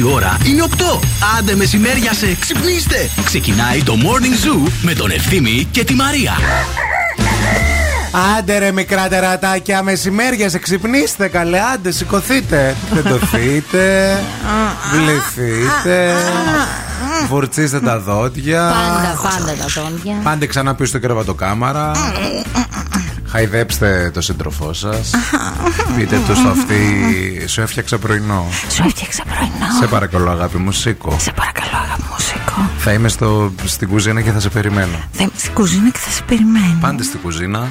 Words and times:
Η 0.00 0.02
ώρα 0.02 0.38
είναι 0.46 0.64
8. 0.76 1.00
Άντε 1.38 1.54
μεσημέρια 1.54 2.12
σε 2.12 2.36
ξυπνήστε. 2.40 3.10
Ξεκινάει 3.24 3.82
το 3.82 3.94
Morning 4.02 4.46
Zoo 4.46 4.70
με 4.82 4.94
τον 4.94 5.10
Ευθύμη 5.10 5.68
και 5.70 5.84
τη 5.84 5.94
Μαρία. 5.94 6.32
Άντε 8.38 8.58
ρε 8.58 8.72
μικρά 8.72 9.08
τερατάκια, 9.08 9.82
μεσημέρια 9.82 10.48
σε 10.48 10.58
ξυπνήστε 10.58 11.28
καλέ, 11.28 11.58
άντε 11.74 11.90
σηκωθείτε. 11.90 12.76
Τεντωθείτε, 12.94 14.18
βληθείτε, 14.92 16.14
βουρτσίστε 17.28 17.80
τα 17.80 17.98
δόντια. 18.00 18.72
Πάντα, 18.74 19.18
πάντα 19.22 19.52
τα 19.54 19.82
δόντια. 19.82 20.14
Πάντε 20.22 20.46
ξανά 20.46 20.74
πίσω 20.74 20.88
στο 20.88 21.00
κρεβατοκάμαρα. 21.00 21.92
Χαϊδέψτε 23.28 24.10
το 24.14 24.20
σύντροφό 24.20 24.72
σας. 24.72 25.10
Πείτε 25.96 26.20
του 26.26 26.34
στο 26.36 26.48
αυτή. 26.48 26.78
Σου 27.48 27.60
έφτιαξα 27.60 27.98
πρωινό. 27.98 28.46
Σου 28.74 28.82
έφτιαξα 28.86 29.22
πρωινό. 29.24 29.66
Σε 29.80 29.86
παρακαλώ, 29.86 30.30
αγάπη 30.30 30.56
μου, 30.58 30.72
σήκω. 30.72 31.16
Σε 31.18 31.32
παρακαλώ, 31.32 31.70
αγάπη 31.84 32.02
μου, 32.02 32.16
σήκω. 32.18 32.70
Θα 32.78 32.92
είμαι 32.92 33.08
στο, 33.08 33.52
στην 33.64 33.88
κουζίνα 33.88 34.20
και 34.20 34.30
θα 34.30 34.40
σε 34.40 34.48
περιμένω. 34.48 34.96
Θα 35.12 35.22
είμαι 35.22 35.32
στην 35.36 35.52
κουζίνα 35.52 35.90
και 35.90 35.98
θα 35.98 36.10
σε 36.10 36.22
περιμένω. 36.22 36.78
Πάντε 36.80 37.02
στην 37.02 37.20
κουζίνα. 37.20 37.68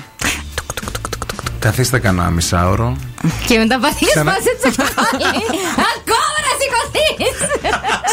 Καθίστε 1.59 1.99
κανένα 1.99 2.29
μισάωρο. 2.29 2.97
Και 3.47 3.57
μετά 3.57 3.79
παθείς 3.79 4.07
Ξανα- 4.07 4.31
πάσε 4.31 4.51
τσακάλι. 4.59 5.23
Ακόμα 5.95 6.28
να 6.73 6.79
σηκωθείς. 6.91 7.37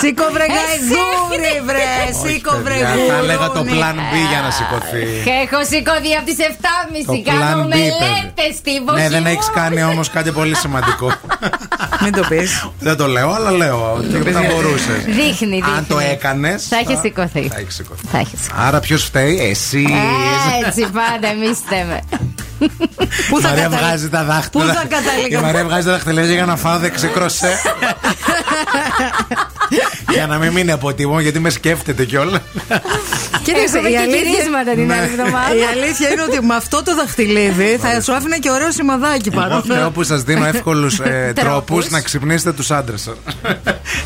Σήκω 0.01 0.27
βρε 0.35 0.47
γαϊδούρι, 0.57 1.55
βρε. 1.69 1.89
Σήκω 2.23 2.53
βρε 2.65 2.73
Παιδιά, 2.79 2.89
Θα 2.89 2.95
γουρούνι. 2.97 3.19
έλεγα 3.23 3.47
το 3.57 3.63
plan 3.73 3.97
B 4.13 4.15
για 4.33 4.41
να 4.47 4.51
σηκωθεί. 4.59 5.05
Έχω 5.43 5.59
σηκωθεί 5.73 6.11
από 6.19 6.27
τις 6.31 6.39
7.30 6.49 7.07
Το 7.07 7.15
Κάνω 7.31 7.63
plan 7.63 7.67
B, 7.67 7.69
μελέτες 7.75 8.53
στην 8.63 8.79
Ναι, 8.99 9.09
δεν 9.09 9.21
εποχή 9.21 9.35
έχεις 9.35 9.49
μου. 9.49 9.55
κάνει 9.61 9.81
όμως 9.93 10.07
κάτι 10.17 10.31
πολύ 10.39 10.55
σημαντικό. 10.65 11.09
Μην 12.03 12.13
το 12.13 12.23
πεις. 12.29 12.69
δεν 12.89 12.97
το 12.97 13.07
λέω, 13.07 13.31
αλλά 13.39 13.51
λέω. 13.51 14.05
Και 14.25 14.31
θα 14.31 14.43
μπορούσε. 14.51 14.93
Δείχνει, 15.19 15.63
Αν 15.77 15.85
το 15.89 15.97
δείχνει. 15.97 16.13
έκανες. 16.13 16.67
Θα 16.69 16.77
έχεις 16.77 16.99
σηκωθεί. 16.99 17.49
Θα 17.53 17.59
έχεις 17.59 17.75
σηκωθεί. 17.75 18.07
Θα 18.13 18.19
έχεις 18.19 18.41
σηκωθεί. 18.43 18.63
Άρα 18.67 18.81
ποιος 18.81 19.05
φταίει, 19.05 19.39
εσύ. 19.51 19.87
Έτσι 20.67 20.81
πάντα 20.99 21.29
εμείς 21.37 21.59
θέμε. 21.69 22.01
Πού 23.31 23.39
Η 23.39 23.41
θα 23.41 23.49
Μαρία 23.49 23.63
καταλήξει. 23.63 23.85
βγάζει 23.85 24.09
τα 24.09 24.25
δάχτυλα. 24.25 24.65
Πού 24.65 24.71
θα 24.73 24.87
καταλήγαμε; 24.89 25.37
Η 25.39 25.41
Μαρία 25.53 25.65
βγάζει 25.65 25.87
τα 25.87 25.93
δάχτυλα 25.93 26.23
για 26.23 26.45
να 26.47 26.57
φάω 26.57 26.79
δεξί 26.79 27.07
κροσέ. 27.07 27.53
για 30.11 30.27
να 30.27 30.39
μην 30.39 30.53
μείνει 30.53 30.71
από 30.73 30.93
τιμό, 30.95 31.21
γιατί 31.21 31.39
με 31.39 31.51
σκέφτεται 31.51 32.05
κιόλας. 32.05 32.41
Κοίταξε, 33.43 33.77
Έχουμε 33.77 33.89
η 33.89 33.93
και 33.93 33.99
αλήθεια, 33.99 34.21
γυρίσματα 34.31 34.71
την 34.75 34.87
Ναι. 34.87 34.95
άλλη 34.95 35.03
εβδομάδα. 35.03 35.55
η 35.55 35.65
αλήθεια 35.73 36.09
είναι 36.11 36.23
ότι 36.23 36.43
με 36.47 36.55
αυτό 36.55 36.83
το 36.83 36.95
δαχτυλίδι 36.95 37.79
θα 37.83 38.01
σου 38.01 38.15
άφηνε 38.15 38.37
και 38.39 38.51
ωραίο 38.51 38.71
σημαδάκι 38.73 39.29
Εγώ 39.33 39.41
πάνω. 39.41 39.63
φταίω 39.63 39.91
που 39.91 40.03
σας 40.03 40.23
δίνω 40.23 40.47
εύκολους 40.47 41.01
τρόπους 41.35 41.91
να 41.91 42.01
ξυπνήσετε 42.01 42.53
τους 42.53 42.71
άντρες 42.71 43.01
σας. 43.03 43.17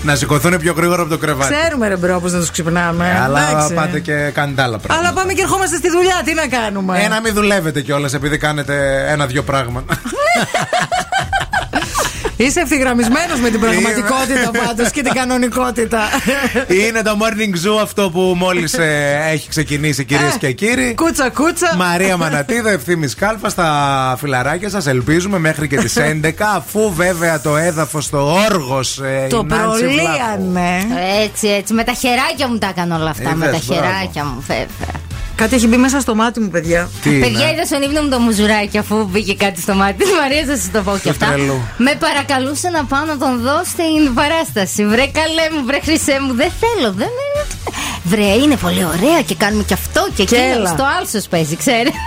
να 0.02 0.14
σηκωθούν 0.14 0.58
πιο 0.58 0.72
γρήγορα 0.76 1.00
από 1.02 1.10
το 1.10 1.18
κρεβάτι. 1.18 1.54
Ξέρουμε 1.54 1.88
ρε 1.88 1.96
bro 1.96 2.20
πώς 2.20 2.32
να 2.32 2.38
τους 2.38 2.50
ξυπνάμε. 2.50 3.20
Αλλά 3.22 3.50
Εντάξει. 3.50 3.74
πάτε 3.74 4.00
και 4.00 4.12
κάνετε 4.34 4.62
άλλα 4.62 4.78
πράγματα. 4.78 5.08
Αλλά 5.08 5.18
πάμε 5.20 5.32
και 5.32 5.42
ερχόμαστε 5.42 5.76
στη 5.76 5.90
δουλειά, 5.90 6.20
τι 6.24 6.34
να 6.34 6.46
κάνουμε; 6.46 7.00
Ένα 7.02 7.20
μην 7.20 7.34
δουλεύετε 7.34 7.80
κιόλας 7.80 8.14
επειδή 8.14 8.38
κάνετε 8.38 9.04
ένα-δυο 9.08 9.42
πράγματα. 9.42 9.94
Είσαι 12.41 12.60
ευθυγραμμισμένος 12.60 13.41
με 13.41 13.50
την 13.50 13.60
πραγματικότητα 13.60 14.50
πάντως 14.64 14.91
και 14.91 15.02
την 15.02 15.12
κανονικότητα. 15.12 16.00
Είναι 16.86 17.02
το 17.02 17.19
morning 17.20 17.66
zoo 17.66 17.82
αυτό 17.82 18.10
που 18.10 18.34
μόλις 18.36 18.78
έχει 19.30 19.48
ξεκινήσει, 19.48 20.05
κυρίες 20.05 20.34
Ε, 20.34 20.38
και 20.38 20.52
κύριοι. 20.52 20.94
Κούτσα, 20.94 21.30
κούτσα. 21.30 21.74
Μαρία 21.77 22.16
Μανατίδα, 22.16 22.70
ευθύνη 22.70 23.08
Κάλφα 23.08 23.48
στα 23.48 24.16
φιλαράκια 24.19 24.69
σας. 24.70 24.86
Ελπίζουμε 24.86 25.38
μέχρι 25.38 25.69
και 25.69 25.77
τις 25.77 25.97
11, 25.97 26.55
αφού 26.56 26.92
βέβαια 26.94 27.41
το 27.41 27.56
έδαφος, 27.56 28.09
το 28.10 28.32
όργος. 28.50 29.00
Το 29.28 29.44
προλύανε. 29.44 30.87
Έτσι, 31.22 31.48
έτσι. 31.48 31.72
Με 31.75 31.84
τα 31.84 31.93
χεράκια 31.93 32.48
μου 32.48 32.59
τα 32.59 32.69
έκανα 32.69 32.97
όλα 32.97 33.10
αυτά. 33.10 33.31
Ε, 33.31 33.34
με 33.34 33.44
τα 33.44 33.50
δες, 33.50 33.66
μπράβο. 33.66 33.82
χεράκια 33.82 34.25
μου, 34.25 34.44
βέβαια. 34.47 35.09
Κάτι 35.40 35.54
έχει 35.54 35.66
μπει 35.66 35.76
μέσα 35.76 36.00
στο 36.00 36.14
μάτι 36.14 36.40
μου, 36.40 36.48
παιδιά. 36.50 36.90
Τι 37.02 37.10
Παιδιά, 37.10 37.40
είναι; 37.40 37.50
είδα 37.52 37.64
στον 37.64 37.82
ύπνο 37.82 38.02
μου 38.02 38.08
το 38.08 38.18
μουζουράκι 38.18 38.78
αφού 38.78 39.04
μπήκε 39.10 39.34
κάτι 39.34 39.60
στο 39.60 39.74
μάτι 39.74 39.92
της 40.04 40.08
Μαρίας, 40.20 40.46
θα 40.46 40.56
σας 40.56 40.70
το 40.72 40.82
πω 40.82 40.92
και 40.92 41.02
Του 41.02 41.10
αυτά. 41.10 41.26
τρελού. 41.26 41.60
Με 41.76 41.94
παρακαλούσε 41.98 42.68
να 42.68 42.84
πάω 42.84 43.04
να 43.04 43.16
τον 43.18 43.40
δω 43.40 43.60
στην 43.64 44.14
παράσταση. 44.14 44.86
Βρε 44.86 45.06
καλέ 45.18 45.44
μου, 45.54 45.64
βρε 45.66 45.78
χρυσέ 45.82 46.16
μου, 46.24 46.34
δεν 46.34 46.50
θέλω, 46.60 46.92
δεν 46.92 47.08
είναι. 47.24 47.42
Βρε, 48.04 48.24
είναι 48.42 48.56
πολύ 48.56 48.84
ωραία 48.84 49.22
και 49.26 49.34
κάνουμε 49.34 49.62
και 49.62 49.74
αυτό 49.74 50.08
και 50.16 50.24
Και 50.24 50.36
εκείνο. 50.36 50.54
έλα. 50.58 50.68
Στο 50.68 50.84
άλσος 51.00 51.26
παίζει, 51.28 51.56
ξέρεις. 51.56 51.92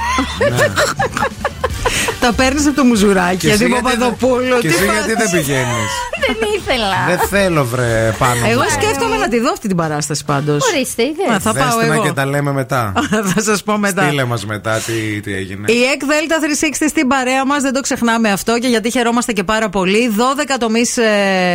Τα 2.19 2.33
παίρνεις 2.33 2.65
από 2.67 2.75
το 2.75 2.83
μουζουράκι. 2.83 3.37
Και 3.37 3.47
εσύ 3.47 3.57
Γιατί 3.57 3.71
γιατί 3.73 3.87
δεν- 3.97 3.99
Παπαδοπούλου. 3.99 4.59
Και 4.59 4.67
τι 4.67 4.73
εσύ 4.73 4.85
φάση. 4.85 4.97
γιατί 4.97 5.13
δεν 5.21 5.29
πηγαίνεις; 5.31 5.91
δεν 6.27 6.37
ήθελα. 6.57 6.89
Δεν 7.07 7.27
θέλω, 7.27 7.65
βρε 7.65 8.13
πάνω. 8.17 8.45
Εγώ 8.45 8.61
μου. 8.61 8.69
σκέφτομαι 8.69 9.17
να 9.17 9.27
τη 9.27 9.39
δω 9.39 9.51
αυτή 9.51 9.67
την 9.67 9.77
παράσταση 9.77 10.25
πάντως. 10.25 10.67
Ορίστε, 10.73 11.03
είδες. 11.03 11.25
Θα 11.43 11.53
πάω 11.53 11.63
Δέστε 11.65 11.85
να 11.87 11.93
εγώ. 11.93 12.03
και 12.03 12.11
τα 12.11 12.25
λέμε 12.25 12.51
μετά. 12.51 12.93
Θα 13.35 13.41
σας 13.41 13.63
πω 13.63 13.77
μετά. 13.77 14.03
Στείλε 14.03 14.23
μας 14.25 14.45
μετά 14.45 14.77
τι, 14.85 15.21
τι 15.21 15.33
έγινε. 15.33 15.71
Η 15.71 15.83
ΕΚ 15.93 16.01
Δέλτα 16.05 16.37
360 16.39 16.85
στην 16.89 17.07
παρέα 17.07 17.45
μας, 17.45 17.61
δεν 17.61 17.73
το 17.73 17.79
ξεχνάμε 17.81 18.31
αυτό 18.31 18.57
και 18.59 18.67
γιατί 18.67 18.91
χαιρόμαστε 18.91 19.31
και 19.33 19.43
πάρα 19.43 19.69
πολύ. 19.69 20.11
12 20.17 20.55
τομείς 20.59 20.97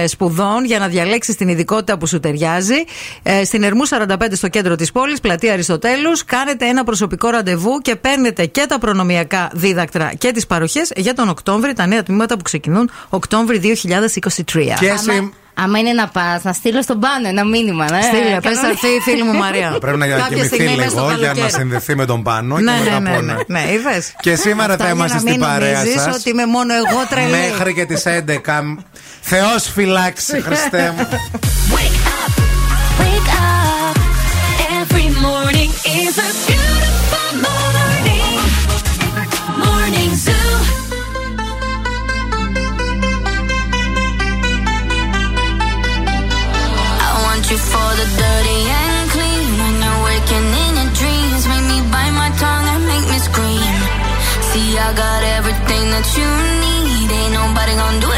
σπουδών 0.07 0.65
για 0.65 0.79
να 0.79 0.87
διαλέξεις 0.89 1.37
την 1.37 1.49
ειδικότητα 1.49 1.99
που 1.99 2.07
σου 2.07 2.21
ταιριάζει. 2.21 2.85
Ε, 3.23 3.45
στην 3.45 3.63
Ερμού 3.63 3.83
45 3.87 4.37
στο 4.37 4.49
κέντρο 4.49 4.75
της 4.77 4.93
πόλης, 4.93 5.21
πλατεία 5.21 5.53
Αριστοτέλους. 5.53 6.25
Κάνετε 6.25 6.67
ένα 6.67 6.85
προσωπικό 6.85 7.29
ραντεβού 7.29 7.79
και 7.83 7.97
παίρνετε 7.97 8.47
και 8.47 8.65
τα 8.69 8.79
προνομιακά 8.79 9.51
δίδακτρα 9.53 10.13
και 10.19 10.31
τις 10.39 10.47
παροχές 10.47 10.93
για 10.97 11.15
τον 11.15 11.29
Οκτώβρη, 11.29 11.73
τα 11.73 11.87
νέα 11.87 12.03
τμήματα 12.03 12.37
που 12.37 12.43
ξεκινούν 12.43 12.91
Οκτώβρη 13.09 13.59
2023. 13.59 14.77
Και 14.79 14.91
Άμα, 14.91 14.95
εσύ. 15.13 15.33
άμα 15.55 15.79
είναι 15.79 15.93
να 15.93 16.09
πας, 16.09 16.43
να 16.43 16.53
στείλω 16.53 16.83
στον 16.83 17.01
πάνω 17.01 17.29
ένα 17.29 17.45
μήνυμα. 17.45 17.85
Ναι, 17.91 18.01
Στείλε, 18.03 18.23
πες 18.41 18.55
Κανονικά. 18.55 18.69
αυτή 18.69 18.87
η 18.87 19.01
φίλη 19.01 19.23
μου 19.23 19.33
Μαρία. 19.33 19.77
Πρέπει 19.81 19.99
να 19.99 20.07
Κάποια 20.07 20.27
κοιμηθεί 20.29 20.47
στιγμή 20.55 20.77
μέσα 20.77 20.91
στο 20.91 20.99
λίγο 21.01 21.11
για 21.19 21.27
να 21.29 21.35
καλοκαίρι. 21.35 21.53
συνδεθεί 21.61 21.97
με 21.97 22.05
τον 22.07 22.23
πάνω 22.23 22.57
και 22.57 22.63
Ναι, 22.63 22.73
μετά 22.85 23.01
ναι, 23.01 23.11
ναι, 23.11 23.17
πούνε. 23.17 23.33
ναι, 23.47 23.61
ναι, 23.61 23.73
είδες. 23.73 24.15
Και 24.21 24.35
σήμερα 24.35 24.73
Αυτά 24.73 24.77
θα 24.85 24.85
για 24.85 24.95
είμαστε 24.95 25.15
να 25.15 25.21
στην 25.21 25.33
μην 25.33 25.41
παρέα 25.41 25.79
νομίζεις 25.79 26.03
σας. 26.03 26.17
ότι 26.17 26.31
είμαι 26.31 26.47
μόνο 26.47 26.75
εγώ 26.75 27.07
τρελή. 27.11 27.31
Μέχρι 27.31 27.75
και 27.75 27.85
τις 27.85 28.03
11. 28.07 28.85
Θεός 29.21 29.71
φυλάξει, 29.75 30.41
Χριστέ 30.41 30.95
μου. 30.97 31.09
Wake 31.75 32.07
up, 32.17 32.33
wake 33.03 33.31
up. 33.49 33.97
Every 34.81 35.09
morning 35.27 35.71
is 36.03 36.15
a 36.27 36.29
beautiful 36.47 36.68
that 55.99 56.17
you 56.17 56.31
need. 56.63 57.11
Ain't 57.11 57.33
nobody 57.33 57.75
gonna 57.75 58.01
do 58.01 58.11
it 58.13 58.18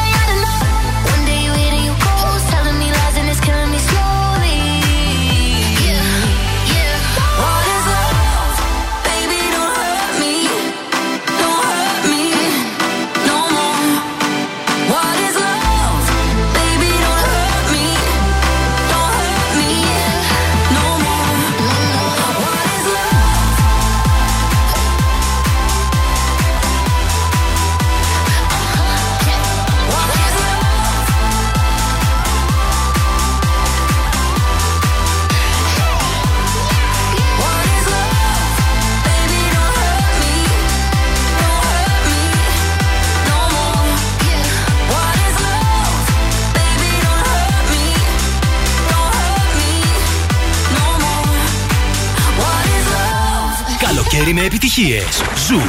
Καλοκαίρι 54.21 54.41
με 54.41 54.47
επιτυχίες. 54.47 55.23
Zoo 55.47 55.61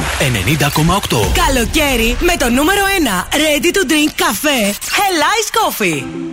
90,8. 1.09 1.31
Καλοκαίρι 1.45 2.17
με 2.19 2.37
το 2.37 2.49
νούμερο 2.49 2.81
1 3.31 3.35
Ready 3.35 3.65
to 3.65 3.91
drink 3.91 4.11
καφέ 4.15 4.71
Hell 4.71 5.21
Ice 5.37 5.81
Coffee. 5.81 6.32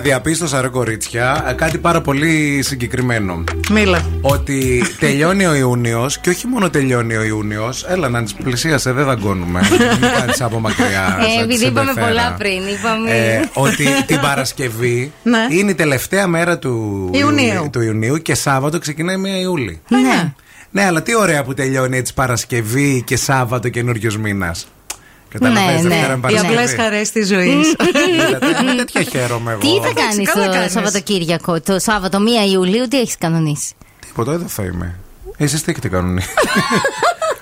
Διαπίστωσα, 0.00 0.60
ρε 0.60 0.68
κορίτσια, 0.68 1.44
ε, 1.48 1.52
κάτι 1.52 1.78
πάρα 1.78 2.00
πολύ 2.00 2.60
συγκεκριμένο. 2.62 3.44
Μίλα. 3.70 4.00
Ότι 4.20 4.82
τελειώνει 4.98 5.46
ο 5.46 5.54
Ιούνιος 5.54 6.18
και 6.18 6.30
όχι 6.30 6.46
μόνο 6.46 6.70
τελειώνει 6.70 7.16
ο 7.16 7.22
Ιούνιος. 7.22 7.84
Έλα 7.88 8.08
να 8.08 8.22
της 8.22 8.34
πλησίασε, 8.34 8.92
δεν 8.92 9.04
δαγκώνουμε. 9.04 9.60
Μην 10.00 10.10
κάνεις 10.18 10.40
από 10.40 10.60
μακριά. 10.60 11.18
Ε, 11.20 11.30
σαν 11.32 11.42
επειδή 11.42 11.58
τη 11.58 11.66
είπαμε 11.66 11.88
συμπεφέρα. 11.88 12.06
πολλά 12.06 12.34
πριν, 12.38 12.60
είπαμε. 12.78 13.10
Ε, 13.10 13.48
ότι 13.52 13.84
την 14.06 14.20
Παρασκευή 14.20 15.12
Ναι. 15.22 15.46
είναι 15.50 15.70
η 15.70 15.74
τελευταία 15.74 16.26
μέρα 16.26 16.58
του 16.58 17.08
Ιουνίου. 17.12 17.68
του 17.72 17.80
Ιουνίου 17.80 18.16
και 18.16 18.34
Σάββατο 18.34 18.78
ξεκινάει 18.78 19.16
1 19.16 19.42
Ιούλη. 19.42 19.80
Ναι. 19.88 20.32
Ναι, 20.72 20.84
αλλά 20.84 21.02
τι 21.02 21.16
ωραία 21.16 21.44
που 21.44 21.54
τελειώνει 21.54 21.96
έτσι 21.96 22.14
Παρασκευή 22.14 23.02
και 23.06 23.16
Σάββατο 23.16 23.68
καινούριο 23.68 24.10
μήνας. 24.20 24.66
Καταλαβαίνετε, 25.32 25.82
Ναι, 25.82 25.88
ναι. 25.88 25.94
Δευτέρα 25.94 26.16
με 26.16 26.16
Οι 26.16 26.20
Παρασκευή. 26.20 26.54
απλέ 26.56 26.82
χαρές 26.82 27.10
της 27.10 27.28
ζωής. 27.28 27.74
Είδατε, 28.28 28.62
με 28.62 28.74
τέτοια 28.74 29.02
χαίρομαι 29.02 29.50
εγώ. 29.50 29.60
Τι 29.60 29.68
θα 29.88 29.92
κάνεις 30.02 30.30
καλά 30.32 30.46
το 30.46 30.52
κάνεις. 30.52 30.72
Σαββατοκύριακο, 30.72 31.60
το 31.60 31.78
Σάββατο 31.78 32.18
1 32.46 32.50
Ιουλίου, 32.52 32.88
τι 32.88 33.00
έχεις 33.00 33.18
κανονίσει; 33.18 33.72
Τίποτα, 34.06 34.32
εδώ 34.32 34.46
θα 34.48 34.62
είμαι. 34.62 34.98
Εσείς 35.36 35.62
τι 35.62 35.70
έχετε 35.70 35.88
κανονίσει; 35.88 36.28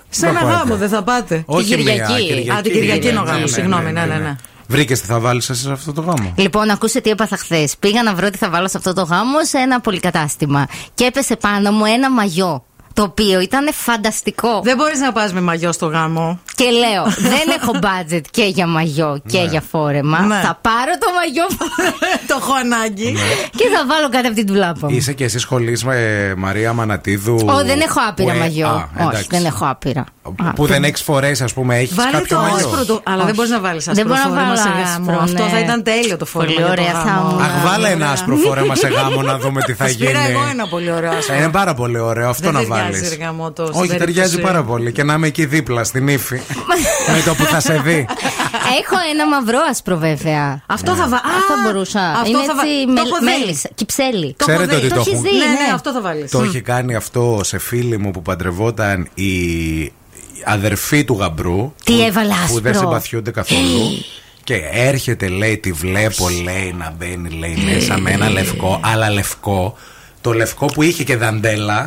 Σε 0.09 0.27
ένα 0.27 0.39
Θα 0.41 0.45
πάτε. 0.47 0.57
γάμο 0.59 0.77
δεν 0.77 0.89
θα 0.89 1.03
πάτε. 1.03 1.43
Όχι 1.47 1.65
Κυριακή. 1.77 2.13
μία, 2.13 2.19
Κυριακή. 2.21 2.51
Α, 2.51 2.61
την 2.63 2.73
Κυριακή 2.73 3.09
είναι 3.09 3.19
ο 3.19 3.23
Ναι, 3.23 3.31
γάμος, 3.31 3.51
ναι, 3.51 3.57
συγγνώμη, 3.57 3.93
ναι, 3.93 4.05
ναι, 4.05 4.15
ναι. 4.17 4.37
Βρήκες 4.67 5.01
τι 5.01 5.07
θα 5.07 5.19
βάλεις 5.19 5.51
εσύ 5.51 5.63
σε 5.63 5.73
αυτό 5.73 5.93
το 5.93 6.01
γάμο; 6.01 6.33
Λοιπόν, 6.37 6.71
ακούσε 6.71 7.01
τι 7.01 7.11
έπαθα 7.11 7.37
χθες. 7.37 7.77
Πήγα 7.79 8.03
να 8.03 8.15
βρω 8.15 8.31
τι 8.31 8.39
θα 8.39 8.51
βάλω 8.51 8.69
σε 8.69 8.77
αυτό 8.77 8.93
το 8.93 9.03
γάμο 9.03 9.45
σε 9.45 9.59
ένα 9.59 9.81
πολυκατάστημα. 9.81 10.67
Και 10.95 11.05
έπεσε 11.05 11.37
πάνω 11.37 11.71
μου 11.73 11.85
ένα 11.85 12.11
μαγιό. 12.11 12.63
Το 12.93 13.03
οποίο 13.05 13.41
ήταν 13.41 13.69
φανταστικό. 13.73 14.61
Δεν 14.63 14.77
μπορείς 14.77 14.99
να 15.01 15.13
πας 15.13 15.33
με 15.33 15.41
μαγιό 15.41 15.73
στο 15.73 15.87
γάμο. 15.87 16.41
Και 16.59 16.65
λέω, 16.83 17.05
δεν 17.31 17.47
έχω 17.61 17.73
budget 17.83 18.21
και 18.31 18.45
για 18.45 18.67
μαγιό 18.67 19.21
και 19.27 19.39
για 19.51 19.63
φόρεμα. 19.71 20.21
Ναι. 20.21 20.35
Θα 20.43 20.59
πάρω 20.61 20.93
το 21.01 21.07
μαγιό 21.19 21.47
Το 22.29 22.37
έχω 22.41 22.53
ανάγκη. 22.65 23.17
και 23.57 23.65
θα 23.75 23.87
βάλω 23.87 24.09
κάτι 24.09 24.27
από 24.27 24.37
την 24.37 24.47
τουλάπα 24.47 24.87
μου. 24.91 24.97
Είσαι 24.97 25.13
και 25.13 25.25
εσύ 25.25 25.39
σχολής 25.39 25.85
με 25.85 25.97
ε, 25.97 26.35
Μαρία 26.35 26.73
Μανατίδου. 26.73 27.35
Ω, 27.35 27.65
δεν 27.65 27.81
έχω 27.81 28.01
άπειρα 28.09 28.31
που, 28.33 28.37
ε, 28.37 28.41
μαγιό. 28.41 28.67
α, 28.67 28.89
Όχι, 28.99 29.07
εντάξει. 29.09 29.27
δεν 29.31 29.45
έχω 29.45 29.67
άπειρα. 29.67 30.05
Που 30.55 30.67
δεν 30.67 30.85
έχεις 30.85 31.03
φορέσει, 31.03 31.43
ας 31.45 31.53
πούμε, 31.53 31.77
έχεις 31.77 31.95
Βάλε 31.95 32.11
κάποιο 32.11 32.37
το 32.37 32.43
μαγιό; 32.43 32.57
άσπρο 32.69 32.85
το. 32.85 33.01
Αλλά 33.05 33.17
δεν 33.17 33.25
Όχι. 33.27 33.35
μπορείς 33.35 33.51
να 33.51 33.61
βάλεις 33.61 33.85
Δεν 33.85 33.93
άσπρο 33.95 34.09
μπορώ 34.09 34.21
να 34.23 34.29
φόρεμα 34.29 34.45
βάλω 34.45 34.57
σε 34.57 34.69
άσπρο, 34.85 35.13
γάμο. 35.13 35.19
Αυτό 35.23 35.43
ναι. 35.45 35.49
θα 35.51 35.59
ήταν 35.59 35.83
τέλειο 35.83 36.17
το 36.17 36.25
φόρεμα. 36.25 36.53
Πολύ 36.53 36.67
για 36.67 36.75
το 36.75 36.83
ωραία 36.83 36.93
θα 37.03 37.11
γάμο. 37.11 37.31
ήμουν. 37.31 37.43
Αχ, 37.43 37.63
βάλε 37.65 37.87
ένα 37.89 37.95
Ωραία. 37.97 38.11
άσπρο 38.13 38.37
φόρεμα 38.37 38.75
σε 38.75 38.89
γάμο 38.89 39.23
να 39.23 39.39
δούμε 39.39 39.61
τι 39.63 39.73
θα 39.75 39.85
Θα 39.85 39.91
γίνει. 39.91 40.05
σπήρα 40.09 40.29
εγώ 40.29 40.41
ένα 40.53 40.67
πολύ 40.69 40.91
ωραίο 40.93 41.11
άσπρο. 41.19 41.35
Ε, 41.35 41.39
Είναι 41.39 41.49
πάρα 41.51 41.75
πολύ 41.75 41.99
ωραίο 41.99 42.29
αυτό 42.29 42.43
Δεν 42.51 42.53
να 42.53 42.59
ταιριάζει, 42.59 42.83
βάλεις. 42.93 43.09
ρε 43.09 43.25
γαμώτο, 43.25 43.63
στην 43.67 43.79
Όχι, 43.81 43.89
περίπτωση. 43.89 44.13
ταιριάζει 44.13 44.41
πάρα 44.41 44.63
πολύ. 44.63 44.93
Και 44.93 45.03
να 45.03 45.15
είμαι 45.15 45.27
εκεί 45.27 45.45
δίπλα 45.47 45.85
στην 45.85 46.09
ύφη. 46.09 46.41
με 47.15 47.23
το 47.25 47.35
που 47.35 47.45
θα 47.45 47.61
σε 47.61 47.73
δει. 47.85 48.07
Έχω 48.81 48.97
ένα 49.13 49.27
μαυρό 49.29 49.59
άσπρο 49.71 49.97
βέβαια. 49.97 50.63
Αυτό 50.67 50.91
θα 50.95 51.09
βάλει. 51.09 51.15
Αυτό 51.25 51.55
θα 51.55 51.61
μπορούσα. 51.65 52.01
Είναι 52.27 52.39
θα 52.47 52.55
βα- 52.55 52.63
έτσι 52.63 52.85
το 52.87 52.93
με, 52.93 53.01
έχω 53.01 53.19
δει. 53.19 53.25
μέλισσα, 53.25 53.69
κυψέλη. 53.75 54.35
Το 54.39 54.45
έχω 54.49 54.59
Ξέρετε 54.59 54.77
δει. 54.81 54.87
ότι 54.87 54.95
το 54.95 55.01
έχεις 55.01 55.13
έχουν. 55.13 55.23
δει, 55.25 55.31
Ναι, 55.37 55.45
ναι, 55.45 55.51
ναι. 55.67 55.73
αυτό 55.75 55.93
θα 55.93 56.01
βάλεις. 56.01 56.31
Το 56.31 56.43
έχει 56.43 56.61
κάνει 56.61 56.95
αυτό 56.95 57.41
σε 57.45 57.59
φίλη 57.59 57.99
μου 57.99 58.11
που 58.11 58.23
παντρευόταν 58.23 59.09
η 59.15 59.33
αδερφή 60.45 61.05
του 61.05 61.17
γαμπρού. 61.21 61.73
Τι 61.85 61.93
που- 61.93 62.03
έβαλε 62.03 62.33
Που 62.49 62.61
δεν 62.61 62.73
άσπρο. 62.73 62.89
συμπαθιούνται 62.89 63.31
καθόλου. 63.31 64.05
Και 64.45 64.61
έρχεται, 64.73 65.29
λέει, 65.29 65.59
τη 65.59 65.73
βλέπω, 65.73 66.29
λέει, 66.29 66.75
να 66.79 66.95
μπαίνει, 66.99 67.29
λέει, 67.31 67.57
μέσα 67.73 67.99
με 67.99 68.11
ένα 68.11 68.29
λευκό, 68.31 68.81
αλλά 68.85 69.11
λευκό. 69.11 69.77
Το 70.21 70.33
λευκό 70.33 70.67
που 70.67 70.83
είχε 70.83 71.05
και 71.05 71.17
δαντέλα. 71.17 71.77
Α, 71.79 71.87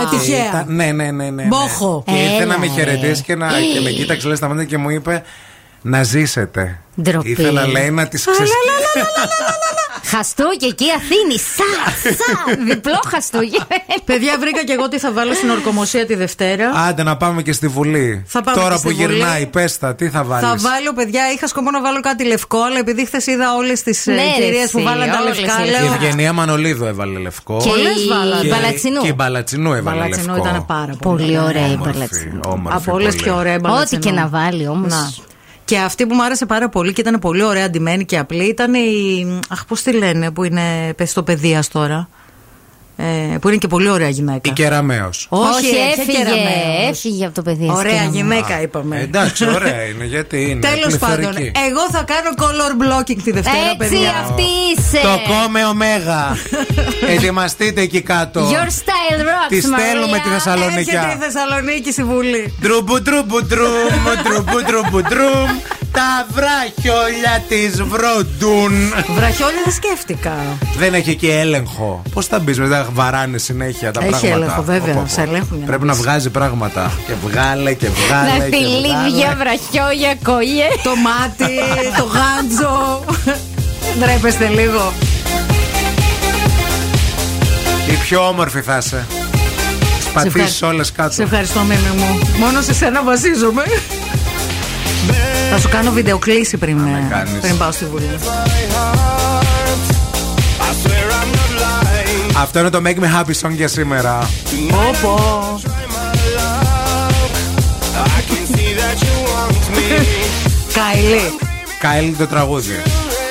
ε, 0.00 0.04
Και 0.10 0.16
τυχαία. 0.16 0.48
ήταν- 0.48 0.66
ναι, 0.68 0.84
ναι, 0.84 1.04
ναι, 1.10 1.10
ναι. 1.10 1.30
ναι. 1.30 1.42
Μπόχο. 1.44 2.02
Και 2.06 2.12
ήρθε 2.14 2.34
Έλα, 2.42 2.44
να 2.52 2.58
με 2.58 2.66
ρε. 2.66 2.72
χαιρετήσει 2.72 3.22
και, 3.22 3.34
να, 3.36 3.48
και 3.74 3.80
με 3.82 3.90
κοίταξε, 3.90 4.26
λέει, 4.26 4.36
σταμάτησε 4.36 4.66
και 4.66 4.76
μου 4.78 4.90
είπε. 4.90 5.22
Να 5.82 6.02
ζήσετε. 6.02 6.78
Ντροπή. 7.02 7.30
Ήθελα 7.30 7.66
λέει 7.66 7.90
να 7.90 8.08
τις 8.08 8.24
ξεσ... 8.30 8.48
Χαστούκι 10.04 10.66
εκεί 10.66 10.84
Αθήνη. 10.96 11.38
Σα, 11.38 12.08
σα. 12.56 12.64
Διπλό 12.64 13.00
χαστούκι. 13.10 13.60
Παιδιά, 14.04 14.36
βρήκα 14.40 14.64
και 14.64 14.72
εγώ 14.72 14.88
τι 14.88 14.98
θα 14.98 15.12
βάλω 15.12 15.34
στην 15.34 15.50
ορκομοσία 15.50 16.06
τη 16.06 16.14
Δευτέρα. 16.14 16.70
Άντε 16.88 17.02
να 17.02 17.16
πάμε 17.16 17.42
και 17.42 17.52
στη 17.52 17.66
Βουλή. 17.68 18.24
Θα 18.26 18.42
πάμε 18.42 18.56
Τώρα 18.60 18.74
και 18.74 18.80
που 18.82 18.90
στη 18.90 19.02
Βουλή. 19.02 19.14
γυρνάει, 19.16 19.46
πες 19.46 19.78
τα, 19.78 19.94
τι 19.94 20.08
θα 20.08 20.24
βάλεις; 20.24 20.48
Θα 20.48 20.56
βάλω, 20.56 20.92
παιδιά, 20.94 21.22
είχα 21.34 21.46
σκοπό 21.46 21.70
να 21.70 21.80
βάλω 21.80 22.00
κάτι 22.00 22.24
λευκό, 22.24 22.62
αλλά 22.62 22.78
επειδή 22.78 23.06
χθες 23.06 23.26
είδα 23.26 23.54
όλες 23.54 23.82
τις 23.82 24.06
Ναι, 24.06 24.14
ρε, 24.14 24.22
κυρίε 24.44 24.66
που 24.70 24.78
εσύ, 24.78 24.86
βάλαν 24.88 25.10
τα 25.10 25.18
όλες 25.22 25.40
λευκά, 25.40 25.64
οι 25.64 25.68
Η 25.68 25.70
λέω. 25.70 25.92
Ευγενία 25.92 26.32
Μανολίδου 26.32 26.84
έβαλε 26.84 27.18
λευκό. 27.18 27.60
Και 27.62 27.68
Πολλές 27.68 28.04
η 28.04 28.08
βάλανε. 28.08 28.48
Μπαλατσινού. 28.48 29.00
Και 29.00 29.08
η 29.08 29.12
Μπαλατσινού 29.16 29.72
έβαλε 29.72 30.00
Μπαλατσινού 30.00 30.32
λευκό. 30.34 30.48
ήταν 30.48 30.66
πάρα 30.66 30.94
πολύ. 31.00 31.22
Πολύ 31.22 31.38
ωραία 31.38 31.66
η 31.66 31.72
Όμορφη, 31.72 31.92
Μπαλατσινού. 31.92 32.40
όμορφη 32.46 32.76
Από 32.76 32.92
όλες 32.94 33.14
πολύ. 33.14 33.22
πιο 33.24 33.36
ωραία 33.36 33.52
η 33.52 33.56
Ό,τι 33.56 33.68
Μπαλατσινού. 33.68 34.00
και 34.02 34.10
να 34.10 34.28
βάλει 34.28 34.68
όμως. 34.68 35.22
Να. 35.72 35.78
Και 35.78 35.84
αυτή 35.84 36.06
που 36.06 36.14
μου 36.14 36.24
άρεσε 36.24 36.46
πάρα 36.46 36.68
πολύ 36.68 36.92
και 36.92 37.00
ήταν 37.00 37.18
πολύ 37.18 37.42
ωραία 37.42 37.64
αντιμένη 37.64 38.04
και 38.04 38.18
απλή 38.18 38.44
ήταν 38.44 38.74
η. 38.74 39.40
Αχ, 39.48 39.64
πώς 39.64 39.82
τη 39.82 39.92
λένε, 39.92 40.30
που 40.30 40.44
είναι 40.44 40.94
στο 41.04 41.22
παιδεία 41.22 41.64
τώρα. 41.72 42.08
Ε, 43.04 43.38
που 43.38 43.48
είναι 43.48 43.56
και 43.56 43.66
πολύ 43.66 43.88
ωραία 43.90 44.08
γυναίκα. 44.08 44.40
Η 44.42 44.50
Κεραμέως. 44.50 45.26
Όχι, 45.28 45.70
ποια 45.70 45.84
έφυγε. 45.96 46.18
Κεραμέως. 46.18 46.88
Έφυγε 46.90 47.24
από 47.24 47.34
το 47.34 47.42
παιδί. 47.42 47.70
Ωραία 47.70 48.04
γυναίκα, 48.10 48.62
είπαμε. 48.62 48.96
Ε, 48.98 49.02
Εντάξει, 49.02 49.48
ωραία 49.48 49.82
είναι, 49.82 50.04
γιατί 50.04 50.50
είναι. 50.50 50.60
Τέλος 50.60 50.98
πάντων, 50.98 51.16
πληθωρική. 51.16 51.52
εγώ 51.68 51.82
θα 51.90 52.04
κάνω 52.12 52.30
color 52.42 52.72
blocking 52.82 53.20
τη 53.24 53.30
Δευτέρα, 53.32 53.56
Έτσι, 53.64 53.76
παιδιά. 53.78 54.10
αυτή 54.22 54.42
είσαι. 54.72 55.00
Το 55.02 55.20
κόμε 55.32 55.64
ωμέγα. 55.64 56.36
Ετοιμαστείτε 57.14 57.80
εκεί 57.80 58.00
κάτω. 58.00 58.40
Your 58.50 58.66
style 58.68 59.20
rocks, 59.20 59.48
Τη 59.48 59.60
στέλνουμε 59.60 60.16
Maria. 60.18 60.22
τη 60.22 60.28
Θεσσαλονίκη. 60.28 60.90
Έρχεται 60.94 61.12
η 61.12 61.30
Θεσσαλονίκη 61.30 61.92
στη 61.92 62.02
Βουλή. 62.04 62.54
Τρουμπου 62.60 63.02
τρουμπου 63.02 63.46
τρούμ, 63.46 64.04
τρουμπου 64.24 64.62
τρουμπου 64.66 65.00
τρούμ. 65.02 65.50
Τα 65.92 66.26
βραχιόλια 66.30 67.42
της 67.48 67.82
βροντούν. 67.82 68.72
Βραχιόλια 69.14 69.60
δεν 69.64 69.72
σκέφτηκα. 69.72 70.34
Δεν 70.78 70.94
έχει 70.94 71.14
και 71.14 71.32
έλεγχο. 71.38 72.02
Πώς 72.14 72.26
θα 72.26 72.38
μπεις 72.38 72.58
μετά, 72.58 72.86
βαράνε 72.92 73.38
συνέχεια 73.38 73.90
τα 73.90 74.00
Έχει 74.00 74.08
πράγματα. 74.10 74.34
έλεγχο, 74.36 74.62
βέβαια, 74.62 74.94
Πω, 74.94 75.00
πω, 75.00 75.06
πω. 75.06 75.12
σε 75.14 75.20
ελέγχουν 75.20 75.48
για 75.56 75.58
να 75.58 75.66
Πρέπει 75.66 75.84
να 75.84 75.92
μπεις. 75.92 76.02
βγάζει 76.02 76.30
πράγματα. 76.30 76.92
Και 77.06 77.12
βγάλε 77.26 77.72
και 77.74 77.88
βγάλε. 77.88 78.30
Να 78.38 78.44
και 78.44 78.56
φιλεί 78.56 78.88
βγάλε. 78.88 79.08
δυο 79.16 79.36
βραχιόλια 79.38 80.14
κολλιέ. 80.22 80.66
Το 80.82 80.90
μάτι, 81.06 81.52
το 81.96 82.04
γάντζο. 82.16 83.04
Ντρέπεστε 83.98 84.46
λίγο. 84.48 84.92
Η 87.90 87.94
πιο 87.94 88.26
όμορφη 88.28 88.60
θα 88.60 88.76
είσαι. 88.76 89.06
Τι 89.08 90.10
πατήσει 90.14 90.26
ευχαριστώ. 90.36 90.66
όλες 90.66 90.86
Σε 90.86 90.92
κάτω. 90.96 91.22
ευχαριστώ, 91.22 91.60
Μίμη 91.60 91.90
μου. 91.96 92.18
Μόνο 92.38 92.60
σε 92.60 92.74
σένα 92.74 93.02
βασίζομαι. 93.02 93.62
Θα 95.50 95.58
σου 95.58 95.68
κάνω 95.68 95.90
βιντεοκλήση 95.90 96.56
πριν, 96.56 96.76
με 96.76 97.06
ε, 97.10 97.14
κάνεις. 97.14 97.32
πριν 97.40 97.56
πάω 97.58 97.72
στη 97.72 97.84
Βουλή. 97.84 98.08
Αυτό 102.42 102.58
είναι 102.58 102.70
το 102.70 102.82
Make 102.84 102.98
Me 102.98 103.20
Happy 103.20 103.32
Song 103.42 103.50
για 103.50 103.68
σήμερα. 103.68 104.30
Πω 105.02 105.60
Καηλή. 110.74 111.38
Κάιλ 111.78 112.16
το 112.16 112.26
τραγούδι. 112.26 112.82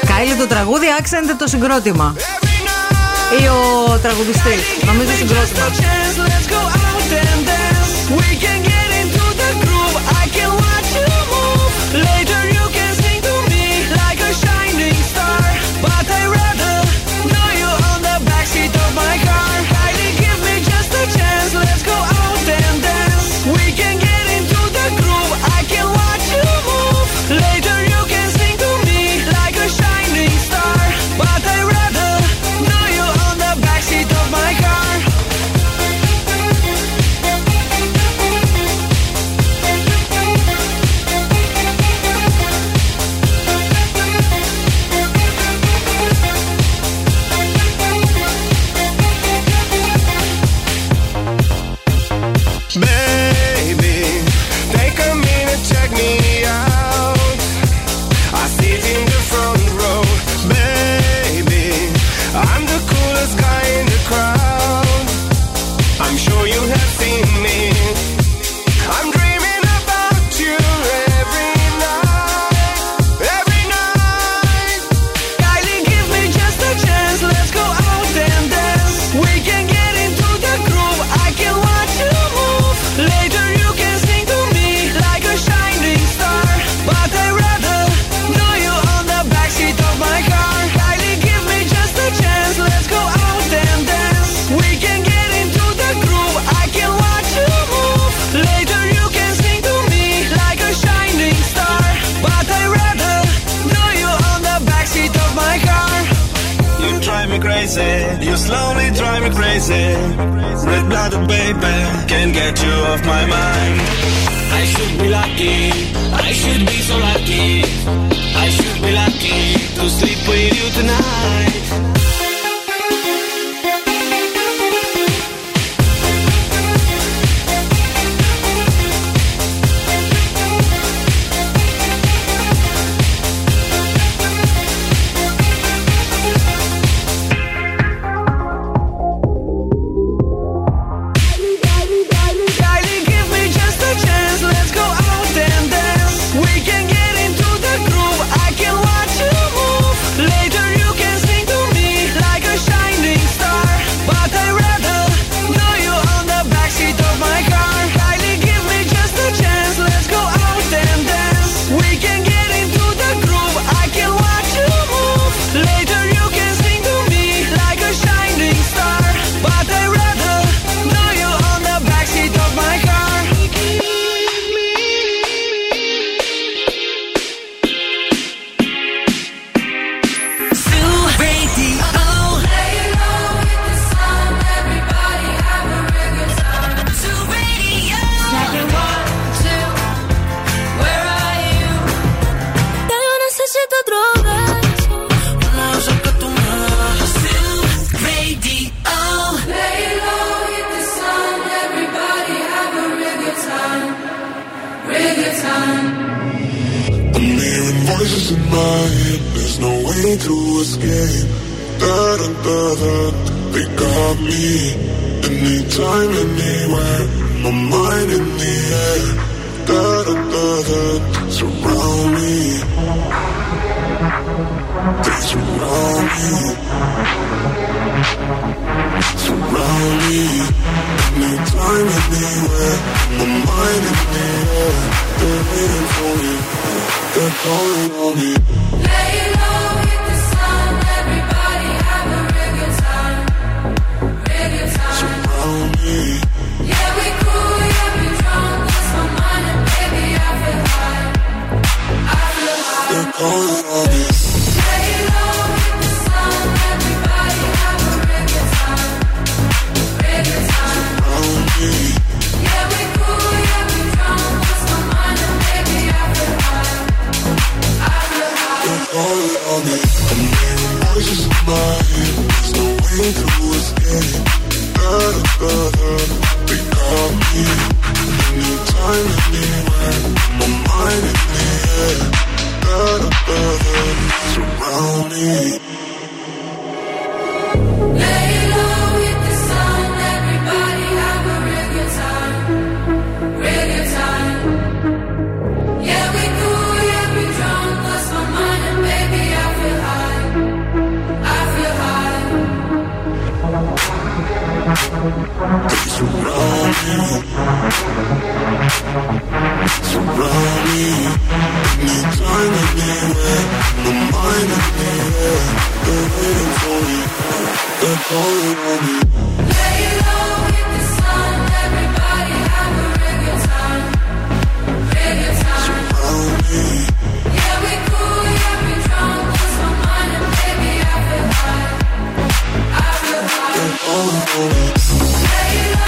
Καηλή 0.05 0.35
το 0.35 0.47
τραγούδι, 0.47 0.85
άξεντε 0.99 1.33
το 1.33 1.47
συγκρότημα. 1.47 2.15
Ή 3.41 3.47
ο 3.47 3.99
τραγουδιστής. 4.01 4.61
Νομίζω 4.85 5.11
συγκρότημα. 5.17 5.65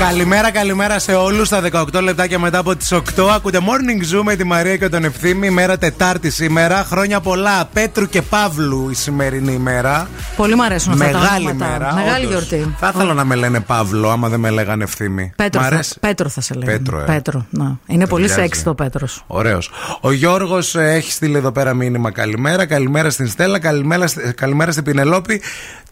Καλημέρα, 0.10 0.52
καλημέρα 0.52 1.00
σε 1.00 1.13
όλους. 1.13 1.48
Στα 1.48 1.62
18 1.72 2.02
λεπτάκια 2.02 2.39
μετά 2.39 2.58
από 2.58 2.76
τις 2.76 2.92
8 2.92 3.02
ακούτε 3.36 3.60
Morning 3.62 4.16
Zoom 4.16 4.22
με 4.24 4.36
τη 4.36 4.44
Μαρία 4.44 4.78
και 4.78 4.89
τον 4.89 5.04
Ευθύμη. 5.04 5.50
Μέρα 5.50 5.78
Τετάρτη 5.78 6.30
σήμερα. 6.32 6.84
Χρόνια 6.84 7.20
πολλά. 7.20 7.66
Πέτρου 7.74 8.06
και 8.08 8.22
Παύλου 8.22 8.89
η 8.89 8.94
σημερινή 8.94 9.54
ημέρα. 9.54 10.08
Πολύ 10.36 10.56
μου 10.56 10.63
αρέσουν 10.63 10.92
αυτά 10.94 11.06
τα 11.12 11.18
Μεγάλη 11.20 11.46
ονόματα. 11.48 11.72
μέρα. 11.72 11.94
Μεγάλη 11.94 12.26
όντως. 12.26 12.44
γιορτή. 12.48 12.76
Θα 12.80 12.92
ήθελα 12.96 13.13
να 13.13 13.24
με 13.26 13.36
λένε 13.36 13.60
Παύλο, 13.60 14.10
άμα 14.10 14.30
δεν 14.30 14.39
με 14.39 14.50
λέγανε 14.50 14.84
Ευθύμη. 14.84 15.34
Πέτρο, 15.36 15.60
Μ' 15.62 15.63
θα, 15.63 15.70
αρέσει; 15.74 16.00
Πέτρο 16.00 16.30
θα 16.30 16.42
σε 16.42 16.54
λέει. 16.54 16.66
Πέτρο, 16.78 17.00
ε. 17.00 17.04
Πέτρο, 17.04 17.46
να. 17.50 17.78
Είναι 17.86 18.08
πολύ 18.08 18.28
Ταιριάζει. 18.28 18.50
σεξ 18.50 18.63
το 18.63 18.74
Πέτρος. 18.74 19.24
Ωραίος. 19.28 19.70
Ο 20.02 20.12
Γιώργος 20.12 20.76
έχει 20.76 21.12
στείλει 21.12 21.38
εδώ 21.38 21.52
πέρα 21.52 21.74
μήνυμα 21.74 22.12
καλημέρα. 22.12 22.66
Καλημέρα 22.66 23.10
στην 23.10 23.28
Στέλλα. 23.28 23.60
Καλημέρα, 23.60 24.08
στη- 24.08 24.34
καλημέρα 24.34 24.72
στην 24.72 24.84
Πινελόπη. 24.84 25.42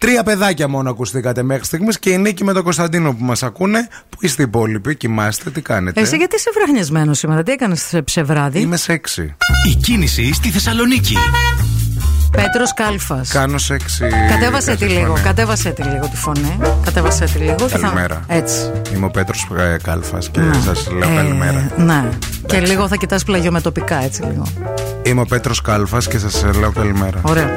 Τρία 0.01 0.23
παιδάκια 0.23 0.67
μόνο 0.67 0.89
ακουστήκατε 0.89 1.43
μέχρι 1.43 1.65
στιγμής 1.65 1.99
και 1.99 2.09
η 2.09 2.17
Νίκη 2.17 2.43
με 2.43 2.53
τον 2.53 2.63
Κωνσταντίνο 2.63 3.13
που 3.13 3.23
μας 3.23 3.43
ακούνε. 3.43 3.87
Πού 4.09 4.17
είστε 4.19 4.41
οι 4.41 4.45
υπόλοιποι, 4.47 4.95
κοιμάστε, 4.95 5.49
τι 5.49 5.61
κάνετε. 5.61 6.01
Εσύ 6.01 6.17
γιατί 6.17 6.35
είσαι 6.35 6.49
βραχνιασμένος 6.53 7.17
σήμερα, 7.17 7.43
τι 7.43 7.51
έκανες 7.51 7.99
ψευράδι; 8.03 8.59
Είμαι 8.59 8.77
σεξι. 8.77 9.35
Η 9.71 9.75
κίνηση 9.75 10.33
στη 10.33 10.49
Θεσσαλονίκη. 10.49 11.15
Πέτρος 12.31 12.73
Κάλφας. 12.73 13.29
Κάνω 13.29 13.57
σεξι. 13.57 14.05
Κατέβασε 14.29 14.71
τη 14.71 14.77
τη 14.77 14.85
λίγο, 14.91 15.05
φωνή. 15.07 15.19
κατέβασε 15.21 15.69
τη 15.69 15.83
λίγο 15.83 16.07
τη 16.07 16.15
φωνή. 16.17 16.57
Κατέβασε 16.85 17.25
τη 17.25 17.37
λίγο. 17.39 17.55
και 17.55 17.67
θα- 17.67 17.77
Καλημέρα. 17.77 18.21
Έτσι. 18.27 18.71
Είμαι 18.95 19.05
ο 19.05 19.09
Πέτρος 19.09 19.47
Κάλφας 19.83 20.29
και 20.29 20.39
Να. 20.39 20.53
σας 20.53 20.87
λέω 20.91 21.09
Ε, 21.11 21.15
καλημέρα. 21.15 21.71
Ναι. 21.77 22.09
Και 22.45 22.59
λίγο 22.59 22.87
θα 22.87 22.95
κοιτάς 22.95 23.23
πλαγιομετωπικά 23.23 24.03
έτσι 24.03 24.21
λίγο. 24.21 24.43
Είμαι 25.03 25.21
ο 25.21 25.25
Πέτρος 25.25 25.61
Κάλφας 25.61 26.07
και 26.07 26.17
σας 26.17 26.43
λέω 26.59 26.71
καλημέρα. 26.71 27.19
Ωραία. 27.21 27.49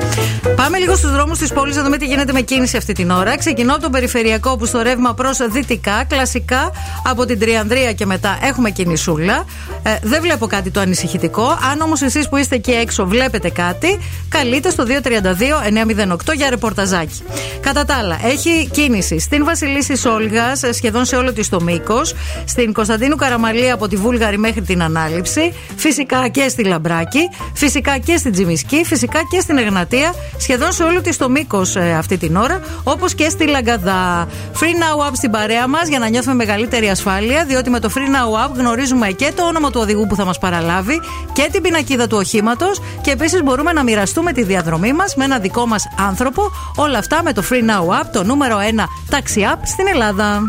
Πάμε 0.57 0.79
λίγο 0.79 0.97
στους 0.97 1.11
δρόμους 1.13 1.39
της 1.39 1.53
πόλης 1.53 1.77
να 1.77 1.83
δούμε 1.83 1.97
τι 1.97 2.07
γίνεται 2.07 2.33
με 2.33 2.41
κίνηση 2.41 2.77
αυτή 2.77 2.93
την 2.93 3.11
ώρα. 3.11 3.37
Ξεκινώ 3.39 3.73
από 3.73 3.83
τον 3.83 3.91
περιφερειακό 3.91 4.57
που 4.57 4.67
στο 4.67 4.83
ρεύμα 4.83 5.15
προς 5.15 5.39
δυτικά, 5.51 6.05
κλασικά 6.09 6.71
από 7.05 7.25
την 7.25 7.39
Τριανδρία 7.39 7.93
και 7.93 8.07
μετά 8.07 8.39
έχουμε 8.43 8.71
κινησούλα. 8.71 9.45
Ε, 9.83 9.91
δεν 10.03 10.21
βλέπω 10.21 10.47
κάτι 10.47 10.71
το 10.71 10.81
ανησυχητικό. 10.81 11.59
Αν 11.73 11.81
όμως 11.81 12.03
εσείς 12.03 12.29
που 12.29 12.37
είστε 12.37 12.55
εκεί 12.55 12.71
έξω 12.71 13.07
βλέπετε 13.07 13.51
κάτι, 13.51 13.99
καλείτε 14.29 14.64
στο 14.71 14.85
232-908 14.85 16.35
για 16.37 16.51
ρεπορταζάκι. 16.51 17.23
Κατά 17.61 17.85
τα 17.85 17.95
άλλα, 17.95 18.19
έχει 18.25 18.69
κίνηση 18.73 19.19
στην 19.19 19.45
Βασιλίση 19.45 20.09
Όλγα, 20.09 20.53
σχεδόν 20.73 21.05
σε 21.05 21.17
όλο 21.17 21.33
της 21.33 21.49
το 21.49 21.61
μήκος. 21.61 22.15
Στην 22.45 22.73
Κωνσταντίνου 22.73 23.17
Καραμαλή 23.17 23.71
από 23.71 23.89
τη 23.89 23.97
Βούλγαρη 23.97 24.39
μέχρι 24.39 24.61
την 24.61 24.83
Ανάληψη. 24.83 25.53
Φυσικά 25.77 26.29
και 26.29 26.49
στη 26.49 26.65
Λαμπράκη. 26.65 27.21
Φυσικά 27.55 27.99
και 27.99 28.17
στην 28.17 28.33
Τζιμισκή. 28.33 28.85
Φυσικά 28.85 29.19
και 29.31 29.41
στην 29.41 29.59
Εγνατία. 29.59 30.15
Σχεδόν 30.37 30.73
σε 30.73 30.83
όλο 30.83 31.01
της 31.01 31.17
το 31.17 31.29
μήκος 31.29 31.77
αυτή 31.77 32.17
την 32.17 32.37
ώρα. 32.37 32.61
Όπως 32.85 33.15
και 33.15 33.29
στη 33.29 33.47
Λαγκαδά. 33.47 34.29
Free 34.61 34.63
Now 34.65 35.09
Up 35.09 35.13
στην 35.13 35.31
παρέα 35.31 35.69
μας 35.69 35.89
για 35.89 35.99
να 35.99 36.09
νιώθουμε 36.09 36.35
μεγαλύτερη 36.35 36.89
ασφάλεια. 36.89 37.45
Διότι 37.45 37.71
με 37.71 37.81
το 37.81 37.91
Free 37.95 37.99
Now 37.99 38.49
Up 38.49 38.55
γνωρίζουμε 38.57 39.07
και 39.09 39.33
το 39.37 39.47
όνομα 39.47 39.71
του 39.71 39.81
οδηγού 39.83 40.07
που 40.07 40.15
θα 40.15 40.25
μας 40.25 40.39
παραλάβει 40.39 41.01
και 41.33 41.49
την 41.53 41.63
πινακίδα 41.63 42.07
του 42.07 42.17
οχήματος. 42.21 42.81
Και 43.03 43.11
επίσης 43.11 43.43
μπορούμε 43.43 43.73
να 43.73 43.83
μοιραστούμε 43.83 44.33
τη 44.33 44.43
διαδρομή 44.55 44.93
μας 44.93 45.15
με 45.15 45.25
ένα 45.25 45.39
δικό 45.39 45.67
μας 45.67 45.87
άνθρωπο. 45.99 46.51
Όλα 46.77 46.99
αυτά 46.99 47.23
με 47.23 47.33
το 47.33 47.43
Free 47.51 47.71
Now 47.71 48.01
Up, 48.01 48.07
το 48.13 48.25
νούμερο 48.25 48.59
1 48.59 49.15
taxi 49.15 49.41
app 49.41 49.59
στην 49.65 49.87
Ελλάδα. 49.87 50.41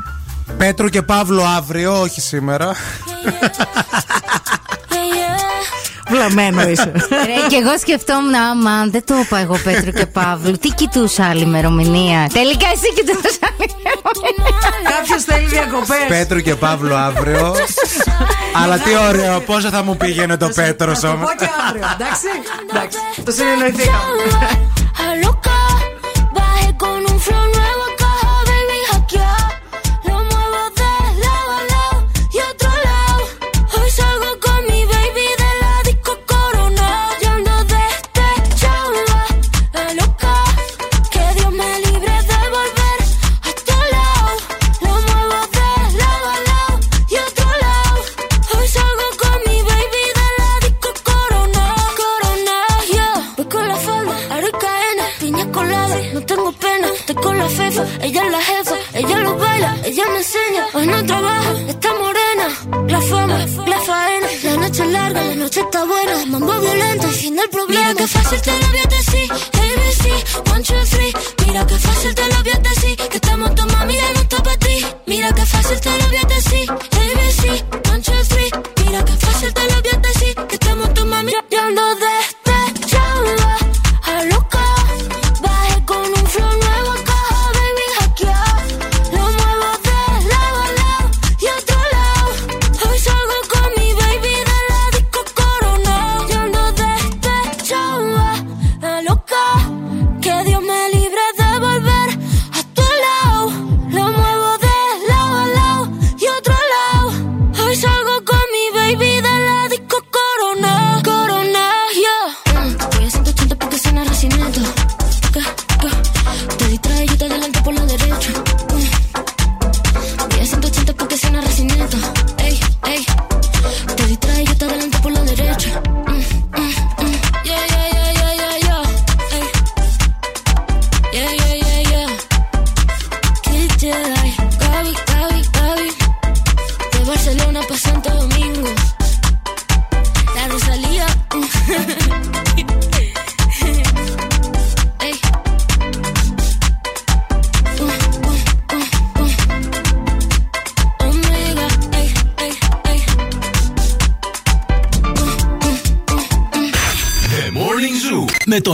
Πέτρο 0.58 0.90
και 0.90 1.02
Παύλο 1.02 1.44
αύριο, 1.44 2.02
όχι 2.02 2.22
σήμερα. 2.22 2.76
Βλαμμένο 6.10 6.62
είσαι. 6.70 6.92
Ρε, 7.10 7.48
και 7.48 7.56
εγώ 7.56 7.78
σκεφτόμουν, 7.80 8.34
άμα 8.36 8.86
δεν 8.92 9.04
το 9.06 9.16
είπα 9.22 9.38
εγώ 9.40 9.58
Πέτρο 9.64 9.92
και 9.92 10.06
Παύλου. 10.06 10.58
Τι 10.58 10.70
κοιτούσα 10.70 11.26
άλλη 11.26 11.42
ημερομηνία. 11.42 12.30
Τελικά 12.34 12.68
εσύ 12.74 12.94
κοιτούσα 12.96 13.40
άλλη 13.50 13.70
ημερομηνία. 13.80 14.70
Κάποιος 14.98 15.24
θέλει 15.24 15.46
διακοπέ. 15.48 15.96
Πέτρο 16.08 16.40
και 16.40 16.56
Παύλο 16.56 16.96
αύριο. 16.96 17.56
Αλλά 18.64 18.78
τι 18.78 18.90
ωραίο, 19.08 19.40
πόσο 19.40 19.70
θα 19.70 19.84
μου 19.84 19.98
πήγαινε 19.98 20.38
το 20.38 20.50
Πέτρο 20.56 20.94
Θα 20.96 21.00
το 21.02 21.08
όμω. 21.08 21.26
πω 21.26 21.32
και 21.40 21.50
αύριο, 21.68 21.86
εντάξει. 22.00 22.28
Εντάξει, 22.70 22.98
το 23.26 23.32
συνεννοηθήκαμε. 23.32 24.24
A 25.06 25.10
loca, 25.24 25.58
bajé 26.38 26.68
con 26.82 27.00
un 27.12 27.18
flow 27.26 27.46
ella 57.46 58.24
es 58.26 58.32
la 58.32 58.42
jefa, 58.42 58.76
ella 58.94 59.18
lo 59.20 59.38
baila, 59.38 59.78
ella 59.86 60.04
me 60.10 60.18
enseña. 60.18 60.66
Hoy 60.74 60.88
no 60.88 61.06
trabaja, 61.06 61.52
está 61.68 61.90
morena. 61.94 62.48
La 62.88 63.02
fama, 63.02 63.38
la 63.68 63.80
faena, 63.82 64.28
la 64.44 64.58
noche 64.58 64.84
es 64.84 64.90
larga, 64.90 65.24
la 65.24 65.36
noche 65.36 65.60
está 65.60 65.86
buena. 65.86 66.26
Mambo 66.26 66.60
violento, 66.60 67.08
fin 67.10 67.36
del 67.36 67.50
problema. 67.50 67.82
Mira 67.82 67.96
que 67.96 68.08
fácil 68.08 68.42
te 68.42 68.52
lo 68.52 68.68
voy 68.68 68.80
ABC, 68.80 70.52
one, 70.52 70.64
two, 70.64 70.86
three. 70.90 71.14
Mira 71.46 71.68
que 71.68 71.76
fácil 71.76 72.16
te 72.16 72.28
lo 72.30 72.44
voy 72.44 73.08
que 73.10 73.18
estamos 73.18 73.56
tu 73.56 73.66
mami 73.68 73.94
ya 73.94 74.14
no 74.14 74.20
está 74.22 74.44
para 74.44 74.58
ti. 74.58 74.86
Mira 75.06 75.32
que 75.34 75.46
fácil 75.46 75.80
te 75.82 75.90
lo 76.00 76.08
voy 76.08 76.18
decir. 76.36 76.95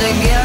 together 0.00 0.39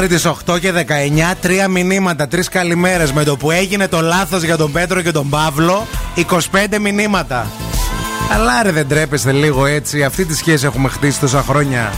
Μέχρι 0.00 0.14
τις 0.14 0.26
8 0.26 0.58
και 0.60 0.72
19, 0.72 1.34
τρία 1.40 1.68
μηνύματα, 1.68 2.28
τρεις 2.28 2.48
καλημέρες. 2.48 3.12
Με 3.12 3.24
το 3.24 3.36
που 3.36 3.50
έγινε 3.50 3.88
το 3.88 4.00
λάθος 4.00 4.42
για 4.42 4.56
τον 4.56 4.72
Πέτρο 4.72 5.02
και 5.02 5.10
τον 5.10 5.28
Παύλο, 5.28 5.86
25 6.14 6.78
μηνύματα. 6.80 7.46
Αλλά 8.32 8.62
ρε 8.62 8.70
δεν 8.70 8.88
ντρέπεστε 8.88 9.32
λίγο 9.32 9.66
έτσι. 9.66 10.04
Αυτή 10.04 10.24
τη 10.24 10.36
σχέση 10.36 10.66
έχουμε 10.66 10.88
χτίσει 10.88 11.20
τόσα 11.20 11.42
χρόνια. 11.42 11.92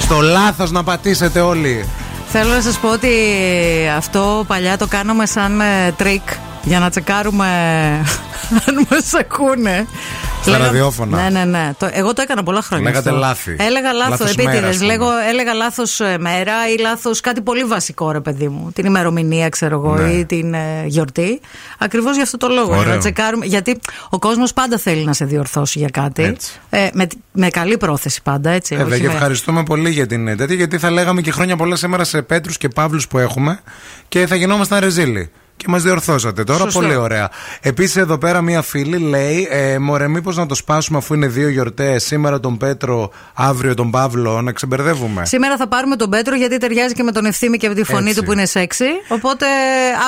Στο 0.00 0.20
λάθος 0.20 0.70
να 0.70 0.82
πατήσετε 0.84 1.40
όλοι. 1.40 1.88
Θέλω 2.28 2.50
να 2.50 2.60
σας 2.60 2.78
πω 2.78 2.88
ότι 2.88 3.08
αυτό 3.96 4.44
παλιά 4.46 4.78
το 4.78 4.86
κάναμε 4.86 5.26
σαν 5.26 5.60
ε, 5.60 5.92
τρίκ 5.96 6.22
για 6.62 6.78
να 6.78 6.90
τσεκάρουμε 6.90 7.46
αν 8.66 8.86
μας 8.90 9.14
ακούνε. 9.14 9.86
Στα 10.42 10.50
Λέγα- 10.50 10.64
ραδιόφωνα. 10.64 11.22
Ναι, 11.22 11.38
ναι, 11.38 11.44
ναι. 11.44 11.72
Το- 11.78 11.88
εγώ 11.92 12.12
το 12.12 12.22
έκανα 12.22 12.42
πολλά 12.42 12.62
χρόνια. 12.62 12.86
Λέγατε 12.90 13.08
αυτό. 13.08 13.20
λάθη. 13.20 13.56
Έλεγα 13.58 13.92
λάθος 13.92 14.10
Λάθος 14.10 14.30
επίτηδες. 14.30 14.60
μέρας, 14.60 14.76
ας 14.80 14.96
πούμε. 14.98 15.28
Έλεγα 15.28 15.52
λάθος 15.54 16.00
μέρα 16.18 16.52
ή 16.76 16.80
λάθος 16.80 17.20
κάτι 17.20 17.40
πολύ 17.40 17.64
βασικό, 17.64 18.10
ρε 18.10 18.20
παιδί 18.20 18.48
μου. 18.48 18.70
Την 18.74 18.86
ημερομηνία, 18.86 19.48
ξέρω 19.48 19.74
εγώ, 19.74 19.96
Ναι. 19.96 20.10
ή 20.10 20.24
την 20.24 20.54
ε, 20.54 20.84
γιορτή. 20.86 21.40
Ακριβώς 21.78 22.14
για 22.14 22.22
αυτό 22.22 22.36
το 22.36 22.48
λόγο. 22.48 22.68
Για 22.68 22.76
Ωραίο. 22.78 22.92
να 22.92 22.98
τσεκάρουμε. 22.98 23.46
Γιατί 23.46 23.78
ο 24.10 24.18
κόσμος 24.18 24.52
πάντα 24.52 24.78
θέλει 24.78 25.04
να 25.04 25.12
σε 25.12 25.24
διορθώσει 25.24 25.78
για 25.78 25.88
κάτι. 25.88 26.22
Έτσι. 26.22 26.52
Ε, 26.70 26.88
με, 26.92 27.06
με 27.32 27.48
καλή 27.48 27.76
πρόθεση 27.76 28.22
πάντα, 28.22 28.50
έτσι. 28.50 28.74
Ε, 28.74 28.78
όχι 28.80 28.90
δε, 28.90 28.98
και 28.98 29.06
με- 29.06 29.12
ευχαριστούμε 29.12 29.62
πολύ 29.62 29.90
για 29.90 30.06
την 30.06 30.36
τέτοια, 30.36 30.54
γιατί 30.56 30.78
θα 30.78 30.90
λέγαμε 30.90 31.20
και 31.20 31.30
χρόνια 31.30 31.56
πολλά 31.56 31.76
σήμερα 31.76 32.04
σε 32.04 32.22
Πέτρους 32.22 32.58
και 32.58 32.68
Παύλους 32.68 33.08
που 33.08 33.18
έχουμε 33.18 33.60
και 34.08 34.26
θα 34.26 34.34
γινόμασταν 34.36 34.80
ρεζίλοι. 34.80 35.30
Και 35.58 35.64
μας 35.68 35.82
διορθώσατε 35.82 36.44
τώρα. 36.44 36.58
Σωστό. 36.58 36.80
Πολύ 36.80 36.94
ωραία. 36.94 37.30
Επίσης, 37.60 37.96
εδώ 37.96 38.18
πέρα 38.18 38.42
μία 38.42 38.62
φίλη 38.62 38.98
λέει: 38.98 39.48
ε, 39.50 39.78
Μωρέ, 39.78 40.08
μήπως 40.08 40.36
να 40.36 40.46
το 40.46 40.54
σπάσουμε 40.54 40.98
αφού 40.98 41.14
είναι 41.14 41.26
δύο 41.26 41.48
γιορτές. 41.48 42.04
Σήμερα 42.04 42.40
τον 42.40 42.56
Πέτρο, 42.56 43.10
αύριο 43.34 43.74
τον 43.74 43.90
Παύλο, 43.90 44.42
να 44.42 44.52
ξεμπερδεύουμε. 44.52 45.26
Σήμερα 45.26 45.56
θα 45.56 45.68
πάρουμε 45.68 45.96
τον 45.96 46.10
Πέτρο 46.10 46.34
γιατί 46.36 46.58
ταιριάζει 46.58 46.94
και 46.94 47.02
με 47.02 47.12
τον 47.12 47.24
ευθύμη 47.24 47.56
και 47.56 47.68
με 47.68 47.74
τη 47.74 47.84
φωνή 47.84 48.08
Έτσι. 48.08 48.20
του 48.20 48.26
που 48.26 48.32
είναι 48.32 48.46
σεξy. 48.46 48.84
Οπότε 49.08 49.46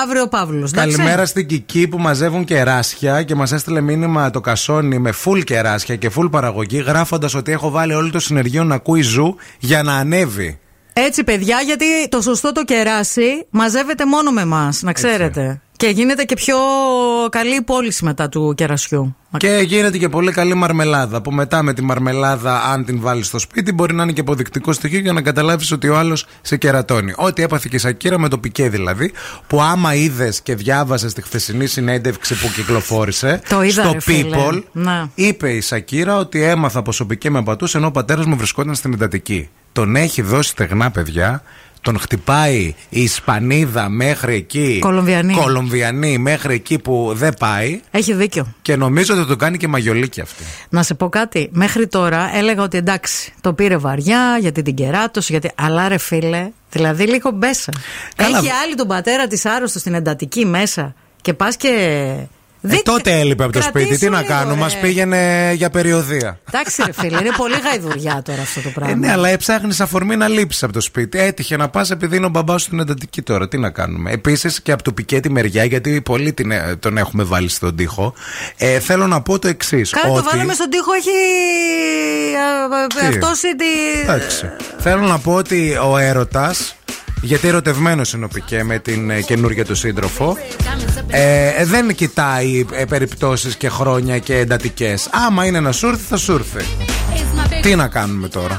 αύριο 0.03 0.21
ο 0.21 0.27
Παύλος. 0.27 0.71
Καλημέρα 0.71 1.25
στην 1.25 1.47
Κική 1.47 1.87
που 1.87 1.97
μαζεύουν 1.97 2.43
κεράσια 2.43 3.23
και 3.23 3.35
μας 3.35 3.51
έστειλε 3.51 3.81
μήνυμα 3.81 4.29
το 4.29 4.41
κασόνι 4.41 4.99
με 4.99 5.13
full 5.23 5.43
κεράσια 5.43 5.95
και 5.95 6.11
full 6.15 6.31
παραγωγή, 6.31 6.83
γράφοντας 6.87 7.33
ότι 7.33 7.51
έχω 7.51 7.69
βάλει 7.69 7.93
όλο 7.93 8.09
το 8.09 8.19
συνεργείο 8.19 8.63
να 8.63 8.75
ακούει 8.75 9.01
ζου 9.01 9.35
για 9.59 9.83
να 9.83 9.93
ανέβει. 9.95 10.59
Έτσι, 10.93 11.23
παιδιά, 11.23 11.61
γιατί 11.61 11.85
το 12.09 12.21
σωστό 12.21 12.51
το 12.51 12.63
κεράσι 12.63 13.45
μαζεύεται 13.49 14.05
μόνο 14.05 14.31
με 14.31 14.41
εμάς, 14.41 14.81
να 14.81 14.93
ξέρετε. 14.93 15.61
Και 15.77 15.87
γίνεται 15.87 16.23
και 16.23 16.35
πιο 16.35 16.55
καλή 17.29 17.55
η 17.55 17.61
πώληση 17.61 18.05
μετά 18.05 18.29
του 18.29 18.53
κερασιού. 18.57 19.15
Και 19.37 19.63
γίνεται 19.65 19.97
και 19.97 20.09
πολύ 20.09 20.31
καλή 20.31 20.53
μαρμελάδα. 20.53 21.21
Που 21.21 21.31
μετά 21.31 21.63
με 21.63 21.73
τη 21.73 21.81
μαρμελάδα, 21.81 22.63
αν 22.63 22.85
την 22.85 22.99
βάλεις 23.01 23.27
στο 23.27 23.39
σπίτι, 23.39 23.71
μπορεί 23.71 23.93
να 23.93 24.03
είναι 24.03 24.11
και 24.11 24.21
αποδεικτικό 24.21 24.73
στοιχείο 24.73 24.99
για 24.99 25.13
να 25.13 25.21
καταλάβεις 25.21 25.71
ότι 25.71 25.87
ο 25.87 25.97
άλλος 25.97 26.25
σε 26.41 26.57
κερατώνει. 26.57 27.13
Ό,τι 27.15 27.43
έπαθε 27.43 27.67
και 27.69 27.75
η 27.75 27.79
Σακύρα 27.79 28.19
με 28.19 28.29
το 28.29 28.37
πικέ 28.37 28.69
δηλαδή, 28.69 29.11
που 29.47 29.61
άμα 29.61 29.95
είδες 29.95 30.41
και 30.41 30.55
διάβασες 30.55 31.13
τη 31.13 31.21
χθεσινή 31.21 31.65
συνέντευξη 31.67 32.33
που 32.33 32.47
κυκλοφόρησε 32.55 33.41
Το 33.49 33.61
είδα, 33.61 33.83
στο 33.83 33.91
ρε 33.91 33.99
φίλε. 33.99 34.37
People, 34.37 34.63
Να. 34.71 35.09
είπε 35.15 35.49
η 35.51 35.61
Σακύρα 35.61 36.17
ότι 36.17 36.43
έμαθα 36.43 36.81
πως 36.81 36.99
ο 36.99 37.05
πικέ 37.05 37.29
με 37.29 37.43
πατούσε 37.43 37.77
ενώ 37.77 37.87
ο 37.87 37.91
πατέρας 37.91 38.25
μου 38.25 38.35
βρισκόταν 38.35 38.75
στην 38.75 38.93
εντατική. 38.93 39.49
Τον 39.73 39.95
έχει 39.95 40.21
δώσει 40.21 40.49
στεγνά 40.49 40.91
παιδιά. 40.91 41.43
Τον 41.81 41.99
χτυπάει 41.99 42.75
η 42.89 43.01
Ισπανίδα 43.01 43.89
μέχρι 43.89 44.35
εκεί. 44.35 44.77
Κολομβιανή. 44.81 45.33
Κολομβιανή 45.33 46.17
μέχρι 46.17 46.53
εκεί 46.53 46.79
που 46.79 47.11
δεν 47.15 47.33
πάει. 47.39 47.81
Έχει 47.91 48.13
δίκιο. 48.13 48.53
Και 48.61 48.75
νομίζω 48.75 49.15
ότι 49.15 49.27
το 49.27 49.35
κάνει 49.35 49.57
και 49.57 49.67
μαγιολίκι 49.67 50.21
αυτή. 50.21 50.43
Να 50.69 50.83
σε 50.83 50.93
πω 50.93 51.09
κάτι. 51.09 51.49
Μέχρι 51.51 51.87
τώρα 51.87 52.31
έλεγα 52.33 52.63
ότι 52.63 52.77
εντάξει, 52.77 53.33
το 53.41 53.53
πήρε 53.53 53.77
βαριά 53.77 54.37
γιατί 54.39 54.61
την 54.61 54.75
κεράτωσε. 54.75 55.31
Γιατί... 55.31 55.51
Αλλά 55.55 55.87
ρε 55.87 55.97
φίλε, 55.97 56.49
δηλαδή 56.71 57.03
λίγο 57.03 57.31
μπέσα. 57.31 57.71
Καλά. 58.15 58.37
Έχει 58.37 58.49
άλλη 58.63 58.75
τον 58.75 58.87
πατέρα 58.87 59.27
της 59.27 59.45
άρρωστος 59.45 59.81
στην 59.81 59.93
εντατική 59.93 60.45
μέσα 60.45 60.95
και 61.21 61.33
πας 61.33 61.55
και. 61.55 62.13
Ε, 62.63 62.67
Δείτε- 62.67 62.83
τότε 62.83 63.19
έλειπε 63.19 63.43
από 63.43 63.51
το 63.53 63.59
Κρατήσου 63.59 63.85
σπίτι. 63.85 63.99
Τι 64.05 64.09
να 64.09 64.17
λίγο, 64.21 64.29
κάνω, 64.33 64.53
ρε. 64.53 64.59
μας 64.59 64.77
πήγαινε 64.79 65.51
για 65.55 65.69
περιοδία. 65.69 66.39
Εντάξει, 66.49 66.83
ρε 66.85 66.91
φίλε, 66.91 67.17
είναι 67.19 67.31
πολύ 67.37 67.55
γαϊδουριά 67.63 68.21
τώρα 68.25 68.41
αυτό 68.41 68.61
το 68.61 68.69
πράγμα. 68.69 68.91
Ε, 68.93 68.95
ναι, 68.95 69.11
αλλά 69.11 69.29
έψαχνεις 69.29 69.79
αφορμή 69.79 70.15
να 70.15 70.27
λείψεις 70.27 70.63
από 70.63 70.73
το 70.73 70.81
σπίτι. 70.81 71.19
Έτυχε 71.19 71.57
να 71.57 71.69
πας 71.69 71.91
επειδή 71.91 72.15
είναι 72.17 72.25
ο 72.25 72.29
μπαμπάς 72.29 72.61
σου 72.61 72.67
στην 72.67 72.79
εντατική 72.79 73.21
τώρα. 73.21 73.47
Τι 73.47 73.57
να 73.57 73.69
κάνουμε. 73.69 74.11
Επίσης 74.11 74.61
και 74.61 74.71
από 74.71 74.83
το 74.83 74.91
πικέ 74.93 75.19
τη 75.19 75.29
μεριά, 75.29 75.63
γιατί 75.63 76.01
πολύ 76.01 76.33
την, 76.33 76.51
ε, 76.51 76.75
τον 76.79 76.97
έχουμε 76.97 77.23
βάλει 77.23 77.49
στον 77.49 77.75
τοίχο. 77.75 78.13
Ε, 78.57 78.79
θέλω 78.79 79.07
να 79.07 79.21
πω 79.21 79.39
το 79.39 79.47
εξής. 79.47 79.89
Κάνε 79.89 80.15
το 80.15 80.23
βάλαμε 80.31 80.53
στον 80.53 80.69
τοίχο, 80.69 80.93
έχει 80.93 81.09
Τι; 82.99 83.07
αυτόσει 83.07 83.55
τη. 83.55 84.01
Εντάξει. 84.01 84.49
Θέλω 84.79 85.01
να 85.01 85.19
πω 85.19 85.33
ότι 85.33 85.77
ο 85.91 85.97
έρωτας. 85.97 86.75
Γιατί 87.21 87.47
ερωτευμένος 87.47 88.13
είναι 88.13 88.25
ο 88.25 88.27
Πικέ 88.27 88.63
με 88.63 88.79
την 88.79 89.09
ε, 89.09 89.21
καινούργια 89.21 89.65
του 89.65 89.75
σύντροφο. 89.75 90.37
Ε, 91.07 91.47
ε, 91.47 91.65
δεν 91.65 91.95
κοιτάει 91.95 92.65
ε, 92.71 92.85
περιπτώσεις 92.85 93.55
και 93.55 93.69
χρόνια 93.69 94.19
και 94.19 94.37
εντατικές. 94.37 95.09
Άμα 95.27 95.45
είναι 95.45 95.59
να 95.59 95.71
σου 95.71 95.87
έρθει, 95.87 96.03
θα 96.09 96.17
σου 96.17 96.31
έρθει. 96.31 96.65
Τι 97.61 97.75
να 97.75 97.87
κάνουμε 97.87 98.27
τώρα; 98.27 98.57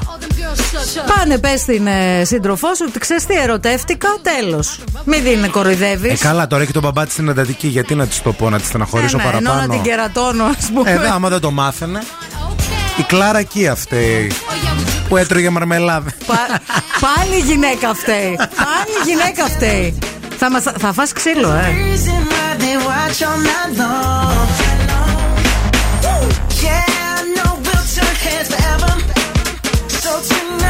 Πάνε, 1.15 1.37
πες 1.37 1.59
στην 1.59 1.87
ε, 1.87 2.23
σύντροφό 2.25 2.75
σου 2.75 2.85
ότι 2.87 2.99
ξέρεις 2.99 3.25
τι, 3.25 3.33
ερωτεύτηκα, 3.35 4.07
τέλος. 4.21 4.79
Μην 5.05 5.23
την 5.23 5.51
κοροϊδεύεις. 5.51 6.11
Ε, 6.11 6.25
καλά, 6.25 6.47
τώρα 6.47 6.63
έχει 6.63 6.71
τον 6.71 6.81
μπαμπά 6.81 7.03
της 7.03 7.13
στην 7.13 7.27
εντατική. 7.27 7.67
Γιατί 7.67 7.95
να 7.95 8.07
της 8.07 8.21
το 8.21 8.33
πω, 8.33 8.49
να 8.49 8.59
της 8.59 8.67
στεναχωρήσω 8.67 9.17
Ενώ 9.19 9.31
να 9.31 9.41
παραπάνω; 9.41 9.73
την 9.73 9.81
κερατώνω, 9.81 10.43
ας 10.43 10.69
πούμε. 10.73 10.91
Ε, 10.91 10.97
δε, 10.97 11.09
άμα 11.09 11.29
δεν 11.29 11.39
το 11.39 11.51
μάθαινε. 11.51 11.99
Η 12.99 13.03
Κλάρα 13.03 13.39
εκεί 13.39 13.67
αυτή 13.67 14.31
που 15.13 15.19
έτρωγε 15.19 15.49
μαρμελάδα. 15.49 16.11
Πα- 16.25 16.61
πάλι 16.99 17.35
η 17.35 17.39
γυναίκα 17.39 17.93
φταίει. 17.93 18.35
Πάλι 18.35 18.93
η 19.05 19.09
γυναίκα 19.09 19.45
φταίει. 19.45 19.97
Θα, 20.37 20.51
μας, 20.51 20.63
θα 20.79 20.93
φας 20.93 21.11
ξύλο, 21.13 21.51
ε. 21.51 21.61
reason 21.61 22.21
why 22.31 22.61
they 22.61 22.75
watch 22.87 23.19
all 23.27 23.39
night 23.49 23.71
long. 23.81 24.47
Yeah, 26.65 26.85
I 27.15 27.21
know 27.35 27.51
we'll 27.65 27.85
turn 27.95 28.15
heads 28.25 28.49
forever. 28.53 28.91
So 30.01 30.11
tonight 30.29 30.62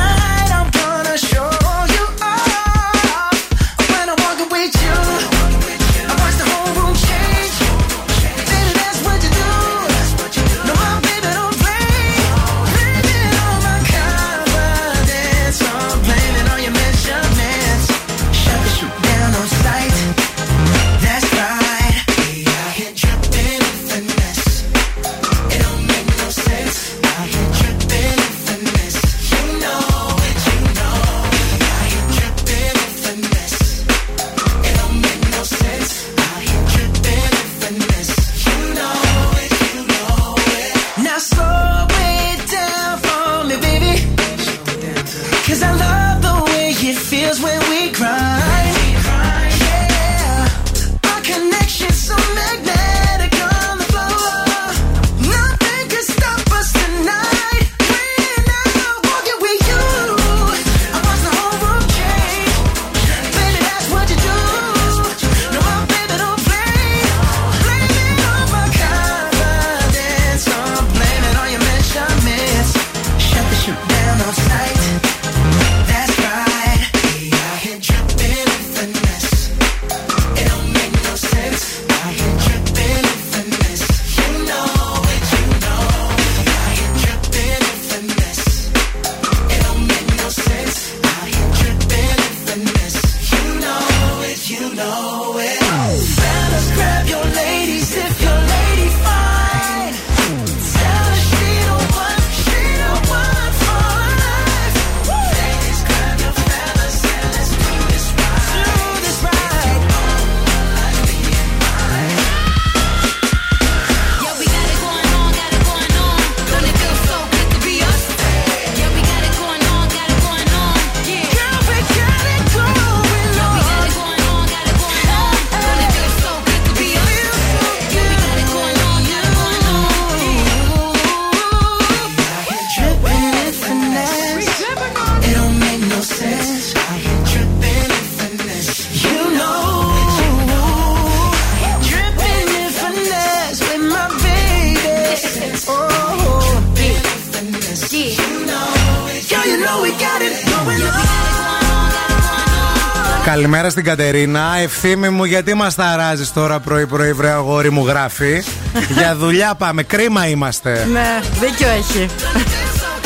Καλημέρα 153.33 153.69
στην 153.69 153.83
Κατερίνα. 153.83 154.57
Ευθύμη 154.61 155.09
μου, 155.09 155.23
γιατί 155.23 155.53
μας 155.53 155.75
ταράζεις 155.75 156.33
τώρα 156.33 156.59
πρωί-πρωί, 156.59 157.13
βρε 157.13 157.29
αγόρι 157.29 157.69
μου 157.69 157.85
γράφει. 157.87 158.43
Για 158.97 159.15
δουλειά 159.15 159.55
πάμε. 159.55 159.83
Κρίμα 159.83 160.27
είμαστε. 160.27 160.87
Ναι, 160.91 161.19
δίκιο 161.39 161.67
έχει. 161.69 162.09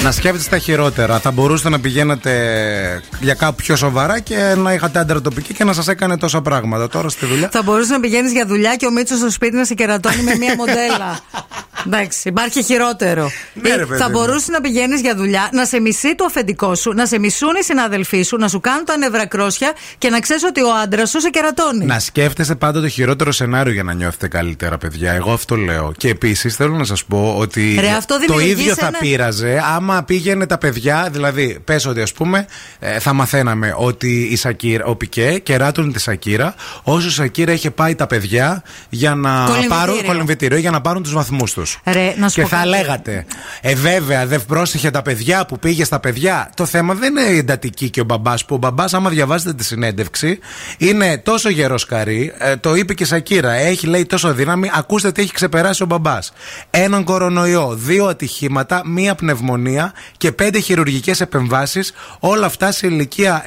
Να 0.04 0.12
σκέφτεστε 0.12 0.50
τα 0.50 0.58
χειρότερα. 0.58 1.20
Θα 1.20 1.32
μπορούσατε 1.32 1.70
να 1.70 1.80
πηγαίνετε 1.80 2.32
για 3.20 3.34
κάπου 3.34 3.56
πιο 3.56 3.76
σοβαρά 3.76 4.20
και 4.20 4.54
να 4.58 4.74
είχατε 4.74 5.00
άντρα 5.00 5.22
τοπική 5.22 5.54
και 5.54 5.64
να 5.64 5.74
σας 5.74 5.88
έκανε 5.88 6.18
τόσα 6.18 6.42
πράγματα. 6.42 6.88
Τώρα 6.88 7.10
στη 7.10 7.26
δουλειά. 7.26 7.50
Θα 7.52 7.62
μπορούσες 7.64 7.90
να 7.90 8.00
πηγαίνεις 8.00 8.32
για 8.32 8.46
δουλειά 8.46 8.76
και 8.76 8.86
ο 8.86 8.92
Μίτσος 8.92 9.18
στο 9.18 9.32
σπίτι 9.32 9.56
να 9.56 9.66
σε 9.66 9.74
κερατώνει 9.74 10.22
με 10.24 10.36
μία 10.36 10.56
μοντέλα. 10.58 11.20
Εντάξει, 11.86 12.28
υπάρχει 12.30 12.64
χειρότερο. 12.64 13.32
Ναι, 13.54 13.76
ρε, 13.76 13.82
Ή 13.82 13.86
παιδί 13.86 14.02
θα 14.02 14.06
μου. 14.10 14.12
μπορούσες 14.12 14.48
να 14.48 14.62
πηγαίνεις 14.62 15.02
για 15.02 15.16
δουλειά, 15.16 15.50
να 15.52 15.66
σε 15.66 15.80
μισεί 15.80 16.16
το 16.16 16.26
αφεντικό 16.26 16.76
σου, 16.76 16.92
να 16.94 17.06
σε 17.06 17.20
μισούν 17.20 17.56
οι 17.60 17.64
συναδελφοί 17.64 18.22
σου, 18.22 18.38
να 18.38 18.48
σου 18.48 18.60
κάνουν 18.60 18.86
τα 18.86 18.98
νευρακρόσια 18.98 19.72
και 19.98 20.10
να 20.10 20.20
ξέρεις 20.20 20.44
ότι 20.44 20.62
ο 20.62 20.70
άντρας 20.84 21.10
σου 21.10 21.20
σε 21.22 21.30
κερατώνει. 21.30 21.86
Να 21.86 22.00
σκέφτεστε 22.00 22.56
πάντα 22.56 22.82
το 22.82 22.88
χειρότερο 22.90 23.32
σενάριο 23.32 23.74
για 23.74 23.84
να 23.84 23.94
νιώθετε 23.94 24.28
καλύτερα, 24.28 24.78
παιδιά. 24.78 25.12
Εγώ 25.14 25.32
αυτό 25.34 25.56
λέω. 25.56 25.92
Και 25.98 26.10
επίσης 26.10 26.56
θέλω 26.56 26.76
να 26.76 26.84
σας 26.84 27.04
πω 27.06 27.36
ότι 27.38 27.78
Ρε, 27.80 27.90
αυτό 27.90 28.14
το 28.14 28.20
δημιουργεί 28.20 28.50
ίδιο 28.50 28.74
σε 28.74 28.80
θα 28.82 28.88
ένα- 28.88 28.98
πείραζε 29.00 29.62
άμα 29.76 29.87
πήγαινε 30.06 30.46
τα 30.46 30.58
παιδιά. 30.58 31.10
Δηλαδή, 31.12 31.60
πες 31.64 31.86
ότι 31.86 32.02
ας 32.02 32.14
πούμε 32.14 32.46
ε, 32.80 33.00
θα 33.00 33.14
μαθαίναμε 33.14 33.74
ότι 33.78 34.22
η 34.32 34.36
Σακύρα, 34.36 34.86
ο 34.86 34.96
Πικέ 34.96 35.40
κεράτουν 35.44 35.94
τη 35.94 36.00
Σακύρα, 36.00 36.56
όσο 36.84 37.08
η 37.08 37.12
Σακύρα 37.12 37.52
είχε 37.52 37.72
πάει 37.72 37.96
τα 37.96 38.08
παιδιά 38.08 38.64
για 38.90 39.16
να 39.16 39.30
Κολυμβητήριο. 39.46 39.76
πάρουν 39.78 40.04
κολυμβητήριο 40.06 40.58
για 40.58 40.72
να 40.72 40.82
πάρουν 40.82 41.04
τους 41.04 41.14
βαθμούς 41.14 41.54
τους. 41.54 41.80
Ρε, 41.86 42.14
να 42.18 42.30
σου 42.30 42.36
Και 42.36 42.42
πω 42.42 42.48
θα 42.48 42.56
κάτι. 42.56 42.68
λέγατε, 42.70 43.26
Ε, 43.62 43.76
βέβαια, 43.76 44.26
δεν 44.26 44.46
πρόσεχε 44.46 44.92
τα 44.92 45.02
παιδιά 45.02 45.46
που 45.46 45.60
πήγε 45.60 45.84
στα 45.84 46.00
παιδιά. 46.00 46.50
Το 46.56 46.66
θέμα 46.66 46.94
δεν 46.94 47.16
είναι 47.18 47.30
η 47.30 47.38
εντατική 47.38 47.90
και 47.90 48.02
ο 48.02 48.04
μπαμπάς, 48.04 48.46
που 48.46 48.56
ο 48.56 48.58
μπαμπάς, 48.58 48.94
άμα 48.94 49.10
διαβάζετε 49.10 49.54
τη 49.54 49.64
συνέντευξη, 49.64 50.40
είναι 50.78 51.18
τόσο 51.18 51.50
γερός 51.50 51.86
καρύ. 51.86 52.34
ε, 52.38 52.56
το 52.56 52.76
είπε 52.76 52.94
και 52.94 53.04
η 53.04 53.06
Σακύρα. 53.06 53.52
Έχει, 53.54 53.88
λέει, 53.88 54.06
τόσο 54.06 54.34
δύναμη. 54.34 54.70
Ακούστε 54.74 55.12
τι 55.12 55.22
έχει 55.22 55.34
ξεπεράσει 55.34 55.84
ο 55.84 55.86
μπαμπάς. 55.86 56.34
Έναν 56.70 57.04
κορονοϊό, 57.04 57.74
δύο 57.76 58.06
ατυχήματα, 58.06 58.82
μία 58.86 59.16
πνευμονία 59.16 59.77
και 60.18 60.32
πέντε 60.32 60.60
χειρουργικές 60.60 61.22
επεμβάσεις. 61.22 61.94
Όλα 62.20 62.46
αυτά 62.46 62.72
σε 62.72 62.88
ηλικία 62.88 63.44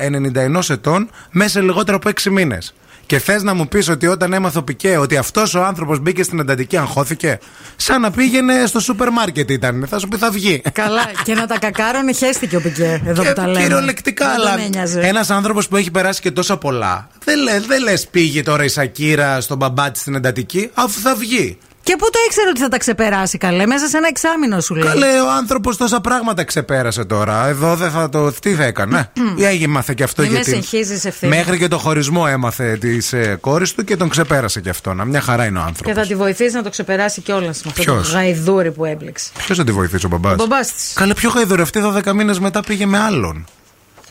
91 0.56 0.70
ετών 0.70 1.10
μέσα 1.30 1.50
σε 1.50 1.60
λιγότερο 1.60 1.96
από 1.96 2.10
6 2.22 2.30
μήνες. 2.30 2.74
Και 3.06 3.18
θες 3.18 3.42
να 3.42 3.54
μου 3.54 3.68
πεις 3.68 3.88
ότι 3.88 4.06
όταν 4.06 4.32
έμαθε 4.32 4.58
ο 4.58 4.62
Πικέ 4.62 4.96
ότι 4.96 5.16
αυτός 5.16 5.54
ο 5.54 5.64
άνθρωπος 5.64 5.98
μπήκε 5.98 6.22
στην 6.22 6.38
εντατική, 6.38 6.76
αγχώθηκε. 6.76 7.38
Σαν 7.76 8.00
να 8.00 8.10
πήγαινε 8.10 8.66
στο 8.66 8.80
σούπερ 8.80 9.10
μάρκετ 9.10 9.50
ήταν. 9.50 9.86
Θα 9.90 9.98
σου 9.98 10.08
πει 10.08 10.16
θα 10.16 10.30
βγει. 10.30 10.62
Καλά, 10.72 11.00
και 11.24 11.34
να 11.34 11.46
τα 11.46 11.58
κακάρωνε 11.58 12.12
χέστηκε 12.12 12.56
ο 12.56 12.60
Πικέ. 12.60 13.02
Εδώ 13.06 13.22
που 13.22 13.32
τα 13.32 13.46
λέμε. 13.46 13.58
Ε, 13.58 13.62
Κυριολεκτικά, 13.62 14.26
Δεν 14.28 14.36
τον 14.36 14.46
αλλά 14.48 14.60
ένοιαζε. 14.62 15.00
ένας 15.00 15.30
άνθρωπος 15.30 15.68
που 15.68 15.76
έχει 15.76 15.90
περάσει 15.90 16.20
και 16.20 16.30
τόσα 16.30 16.56
πολλά. 16.56 17.08
Δεν 17.24 17.42
λε 17.42 17.60
δεν 17.60 17.82
λες 17.82 18.06
πήγε 18.06 18.42
τώρα 18.42 18.64
η 18.64 18.68
Σακύρα 18.68 19.40
στον 19.40 19.56
μπαμπά 19.56 19.90
τη 19.90 19.98
στην 19.98 20.14
εντατική, 20.14 20.70
αφού 20.74 21.00
θα 21.00 21.14
βγει. 21.14 21.58
Και 21.90 21.96
πού 21.96 22.10
το 22.10 22.18
ήξερε 22.26 22.48
ότι 22.48 22.60
θα 22.60 22.68
τα 22.68 22.78
ξεπεράσει, 22.78 23.38
καλέ; 23.38 23.66
Μέσα 23.66 23.86
σε 23.86 23.96
ένα 23.96 24.08
εξάμεινο 24.08 24.60
σου 24.60 24.74
λέει. 24.74 24.88
Καλέ, 24.88 25.20
ο 25.20 25.30
άνθρωπος 25.30 25.76
τόσα 25.76 26.00
πράγματα 26.00 26.44
ξεπέρασε 26.44 27.04
τώρα. 27.04 27.46
Εδώ 27.46 27.76
δεν 27.76 27.90
θα 27.90 28.08
το. 28.08 28.32
Τι 28.32 28.54
θα 28.54 28.64
έκανε. 28.64 29.12
Ή 29.36 29.62
έμαθε 29.62 29.94
και 29.94 30.02
αυτό 30.02 30.22
Μη 30.22 30.28
με 30.28 30.34
γιατί. 30.34 30.50
συγχύζεις, 30.50 31.04
ευθύνη. 31.04 31.36
Μέχρι 31.36 31.58
και 31.58 31.68
το 31.68 31.78
χωρισμό 31.78 32.24
έμαθε 32.28 32.76
τη 32.76 32.98
ε, 33.10 33.34
κόρης 33.34 33.72
του 33.72 33.84
και 33.84 33.96
τον 33.96 34.08
ξεπέρασε 34.08 34.60
και 34.60 34.68
αυτό. 34.68 34.94
Να 34.94 35.04
μια 35.04 35.20
χαρά 35.20 35.44
είναι 35.44 35.58
ο 35.58 35.62
Και 35.62 35.68
άνθρωπο. 35.68 35.94
θα 35.94 36.06
τη 36.06 36.14
βοηθήσει 36.14 36.54
να 36.56 36.62
το 36.62 36.70
ξεπεράσει 36.70 37.20
κιόλας 37.20 37.62
με 37.64 37.70
αυτό 37.76 37.84
το 37.84 37.92
Ποιος; 37.92 38.12
γαϊδούρι 38.12 38.72
που 38.72 38.84
έμπλεξε. 38.84 39.30
Ποιος 39.44 39.58
θα 39.58 39.64
τη 39.64 39.72
βοηθήσει 39.72 40.06
ο 40.06 40.08
μπαμπάς; 40.08 40.32
Ο 40.32 40.36
μπαμπάς 40.36 40.72
της. 40.72 40.92
Καλέ, 40.94 41.14
πιο 41.14 41.30
γαϊδουρευτή 41.30 41.78
αυτή 41.78 42.02
12 42.10 42.12
μήνες 42.12 42.38
μετά 42.38 42.62
πήγε 42.62 42.86
με 42.86 42.98
άλλον. 42.98 43.46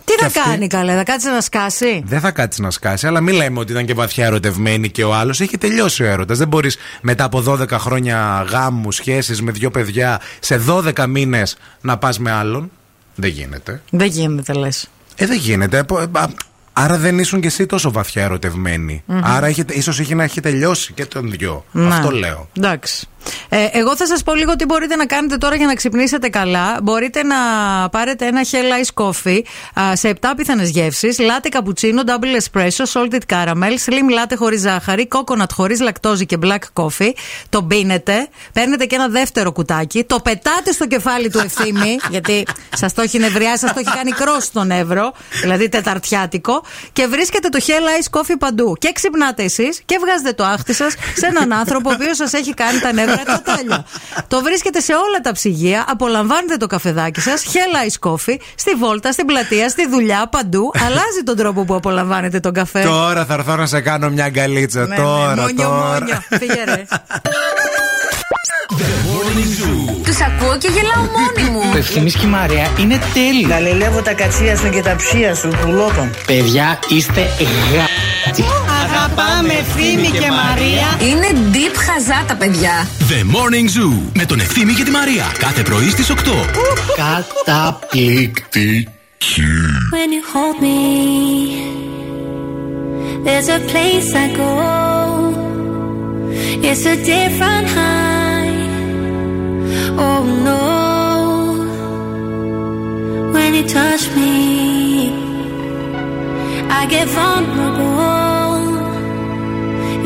Τι 0.09 0.15
Και 0.15 0.21
να 0.21 0.27
αυτή- 0.27 0.39
κάνει, 0.43 0.67
καλέ, 0.67 0.95
θα 0.95 1.03
κάτσει 1.03 1.27
να 1.29 1.41
σκάσει; 1.41 2.03
Δεν 2.05 2.19
θα 2.19 2.31
κάτσει 2.31 2.61
να 2.61 2.71
σκάσει, 2.71 3.07
αλλά 3.07 3.21
μην 3.21 3.35
λέμε 3.35 3.59
ότι 3.59 3.71
ήταν 3.71 3.85
και 3.85 3.93
βαθιά 3.93 4.25
ερωτευμένη 4.25 4.89
και 4.89 5.03
ο 5.03 5.13
άλλος. 5.13 5.41
Έχει 5.41 5.57
τελειώσει 5.57 6.03
ο 6.03 6.05
έρωτας. 6.05 6.37
Δεν 6.37 6.47
μπορείς 6.47 6.77
μετά 7.01 7.23
από 7.23 7.41
12 7.41 7.69
χρόνια 7.79 8.45
γάμου, 8.49 8.91
σχέσει 8.91 9.43
με 9.43 9.51
δύο 9.51 9.71
παιδιά, 9.71 10.21
σε 10.39 10.57
12 10.67 11.05
μήνες 11.07 11.57
να 11.81 11.97
πας 11.97 12.19
με 12.19 12.31
άλλον. 12.31 12.71
Δεν 13.15 13.29
γίνεται. 13.29 13.81
Δεν 13.91 14.07
γίνεται, 14.07 14.53
λες. 14.53 14.89
Ε, 15.15 15.25
δεν 15.25 15.37
γίνεται. 15.37 15.77
Ε, 15.77 15.83
πο- 15.83 15.99
ε, 15.99 16.05
α, 16.11 16.27
Άρα 16.73 16.97
δεν 16.97 17.19
ήσουν 17.19 17.41
κι 17.41 17.47
εσύ 17.47 17.65
τόσο 17.65 17.91
βαθιά 17.91 18.23
ερωτευμένοι. 18.23 19.03
Άρα 19.21 19.47
έχετε, 19.47 19.73
ίσως 19.73 19.99
είχε 19.99 20.15
να 20.15 20.23
έχει 20.23 20.39
τελειώσει 20.41 20.93
και 20.93 21.05
τον 21.05 21.31
δυο. 21.31 21.65
Αυτό 21.89 22.09
λέω. 22.11 22.49
Εντάξει. 22.57 23.07
Ε, 23.49 23.67
εγώ 23.71 23.95
θα 23.95 24.05
σας 24.07 24.23
πω 24.23 24.33
λίγο 24.33 24.55
τι 24.55 24.65
μπορείτε 24.65 24.95
να 24.95 25.05
κάνετε 25.05 25.37
τώρα 25.37 25.55
για 25.55 25.65
να 25.65 25.73
ξυπνήσετε 25.73 26.29
καλά. 26.29 26.79
Μπορείτε 26.83 27.23
να 27.23 27.35
πάρετε 27.89 28.25
ένα 28.25 28.41
Hell 28.51 28.83
Ice 28.83 29.03
Coffee 29.03 29.41
α, 29.81 29.95
σε 29.95 30.13
7 30.21 30.27
πιθανές 30.37 30.69
γεύσεις. 30.69 31.17
Latte 31.19 31.49
cappuccino, 31.57 32.03
double 32.03 32.37
espresso, 32.41 32.83
salted 32.93 33.33
caramel, 33.33 33.73
slim 33.85 34.09
latte 34.09 34.35
χωρίς 34.35 34.61
ζάχαρη, 34.61 35.07
coconut 35.11 35.51
χωρίς 35.53 35.79
λακτόζη 35.79 36.25
και 36.25 36.37
black 36.41 36.83
coffee. 36.83 37.11
Το 37.49 37.63
πίνετε, 37.63 38.27
παίρνετε 38.53 38.85
και 38.85 38.95
ένα 38.95 39.07
δεύτερο 39.07 39.51
κουτάκι, 39.51 40.03
το 40.03 40.19
πετάτε 40.19 40.71
στο 40.71 40.87
κεφάλι 40.87 41.29
του 41.29 41.39
ευθύμη, 41.39 41.97
γιατί 42.13 42.45
σας 42.75 42.93
το 42.93 43.01
έχει 43.01 43.19
νευριάσει, 43.19 43.57
σας 43.57 43.73
το 43.73 43.79
έχει 43.79 43.95
κάνει 43.95 44.11
κρός 44.11 44.43
στον 44.43 44.71
Εύρο, 44.71 45.13
δηλαδή 45.41 45.69
τεταρτιάτικο, 45.69 46.63
και 46.93 47.07
βρίσκετε 47.07 47.49
το 47.49 47.59
Hell 47.67 48.03
Ice 48.03 48.19
Coffee 48.19 48.35
παντού. 48.39 48.75
Και 48.79 48.91
ξυπνάτε 48.91 49.43
εσείς 49.43 49.81
και 49.85 49.97
βγάζετε 50.01 50.33
το 50.33 50.43
άχτη 50.43 50.73
σας 50.73 50.93
σε 51.15 51.25
έναν 51.25 51.53
άνθρωπο 51.53 51.89
ο 51.89 51.93
οποίος 51.93 52.17
σας 52.17 52.33
έχει 52.33 52.53
κάνει 52.53 52.79
τα 52.79 52.93
νεύρα 52.93 53.08
κατάλια. 53.17 53.85
το 54.27 54.41
βρίσκετε 54.41 54.79
σε 54.79 54.93
όλα 54.93 55.19
τα 55.23 55.31
ψυγεία, 55.31 55.85
απολαμβάνετε 55.87 56.57
το 56.57 56.67
καφεδάκι 56.67 57.21
σας, 57.21 57.43
Hell 57.45 57.87
Ice 57.87 58.09
Coffee, 58.09 58.37
στη 58.55 58.71
βόλτα, 58.75 59.11
στην 59.11 59.25
πλατεία, 59.25 59.69
στη 59.69 59.87
δουλειά, 59.87 60.27
παντού. 60.31 60.71
Αλλάζει 60.85 61.23
τον 61.25 61.35
τρόπο 61.35 61.63
που 61.63 61.75
απολαμβάνετε 61.75 62.39
τον 62.39 62.53
καφέ. 62.53 62.81
Τώρα 62.81 63.25
θα 63.25 63.33
έρθω 63.33 63.55
να 63.55 63.65
σε 63.65 63.81
κάνω 63.81 64.09
μια 64.09 64.25
αγκαλίτσα. 64.25 64.87
Ναι, 64.87 64.95
τώρα, 64.95 65.35
ναι, 65.35 65.41
μόνιο, 65.41 65.67
τώρα. 65.67 65.99
μόνιο. 65.99 66.21
Φύγε 66.29 66.63
ρε. 66.63 66.85
Τους 70.09 70.21
ακούω 70.21 70.57
και 70.57 70.69
γελάω 70.75 71.03
μόνη 71.15 71.49
μου. 71.49 71.61
Ο 71.73 71.77
Ευθύμης 71.77 72.15
και 72.15 72.25
η 72.25 72.29
Μαρία 72.29 72.71
είναι 72.79 72.99
τέλειοι. 73.13 73.45
Γαλελεύω 73.49 74.01
τα 74.01 74.13
κατσία 74.13 74.55
σου 74.55 74.69
και 74.69 74.81
τα 74.81 74.95
ψία 74.95 75.35
σου, 75.35 75.49
πουλότων. 75.61 76.09
Παιδιά, 76.25 76.79
είστε 76.87 77.21
γα... 77.73 77.85
Αγαπάμε 78.83 79.53
Ευθύμη 79.53 80.07
και 80.07 80.31
Μαρία. 80.41 80.87
Είναι 81.09 81.27
deep 81.53 81.75
χαζά 81.75 82.23
τα 82.27 82.35
παιδιά. 82.35 82.87
The 83.09 83.21
Morning 83.35 83.67
Zoo 83.77 83.93
με 84.13 84.25
τον 84.25 84.39
Ευθύμη 84.39 84.73
και 84.73 84.83
τη 84.83 84.91
Μαρία. 84.91 85.25
Κάθε 85.37 85.61
πρωί 85.61 85.89
στις 85.89 86.11
8. 86.11 86.15
Καταπληκτική. 87.45 88.87
When 89.93 90.09
you 90.15 90.23
hold 90.33 90.57
me, 90.65 90.79
there's 93.25 93.49
a 93.57 93.59
place 93.71 94.09
I 94.23 94.27
go. 94.41 94.51
It's 96.69 96.83
a 96.93 96.95
different 97.11 97.67
high. 97.75 98.18
Oh 100.07 100.23
no. 100.47 100.61
When 103.33 103.53
you 103.53 103.65
touch 103.67 104.03
me, 104.15 105.11
I 106.79 106.85
get 106.89 107.07
vulnerable 107.07 108.59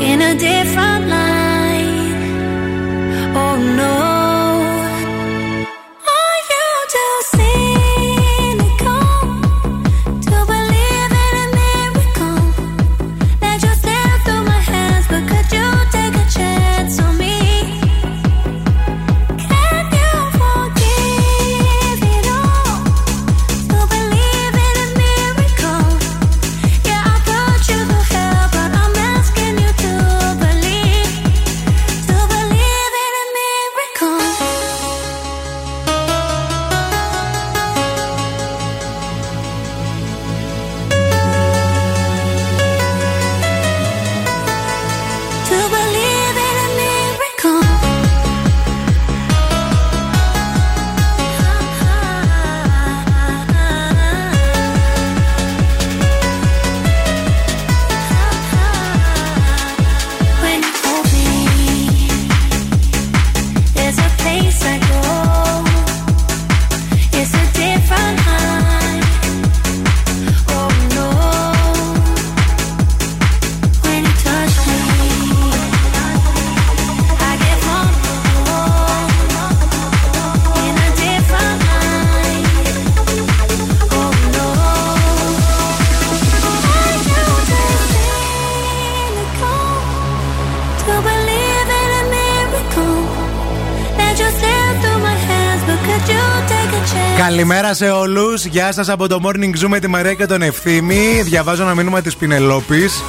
in 0.10 0.22
a 0.22 0.34
different 0.36 1.04
light. 1.08 2.18
Oh 3.36 3.56
no. 3.78 3.93
Καλημέρα 97.44 97.74
σε 97.74 97.90
όλους. 97.90 98.46
Γεια 98.46 98.72
σας 98.72 98.90
από 98.90 99.08
το 99.08 99.20
Morning 99.24 99.64
Zoo 99.64 99.68
με 99.68 99.80
τη 99.80 99.88
Μαρία 99.88 100.14
και 100.14 100.26
τον 100.26 100.42
Ευθύμη. 100.42 101.22
Διαβάζω 101.24 101.64
ένα 101.64 101.74
μήνυμα 101.74 102.02
της 102.02 102.16
Πινελόπης. 102.16 103.04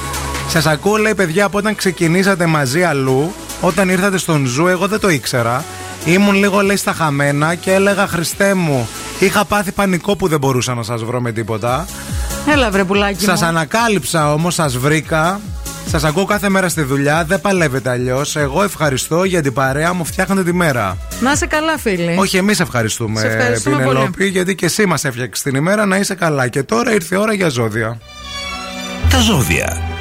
Σας 0.49 0.65
ακούω, 0.65 0.95
λέει 0.95 1.15
παιδιά, 1.15 1.45
από 1.45 1.57
όταν 1.57 1.75
ξεκινήσατε 1.75 2.45
μαζί 2.45 2.83
αλλού. 2.83 3.33
Όταν 3.61 3.89
ήρθατε 3.89 4.17
στον 4.17 4.45
Zoo, 4.45 4.67
εγώ 4.67 4.87
δεν 4.87 4.99
το 4.99 5.09
ήξερα. 5.09 5.63
Ήμουν 6.05 6.35
λίγο, 6.35 6.61
λέει, 6.61 6.75
στα 6.75 6.93
χαμένα 6.93 7.55
και 7.55 7.73
έλεγα 7.73 8.07
Χριστέ 8.07 8.53
μου. 8.53 8.87
Είχα 9.19 9.45
πάθει 9.45 9.71
πανικό 9.71 10.15
που 10.15 10.27
δεν 10.27 10.39
μπορούσα 10.39 10.73
να 10.73 10.83
σας 10.83 11.03
βρω 11.03 11.21
με 11.21 11.31
τίποτα. 11.31 11.85
Έλα, 12.47 12.71
βρε 12.71 12.83
πουλάκι. 12.83 13.27
μου. 13.29 13.37
Σα 13.37 13.47
ανακάλυψα 13.47 14.33
όμως, 14.33 14.53
σας 14.53 14.77
βρήκα. 14.77 15.39
Σας 15.95 16.03
ακούω 16.03 16.25
κάθε 16.25 16.49
μέρα 16.49 16.69
στη 16.69 16.81
δουλειά. 16.81 17.23
Δεν 17.23 17.41
παλεύεται 17.41 17.89
αλλιώς. 17.89 18.35
Εγώ 18.35 18.63
ευχαριστώ 18.63 19.23
για 19.23 19.41
την 19.41 19.53
παρέα 19.53 19.93
μου. 19.93 20.05
Φτιάχνετε 20.05 20.43
τη 20.43 20.53
μέρα. 20.53 20.97
Να 21.19 21.31
είσαι 21.31 21.45
καλά, 21.45 21.77
φίλε. 21.77 22.15
Όχι, 22.17 22.37
εμείς 22.37 22.59
ευχαριστούμε, 22.59 23.19
Σε 23.19 23.27
ευχαριστούμε 23.27 23.77
Πινελόπη, 23.77 24.25
γιατί 24.25 24.55
και 24.55 24.65
εσύ 24.65 24.85
μας 24.85 25.05
έφτιαξες 25.05 25.43
την 25.43 25.55
ημέρα 25.55 25.85
να 25.85 25.97
είσαι 25.97 26.15
καλά. 26.15 26.47
Και 26.47 26.63
τώρα 26.63 26.93
ήρθε 26.93 27.15
η 27.15 27.17
ώρα 27.17 27.33
για 27.33 27.49
ζώδια. 27.49 27.99
Τα 29.09 29.19
ζώδια. 29.19 29.94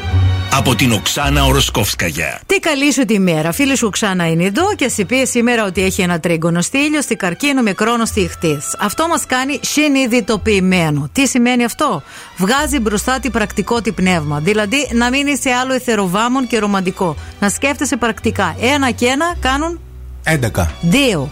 Από 0.57 0.75
την 0.75 0.93
Οξάνα 0.93 1.45
Οροσκόφσκαγια. 1.45 2.41
Τι 2.47 2.59
καλή 2.59 2.93
σου 2.93 3.05
τη 3.05 3.19
μέρα. 3.19 3.53
Φίλη 3.53 3.77
σου 3.77 3.91
Ξάνα 3.91 4.29
είναι 4.29 4.45
εδώ 4.45 4.75
και 4.77 4.89
σε 4.89 5.05
πει 5.05 5.27
σήμερα 5.27 5.65
ότι 5.65 5.83
έχει 5.83 6.03
ένα 6.03 6.21
τρίγωνο 6.21 6.61
στη 6.61 6.79
ήλιο, 6.79 7.03
στη 7.03 7.17
καρκίνο, 7.17 7.63
μικρόνο 7.63 8.05
στη 8.05 8.21
ηχτή. 8.21 8.59
Αυτό 8.79 9.07
μας 9.07 9.27
κάνει 9.27 9.61
συνειδητοποιημένο. 9.63 11.09
Τι 11.13 11.27
σημαίνει 11.27 11.65
αυτό; 11.65 12.03
Βγάζει 12.37 12.79
μπροστά 12.79 13.21
τη 13.21 13.31
πρακτικό 13.31 13.81
τη 13.81 13.93
πνεύμα. 13.93 14.41
Δηλαδή 14.41 14.89
να 14.93 15.11
μην 15.11 15.27
είσαι 15.27 15.51
άλλο 15.51 15.73
εθεροβάμων 15.73 16.47
και 16.47 16.59
ρομαντικό. 16.59 17.17
Να 17.41 17.49
σκέφτεσαι 17.49 17.97
πρακτικά. 17.97 18.57
Ένα 18.61 18.91
και 18.91 19.07
ένα 19.07 19.37
κάνουν 19.41 19.81
11. 20.25 20.67
Δύο. 20.81 21.31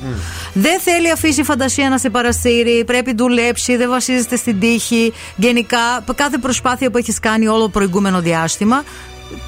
Δεν 0.53 0.81
θέλει 0.81 1.11
αφήσει 1.11 1.43
φαντασία 1.43 1.89
να 1.89 1.99
σε 1.99 2.11
παρασύρει. 2.11 2.85
Πρέπει 2.85 3.15
δουλέψει, 3.15 3.77
δεν 3.77 3.89
βασίζεται 3.89 4.37
στην 4.37 4.61
τύχη. 4.61 5.13
Γενικά, 5.37 6.05
κάθε 6.15 6.39
προσπάθεια 6.39 6.91
που 6.91 6.99
έχεις 6.99 7.19
κάνει 7.19 7.47
όλο 7.47 7.63
το 7.63 7.69
προηγούμενο 7.69 8.21
διάστημα, 8.21 8.85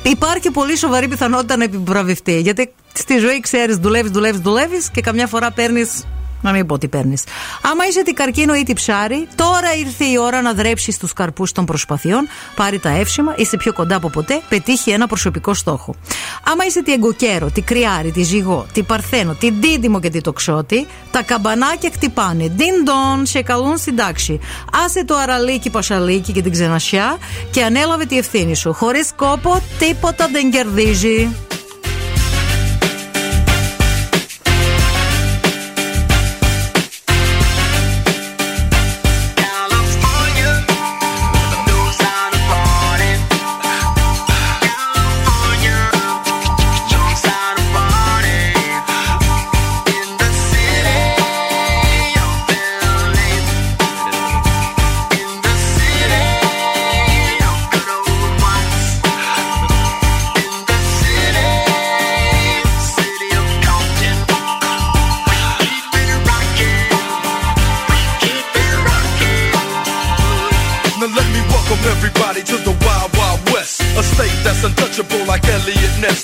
υπάρχει 0.02 0.50
πολύ 0.50 0.76
σοβαρή 0.76 1.08
πιθανότητα 1.08 1.56
να 1.56 1.64
επιβραβευτεί. 1.64 2.40
Γιατί 2.40 2.72
στη 2.92 3.18
ζωή 3.18 3.40
ξέρεις, 3.40 3.76
δουλεύεις, 3.76 4.10
δουλεύεις, 4.10 4.40
δουλεύεις 4.40 4.90
και 4.90 5.00
καμιά 5.00 5.26
φορά 5.26 5.50
παίρνεις. 5.50 6.04
Να 6.44 6.52
μην 6.52 6.66
πω 6.66 6.78
τι 6.78 6.88
παίρνεις. 6.88 7.22
Άμα 7.62 7.86
είσαι 7.86 8.02
την 8.02 8.14
καρκίνο 8.14 8.54
ή 8.54 8.62
την 8.62 8.74
ψάρι, 8.74 9.28
τώρα 9.34 9.74
ήρθε 9.74 10.04
η 10.04 10.18
ώρα 10.18 10.42
να 10.42 10.52
δρέψεις 10.52 10.98
τους 10.98 11.12
καρπούς 11.12 11.52
των 11.52 11.64
προσπαθειών, 11.64 12.28
πάρει 12.54 12.78
τα 12.78 12.88
εύσημα, 12.88 13.34
είσαι 13.36 13.56
πιο 13.56 13.72
κοντά 13.72 13.96
από 13.96 14.10
ποτέ, 14.10 14.40
πετύχει 14.48 14.90
ένα 14.90 15.06
προσωπικό 15.06 15.54
στόχο. 15.54 15.94
Άμα 16.52 16.64
είσαι 16.64 16.82
την 16.82 16.92
εγκοκέρο, 16.92 17.50
την 17.50 17.64
κρυάρι, 17.64 18.10
τη 18.10 18.22
ζυγό, 18.22 18.66
την 18.72 18.86
παρθένο, 18.86 19.34
την 19.34 19.54
δίδυμο 19.60 20.00
και 20.00 20.10
την 20.10 20.22
τοξότη, 20.22 20.86
τα 21.10 21.22
καμπανάκια 21.22 21.90
χτυπάνε. 21.92 22.48
Ντιν 22.48 22.84
ντον, 22.84 23.26
σε 23.26 23.42
καλούν 23.42 23.76
στην 23.78 23.96
τάξη. 23.96 24.40
Άσε 24.84 25.04
το 25.04 25.16
αραλίκι 25.16 25.70
πασαλίκι 25.70 26.32
και 26.32 26.42
την 26.42 26.52
ξενασιά 26.52 27.18
και 27.50 27.62
ανέλαβε 27.64 28.04
τη 28.04 28.18
ευθύνη 28.18 28.56
σου. 28.56 28.72
Χωρίς 28.72 29.12
κόπο, 29.16 29.62
τίποτα 29.78 30.28
δεν 30.32 30.50
κερδίζει. 30.50 31.28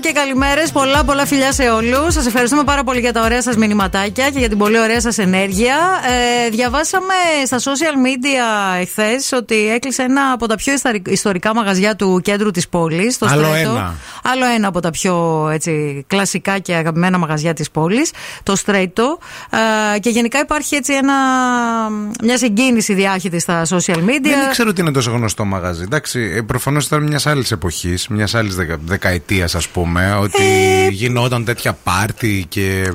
Και 0.00 0.12
καλημέρες. 0.12 0.72
Πολλά, 0.72 1.04
πολλά 1.04 1.26
φιλιά 1.26 1.52
σε 1.52 1.62
όλους. 1.70 2.14
Σας 2.14 2.26
ευχαριστούμε 2.26 2.64
πάρα 2.64 2.84
πολύ 2.84 3.00
για 3.00 3.12
τα 3.12 3.22
ωραία 3.24 3.42
σας 3.42 3.56
μηνυματάκια 3.56 4.30
και 4.30 4.38
για 4.38 4.48
την 4.48 4.58
πολύ 4.58 4.80
ωραία 4.80 5.00
σας 5.00 5.18
ενέργεια. 5.18 5.76
Ε, 6.46 6.48
διαβάσαμε 6.50 7.14
στα 7.46 7.58
social 7.58 7.94
media 8.06 8.80
εχθές 8.80 9.32
ότι 9.32 9.68
έκλεισε 9.70 10.02
ένα 10.02 10.30
από 10.32 10.46
τα 10.46 10.54
πιο 10.54 10.72
ιστορι- 10.72 11.08
ιστορικά 11.10 11.54
μαγαζιά 11.54 11.96
του 11.96 12.20
κέντρου 12.24 12.50
της 12.50 12.68
πόλης. 12.68 13.16
Άλλο 13.20 13.54
ένα. 13.54 13.94
Άλλο 14.22 14.44
ένα 14.54 14.68
από 14.68 14.80
τα 14.80 14.90
πιο 14.90 15.48
έτσι, 15.52 16.04
κλασικά 16.06 16.58
και 16.58 16.74
αγαπημένα 16.74 17.18
μαγαζιά 17.18 17.54
της 17.54 17.70
πόλης. 17.70 18.10
Το 18.42 18.56
Στρέιτο. 18.56 19.18
Ε, 19.94 19.98
και 19.98 20.10
γενικά 20.10 20.38
υπάρχει 20.38 20.74
έτσι 20.74 20.92
ένα, 20.94 21.14
μια 22.24 22.38
συγκίνηση 22.38 22.94
διάχυτη 22.94 23.38
στα 23.38 23.62
social 23.68 23.96
media. 23.98 24.20
Δεν 24.22 24.50
ξέρω 24.50 24.68
ότι 24.68 24.80
είναι 24.80 24.92
τόσο 24.92 25.10
γνωστό 25.10 25.44
μαγαζί. 25.44 25.82
Εντάξει, 25.82 26.42
προφανώς 26.42 26.86
ήταν 26.86 27.02
μιας 27.02 27.26
άλλης 27.26 27.50
εποχής, 27.50 28.08
μιας 28.08 28.34
άλλης 28.34 28.54
δεκαετίας, 28.84 29.54
ας 29.54 29.68
πούμε, 29.68 29.89
ότι 30.20 30.42
Ε, 30.42 30.88
γινόταν 30.88 31.44
τέτοια 31.44 31.72
πάρτι 31.72 32.46
και. 32.48 32.92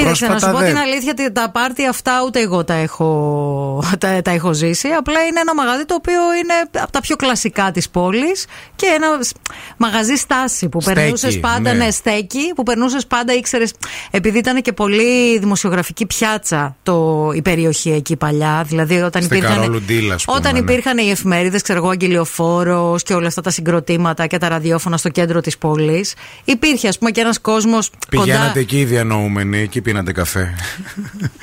Κοίταξε, 0.00 0.26
να 0.26 0.32
σου 0.32 0.38
πρόσφατα 0.38 0.52
πω 0.52 0.58
δεν. 0.58 0.68
την 0.68 0.78
αλήθεια 0.78 1.10
ότι 1.18 1.32
τα 1.32 1.50
πάρτι 1.50 1.86
αυτά 1.86 2.12
ούτε 2.26 2.40
εγώ 2.40 2.64
τα 2.64 2.74
έχω, 2.74 3.82
τα, 4.02 4.22
τα 4.22 4.30
έχω 4.30 4.52
ζήσει. 4.52 4.88
Απλά 4.88 5.20
είναι 5.20 5.40
ένα 5.40 5.54
μαγαζί 5.54 5.84
το 5.84 5.94
οποίο 5.94 6.20
είναι 6.42 6.80
από 6.82 6.92
τα 6.92 7.00
πιο 7.00 7.16
κλασικά 7.16 7.70
της 7.70 7.88
πόλης 7.90 8.46
και 8.76 8.86
ένα 8.94 9.06
σ- 9.22 9.36
μαγαζί 9.76 10.14
στάση 10.14 10.68
που 10.68 10.80
Στέκει, 10.80 10.96
περνούσες 11.00 11.40
πάντα, 11.40 11.72
ναι. 11.72 11.84
ναι. 11.84 11.90
στέκει, 11.90 12.52
που 12.54 12.62
περνούσες 12.62 13.06
πάντα, 13.06 13.32
ήξερες. 13.34 13.72
Επειδή 14.10 14.38
ήταν 14.38 14.62
και 14.62 14.72
πολύ 14.72 15.38
δημοσιογραφική 15.38 16.06
πιάτσα 16.06 16.76
το, 16.82 17.30
η 17.34 17.42
περιοχή 17.42 17.90
εκεί 17.90 18.16
παλιά. 18.16 18.64
Δηλαδή 18.66 18.94
όταν 19.00 19.22
Στην 19.22 19.36
υπήρχαν. 19.36 19.58
Καρόλου 19.58 19.80
Ντίλ, 19.82 20.12
ας 20.12 20.24
πούμε, 20.24 20.36
όταν 20.38 20.52
ναι. 20.52 20.58
υπήρχαν 20.58 20.98
οι 20.98 21.10
εφημερίδες, 21.10 21.62
ξέρω 21.62 21.78
εγώ, 21.78 21.88
Αγγελιοφόρος 21.88 23.02
και 23.02 23.14
όλα 23.14 23.26
αυτά 23.26 23.40
τα 23.40 23.50
συγκροτήματα 23.50 24.26
και 24.26 24.38
τα 24.38 24.48
ραδιόφωνα 24.48 24.96
στο 24.96 25.08
κέντρο 25.08 25.40
της 25.40 25.58
πόλης. 25.58 26.14
Υπήρχε, 26.44 26.88
ας 26.88 26.98
πούμε, 26.98 27.10
και 27.10 27.20
ένας 27.20 27.40
κόσμος. 27.40 27.90
Πηγαίνατε 28.08 28.60
εκεί 28.60 28.78
οι 28.80 28.84
διανοούμενοι, 28.84 29.58
εκεί 29.58 29.80
πίνατε 29.84 30.12
καφέ; 30.12 30.54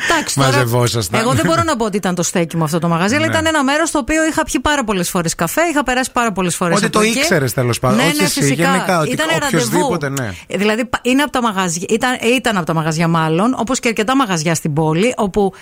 Εντάξει, 0.09 0.35
τώρα, 0.35 0.47
Μαζευόσασταν. 0.49 1.19
Εγώ 1.19 1.33
δεν 1.33 1.45
μπορώ 1.45 1.63
να 1.63 1.75
πω 1.75 1.85
ότι 1.85 1.97
ήταν 1.97 2.15
το 2.15 2.23
στέκι 2.23 2.57
μου 2.57 2.63
αυτό 2.63 2.79
το 2.79 2.87
μαγαζί, 2.87 3.15
αλλά 3.15 3.25
Ναι. 3.25 3.31
ήταν 3.31 3.45
ένα 3.45 3.63
μέρος 3.63 3.89
στο 3.89 3.99
οποίο 3.99 4.25
είχα 4.25 4.43
πιει 4.43 4.59
πάρα 4.61 4.83
πολλές 4.83 5.09
φορές 5.09 5.35
καφέ, 5.35 5.61
είχα 5.71 5.83
περάσει 5.83 6.11
πάρα 6.11 6.31
πολλές 6.31 6.55
φορές. 6.55 6.77
Ότι 6.77 6.89
το 6.89 7.01
ήξερες, 7.01 7.53
τέλος 7.53 7.79
πάντων. 7.79 7.97
Ναι, 7.97 8.03
Όχι 8.03 8.15
ναι, 8.17 8.23
εσύ, 8.23 8.39
φυσικά. 8.41 8.71
γενικά, 8.71 8.99
ότι 8.99 9.09
ήταν 9.11 9.27
οποιοσδήποτε, 9.45 10.07
ραντεβού. 10.07 10.27
ναι. 10.29 10.33
Ε, 10.47 10.57
Δηλαδή 10.57 10.85
πα- 10.85 10.99
είναι 11.01 11.21
από 11.21 11.31
τα 11.31 11.41
μαγαζιά, 11.41 11.85
ήταν, 11.89 12.13
ε, 12.19 12.27
ήταν 12.35 12.57
από 12.57 12.65
τα 12.65 12.73
μαγαζιά 12.73 13.07
μάλλον, 13.07 13.55
όπως 13.57 13.79
και 13.79 13.87
αρκετά 13.87 14.15
μαγαζιά 14.15 14.55
στην 14.55 14.73
πόλη, 14.73 15.13
όπου 15.17 15.53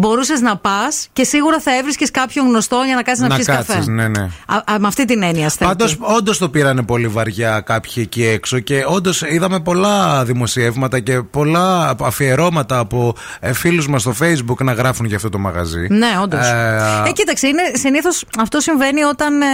μπορούσες 0.00 0.40
να 0.40 0.56
πας 0.56 1.08
και 1.12 1.24
σίγουρα 1.24 1.60
θα 1.60 1.76
έβρισκες 1.76 2.10
κάποιον 2.10 2.46
γνωστό 2.48 2.82
για 2.86 2.94
να 2.94 3.02
κάτσεις 3.02 3.22
να, 3.22 3.28
Να 3.28 3.34
πιεις 3.34 3.46
καφέ. 3.46 3.62
κάτσεις, 3.72 3.86
ναι, 3.86 4.08
ναι. 4.08 4.20
Α, 4.46 4.72
α, 4.72 4.78
με 4.78 4.86
αυτή 4.86 5.04
την 5.04 5.22
έννοια 5.22 5.48
στέκει. 5.48 5.70
Πάντως, 5.70 5.96
όντως 6.00 6.38
το 6.38 6.48
πήρανε 6.48 6.82
πολύ 6.82 7.08
βαριά 7.08 7.60
κάποιοι 7.60 7.92
εκεί 7.96 8.26
έξω 8.26 8.58
και 8.58 8.84
όντως 8.86 9.22
είδαμε 9.22 9.60
πολλά 9.60 10.24
δημοσιεύματα 10.24 11.00
και 11.00 11.22
πολλά 11.22 11.96
αφιερώματα 12.02 12.78
από 12.78 13.14
ε, 13.40 13.52
φίλους 13.52 13.88
μας 13.88 14.00
στο 14.02 14.14
Facebook 14.20 14.64
να 14.64 14.72
γράφουν 14.72 15.06
για 15.06 15.16
αυτό 15.16 15.28
το 15.28 15.38
μαγαζί. 15.38 15.86
Ναι, 15.90 16.08
όντως. 16.22 16.46
Ε, 16.46 17.02
Ε, 17.06 17.12
κοίταξε, 17.12 17.46
είναι, 17.46 17.62
συνήθως 17.74 18.24
αυτό 18.38 18.60
συμβαίνει 18.60 19.02
όταν 19.02 19.40
ε, 19.42 19.46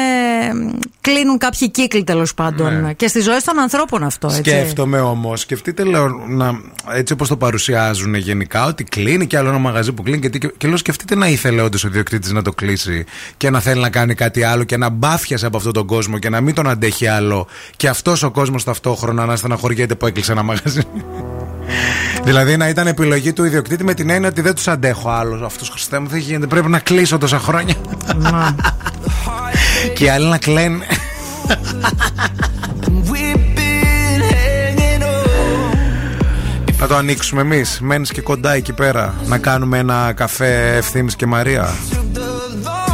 κλείνουν 1.00 1.38
κάποιοι 1.38 1.70
κύκλοι 1.70 2.04
τέλος 2.04 2.34
πάντων. 2.34 2.80
Ναι. 2.80 2.92
Και 2.92 3.06
στις 3.08 3.24
ζωές 3.24 3.44
των 3.44 3.58
ανθρώπων 3.58 4.02
αυτό, 4.04 4.26
έτσι. 4.26 4.40
Σκέφτομαι 4.50 5.00
όμως, 5.00 5.40
σκεφτείτε 5.40 5.84
λέω, 5.84 6.08
να, 6.28 6.60
έτσι 6.94 7.12
όπως 7.12 7.28
το 7.28 7.36
παρουσιάζουν 7.36 8.14
γενικά, 8.14 8.66
ότι 8.66 8.84
κλείνει 8.84 9.26
και 9.26 9.36
άλλο 9.38 9.48
ένα 9.48 9.58
μαγαζί 9.58 9.92
που 9.92 10.02
κλείνει. 10.10 10.20
Και, 10.20 10.28
τι- 10.38 10.56
και 10.56 10.66
λέω, 10.68 10.76
σκεφτείτε 10.76 11.14
να 11.14 11.28
ήθελε 11.28 11.62
όντως 11.62 11.84
ο 11.84 11.88
διοκτήτης 11.88 12.32
να 12.32 12.42
το 12.42 12.52
κλείσει 12.52 13.04
και 13.36 13.50
να 13.50 13.60
θέλει 13.60 13.80
να 13.80 13.90
κάνει 13.90 14.14
κάτι 14.14 14.42
άλλο 14.42 14.64
και 14.64 14.76
να 14.76 14.88
μπάφιασε 14.88 15.46
από 15.46 15.56
αυτόν 15.56 15.72
τον 15.72 15.86
κόσμο 15.86 16.18
και 16.18 16.28
να 16.28 16.40
μην 16.40 16.54
τον 16.54 16.68
αντέχει 16.68 17.06
άλλο. 17.06 17.46
Και 17.76 17.88
αυτός 17.88 18.22
ο 18.22 18.30
κόσμος 18.30 18.64
ταυτόχρονα 18.64 19.26
να 19.26 19.36
στεναχωριέται 19.36 19.94
που 19.94 20.06
έκλεισε 20.06 20.32
ένα 20.32 20.42
μαγαζί. 20.42 20.80
δηλαδή 22.24 22.56
να 22.56 22.68
ήταν 22.68 22.86
επιλογή 22.86 23.32
του 23.32 23.44
ιδιοκτήτη 23.44 23.84
με 23.84 23.94
την 23.94 24.10
έννοια 24.10 24.28
ότι 24.28 24.40
δεν 24.40 24.54
τους 24.54 24.68
αντέχω 24.68 25.10
άλλο. 25.10 25.44
Αυτός 25.46 25.68
Χριστέ 25.68 25.98
μου 25.98 26.08
δεν 26.08 26.18
γίνεται. 26.18 26.46
Πρέπει 26.46 26.68
να 26.68 26.78
κλείσω 26.78 27.18
τόσα 27.18 27.38
χρόνια. 27.38 27.74
και 29.94 30.04
οι 30.04 30.08
άλλοι 30.08 30.26
να 30.26 30.38
κλαίνουν. 30.38 30.82
Να 36.80 36.86
το 36.86 36.96
ανοίξουμε 36.96 37.40
εμείς. 37.40 37.80
Μένεις 37.82 38.10
και 38.12 38.20
κοντά 38.20 38.52
εκεί 38.54 38.72
πέρα. 38.72 39.14
Να 39.26 39.38
κάνουμε 39.38 39.78
ένα 39.78 40.12
καφέ 40.12 40.76
ευθύνης 40.76 41.16
και 41.16 41.26
Μαρία. 41.26 41.68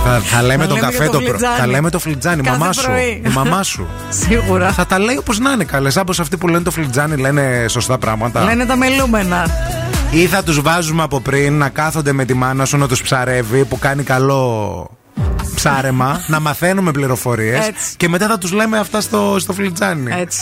Θα, 0.06 0.20
θα 0.24 0.42
λέμε 0.42 0.62
Να 0.62 0.68
τον 0.68 0.76
λέμε 0.76 0.86
καφέ 0.86 1.02
για 1.02 1.06
το 1.06 1.12
το 1.12 1.18
πρωί. 1.18 1.28
φλιτζάνι. 1.28 1.58
Θα 1.58 1.66
λέμε 1.66 1.90
το 1.90 1.98
φλιτζάνι, 1.98 2.40
η 2.40 2.42
Κάθε 2.44 2.58
μαμά 2.58 2.72
σου. 2.72 2.82
πρωί. 2.84 3.22
Η 3.26 3.28
μαμά 3.28 3.62
σου. 3.62 3.86
Σίγουρα. 4.28 4.70
θα 4.72 4.86
τα 4.86 4.98
λέει 4.98 5.16
όπως 5.16 5.38
να 5.38 5.50
είναι 5.50 5.64
καλές. 5.64 5.96
Όπω 5.96 6.12
αυτοί 6.20 6.36
που 6.36 6.48
λένε 6.48 6.62
το 6.64 6.70
φλιτζάνι 6.70 7.16
λένε 7.16 7.64
σωστά 7.68 7.98
πράγματα. 7.98 8.44
Λένε 8.44 8.64
τα 8.66 8.76
μελούμενα. 8.76 9.46
Ή 10.10 10.26
θα 10.26 10.42
τους 10.42 10.60
βάζουμε 10.60 11.02
από 11.02 11.20
πριν 11.20 11.58
να 11.58 11.68
κάθονται 11.68 12.12
με 12.12 12.24
τη 12.24 12.34
μάνα 12.34 12.64
σου 12.64 12.76
να 12.76 12.88
τους 12.88 13.02
ψαρεύει 13.02 13.64
που 13.64 13.78
κάνει 13.78 14.02
καλό 14.02 14.90
ψάρεμα, 15.54 16.20
να 16.26 16.40
μαθαίνουμε 16.40 16.90
πληροφορίες 16.90 17.66
Έτσι. 17.66 17.94
και 17.96 18.08
μετά 18.08 18.26
θα 18.26 18.38
τους 18.38 18.52
λέμε 18.52 18.78
αυτά 18.78 19.00
στο, 19.00 19.36
στο 19.38 19.52
φλιτζάνι. 19.52 20.12
Έτσι. 20.20 20.40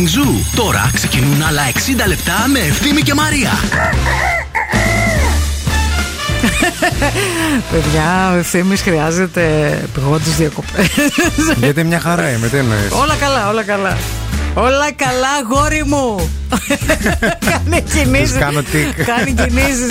Morning 0.00 0.18
Zoo. 0.18 0.44
Τώρα 0.56 0.90
ξεκινούν 0.94 1.42
άλλα 1.42 1.62
60 1.72 1.78
λεπτά 2.06 2.32
με 2.52 2.58
Ευθύμη 2.58 3.00
και 3.02 3.14
Μαρία. 3.14 3.50
Παιδιά, 7.70 8.32
ο 8.32 8.36
ευθύνη 8.36 8.76
χρειάζεται 8.76 9.42
πηγόντω 9.94 10.30
διακοπές. 10.38 10.86
Γιατί 11.56 11.84
μια 11.84 12.00
χαρά 12.00 12.30
είμαι, 12.30 12.48
τι 12.48 12.56
εννοείς; 12.56 12.90
όλα 12.90 13.14
καλά, 13.14 13.48
όλα 13.48 13.62
καλά. 13.62 13.96
Όλα 14.54 14.92
καλά, 14.92 15.28
γόρι 15.50 15.84
μου. 15.86 16.30
Κάνει 17.50 17.82
κινήσεις. 17.82 18.30
Της 18.30 18.38
κάνω 18.38 18.62
τικ. 18.62 19.04
Κάνει 19.04 19.32
κινήσεις. 19.32 19.90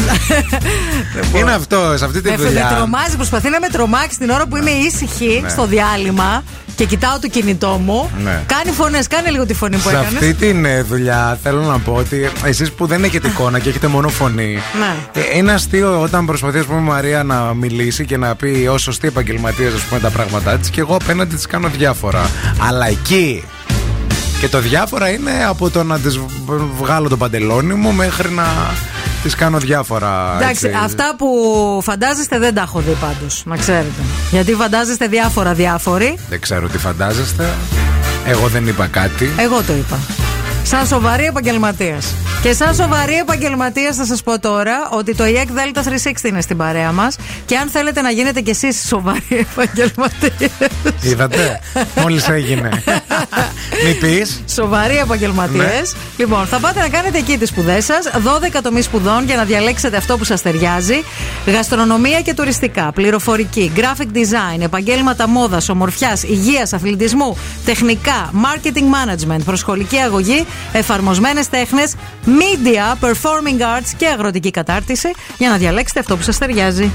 Είναι 1.35 1.51
αυτό, 1.51 1.93
σε 1.97 2.05
αυτή 2.05 2.21
τη 2.21 2.29
Με, 2.29 2.37
με 2.37 2.43
δουλειά. 2.43 2.73
τρομάζει, 2.75 3.15
προσπαθεί 3.15 3.49
να 3.49 3.59
με 3.59 3.67
τρομάξει 3.67 4.17
την 4.17 4.29
ώρα 4.29 4.45
που 4.47 4.57
είμαι 4.57 4.69
ήσυχη 4.69 5.39
Ναι. 5.43 5.49
στο 5.49 5.65
διάλειμμα 5.65 6.43
και 6.79 6.85
κοιτάω 6.85 7.19
το 7.19 7.27
κινητό 7.27 7.67
μου. 7.85 8.09
Ναι. 8.23 8.43
Κάνει 8.45 8.71
φωνές, 8.71 9.07
κάνε 9.07 9.29
λίγο 9.29 9.45
τη 9.45 9.53
φωνή 9.53 9.75
που 9.75 9.81
Σε 9.81 9.89
έκανες. 9.89 10.13
αυτή 10.13 10.33
την 10.33 10.65
ε, 10.65 10.81
δουλειά 10.81 11.39
θέλω 11.43 11.61
να 11.61 11.79
πω 11.79 11.93
ότι 11.93 12.29
εσείς 12.43 12.71
που 12.71 12.85
δεν 12.85 13.03
έχετε 13.03 13.27
εικόνα 13.27 13.59
και 13.59 13.69
έχετε 13.69 13.87
μόνο 13.87 14.07
φωνή. 14.09 14.57
Ναι. 14.79 15.21
ε, 15.21 15.37
Είναι 15.37 15.51
αστείο 15.51 16.01
όταν 16.01 16.25
προσπαθεί, 16.25 16.57
ας 16.59 16.65
πούμε, 16.65 16.79
η 16.79 16.83
Μαρία 16.83 17.23
να 17.23 17.53
μιλήσει 17.53 18.05
και 18.05 18.17
να 18.17 18.35
πει 18.35 18.67
ω 18.71 18.77
σωστή 18.77 19.07
επαγγελματία, 19.07 19.67
ας 19.67 19.81
πούμε, 19.81 19.99
τα 19.99 20.09
πράγματά 20.09 20.57
της 20.57 20.69
και 20.69 20.79
εγώ 20.79 20.95
απέναντι 20.95 21.35
της 21.35 21.45
κάνω 21.45 21.67
διάφορα. 21.67 22.29
Αλλά 22.67 22.87
εκεί. 22.87 23.43
Και 24.39 24.47
το 24.47 24.59
διάφορα 24.59 25.09
είναι 25.09 25.31
από 25.47 25.69
το 25.69 25.83
να 25.83 25.99
της 25.99 26.19
βγάλω 26.77 27.09
το 27.09 27.17
παντελόνι 27.17 27.73
μου 27.73 27.91
μέχρι 27.91 28.29
να 28.31 28.45
τη 29.23 29.29
κάνω 29.29 29.57
διάφορα. 29.57 30.35
Εντάξει, 30.35 30.67
έτσι. 30.67 30.79
αυτά 30.83 31.15
που 31.17 31.27
φαντάζεστε 31.83 32.39
δεν 32.39 32.53
τα 32.53 32.61
έχω 32.61 32.79
δει 32.79 32.97
πάντως, 33.01 33.43
να 33.45 33.57
ξέρετε. 33.57 34.01
Γιατί 34.31 34.53
φαντάζεστε 34.53 35.07
διάφορα 35.07 35.53
διάφοροι. 35.53 36.17
Δεν 36.29 36.39
ξέρω 36.39 36.67
τι 36.67 36.77
φαντάζεστε. 36.77 37.53
Εγώ 38.25 38.47
δεν 38.47 38.67
είπα 38.67 38.87
κάτι. 38.87 39.31
Εγώ 39.37 39.61
το 39.61 39.73
είπα. 39.73 39.99
Σαν 40.69 40.87
σοβαρή 40.87 41.25
επαγγελματίας. 41.25 42.13
Και 42.41 42.53
σαν 42.53 42.75
σοβαρή 42.75 43.15
επαγγελματίας 43.15 43.95
θα 43.95 44.05
σας 44.05 44.23
πω 44.23 44.39
τώρα 44.39 44.89
ότι 44.91 45.15
το 45.15 45.23
EEC 45.23 45.47
Delta 45.47 45.79
360 45.79 46.23
είναι 46.23 46.41
στην 46.41 46.57
παρέα 46.57 46.91
μας. 46.91 47.15
Και 47.45 47.57
αν 47.57 47.69
θέλετε 47.69 48.01
να 48.01 48.11
γίνετε 48.11 48.41
κι 48.41 48.49
εσείς 48.49 48.87
σοβαροί 48.87 49.21
επαγγελματίε. 49.51 50.49
Είδατε. 51.01 51.59
Μόλις 51.95 52.27
έγινε. 52.27 52.69
Μη 53.85 53.93
πεις. 53.93 54.41
Σοβαροί 54.49 54.97
επαγγελματίε. 54.97 55.61
Ναι. 55.61 55.81
Λοιπόν, 56.17 56.45
θα 56.45 56.59
πάτε 56.59 56.79
να 56.79 56.89
κάνετε 56.89 57.17
εκεί 57.17 57.37
τις 57.37 57.49
σπουδές 57.49 57.85
σας. 57.85 58.09
12 58.57 58.59
τομείς 58.63 58.85
σπουδών 58.85 59.25
για 59.25 59.35
να 59.35 59.43
διαλέξετε 59.43 59.97
αυτό 59.97 60.17
που 60.17 60.23
σας 60.23 60.41
ταιριάζει. 60.41 61.03
Γαστρονομία 61.45 62.21
και 62.21 62.33
τουριστικά. 62.33 62.91
Πληροφορική. 62.91 63.71
Graphic 63.75 64.17
design. 64.17 64.61
Επαγγέλματα 64.61 65.27
μόδας, 65.27 65.69
ομορφιάς, 65.69 66.23
υγείας, 66.23 66.73
αθλητισμού. 66.73 67.37
Τεχνικά. 67.65 68.31
Marketing 68.33 68.67
management. 68.77 69.41
Προσχολική 69.45 69.97
αγωγή. 69.97 70.45
Εφαρμοσμένες 70.71 71.49
τέχνες. 71.49 71.93
Media. 72.25 73.05
Performing 73.07 73.61
arts 73.61 73.89
και 73.97 74.07
αγροτική 74.07 74.51
κατάρτιση. 74.51 75.11
Για 75.37 75.49
να 75.49 75.57
διαλέξετε 75.57 75.99
αυτό 75.99 76.17
που 76.17 76.21
σας 76.23 76.37
ταιριάζει. 76.37 76.91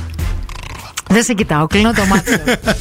Δεν 1.10 1.22
σε 1.22 1.32
κοιτάω, 1.32 1.66
κλείνω 1.66 1.92
το 1.92 2.04
μάτι. 2.04 2.32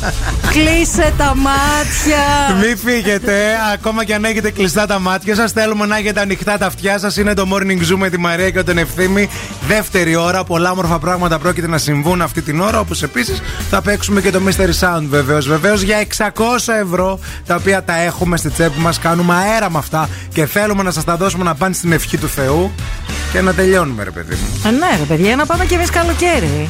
Κλείσε 0.54 1.14
τα 1.18 1.36
μάτια. 1.36 2.58
Μην 2.62 2.78
φύγετε, 2.78 3.34
ακόμα 3.74 4.04
και 4.04 4.14
αν 4.14 4.26
έχετε 4.26 4.52
κλειστά 4.52 4.86
τα 4.86 5.00
μάτια 5.00 5.36
σας. 5.36 5.52
Θέλουμε 5.52 5.86
να 5.86 5.98
έχετε 5.98 6.20
ανοιχτά 6.20 6.58
τα 6.58 6.66
αυτιά 6.66 7.00
σας. 7.00 7.18
Είναι 7.18 7.34
το 7.34 7.48
morning 7.54 7.92
zoo 7.92 7.96
με 7.98 8.10
τη 8.10 8.20
Μαρία 8.20 8.50
και 8.50 8.64
τον 8.64 8.78
Ευθύμη. 8.78 9.30
Δεύτερη 9.68 10.16
ώρα. 10.16 10.44
Πολλά 10.44 10.72
όμορφα 10.72 11.00
πράγματα 11.00 11.40
πρόκειται 11.40 11.68
να 11.68 11.78
συμβούν 11.78 12.22
αυτή 12.22 12.42
την 12.42 12.62
ώρα. 12.62 12.80
Όπως 12.80 13.04
επίσης 13.04 13.42
θα 13.70 13.82
παίξουμε 13.82 14.22
και 14.22 14.32
το 14.32 14.42
Mystery 14.48 14.80
Sound 14.80 15.04
βεβαίως. 15.10 15.48
Βεβαίως 15.48 15.82
για 15.82 15.98
600 16.18 16.34
ευρώ 16.82 17.20
τα 17.46 17.56
οποία 17.56 17.84
τα 17.84 17.98
έχουμε 17.98 18.38
στη 18.38 18.50
τσέπη 18.50 18.80
μας. 18.80 19.00
Κάνουμε 19.00 19.34
αέρα 19.34 19.70
με 19.72 19.78
αυτά 19.78 20.10
και 20.34 20.46
θέλουμε 20.46 20.84
να 20.84 20.92
σας 20.92 21.04
τα 21.04 21.16
δώσουμε 21.16 21.44
να 21.44 21.56
πάνε 21.56 21.74
στην 21.74 21.92
ευχή 21.92 22.18
του 22.18 22.28
Θεού 22.28 22.72
και 23.32 23.42
να 23.42 23.54
τελειώνουμε, 23.54 24.04
ρε 24.04 24.12
παιδί 24.12 24.36
μου. 24.36 24.62
Ε, 24.66 24.72
ναι, 24.72 24.98
ρε 24.98 25.04
παιδιά, 25.04 25.36
να 25.36 25.46
πάμε 25.46 25.66
κι 25.66 25.74
εμείς 25.74 25.90
καλοκαίρι. 25.90 26.70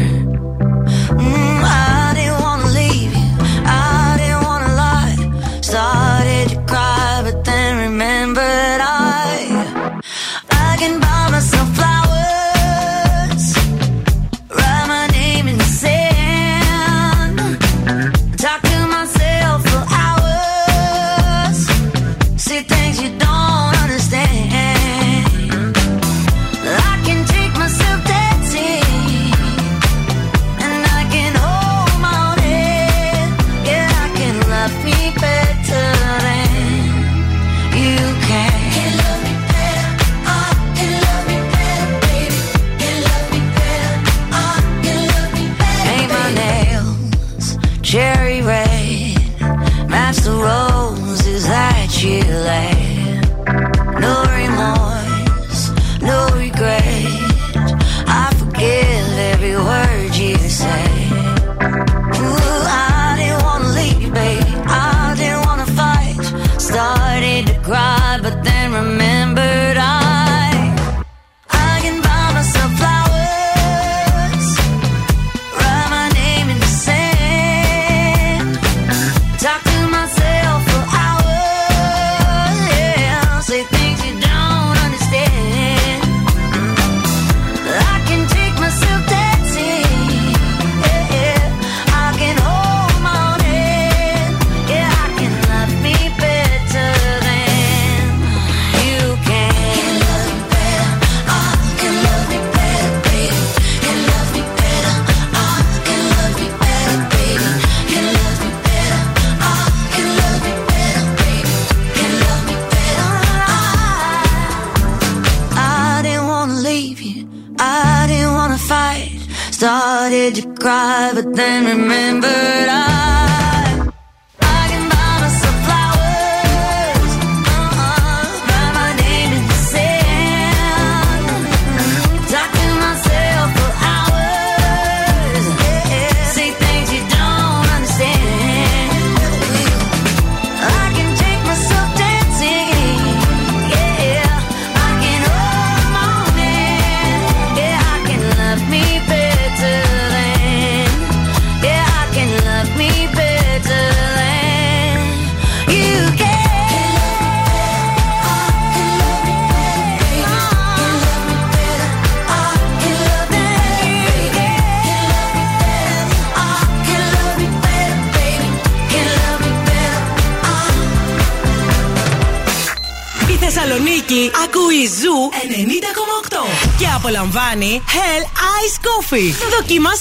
Coffee. 179.11 179.77
must. 179.77 180.00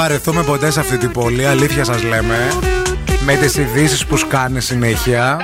Βαρεθούμε 0.00 0.42
ποτέ 0.42 0.70
σε 0.70 0.80
αυτή 0.80 0.98
την 0.98 1.12
πόλη, 1.12 1.46
αλήθεια 1.46 1.84
σας 1.84 2.02
λέμε. 2.02 2.48
Με 3.24 3.34
τις 3.34 3.56
ειδήσεις 3.56 4.06
που 4.06 4.16
σκάνε 4.16 4.60
συνέχεια. 4.60 5.38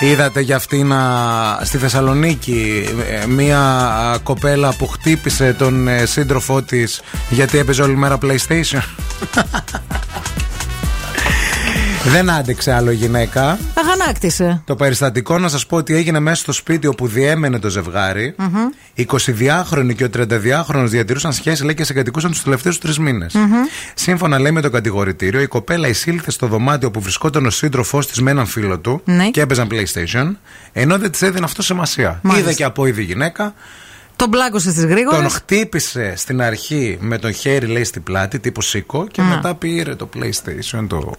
Είδατε 0.00 0.40
για 0.40 0.56
αυτήν 0.56 0.92
α, 0.92 1.60
στη 1.62 1.78
Θεσσαλονίκη 1.78 2.84
ε, 3.22 3.26
μία 3.26 3.60
α, 3.60 4.18
κοπέλα 4.18 4.74
που 4.78 4.86
χτύπησε 4.86 5.52
τον 5.52 5.88
ε, 5.88 6.06
σύντροφό 6.06 6.62
της 6.62 7.02
γιατί 7.28 7.58
έπαιζε 7.58 7.82
όλη 7.82 7.96
μέρα 7.96 8.18
PlayStation. 8.22 8.82
Δεν 12.12 12.30
άντεξε 12.30 12.72
άλλο 12.72 12.90
η 12.90 12.94
γυναίκα. 12.94 13.58
Αγανάκτησε. 14.00 14.62
Το 14.64 14.76
περιστατικό 14.76 15.38
να 15.38 15.48
σας 15.48 15.66
πω 15.66 15.76
ότι 15.76 15.94
έγινε 15.94 16.18
μέσα 16.20 16.40
στο 16.42 16.52
σπίτι 16.52 16.86
όπου 16.86 17.06
διέμενε 17.06 17.58
το 17.58 17.68
ζευγάρι. 17.68 18.34
22χρονοι 18.96 19.94
και 19.96 20.04
ο 20.04 20.08
32χρονο 20.16 20.84
διατηρούσαν 20.86 21.32
σχέση 21.32 21.64
λέει 21.64 21.74
και 21.74 21.84
συγκατοικούσαν 21.84 22.30
τους 22.30 22.42
τελευταίους 22.42 22.78
τρεις 22.78 22.98
μήνες. 22.98 23.34
Σύμφωνα 23.94 24.38
λέει 24.38 24.52
με 24.52 24.60
το 24.60 24.70
κατηγορητήριο, 24.70 25.40
η 25.40 25.46
κοπέλα 25.46 25.88
εισήλθε 25.88 26.30
στο 26.30 26.46
δωμάτιο 26.46 26.90
που 26.90 27.00
βρισκόταν 27.00 27.46
ο 27.46 27.50
σύντροφός 27.50 28.06
της 28.06 28.20
με 28.20 28.30
έναν 28.30 28.46
φίλο 28.46 28.78
του 28.78 29.00
Ναι. 29.04 29.30
και 29.30 29.40
έπαιζαν 29.40 29.68
PlayStation, 29.70 30.32
ενώ 30.72 30.98
δεν 30.98 31.10
της 31.10 31.22
έδινε 31.22 31.44
αυτό 31.44 31.62
σημασία. 31.62 32.18
Μάλιστα. 32.22 32.46
Είδε 32.48 32.56
και 32.56 32.64
από 32.64 32.86
είδη 32.86 33.02
γυναίκα, 33.02 33.54
Τον 34.16 34.30
πλάκωσε 34.30 34.70
στις 34.70 34.84
γρήγορες. 34.84 35.20
τον 35.20 35.30
χτύπησε 35.30 36.12
στην 36.16 36.42
αρχή 36.42 36.96
με 37.00 37.18
τον 37.18 37.32
χέρι, 37.32 37.66
λέει, 37.66 37.84
στην 37.84 38.02
πλάτη, 38.02 38.38
τύπου 38.38 38.60
σίκο, 38.62 39.06
και 39.10 39.20
Α. 39.20 39.24
μετά 39.24 39.54
πήρε 39.54 39.94
το 39.94 40.08
PlayStation, 40.16 40.84
το 40.88 41.12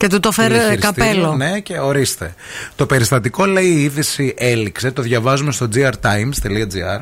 Και 0.00 0.08
του 0.08 0.20
το 0.20 0.32
φέρε 0.32 0.48
Τηλεχειριστήριο, 0.48 0.92
καπέλο. 0.92 1.34
Ναι, 1.34 1.60
και 1.60 1.78
ορίστε. 1.78 2.34
Το 2.76 2.86
περιστατικό 2.86 3.46
λέει 3.46 3.66
η 3.66 3.82
είδηση 3.82 4.34
έληξε. 4.38 4.90
Το 4.90 5.02
διαβάζουμε 5.02 5.52
στο 5.52 5.68
grtimes.gr. 5.74 7.00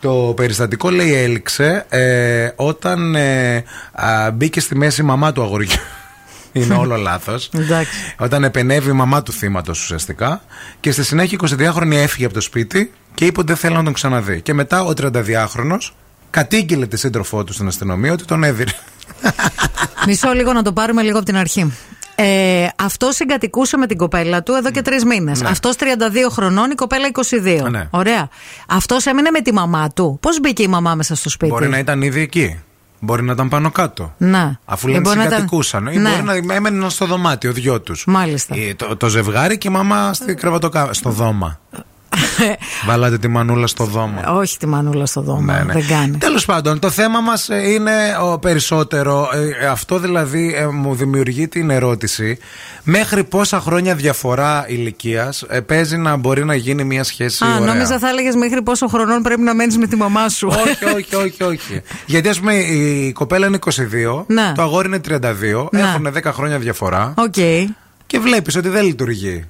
Το 0.00 0.32
περιστατικό 0.36 0.90
λέει 0.90 1.14
έληξε 1.14 1.86
ε, 1.88 2.50
όταν 2.56 3.14
ε, 3.14 3.64
α, 3.92 4.30
μπήκε 4.30 4.60
στη 4.60 4.76
μέση 4.76 5.00
η 5.00 5.04
μαμά 5.04 5.32
του 5.32 5.42
αγοριού. 5.42 5.68
Είναι 6.52 6.74
όλο 6.74 6.96
λάθος. 6.96 7.50
Εντάξει. 7.54 8.14
Όταν 8.18 8.44
επενεύει 8.44 8.90
η 8.90 8.92
μαμά 8.92 9.22
του 9.22 9.32
θύματος 9.32 9.82
ουσιαστικά. 9.82 10.42
Και 10.80 10.90
στη 10.90 11.04
συνέχεια 11.04 11.38
22χρονη 11.42 11.92
έφυγε 11.92 12.24
από 12.24 12.34
το 12.34 12.40
σπίτι 12.40 12.92
και 13.14 13.24
είπε 13.24 13.38
ότι 13.38 13.48
δεν 13.48 13.56
θέλει 13.56 13.74
να 13.74 13.84
τον 13.84 13.92
ξαναδεί. 13.92 14.40
Και 14.40 14.54
μετά 14.54 14.82
ο 14.82 14.90
32χρονο 15.00 15.78
κατήγγειλε 16.30 16.86
τη 16.86 16.96
σύντροφό 16.96 17.44
του 17.44 17.52
στην 17.52 17.66
αστυνομία 17.66 18.12
ότι 18.12 18.24
τον 18.24 18.44
έδιρε. 18.44 18.70
Μισό 20.06 20.32
λίγο 20.32 20.52
να 20.52 20.62
το 20.62 20.72
πάρουμε 20.72 21.02
λίγο 21.02 21.16
από 21.16 21.26
την 21.26 21.36
αρχή. 21.36 21.72
Ε, 22.20 22.66
αυτός 22.76 23.14
συγκατοικούσε 23.14 23.76
με 23.76 23.86
την 23.86 23.96
κοπέλα 23.96 24.42
του 24.42 24.52
εδώ 24.54 24.70
και 24.70 24.82
τρεις 24.82 25.04
μήνες. 25.04 25.40
Ναι. 25.42 25.48
Αυτός 25.48 25.74
32 25.78 25.84
χρονών, 26.30 26.70
η 26.70 26.74
κοπέλα 26.74 27.06
22. 27.12 27.70
Ναι. 27.70 27.86
Ωραία. 27.90 28.28
Αυτός 28.68 29.06
έμεινε 29.06 29.30
με 29.30 29.40
τη 29.40 29.52
μαμά 29.52 29.90
του. 29.90 30.18
Πώς 30.22 30.40
μπήκε 30.40 30.62
η 30.62 30.66
μαμά 30.66 30.94
μέσα 30.94 31.14
στο 31.14 31.28
σπίτι; 31.28 31.52
Μπορεί 31.52 31.68
να 31.68 31.78
ήταν 31.78 32.02
ήδη 32.02 32.20
εκεί. 32.20 32.60
Μπορεί 33.00 33.22
να 33.22 33.32
ήταν 33.32 33.48
πάνω 33.48 33.70
κάτω. 33.70 34.14
Να. 34.18 34.58
Αφού 34.64 34.86
Ε, 34.88 34.90
λένε 34.90 35.02
μπορεί 35.02 35.16
να 35.16 35.22
ήταν- 35.22 35.34
συγκατοικούσαν. 35.34 35.86
Ή 35.86 35.96
Ναι. 35.96 36.10
μπορεί 36.22 36.44
να 36.46 36.54
έμεναν 36.54 36.90
στο 36.90 37.06
δωμάτιο, 37.06 37.52
δυο 37.52 37.80
τους. 37.80 38.04
Μάλιστα. 38.06 38.54
Το, 38.76 38.96
το 38.96 39.08
ζευγάρι 39.08 39.58
και 39.58 39.68
η 39.68 39.70
μαμά 39.70 40.12
στη 40.14 40.34
κρεβατοκά... 40.34 40.92
στο 40.92 41.10
δώμα. 41.10 41.60
Βάλατε 42.86 43.18
τη 43.18 43.28
μανούλα 43.28 43.66
στο 43.66 43.84
δώμα. 43.84 44.32
Όχι 44.32 44.58
τη 44.58 44.66
μανούλα 44.66 45.06
στο 45.06 45.20
δώμα. 45.20 45.52
Ναι, 45.58 45.62
ναι. 45.64 45.72
Δεν 45.72 45.86
κάνει. 45.86 46.16
Τέλος 46.16 46.44
πάντων, 46.44 46.78
το 46.78 46.90
θέμα 46.90 47.20
μας 47.20 47.48
είναι 47.48 47.92
ο 48.22 48.38
περισσότερο. 48.38 49.28
ε, 49.60 49.66
αυτό 49.66 49.98
δηλαδή 49.98 50.54
ε, 50.56 50.66
μου 50.66 50.94
δημιουργεί 50.94 51.48
την 51.48 51.70
ερώτηση. 51.70 52.38
Μέχρι 52.82 53.24
πόσα 53.24 53.60
χρόνια 53.60 53.94
διαφορά 53.94 54.64
ηλικίας 54.68 55.44
παίζει 55.66 55.96
να 55.96 56.16
μπορεί 56.16 56.44
να 56.44 56.54
γίνει 56.54 56.84
μια 56.84 57.04
σχέση. 57.04 57.44
Α, 57.44 57.54
ωραία; 57.54 57.72
νόμιζα 57.74 57.98
θα 57.98 58.08
έλεγες 58.08 58.34
μέχρι 58.34 58.62
πόσο 58.62 58.86
χρονών 58.86 59.22
πρέπει 59.22 59.40
να 59.40 59.54
μένεις 59.54 59.76
με 59.78 59.86
τη 59.86 59.96
μαμά 59.96 60.28
σου. 60.28 60.48
όχι, 60.50 60.84
όχι, 60.96 61.14
όχι, 61.14 61.42
όχι. 61.42 61.82
Γιατί 62.06 62.28
ας 62.28 62.38
πούμε 62.38 62.54
η 62.54 63.12
κοπέλα 63.12 63.46
είναι 63.46 63.58
22, 63.64 64.24
Ναι. 64.26 64.52
το 64.54 64.62
αγόρι 64.62 64.86
είναι 64.88 65.00
32, 65.08 65.68
Ναι. 65.72 65.80
έχουν 65.80 66.06
10 66.14 66.32
χρόνια 66.32 66.58
διαφορά 66.58 67.14
Οκ. 67.16 67.34
και 68.06 68.18
βλέπεις 68.18 68.56
ότι 68.56 68.68
δεν 68.68 68.84
λειτουργεί. 68.84 69.44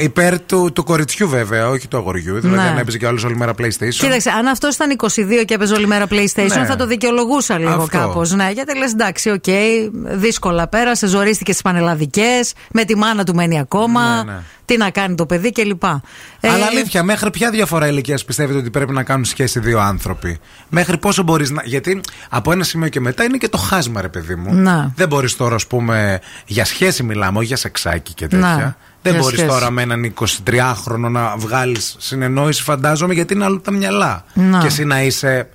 Υπέρ 0.00 0.40
του, 0.40 0.70
του 0.74 0.84
κοριτσιού 0.84 1.28
βέβαια, 1.28 1.68
όχι 1.68 1.88
του 1.88 1.96
αγοριού. 1.96 2.40
Δηλαδή 2.40 2.62
Ναι. 2.62 2.68
αν 2.68 2.78
έπαιζε 2.78 2.98
κι 2.98 3.06
άλλος 3.06 3.24
όλη 3.24 3.36
μέρα 3.36 3.52
PlayStation. 3.58 3.88
Κοίταξε, 3.88 4.30
αν 4.30 4.46
αυτός 4.46 4.74
ήταν 4.74 4.90
22 4.90 5.44
και 5.44 5.54
έπαιζε 5.54 5.74
όλη 5.74 5.86
μέρα 5.86 6.06
PlayStation, 6.10 6.58
Ναι. 6.58 6.64
θα 6.66 6.76
το 6.76 6.86
δικαιολογούσα 6.86 7.58
λίγο 7.58 7.70
Αυτό. 7.70 7.98
κάπως. 7.98 8.32
Ναι, 8.32 8.50
γιατί 8.50 8.78
λες 8.78 8.92
εντάξει, 8.92 9.30
οκ, 9.30 9.44
δύσκολα 9.92 10.68
πέρασε, 10.68 11.06
ζορίστηκες 11.06 11.54
στις 11.54 11.62
πανελλαδικές, 11.62 12.52
με 12.72 12.84
τη 12.84 12.96
μάνα 12.96 13.24
του 13.24 13.34
μένει 13.34 13.58
ακόμα. 13.60 14.24
Ναι, 14.24 14.32
ναι. 14.32 14.38
Τι 14.64 14.76
να 14.76 14.90
κάνει 14.90 15.14
το 15.14 15.26
παιδί 15.26 15.52
κλπ. 15.52 15.84
Ε, 15.84 16.48
Αλλά 16.48 16.66
αλήθεια, 16.66 17.02
μέχρι 17.02 17.30
ποια 17.30 17.50
διαφορά 17.50 17.86
ηλικίας 17.86 18.24
πιστεύετε 18.24 18.58
ότι 18.58 18.70
πρέπει 18.70 18.92
να 18.92 19.02
κάνουν 19.02 19.24
σχέση 19.24 19.60
δύο 19.60 19.80
άνθρωποι; 19.80 20.38
Μέχρι 20.68 20.98
πόσο 20.98 21.22
μπορείς 21.22 21.50
να. 21.50 21.62
Γιατί 21.64 22.00
από 22.28 22.52
ένα 22.52 22.64
σημείο 22.64 22.88
και 22.88 23.00
μετά 23.00 23.24
είναι 23.24 23.36
και 23.36 23.48
το 23.48 23.58
χάσμα, 23.58 24.00
ρε 24.00 24.08
παιδί 24.08 24.34
μου. 24.34 24.54
Να. 24.54 24.92
Δεν 24.96 25.08
μπορείς 25.08 25.36
τώρα, 25.36 25.54
ας 25.54 25.66
πούμε, 25.66 26.20
για 26.46 26.64
σχέση 26.64 27.02
μιλάμε, 27.02 27.38
όχι 27.38 27.46
για 27.46 27.56
σεξάκι 27.56 28.14
και 28.14 28.26
τέτοια. 28.26 28.46
Να. 28.56 28.76
Δεν 29.02 29.12
Για 29.12 29.20
μπορείς 29.20 29.38
σχέση; 29.38 29.54
τώρα 29.54 29.70
με 29.70 29.82
έναν 29.82 30.14
23χρονο 30.18 31.10
να 31.10 31.36
βγάλεις 31.36 31.94
συνεννόηση, 31.98 32.62
φαντάζομαι, 32.62 33.14
γιατί 33.14 33.34
είναι 33.34 33.44
άλλο 33.44 33.60
τα 33.60 33.70
μυαλά. 33.70 34.24
Να. 34.34 34.58
Και 34.58 34.66
εσύ 34.66 34.84
να 34.84 35.02
είσαι 35.02 35.48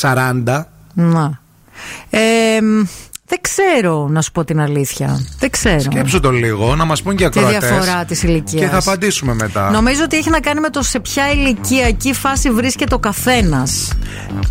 40. 0.00 0.64
Να. 0.94 1.40
Ε, 2.10 2.60
μ, 2.60 2.82
δεν 3.26 3.38
ξέρω, 3.40 4.08
να 4.08 4.22
σου 4.22 4.32
πω 4.32 4.44
την 4.44 4.60
αλήθεια. 4.60 5.26
Δεν 5.38 5.50
ξέρω. 5.50 5.80
Σκέψου 5.80 6.20
το 6.20 6.30
λίγο, 6.30 6.76
να 6.76 6.84
μας 6.84 7.02
πούν 7.02 7.16
και 7.16 7.28
Τη 7.28 7.38
ακροατές 7.38 7.68
διαφορά 7.68 8.04
της 8.04 8.22
ηλικίας. 8.22 8.62
Και 8.62 8.68
θα 8.68 8.78
απαντήσουμε 8.78 9.34
μετά. 9.34 9.70
Νομίζω 9.70 10.02
ότι 10.04 10.16
έχει 10.16 10.30
να 10.30 10.40
κάνει 10.40 10.60
με 10.60 10.70
το 10.70 10.82
σε 10.82 11.00
ποια 11.00 11.30
ηλικιακή 11.30 12.12
φάση 12.12 12.50
βρίσκεται 12.50 12.94
ο 12.94 12.98
καθένας. 12.98 13.92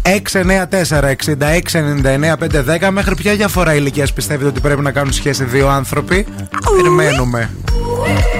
694-6699-510 0.01 2.89
Μέχρι 2.91 3.15
ποια 3.15 3.35
διαφορά 3.35 3.73
ηλικίας 3.73 4.13
πιστεύετε 4.13 4.49
ότι 4.49 4.59
πρέπει 4.59 4.81
να 4.81 4.91
κάνουν 4.91 5.13
σχέση 5.13 5.43
δύο 5.43 5.69
άνθρωποι; 5.69 6.25
Περιμένουμε 6.75 7.49
Thank 7.95 8.33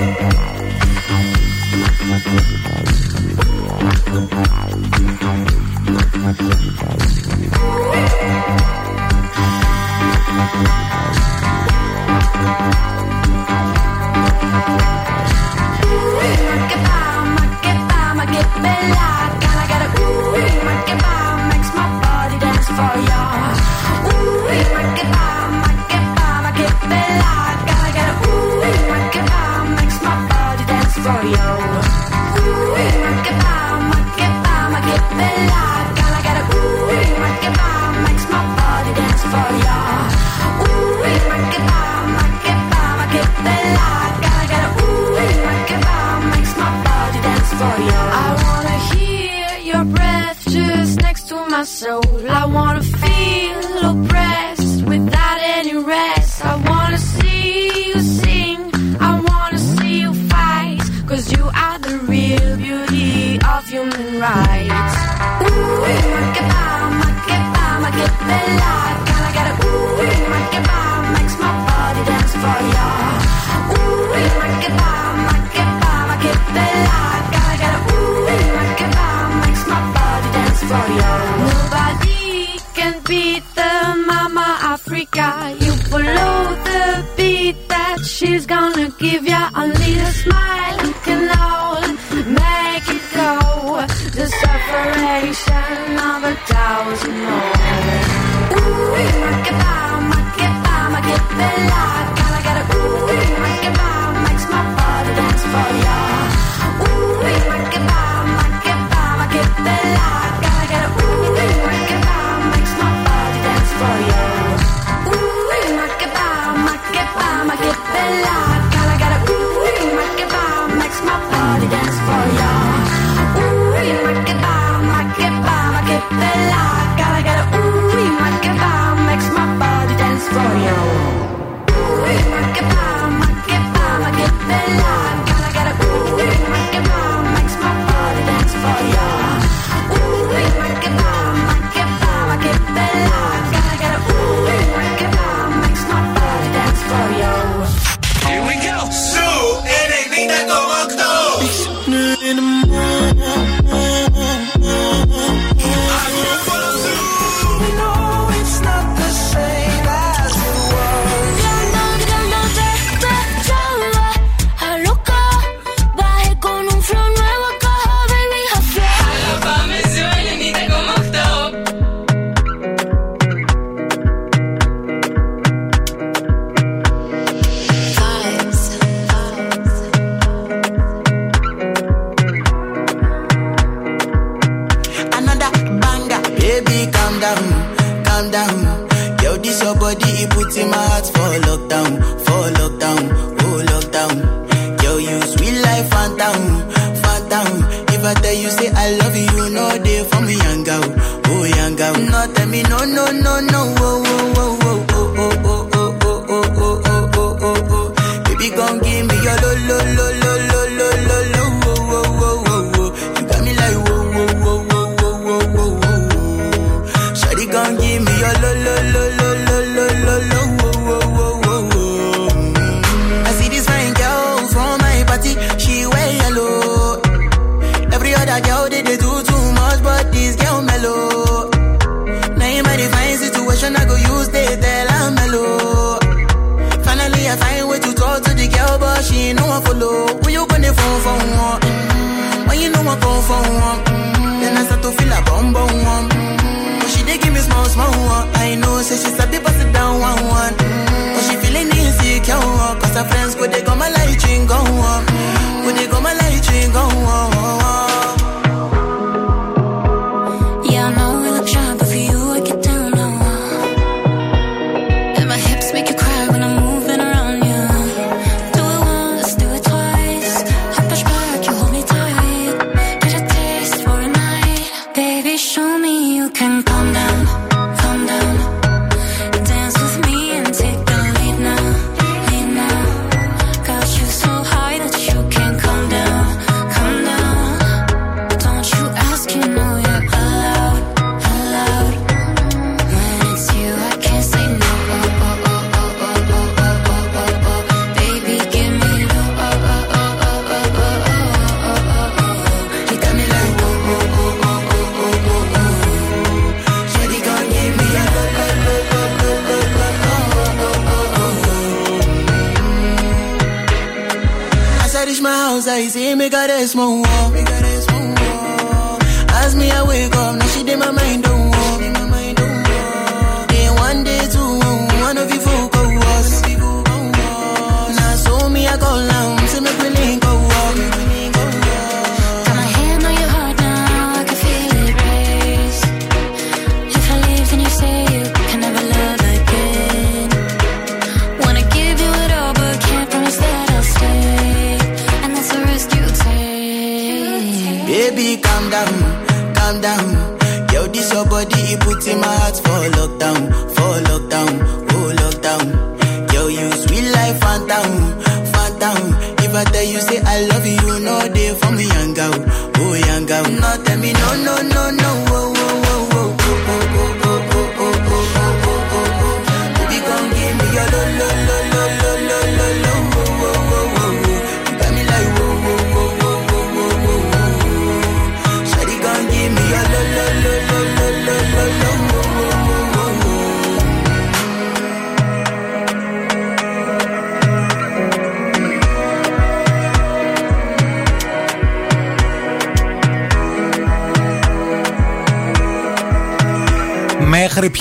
soul. 51.84 52.30
I 52.30 52.46
wanna 52.46 52.84
feel 52.84 54.13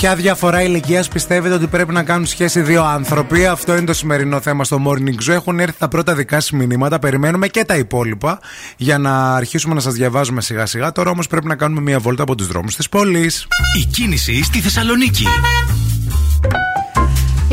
ποια 0.03 0.15
διαφορά 0.15 0.61
ηλικίας 0.61 1.07
πιστεύετε 1.07 1.53
ότι 1.53 1.67
πρέπει 1.67 1.93
να 1.93 2.03
κάνουν 2.03 2.25
σχέση 2.25 2.61
δύο 2.61 2.83
άνθρωποι; 2.83 3.45
Αυτό 3.45 3.75
είναι 3.75 3.85
το 3.85 3.93
σημερινό 3.93 4.39
θέμα 4.41 4.63
στο 4.63 4.81
Morning 4.87 5.29
Zoo. 5.29 5.33
Έχουν 5.33 5.59
έρθει 5.59 5.77
τα 5.79 5.87
πρώτα 5.87 6.15
δικά 6.15 6.39
σας 6.39 6.51
μηνύματα. 6.51 6.99
Περιμένουμε 6.99 7.47
και 7.47 7.65
τα 7.65 7.75
υπόλοιπα 7.75 8.39
για 8.77 8.97
να 8.97 9.33
αρχίσουμε 9.33 9.73
να 9.73 9.79
σας 9.79 9.93
διαβάζουμε 9.93 10.41
σιγά 10.41 10.65
σιγά. 10.65 10.91
Τώρα 10.91 11.09
όμως 11.09 11.27
πρέπει 11.27 11.47
να 11.47 11.55
κάνουμε 11.55 11.81
μια 11.81 11.99
βόλτα 11.99 12.23
από 12.23 12.35
τους 12.35 12.47
δρόμους 12.47 12.75
της 12.75 12.89
πόλης. 12.89 13.47
Η 13.81 13.85
κίνηση 13.85 14.43
στη 14.43 14.59
Θεσσαλονίκη. 14.59 15.25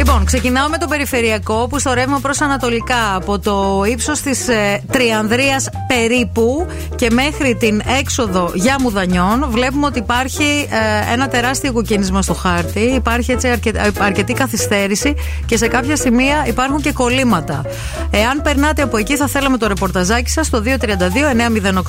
Λοιπόν, 0.01 0.25
ξεκινάω 0.25 0.69
με 0.69 0.79
το 0.79 0.87
περιφερειακό 0.87 1.67
που 1.67 1.79
στο 1.79 1.93
ρεύμα 1.93 2.19
προς 2.21 2.41
Ανατολικά 2.41 3.15
από 3.15 3.39
το 3.39 3.83
ύψος 3.87 4.21
της 4.21 4.49
ε, 4.49 4.83
Τριανδρίας 4.93 5.69
περίπου 5.87 6.67
και 6.97 7.11
μέχρι 7.11 7.55
την 7.55 7.83
έξοδο 7.99 8.51
για 8.55 8.77
Μουδανιών 8.81 9.47
βλέπουμε 9.49 9.87
ότι 9.87 9.99
υπάρχει 9.99 10.69
ε, 11.09 11.13
ένα 11.13 11.29
τεράστιο 11.29 11.73
κοκκίνισμα 11.73 12.23
στο 12.23 12.35
χάρτη. 12.35 12.81
Υπάρχει 12.81 13.33
έτσι 13.33 13.49
αρκε, 13.49 13.71
αρκετή 13.99 14.33
καθυστέρηση 14.33 15.15
και 15.47 15.57
σε 15.57 15.69
κάποια 15.69 15.97
σημεία 15.97 16.45
υπάρχουν 16.47 16.81
και 16.81 16.93
κολλήματα. 16.93 17.65
Εάν 18.11 18.43
περνάτε 18.43 18.83
από 18.83 18.97
εκεί, 18.97 19.17
θα 19.17 19.27
θέλαμε 19.27 19.57
το 19.57 19.67
ρεπορταζάκι 19.67 20.31
σας 20.31 20.47
στο 20.47 20.63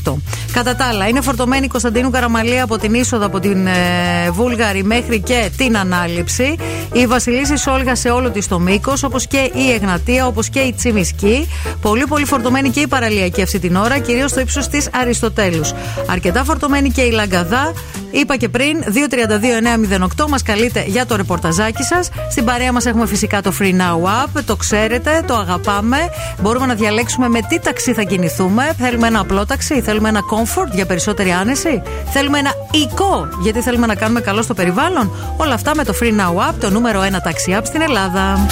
232-908. 0.05 0.13
Κατά 0.51 0.75
τα 0.75 0.85
άλλα, 0.85 1.07
είναι 1.07 1.21
φορτωμένη 1.21 1.65
η 1.65 1.67
Κωνσταντίνου 1.67 2.09
Καραμαλία 2.09 2.63
από 2.63 2.77
την 2.77 2.93
είσοδο 2.93 3.25
από 3.25 3.39
την 3.39 3.67
ε, 3.67 4.31
Βούλγαρη 4.31 4.83
μέχρι 4.83 5.19
και 5.19 5.49
την 5.57 5.77
ανάληψη. 5.77 6.55
Η 6.91 7.07
Βασιλίση 7.07 7.57
Σόλγα 7.57 7.95
σε 8.01 8.09
όλο 8.11 8.29
της 8.29 8.47
το 8.47 8.59
μήκος, 8.59 9.03
όπως 9.03 9.27
και 9.27 9.51
η 9.53 9.71
Εγνατία, 9.71 10.27
όπως 10.27 10.49
και 10.49 10.59
η 10.59 10.73
Τσιμισκή. 10.73 11.47
Πολύ, 11.81 12.05
πολύ 12.07 12.25
φορτωμένη 12.25 12.69
και 12.69 12.79
η 12.79 12.87
παραλιακή 12.87 13.41
αυτή 13.41 13.59
την 13.59 13.75
ώρα, 13.75 13.99
κυρίως 13.99 14.31
στο 14.31 14.39
ύψος 14.39 14.67
της 14.67 14.89
Αριστοτέλους. 15.01 15.73
Αρκετά 16.09 16.43
φορτωμένη 16.43 16.89
και 16.89 17.01
η 17.01 17.11
Λαγκαδά. 17.11 17.73
Είπα 18.11 18.37
και 18.37 18.49
πριν, 18.49 18.83
232-908 18.83 20.27
μας 20.29 20.43
καλείτε 20.43 20.83
για 20.87 21.05
το 21.05 21.15
ρεπορταζάκι 21.15 21.83
σας. 21.83 22.09
Στην 22.29 22.45
παρέα 22.45 22.71
μας 22.71 22.85
έχουμε 22.85 23.05
φυσικά 23.05 23.41
το 23.41 23.53
Free 23.59 23.71
Now 23.71 24.25
App. 24.25 24.41
Το 24.45 24.55
ξέρετε, 24.55 25.23
το 25.27 25.35
αγαπάμε. 25.35 25.97
Μπορούμε 26.41 26.65
να 26.65 26.73
διαλέξουμε 26.73 27.29
με 27.29 27.39
τι 27.49 27.59
ταξί 27.59 27.93
θα 27.93 28.01
κινηθούμε. 28.01 28.73
Θέλουμε 28.77 29.07
ένα 29.07 29.19
απλό 29.19 29.45
ταξί, 29.45 29.81
θέλουμε 29.81 30.09
ένα 30.09 30.19
comfort 30.31 30.71
για 30.71 30.85
περισσότερη 30.85 31.31
άνεση. 31.31 31.81
Θέλουμε 32.11 32.39
ένα 32.39 32.51
οικό, 32.71 33.27
γιατί 33.41 33.61
θέλουμε 33.61 33.85
να 33.85 33.95
κάνουμε 33.95 34.21
καλό 34.21 34.41
στο 34.41 34.53
περιβάλλον. 34.53 35.11
Όλα 35.37 35.53
αυτά 35.53 35.75
με 35.75 35.83
το 35.83 35.93
Free 36.01 36.19
Now 36.19 36.49
App, 36.49 36.53
το 36.59 36.69
νούμερο 36.69 37.01
1 37.01 37.21
ταξί 37.23 37.55
app 37.59 37.63
στην 37.63 37.81
Ελλάδα. 37.81 37.90
Ελλάδα. 37.97 38.45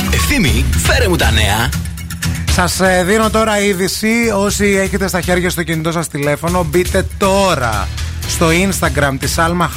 Φέρε 0.84 1.08
μου 1.08 1.16
τα 1.16 1.32
νέα. 1.32 1.70
Σας 2.52 2.80
ε, 2.80 3.04
δίνω 3.04 3.30
τώρα 3.30 3.60
είδηση. 3.60 4.14
Όσοι 4.36 4.66
έχετε 4.66 5.08
στα 5.08 5.22
χέρια 5.22 5.50
στο 5.50 5.64
κινητό 5.64 5.92
σας 5.92 6.08
τηλέφωνο, 6.08 6.64
μπείτε 6.64 7.06
τώρα 7.18 7.88
στο 8.28 8.48
Instagram 8.48 9.16
της 9.20 9.38
άλμα 9.38 9.72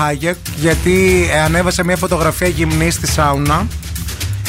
γιατί 0.56 1.28
ε, 1.32 1.40
ανέβασε 1.40 1.84
μια 1.84 1.96
φωτογραφία 1.96 2.48
γυμνής 2.48 2.94
στη 2.94 3.06
σάουνα 3.06 3.66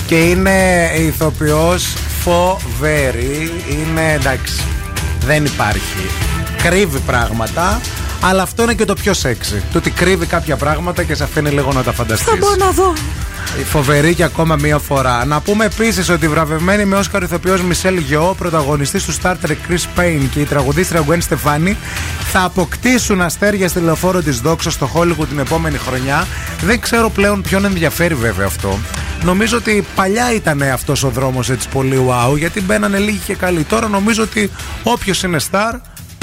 και 0.08 0.16
είναι 0.16 0.90
ηθοποιός 0.98 1.94
φοβερή. 2.22 3.52
Είναι 3.70 4.14
εντάξει, 4.14 4.64
δεν 5.26 5.46
υπάρχει. 5.46 6.10
Κρύβει 6.64 7.00
πράγματα. 7.00 7.82
Αλλά 8.26 8.42
αυτό 8.42 8.64
είναι 8.64 8.74
και 8.74 8.86
το 8.86 8.94
πιο 8.94 9.14
σεξι. 9.14 9.64
Το 9.72 9.78
ότι 9.78 9.90
κρύβει 9.90 10.26
κάποια 10.26 10.56
πράγματα 10.56 11.04
και 11.04 11.16
σε 11.16 11.24
αφήνει 11.24 11.50
λίγο 11.50 11.72
να 11.72 11.84
τα 11.84 11.92
φανταστείς. 11.92 12.28
Θα 12.28 12.36
μπορώ 12.36 12.56
να 12.56 12.72
δω. 12.72 12.94
Φοβερή 13.70 14.14
και 14.16 14.24
ακόμα 14.24 14.56
μία 14.56 14.78
φορά. 14.78 15.26
Να 15.26 15.42
πούμε 15.42 15.66
επίσης 15.66 16.10
ότι 16.10 16.26
η 16.26 16.28
βραβευμένη 16.28 16.86
με 16.86 16.96
Όσκαρ 16.96 17.24
ηθοποιός 17.24 17.62
Μισελ 17.62 17.98
Γεώ, 17.98 18.34
πρωταγωνιστής 18.34 19.04
του 19.06 19.14
Star 19.14 19.34
Trek 19.46 19.56
Chris 19.70 20.00
Payne 20.00 20.28
και 20.32 20.40
η 20.40 20.44
τραγουδίστρια 20.44 21.06
Gwen 21.08 21.20
Stefani 21.30 21.76
θα 22.32 22.44
αποκτήσουν 22.44 23.22
αστέρια 23.22 23.68
στη 23.68 23.80
λεωφόρο 23.80 24.22
της 24.22 24.40
Δόξα 24.40 24.70
στο 24.70 24.90
Hollywood 24.96 25.28
την 25.30 25.40
επόμενη 25.40 25.78
χρονιά. 25.78 26.28
Δεν 26.62 26.80
ξέρω 26.80 27.10
πλέον 27.10 27.42
ποιον 27.42 27.66
ενδιαφέρει 27.66 28.14
βέβαια 28.16 28.46
αυτό. 28.46 28.80
Νομίζω 29.24 29.58
ότι 29.58 29.86
παλιά 29.96 30.34
ήταν 30.34 30.62
αυτός 30.62 31.04
ο 31.04 31.10
δρόμος 31.10 31.50
έτσι 31.50 31.68
πολύ 31.70 32.06
wow, 32.10 32.38
γιατί 32.38 32.62
μπαίνανε 32.62 32.98
λίγοι 32.98 33.22
και 33.26 33.36
καλοί. 33.36 33.64
Τώρα 33.64 33.88
νομίζω 33.88 34.24
ότι 34.24 34.52
όποιος 34.84 35.24
είναι 35.24 35.38
star, 35.52 35.74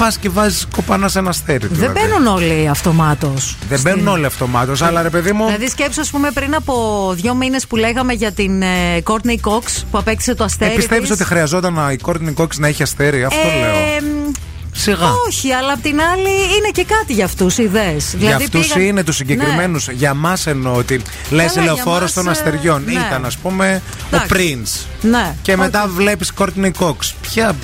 πας 0.01 0.17
και 0.17 0.29
βάζεις 0.29 0.67
κοπανάς 0.75 1.11
σε 1.11 1.19
ένα 1.19 1.29
αστέρι. 1.29 1.67
Δεν 1.67 1.77
δηλαδή. 1.77 1.99
μπαίνουν 1.99 2.27
όλοι 2.27 2.67
αυτομάτως. 2.69 3.57
Δεν 3.69 3.81
μπαίνουν 3.81 4.07
όλοι 4.07 4.25
αυτομάτως, 4.25 4.81
αλλά 4.81 5.01
ρε 5.01 5.09
παιδί 5.09 5.31
μου. 5.31 5.45
Δηλαδή, 5.45 5.67
σκέψω, 5.69 6.01
ας 6.01 6.09
πούμε, 6.09 6.31
πριν 6.31 6.55
από 6.55 6.73
δύο 7.15 7.33
μήνες 7.33 7.67
που 7.67 7.75
λέγαμε 7.75 8.13
για 8.13 8.31
την 8.31 8.61
ε, 8.61 8.67
Courtney 9.03 9.49
Cox 9.49 9.63
που 9.91 9.97
απέκτησε 9.97 10.35
το 10.35 10.43
αστέρι. 10.43 10.71
Ε, 10.71 10.75
πιστεύεις 10.75 11.09
της. 11.09 11.19
ότι 11.19 11.23
χρειαζόταν 11.23 11.75
η 11.91 11.97
Courtney 12.05 12.33
Cox 12.35 12.47
να 12.57 12.67
έχει 12.67 12.83
αστέρι, 12.83 13.23
αυτό 13.23 13.39
Ε, 13.47 13.59
λέω. 13.59 14.31
Μ, 14.73 14.77
Σιγά. 14.79 15.07
Όχι, 15.27 15.51
αλλά 15.51 15.73
απ' 15.73 15.81
την 15.81 16.01
άλλη 16.01 16.29
είναι 16.57 16.69
και 16.71 16.83
κάτι 16.83 17.13
για 17.13 17.25
αυτούς 17.25 17.57
ιδέες. 17.57 18.13
Για 18.17 18.35
αυτούς 18.35 18.75
είναι 18.75 19.03
τους 19.03 19.15
συγκεκριμένους. 19.15 19.87
Για 19.89 20.13
μας 20.13 20.47
εννοώ 20.47 20.73
ότι 20.75 20.93
λες 20.95 21.01
Ναι. 21.29 21.35
Καλά, 21.47 21.49
για 21.53 21.63
λεωφόρο 21.63 22.01
μας, 22.01 22.13
των 22.13 22.27
ε, 22.27 22.29
αστεριών. 22.31 22.83
ναι. 22.85 22.91
Ήταν, 22.91 23.25
ας 23.25 23.37
πούμε, 23.37 23.81
Εντάξει. 24.11 24.33
ο 24.33 24.35
Prince. 24.37 24.85
Ναι. 25.01 25.35
Και 25.41 25.57
μετά 25.57 25.87
βλέπεις 25.87 26.31
Courtney 26.39 26.71
Cox. 26.79 26.95
Ποια. 27.21 27.55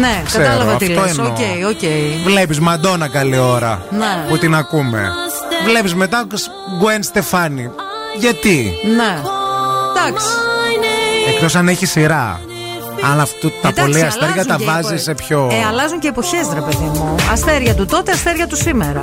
Ναι, 0.00 0.22
Ξέρω, 0.26 0.44
κατάλαβα 0.44 0.76
τι 0.76 0.86
αυτό 0.86 1.00
λες. 1.00 1.10
εννοώ. 1.10 1.26
Οκ, 1.26 1.38
οκ. 1.70 1.80
Βλέπεις 2.24 2.60
Μαντόνα 2.60 3.08
καλή 3.08 3.38
ώρα. 3.38 3.82
Ναι. 3.90 4.24
Που 4.28 4.38
την 4.38 4.54
ακούμε. 4.54 5.08
Βλέπεις 5.64 5.94
μετά 5.94 6.26
Gwen 6.82 7.18
Stefani. 7.18 7.70
Γιατί; 8.18 8.72
Ναι. 8.96 9.20
Εντάξει. 9.96 10.26
Εκτός 11.34 11.54
αν 11.54 11.68
έχει 11.68 11.86
σειρά. 11.86 12.40
Αλλά 13.12 13.22
αυτού 13.22 13.50
τα 13.62 13.68
Εντάξει, 13.68 13.80
πολλή 13.82 14.02
αστέρια 14.04 14.44
τα 14.44 14.54
αλλάζουν 14.54 14.56
και 14.56 14.62
οι 14.62 14.66
βάζεις 14.66 14.90
επο- 14.90 15.00
σε 15.02 15.14
πιο. 15.14 15.48
Ε, 15.52 15.64
αλλάζουν 15.66 15.98
και 15.98 16.08
εποχές, 16.08 16.48
ρε 16.54 16.60
παιδί 16.60 16.84
μου. 16.84 17.14
Αστέρια 17.32 17.74
του 17.74 17.86
τότε, 17.86 18.12
αστέρια 18.12 18.46
του 18.46 18.56
σήμερα. 18.56 19.02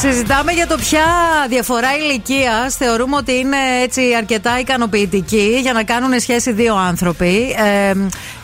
Συζητάμε 0.00 0.52
για 0.52 0.66
το 0.66 0.76
ποια 0.76 1.04
διαφορά 1.48 1.96
ηλικίας 1.96 2.76
θεωρούμε 2.76 3.16
ότι 3.16 3.32
είναι 3.32 3.56
έτσι 3.82 4.14
αρκετά 4.16 4.58
ικανοποιητική 4.58 5.58
για 5.60 5.72
να 5.72 5.84
κάνουν 5.84 6.20
σχέση 6.20 6.52
δύο 6.52 6.76
άνθρωποι. 6.76 7.54
Ε, 7.58 7.92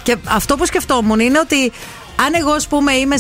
και 0.03 0.17
αυτό 0.25 0.57
που 0.57 0.67
σκεφτόμουν 0.67 1.21
είναι 1.21 1.39
ότι 1.39 1.73
αν 2.27 2.35
εγώ, 2.35 2.51
ας 2.51 2.69
πούμε, 2.69 2.93
είμαι 2.93 3.17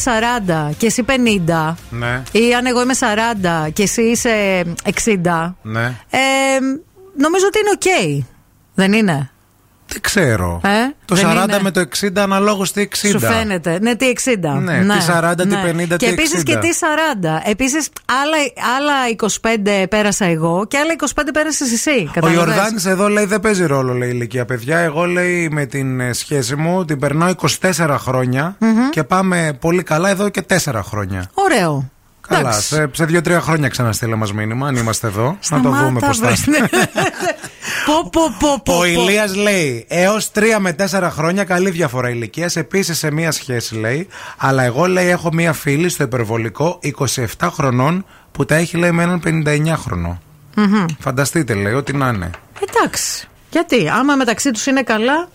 40 0.68 0.74
και 0.76 0.86
εσύ 0.86 1.04
50, 1.08 1.74
Ναι, 1.90 2.22
ή 2.32 2.54
αν 2.54 2.66
εγώ 2.66 2.82
είμαι 2.82 2.94
40 3.66 3.70
και 3.72 3.82
εσύ 3.82 4.02
είσαι 4.02 4.64
60, 5.04 5.54
ναι. 5.62 5.84
ε, 6.10 6.58
νομίζω 7.16 7.46
ότι 7.46 7.58
είναι 7.58 7.70
οκ. 7.72 8.24
Δεν 8.74 8.92
είναι; 8.92 9.30
Δεν 9.88 10.00
ξέρω. 10.00 10.60
Ε, 10.64 10.68
Το 11.04 11.14
δεν 11.14 11.24
40 11.26 11.44
είναι. 11.48 11.58
με 11.62 11.70
το 11.70 11.80
60 12.00 12.08
αναλόγως 12.16 12.72
τι 12.72 12.88
60. 12.88 13.08
Σου 13.10 13.18
φαίνεται. 13.20 13.78
Ναι, 13.80 13.94
τι 13.96 14.06
60. 14.24 14.58
Ναι, 14.62 14.80
τι 14.80 15.04
40, 15.06 15.32
τι 15.36 15.54
50, 15.64 15.86
Και 15.88 15.96
τι 15.96 16.06
επίσης 16.06 16.40
60. 16.40 16.42
και 16.44 16.56
τι 16.56 16.68
40. 16.72 17.42
Επίσης, 17.44 17.88
άλλα, 18.22 18.36
άλλα 18.76 18.92
25 19.82 19.86
πέρασα 19.88 20.24
εγώ 20.24 20.64
και 20.68 20.78
άλλα 20.78 20.92
25 20.92 21.22
πέρασες 21.32 21.72
εσύ. 21.72 22.04
Ο 22.08 22.10
Καταλαβες; 22.12 22.36
Ιορδάνης 22.46 22.84
εδώ 22.86 23.08
λέει 23.08 23.24
δεν 23.24 23.40
παίζει 23.40 23.66
ρόλο 23.66 23.92
λέει 23.92 24.08
η 24.08 24.12
ηλικία 24.14 24.44
παιδιά. 24.44 24.78
Εγώ 24.78 25.04
λέει 25.04 25.48
με 25.50 25.66
την 25.66 26.00
ε, 26.00 26.12
σχέση 26.12 26.56
μου 26.56 26.84
την 26.84 26.98
περνάω 26.98 27.32
24 27.76 27.96
χρονια 27.98 28.56
Μμμ. 28.58 28.88
και 28.90 29.02
πάμε 29.04 29.56
πολύ 29.60 29.82
καλά 29.82 30.08
εδώ 30.10 30.28
και 30.28 30.42
4 30.64 30.80
χρόνια. 30.84 31.30
Ωραίο. 31.34 31.90
Καλά, 32.28 32.40
Εντάξει. 32.40 32.66
σε, 32.66 32.90
σε 32.92 33.04
2-3 33.04 33.38
χρόνια 33.40 33.68
ξαναστείλε 33.68 34.14
μας 34.14 34.32
μήνυμα, 34.32 34.66
αν 34.66 34.76
είμαστε 34.76 35.06
εδώ. 35.06 35.22
να 35.24 35.30
το 35.32 35.36
Σταμάτα, 35.40 35.84
δούμε 35.84 36.00
πώς 36.00 36.18
θα 36.18 36.24
βρε. 36.26 36.32
είστε. 36.32 36.68
Πω, 37.86 38.08
πω, 38.12 38.20
πω, 38.38 38.60
πω, 38.64 38.72
Ο 38.72 38.78
πω. 38.78 38.84
Ηλίας 38.84 39.34
λέει 39.36 39.84
έως 39.88 40.30
3 40.34 40.42
με 40.58 40.76
4 40.90 41.08
χρόνια 41.12 41.44
καλή 41.44 41.70
διαφορά 41.70 42.08
ηλικίας. 42.10 42.56
Επίσης 42.56 42.98
σε 42.98 43.10
μία 43.10 43.30
σχέση 43.32 43.74
λέει. 43.74 44.08
Αλλά 44.36 44.62
εγώ 44.62 44.86
λέει 44.86 45.08
έχω 45.08 45.32
μία 45.32 45.52
φίλη 45.52 45.88
στο 45.88 46.02
υπερβολικό 46.02 46.78
27 47.38 47.48
χρονών 47.52 48.04
που 48.32 48.44
τα 48.44 48.54
έχει 48.54 48.76
λέει 48.76 48.90
με 48.92 49.02
έναν 49.02 49.20
59 49.24 49.74
χρονο. 49.76 50.20
Μμμ. 50.56 50.84
Φανταστείτε 50.98 51.54
λέει 51.54 51.72
ό,τι 51.72 51.92
να 51.92 52.08
είναι. 52.08 52.30
Εντάξει. 52.68 53.28
Γιατί, 53.50 53.88
άμα 53.88 54.14
μεταξύ 54.14 54.50
τους 54.50 54.66
είναι 54.66 54.82
καλά. 54.82 55.28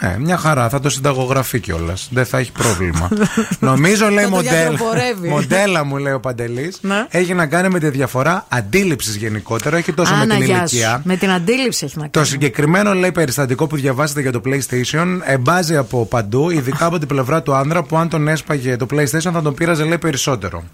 Ε, 0.00 0.16
μια 0.18 0.36
χαρά, 0.36 0.68
θα 0.68 0.80
το 0.80 0.90
συνταγογραφεί 0.90 1.60
κιόλας. 1.60 2.08
Δεν 2.12 2.26
θα 2.26 2.38
έχει 2.38 2.52
πρόβλημα. 2.52 3.08
Νομίζω 3.60 4.08
λέει 4.08 4.24
Θα 4.24 4.30
το 4.30 4.36
μοντέλα, 4.36 4.56
γιατροπορεύει. 4.68 5.28
μοντέλα 5.28 5.84
μου, 5.84 5.96
λέει 5.96 6.12
ο 6.12 6.20
Παντελής, 6.20 6.78
Ναι. 6.80 7.06
έχει 7.10 7.34
να 7.34 7.46
κάνει 7.46 7.68
με 7.68 7.78
τη 7.78 7.88
διαφορά 7.88 8.44
αντίληψης 8.48 9.16
γενικότερα, 9.16 9.76
όχι 9.76 9.92
τόσο 9.92 10.14
με 10.14 10.20
Άνα, 10.20 10.34
την 10.36 10.44
γεια 10.44 10.54
σου. 10.66 10.74
ηλικία. 10.76 11.00
Με 11.04 11.16
την 11.16 11.30
αντίληψη 11.30 11.84
έχει 11.84 11.94
να 11.96 12.00
κάνει. 12.00 12.10
Το 12.12 12.24
συγκεκριμένο 12.24 12.94
λέει 12.94 13.12
περιστατικό 13.12 13.66
που 13.66 13.76
διαβάσετε 13.76 14.20
για 14.20 14.32
το 14.32 14.40
PlayStation 14.44 15.06
εμπάζει 15.24 15.76
από 15.76 16.06
παντού, 16.06 16.50
ειδικά 16.50 16.84
από 16.86 16.98
την 16.98 17.08
πλευρά 17.08 17.42
του 17.42 17.54
άνδρα 17.54 17.82
που 17.82 17.96
αν 17.96 18.08
τον 18.08 18.28
έσπαγε 18.28 18.76
το 18.76 18.86
PlayStation 18.90 19.30
θα 19.32 19.42
τον 19.42 19.54
πείραζε 19.54 19.84
λέει 19.84 19.98
περισσότερο. 19.98 20.64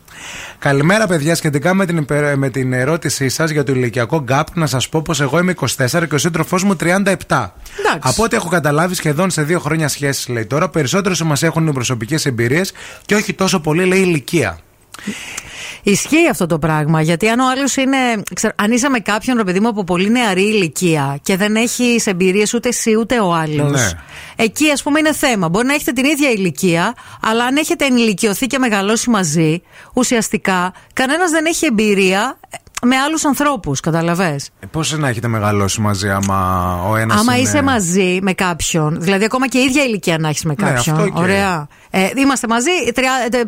Καλημέρα 0.59 1.07
παιδιά, 1.07 1.35
σχετικά 1.35 1.75
με 1.75 1.87
την, 1.87 1.97
υπε- 1.97 2.37
με 2.37 2.49
την 2.51 2.73
ερώτησή 2.73 3.29
σας 3.29 3.51
για 3.51 3.65
το 3.65 3.73
ηλικιακό 3.73 4.25
gap, 4.29 4.43
να 4.55 4.67
σας 4.67 4.89
πω 4.89 5.03
πως 5.03 5.21
εγώ 5.21 5.39
είμαι 5.39 5.55
24 5.61 6.07
και 6.09 6.15
ο 6.15 6.19
σύντροφός 6.19 6.65
μου 6.65 6.77
37. 6.81 7.15
Από 8.01 8.23
ό,τι 8.23 8.37
έχω 8.37 8.49
καταλάβει, 8.49 8.95
σχεδόν 8.95 9.13
σε 9.27 9.43
δύο 9.43 9.61
χρόνια 9.61 9.89
σχέση 9.89 10.33
λέει 10.33 10.47
τώρα, 10.47 10.69
περισσότερο 10.69 11.15
μας 11.25 11.43
έχουν 11.43 11.67
οι 11.67 11.73
προσωπικές 11.73 12.27
εμπειρίες 12.27 12.73
και 13.07 13.15
όχι 13.15 13.33
τόσο 13.33 13.61
πολύ 13.61 13.85
λέει 13.85 14.01
ηλικία. 14.01 14.59
Ισχύει 15.83 16.29
αυτό 16.31 16.47
το 16.47 16.59
πράγμα. 16.59 17.03
Γιατί 17.03 17.29
αν 17.29 17.39
ο 17.39 17.51
άλλος 17.51 17.77
είναι. 17.77 17.97
Ξέρω, 18.35 18.55
αν 18.57 18.73
είσαι 18.73 18.89
με 18.89 18.99
κάποιον 18.99 19.37
ρε 19.37 19.45
παιδί 19.45 19.61
μου 19.61 19.69
από 19.69 19.85
πολύ 19.85 20.11
νεαρή 20.11 20.43
ηλικία 20.43 21.19
και 21.23 21.37
δεν 21.37 21.57
έχεις 21.57 22.07
εμπειρίες 22.07 22.55
ούτε 22.55 22.69
εσύ 22.69 22.97
ούτε 22.99 23.21
ο 23.21 23.35
άλλος. 23.35 23.71
Ναι. 23.71 23.91
Εκεί 24.37 24.71
ας 24.71 24.83
πούμε 24.83 24.99
είναι 24.99 25.13
θέμα. 25.13 25.49
Μπορεί 25.49 25.67
να 25.67 25.75
έχετε 25.75 25.93
την 25.93 26.05
ίδια 26.05 26.31
ηλικία, 26.31 26.95
αλλά 27.23 27.45
αν 27.45 27.57
έχετε 27.57 27.85
ενηλικιωθεί 27.85 28.47
και 28.47 28.59
μεγαλώσει 28.59 29.11
μαζί, 29.11 29.63
ουσιαστικά 29.95 30.73
κανένας 30.93 31.31
δεν 31.31 31.45
έχει 31.47 31.67
εμπειρία 31.67 32.39
με 32.85 32.97
άλλους 32.97 33.25
ανθρώπους. 33.25 33.81
Καταλαβέ. 33.81 34.41
Πώς 34.71 34.99
να 34.99 35.09
έχετε 35.09 35.29
μεγαλώσει 35.29 35.81
μαζί, 35.81 36.11
άμα 36.11 36.79
ο 36.89 36.97
ένας. 36.97 37.21
Άμα 37.21 37.33
είναι... 37.37 37.43
είσαι 37.49 37.63
μαζί 37.63 38.19
με 38.23 38.33
κάποιον, 38.33 38.97
δηλαδή 39.01 39.25
ακόμα 39.25 39.49
και 39.49 39.59
ίδια 39.59 39.83
ηλικία 39.85 40.19
να 40.19 40.29
έχεις 40.29 40.45
με 40.45 40.55
Ναι, 40.59 40.71
κάποιον. 40.71 40.95
αυτό 40.97 41.09
και- 41.09 41.21
Ωραία. 41.21 41.69
Ε, 41.97 42.11
είμαστε 42.17 42.49
μαζί 42.49 42.71
30, 42.95 43.01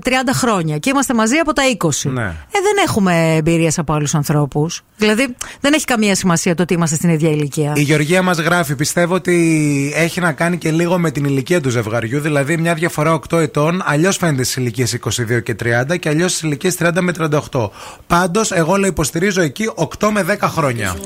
30 0.04 0.10
χρόνια 0.32 0.78
και 0.78 0.90
είμαστε 0.90 1.14
μαζί 1.14 1.36
από 1.36 1.52
τα 1.52 1.62
20. 1.78 2.10
Ναι. 2.10 2.22
Ε, 2.22 2.32
δεν 2.50 2.84
έχουμε 2.86 3.34
εμπειρίες 3.36 3.78
από 3.78 3.92
άλλους 3.92 4.14
ανθρώπους. 4.14 4.82
Δηλαδή 4.96 5.36
δεν 5.60 5.72
έχει 5.72 5.84
καμία 5.84 6.14
σημασία 6.14 6.54
το 6.54 6.62
ότι 6.62 6.74
είμαστε 6.74 6.96
στην 6.96 7.08
ίδια 7.10 7.30
ηλικία. 7.30 7.72
Η 7.76 7.80
Γεωργία 7.80 8.22
μας 8.22 8.38
γράφει: 8.38 8.74
Πιστεύω 8.74 9.14
ότι 9.14 9.92
έχει 9.96 10.20
να 10.20 10.32
κάνει 10.32 10.58
και 10.58 10.70
λίγο 10.70 10.98
με 10.98 11.10
την 11.10 11.24
ηλικία 11.24 11.60
του 11.60 11.70
ζευγαριού. 11.70 12.20
Δηλαδή, 12.20 12.56
μια 12.56 12.74
διαφορά 12.74 13.18
8 13.30 13.38
ετών, 13.38 13.82
αλλιώς 13.84 14.16
φαίνεται 14.16 14.42
στις 14.42 14.56
ηλικίες 14.56 14.92
22 14.92 15.42
και 15.42 15.56
30 15.90 15.98
και 15.98 16.08
αλλιώς 16.08 16.30
στις 16.30 16.42
ηλικίες 16.42 16.76
30 16.78 17.00
με 17.00 17.12
38. 17.52 17.70
Πάντως, 18.06 18.52
εγώ 18.52 18.76
λέει 18.76 18.90
υποστηρίζω 18.90 19.40
εκεί 19.40 19.70
8 19.98 20.08
με 20.10 20.22
10 20.22 20.48
χρόνια. 20.48 20.96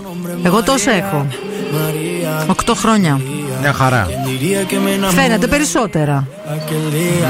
Εγώ 0.43 0.63
τόσο 0.63 0.91
έχω. 0.91 1.27
8 2.47 2.75
χρόνια. 2.75 3.21
Μια 3.61 3.73
χαρά. 3.73 4.09
Φαίνεται 5.15 5.47
περισσότερα. 5.47 6.27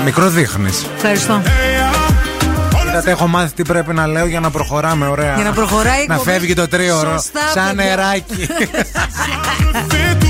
Μικρό 0.04 0.28
δείχνει. 0.28 0.70
Ευχαριστώ. 0.96 1.42
Είδατε, 2.88 3.10
έχω 3.10 3.26
μάθει 3.26 3.54
τι 3.54 3.62
πρέπει 3.62 3.94
να 3.94 4.06
λέω 4.06 4.26
για 4.26 4.40
να 4.40 4.50
προχωράμε, 4.50 5.06
ωραία. 5.06 5.34
Για 5.34 5.44
να 5.44 5.52
προχωράει 5.52 6.02
η 6.02 6.06
Να 6.08 6.14
εκπομπή. 6.14 6.30
φεύγει 6.30 6.54
το 6.54 6.68
τρίωρο. 6.68 7.10
Σωστά, 7.10 7.40
Σαν 7.54 7.76
παιδιά. 7.76 7.84
νεράκι. 7.96 8.46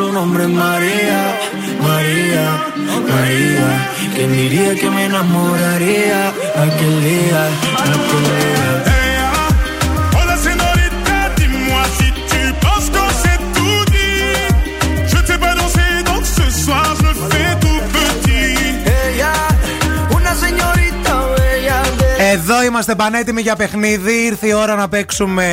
Su 0.00 0.12
nombre 0.12 0.44
es 0.44 0.52
María, 0.66 1.20
María, 1.88 2.46
María. 3.12 3.68
¿Quién 4.14 4.30
diría 4.32 4.70
que 4.80 4.88
me 4.96 5.02
enamoraría 5.10 6.20
aquel 6.64 6.94
día, 7.08 7.40
aquel 7.94 8.22
día? 8.30 8.68
Oh 10.18 10.24
la 10.30 10.36
señorita, 10.48 11.16
dis-moi 11.38 11.84
si 11.98 12.08
tu 12.30 12.40
penses 12.64 12.88
qu'on 12.94 13.10
s'est 13.22 13.42
tout 13.56 13.84
dit. 13.94 14.36
Je 15.10 15.18
ne 15.22 15.26
sais 15.28 15.40
pas 15.44 15.54
danser, 15.60 15.92
donc 16.10 16.22
ce 16.38 16.46
soir 16.62 16.86
je 16.98 17.02
me 17.08 17.14
fais 17.30 17.52
tout 17.64 17.82
petit. 17.96 18.54
Ella, 19.04 19.34
una 20.18 20.32
señorita 20.44 21.14
bella 21.36 21.78
de 21.98 22.24
Εδώ 22.32 22.62
είμαστε 22.62 22.94
πανέτοιμοι 22.94 23.42
για 23.42 23.56
παιχνίδι. 23.56 24.12
Ήρθε 24.12 24.46
η 24.46 24.52
ώρα 24.52 24.74
να 24.74 24.88
παίξουμε 24.88 25.46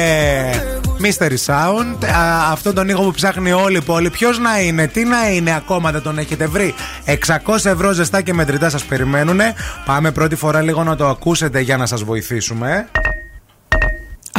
Mystery 1.01 1.37
Sound. 1.45 2.05
Α, 2.05 2.51
αυτόν 2.51 2.73
τον 2.73 2.89
ήχο 2.89 3.03
που 3.03 3.11
ψάχνει 3.11 3.51
όλη 3.51 3.77
η 3.77 3.81
πόλη. 3.81 4.09
Ποιος 4.09 4.39
να 4.39 4.61
είναι, 4.61 4.87
τι 4.87 5.03
να 5.03 5.29
είναι, 5.29 5.55
ακόμα 5.55 5.91
δεν 5.91 6.01
τον 6.01 6.17
έχετε 6.17 6.47
βρει. 6.47 6.73
600 7.05 7.65
ευρώ 7.65 7.91
ζεστά 7.91 8.21
και 8.21 8.33
μετρητά 8.33 8.69
σας 8.69 8.83
περιμένουν. 8.83 9.39
Πάμε 9.85 10.11
πρώτη 10.11 10.35
φορά 10.35 10.61
λίγο 10.61 10.83
να 10.83 10.95
το 10.95 11.07
ακούσετε 11.07 11.59
για 11.59 11.77
να 11.77 11.85
σας 11.85 12.03
βοηθήσουμε. 12.03 12.87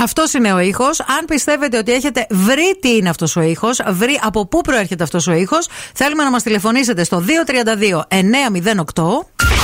Αυτός 0.02 0.32
είναι 0.32 0.52
ο 0.52 0.58
ήχος. 0.58 1.00
Αν 1.00 1.24
πιστεύετε 1.26 1.78
ότι 1.78 1.92
έχετε 1.92 2.26
βρει 2.30 2.78
τι 2.80 2.96
είναι 2.96 3.08
αυτός 3.08 3.36
ο 3.36 3.40
ήχος, 3.40 3.80
βρει 3.88 4.20
από 4.22 4.46
πού 4.46 4.60
προέρχεται 4.60 5.02
αυτός 5.02 5.26
ο 5.26 5.32
ήχος, 5.32 5.68
θέλουμε 5.94 6.22
να 6.24 6.30
μας 6.30 6.42
τηλεφωνήσετε 6.42 7.04
στο 7.04 7.24
232 7.26 8.04
908. 8.08 9.02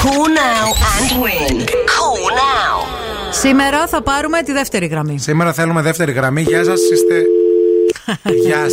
Call 0.04 0.28
now 0.40 0.66
and 0.94 1.12
win. 1.22 1.60
Call 1.62 2.30
now. 2.30 2.86
Σήμερα 3.30 3.86
θα 3.86 4.02
πάρουμε 4.02 4.42
τη 4.42 4.52
δεύτερη 4.52 4.86
γραμμή. 4.86 5.18
Σήμερα 5.18 5.52
θέλουμε 5.52 5.82
δεύτερη 5.82 6.12
γραμμή. 6.12 6.42
Γεια 6.42 6.64
σας, 6.64 6.80
είστε. 6.92 7.22
Γεια 8.44 8.56
σας. 8.60 8.72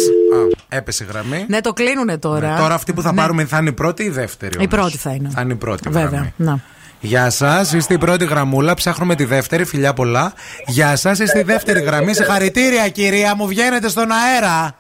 Έπεσε 0.70 1.04
η 1.04 1.08
γραμμή. 1.12 1.46
Ναι, 1.48 1.62
το 1.62 1.74
κλείνουνε 1.74 2.18
τώρα. 2.18 2.54
Ναι, 2.54 2.60
τώρα 2.60 2.74
αυτή 2.74 2.94
που 2.94 3.02
θα 3.02 3.12
Ναι. 3.12 3.18
πάρουμε 3.22 3.46
θα 3.46 3.58
είναι 3.58 3.70
η 3.70 3.74
πρώτη 3.74 4.04
ή 4.04 4.06
η 4.06 4.10
δεύτερη. 4.10 4.54
Η 4.54 4.58
όμως; 4.58 4.70
πρώτη 4.70 4.98
θα 4.98 5.12
είναι. 5.12 5.30
Θα 5.34 5.42
είναι 5.42 5.54
η 5.54 5.56
πρώτη 5.56 5.90
Βέβαια. 5.90 6.10
γραμμή. 6.10 6.34
Να. 6.38 6.60
Γεια 7.04 7.30
σας, 7.30 7.74
είστε 7.74 7.94
η 7.94 7.98
πρώτη 7.98 8.26
γραμμούλα. 8.26 8.74
Ψάχνουμε 8.74 9.16
τη 9.16 9.26
δεύτερη, 9.26 9.66
φιλιά 9.66 9.94
πολλά. 9.94 10.34
Γεια 10.68 10.96
σας, 10.96 11.20
είστε 11.20 11.40
η 11.40 11.44
δεύτερη 11.44 11.80
γραμμή. 11.82 12.14
Συγχαρητήρια, 12.14 12.90
κυρία 12.90 13.36
μου, 13.36 13.48
βγαίνετε 13.48 13.90
στον 13.90 14.08
αέρα. 14.12 14.76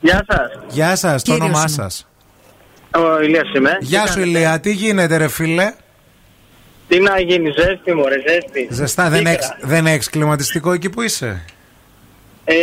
Γεια 0.00 0.24
σας. 0.28 0.50
Γεια 0.68 0.96
σας, 0.96 1.22
το 1.22 1.32
Κύριος 1.32 1.44
όνομά 1.48 1.58
είμαι. 1.60 1.68
σας. 1.68 2.06
Ο 2.94 3.20
Ηλίας 3.22 3.52
είμαι. 3.56 3.76
Γεια 3.80 4.02
Τι 4.02 4.08
σου, 4.08 4.14
κάνετε; 4.14 4.38
Ηλία, 4.38 4.60
τι 4.60 4.72
γίνεται, 4.72 5.16
ρε 5.16 5.28
φίλε; 5.28 5.72
Τι 6.88 7.00
να 7.00 7.20
γίνει, 7.20 7.50
ζέστη 7.50 7.94
μωρέ, 7.94 8.16
ζέστη. 8.28 8.68
Ζεστά, 8.70 9.08
δεν 9.08 9.18
Πίκρα. 9.18 9.32
έχεις, 9.32 9.54
δεν 9.60 9.86
έχεις 9.86 10.10
κλιματιστικό 10.10 10.72
εκεί 10.72 10.90
που 10.90 11.02
είσαι; 11.02 11.44
Ε, 12.44 12.54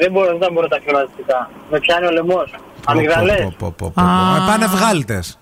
δεν 0.00 0.12
μπορώ, 0.12 0.38
δεν 0.38 0.52
μπορώ 0.52 0.68
τα 0.68 0.78
κλιματιστικά. 0.84 1.50
Με 1.70 1.78
πιάνει 1.78 2.06
ο 2.06 2.10
λαιμός. 2.10 2.54
Αμυγδαλές. 2.86 3.40
Πω, 3.40 3.54
πω, 3.58 3.74
πω, 3.78 3.90
πω. 3.94 4.02
Ε, 4.02 4.46
Πάνε 4.46 4.66
βγάλτες. 4.66 5.38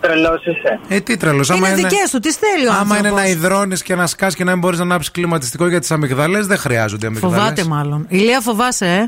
Τρελός 0.00 0.42
είσαι. 0.46 0.80
Ε, 0.88 1.00
τι 1.00 1.16
τρελό. 1.16 1.44
Είναι 1.56 1.74
δικές 1.74 2.10
του, 2.10 2.18
τι 2.20 2.32
θέλει 2.32 2.66
ο 2.66 2.70
Άμα 2.72 2.80
είναι 2.82 3.08
άνθρωπος. 3.08 3.20
να 3.20 3.26
υδρώνεις 3.26 3.82
και 3.82 3.94
να 3.94 4.06
σκάσει 4.06 4.36
και 4.36 4.44
να 4.44 4.50
μην 4.50 4.60
μπορείς 4.60 4.78
να 4.78 4.84
ανάψεις 4.84 5.10
κλιματιστικό 5.10 5.68
για 5.68 5.80
τις 5.80 5.90
αμυγδαλές, 5.90 6.46
δεν 6.46 6.58
χρειάζονται 6.58 7.06
αμυγδαλές. 7.06 7.38
Φοβάται 7.38 7.64
μάλλον. 7.64 8.06
Ηλία 8.08 8.40
φοβάσαι, 8.40 8.86
ε; 8.86 9.04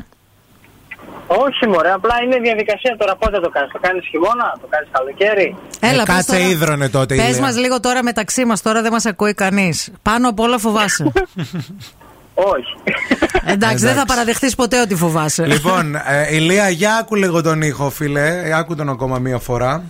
Όχι 1.27 1.67
μωρέ, 1.67 1.91
απλά 1.91 2.15
είναι 2.25 2.37
διαδικασία 2.39 2.95
τώρα 2.99 3.15
πότε 3.15 3.39
το 3.39 3.49
κάνεις. 3.49 3.71
Το 3.71 3.79
κάνεις 3.81 4.05
χειμώνα, 4.09 4.57
το 4.61 4.67
κάνεις 4.69 4.89
καλοκαίρι; 4.91 5.55
Έλα, 5.79 6.03
πες 6.03 6.13
Ε, 6.13 6.17
κάτσε 6.17 6.31
τώρα. 6.31 6.49
ίδρωνε 6.49 6.89
τότε. 6.89 7.15
Πες 7.15 7.27
Ηλία. 7.29 7.41
μας 7.41 7.57
λίγο 7.57 7.79
τώρα 7.79 8.03
μεταξύ 8.03 8.45
μας, 8.45 8.61
τώρα 8.61 8.81
δεν 8.81 8.91
μας 8.91 9.05
ακούει 9.05 9.33
κανείς. 9.33 9.91
Πάνω 10.01 10.29
απ' 10.29 10.39
όλα 10.39 10.57
φοβάσαι. 10.57 11.11
Όχι. 12.33 12.73
Εντάξει, 13.45 13.85
δεν 13.85 13.95
θα 13.95 14.05
παραδεχτείς 14.05 14.55
ποτέ 14.55 14.81
ότι 14.81 14.95
φοβάσαι. 14.95 15.45
Λοιπόν, 15.45 15.95
ε, 15.95 16.35
Ηλία, 16.35 16.69
για 16.69 16.95
άκου 16.95 17.15
λίγο 17.15 17.41
τον 17.41 17.61
ήχο, 17.61 17.89
φίλε. 17.89 18.41
Ε, 18.43 18.53
Άκου 18.53 18.75
τον 18.75 18.89
ακόμα 18.89 19.19
μία 19.19 19.37
φορά. 19.39 19.83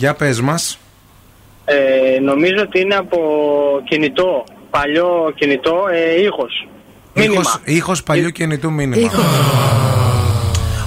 Για 0.00 0.14
πες 0.14 0.40
μας. 0.40 0.78
Ε, 1.64 2.20
νομίζω 2.20 2.62
ότι 2.62 2.80
είναι 2.80 2.94
από 2.94 3.18
κινητό, 3.84 4.44
παλιό 4.70 5.32
κινητό, 5.34 5.86
ε, 5.92 6.22
ήχος. 6.22 6.68
Μήνυμα. 7.14 7.40
Ήχος, 7.40 7.60
ήχος 7.64 8.02
παλιού 8.02 8.30
κινητού 8.30 8.72
μήνυμα. 8.72 9.10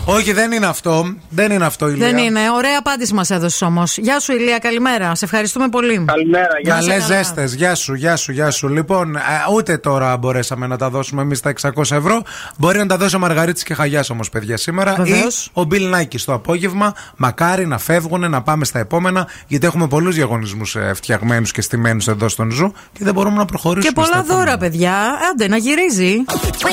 Όχι, 0.05 0.33
δεν 0.33 0.51
είναι 0.51 0.65
αυτό. 0.65 1.13
Δεν 1.29 1.51
είναι 1.51 1.65
αυτό, 1.65 1.89
Ηλία. 1.89 2.07
Δεν 2.07 2.17
είναι. 2.17 2.39
Ωραία 2.55 2.77
απάντηση 2.79 3.13
μας 3.13 3.29
έδωσες 3.29 3.61
όμως. 3.61 3.97
Γεια 3.97 4.19
σου, 4.19 4.31
Ηλία, 4.31 4.57
καλημέρα. 4.57 5.15
Σε 5.15 5.25
ευχαριστούμε 5.25 5.67
πολύ. 5.69 6.05
Καλημέρα, 6.05 6.47
Καλές 6.63 7.03
ζέστες, 7.03 7.53
γεια 7.53 7.75
σου, 7.75 7.93
γεια 7.93 8.15
σου, 8.15 8.31
γεια 8.31 8.51
σου. 8.51 8.67
Λοιπόν, 8.67 9.15
ε, 9.15 9.19
ούτε 9.53 9.77
τώρα 9.77 10.17
μπορέσαμε 10.17 10.67
να 10.67 10.77
τα 10.77 10.89
δώσουμε 10.89 11.21
εμείς 11.21 11.39
τα 11.39 11.49
600 11.49 11.95
ευρώ. 11.95 12.21
Μπορεί 12.57 12.77
να 12.77 12.85
τα 12.85 12.97
δώσει 12.97 13.15
ο 13.15 13.19
Μαργαρίτης 13.19 13.63
και 13.63 13.73
Χαγιάς 13.73 14.09
όμως, 14.09 14.29
παιδιά, 14.29 14.57
σήμερα. 14.57 14.95
Βεβαίως. 14.97 15.45
Ή 15.45 15.49
ο 15.53 15.63
Μπιλ 15.63 15.89
Νάικης 15.89 16.23
το 16.25 16.33
απόγευμα. 16.33 16.93
Μακάρι 17.15 17.67
να 17.67 17.77
φεύγουν, 17.77 18.29
να 18.29 18.41
πάμε 18.41 18.65
στα 18.65 18.79
επόμενα. 18.79 19.27
Γιατί 19.47 19.65
έχουμε 19.65 19.87
πολλούς 19.87 20.15
διαγωνισμούς 20.15 20.75
φτιαγμένους 20.93 21.51
και 21.51 21.61
στημένους 21.61 22.07
εδώ 22.07 22.29
στον 22.29 22.51
Zoo 22.51 22.73
και 22.93 23.03
δεν 23.03 23.13
μπορούμε 23.13 23.37
να 23.37 23.45
προχωρήσουμε. 23.45 23.89
Και 23.93 23.95
πολλά 23.95 24.07
στα 24.07 24.17
επόμενα. 24.19 24.39
δώρα, 24.45 24.57
παιδιά. 24.57 24.93
Άντε, 25.31 25.47
να 25.47 25.57
γυρίζει. 25.57 26.23
Και 26.57 26.67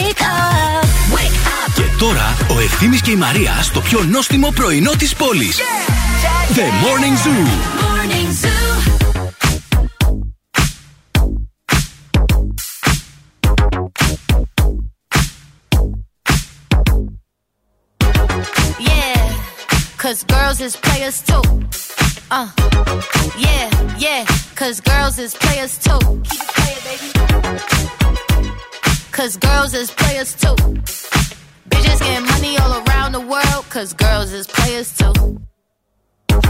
τώρα 2.00 2.36
ο 2.56 2.60
Ευθύμη 2.60 2.98
και 2.98 3.10
η 3.10 3.16
Μαρία 3.16 3.62
στο 3.62 3.80
πιο 3.80 4.02
νόστιμο 4.02 4.50
πρωινό 4.54 4.90
τη 4.90 5.10
πόλη. 5.18 5.52
The 6.56 6.66
Morning 6.84 7.16
Zoo. 7.22 7.44
Yeah, 18.88 19.20
cause 20.02 20.20
girls 20.34 20.58
is 20.66 20.74
players 20.86 21.18
too. 21.28 21.44
Uh, 22.38 22.48
yeah, 23.46 23.66
yeah, 24.06 24.22
cause 24.60 24.76
girls 24.90 25.16
is 25.24 25.32
players 25.44 25.72
too. 25.84 26.00
Keep 26.28 26.40
it 26.46 26.50
playing, 26.58 26.82
baby. 26.88 27.08
Cause 29.16 29.32
girls 29.48 29.72
is 29.80 29.88
players 30.00 30.30
too. 30.42 30.56
Bitches 31.90 32.00
getting 32.00 32.26
money 32.26 32.56
all 32.58 32.82
around 32.86 33.12
the 33.12 33.20
world, 33.20 33.64
cause 33.68 33.92
girls 33.94 34.32
is 34.32 34.46
players 34.46 34.96
too. 34.96 35.12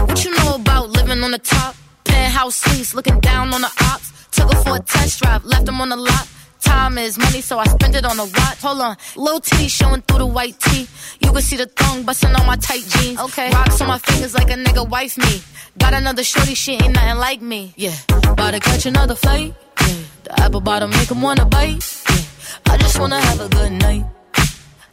What 0.05 0.23
you 0.23 0.35
know 0.37 0.55
about 0.55 0.89
living 0.89 1.23
on 1.23 1.31
the 1.31 1.39
top? 1.39 1.75
Penthouse 2.03 2.55
suites, 2.55 2.93
looking 2.93 3.19
down 3.19 3.53
on 3.53 3.61
the 3.61 3.71
ops. 3.91 4.11
Took 4.31 4.53
her 4.53 4.61
for 4.61 4.75
a 4.75 4.79
test 4.79 5.21
drive, 5.21 5.43
left 5.45 5.65
them 5.65 5.81
on 5.81 5.89
the 5.89 5.95
lot. 5.95 6.27
Time 6.59 6.97
is 6.99 7.17
money, 7.17 7.41
so 7.41 7.57
I 7.57 7.65
spend 7.65 7.95
it 7.95 8.05
on 8.05 8.19
a 8.19 8.25
watch. 8.25 8.61
Hold 8.61 8.81
on, 8.81 8.95
little 9.15 9.39
titty 9.39 9.67
showing 9.67 10.01
through 10.03 10.19
the 10.19 10.27
white 10.27 10.59
tee. 10.59 10.87
You 11.19 11.31
can 11.31 11.41
see 11.41 11.57
the 11.57 11.65
thong 11.65 12.03
busting 12.03 12.35
on 12.35 12.45
my 12.45 12.55
tight 12.57 12.85
jeans. 12.87 13.19
Okay, 13.19 13.49
rocks 13.49 13.81
on 13.81 13.87
my 13.87 13.97
fingers 13.97 14.35
like 14.35 14.49
a 14.51 14.55
nigga 14.55 14.87
wife 14.87 15.17
me. 15.17 15.41
Got 15.79 15.95
another 15.95 16.23
shorty, 16.23 16.53
she 16.53 16.73
ain't 16.73 16.93
nothing 16.93 17.17
like 17.17 17.41
me. 17.41 17.73
Yeah, 17.77 17.95
about 18.09 18.51
to 18.51 18.59
catch 18.59 18.85
another 18.85 19.15
flight. 19.15 19.55
Yeah, 19.79 19.95
the 20.23 20.39
apple 20.39 20.61
bottom 20.61 20.91
make 20.91 21.09
'em 21.09 21.21
wanna 21.21 21.45
bite. 21.45 21.83
Yeah, 22.09 22.73
I 22.73 22.77
just 22.77 22.99
wanna 22.99 23.19
have 23.19 23.39
a 23.39 23.49
good 23.49 23.71
night. 23.71 24.05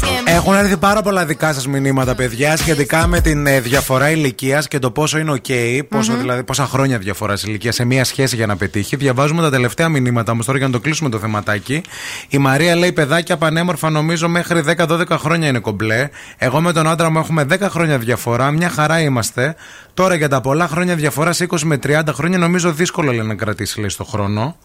Bitches 0.00 0.24
getting 0.24 0.30
Έχουν 0.34 0.54
έρθει 0.54 0.76
πάρα 0.76 1.02
πολλά 1.02 1.24
δικά 1.24 1.52
σας 1.52 1.66
μηνύματα, 1.66 2.14
παιδιά, 2.14 2.56
σχετικά 2.56 3.06
με 3.06 3.20
την 3.20 3.46
ε, 3.46 3.60
διαφορά 3.60 4.10
ηλικίας 4.10 4.68
και 4.68 4.78
το 4.78 4.90
πόσο 4.90 5.18
είναι 5.18 5.32
OK, 5.32 5.80
πόσο, 5.88 6.16
δηλαδή, 6.16 6.42
πόσα 6.42 6.66
χρόνια 6.66 6.98
διαφοράς 6.98 7.42
ηλικίας 7.42 7.74
σε 7.74 7.84
μία 7.84 8.04
σχέση 8.04 8.36
για 8.36 8.46
να 8.46 8.56
πετύχει. 8.56 8.96
Διαβάζουμε 8.96 9.42
τα 9.42 9.50
τελευταία 9.50 9.88
μηνύματα 9.88 10.32
όμως 10.32 10.46
τώρα 10.46 10.58
για 10.58 10.66
να 10.66 10.72
το 10.72 10.80
κλείσουμε 10.80 11.10
το 11.10 11.18
θεματάκι. 11.18 11.82
Η 12.28 12.38
Μαρία 12.38 12.76
λέει: 12.76 12.92
Παιδάκια 12.92 13.36
πανέμορφα, 13.36 13.90
νομίζω 13.90 14.28
μέχρι 14.28 14.62
10-12 14.76 15.04
χρόνια 15.10 15.48
είναι 15.48 15.58
κομπλέ. 15.58 16.08
Εγώ 16.38 16.60
με 16.60 16.72
τον 16.72 16.88
άντρα 16.88 17.10
μου 17.10 17.18
έχουμε 17.18 17.46
10 17.50 17.56
χρόνια 17.60 17.98
διαφορά, 17.98 18.50
μια 18.50 18.68
χαρά 18.68 19.00
είμαστε. 19.00 19.54
Τώρα 19.94 20.14
για 20.14 20.28
τα 20.28 20.40
πολλά 20.40 20.68
χρόνια 20.68 20.94
διαφοράς, 20.94 21.42
20 21.48 21.58
με 21.64 21.78
30 21.86 22.00
χρόνια, 22.12 22.38
νομίζω 22.38 22.72
δύσκολο 22.72 23.12
λέει 23.12 23.26
να 23.26 23.34
κρατήσει 23.34 23.80
λέει, 23.80 23.88
στο 23.88 24.04
χρόνο. 24.04 24.56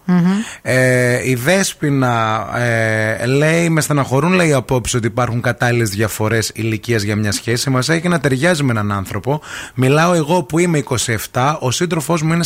Ε, 0.62 1.30
η 1.30 1.36
Δέσποινα 1.36 2.46
ε, 2.58 3.26
λέει: 3.26 3.70
Με 3.70 3.82
στεναχωρούν 3.82 4.34
λέει 4.34 4.54
απόψε 4.54 4.98
ότι 4.98 5.10
υπάρχουν 5.26 5.42
κατάλληλες 5.42 5.90
διαφορές 5.90 6.52
ηλικίας 6.54 7.02
για 7.02 7.16
μια 7.16 7.32
σχέση. 7.32 7.70
Μας 7.70 7.90
έχει 7.90 8.08
να 8.08 8.20
ταιριάζει 8.20 8.64
με 8.64 8.72
έναν 8.72 8.92
άνθρωπο. 8.92 9.42
Μιλάω 9.74 10.14
εγώ 10.14 10.44
που 10.44 10.60
είμαι 10.60 10.84
27, 11.32 11.56
ο 11.60 11.72
σύντροφός 11.72 12.22
μου 12.22 12.34
είναι 12.34 12.46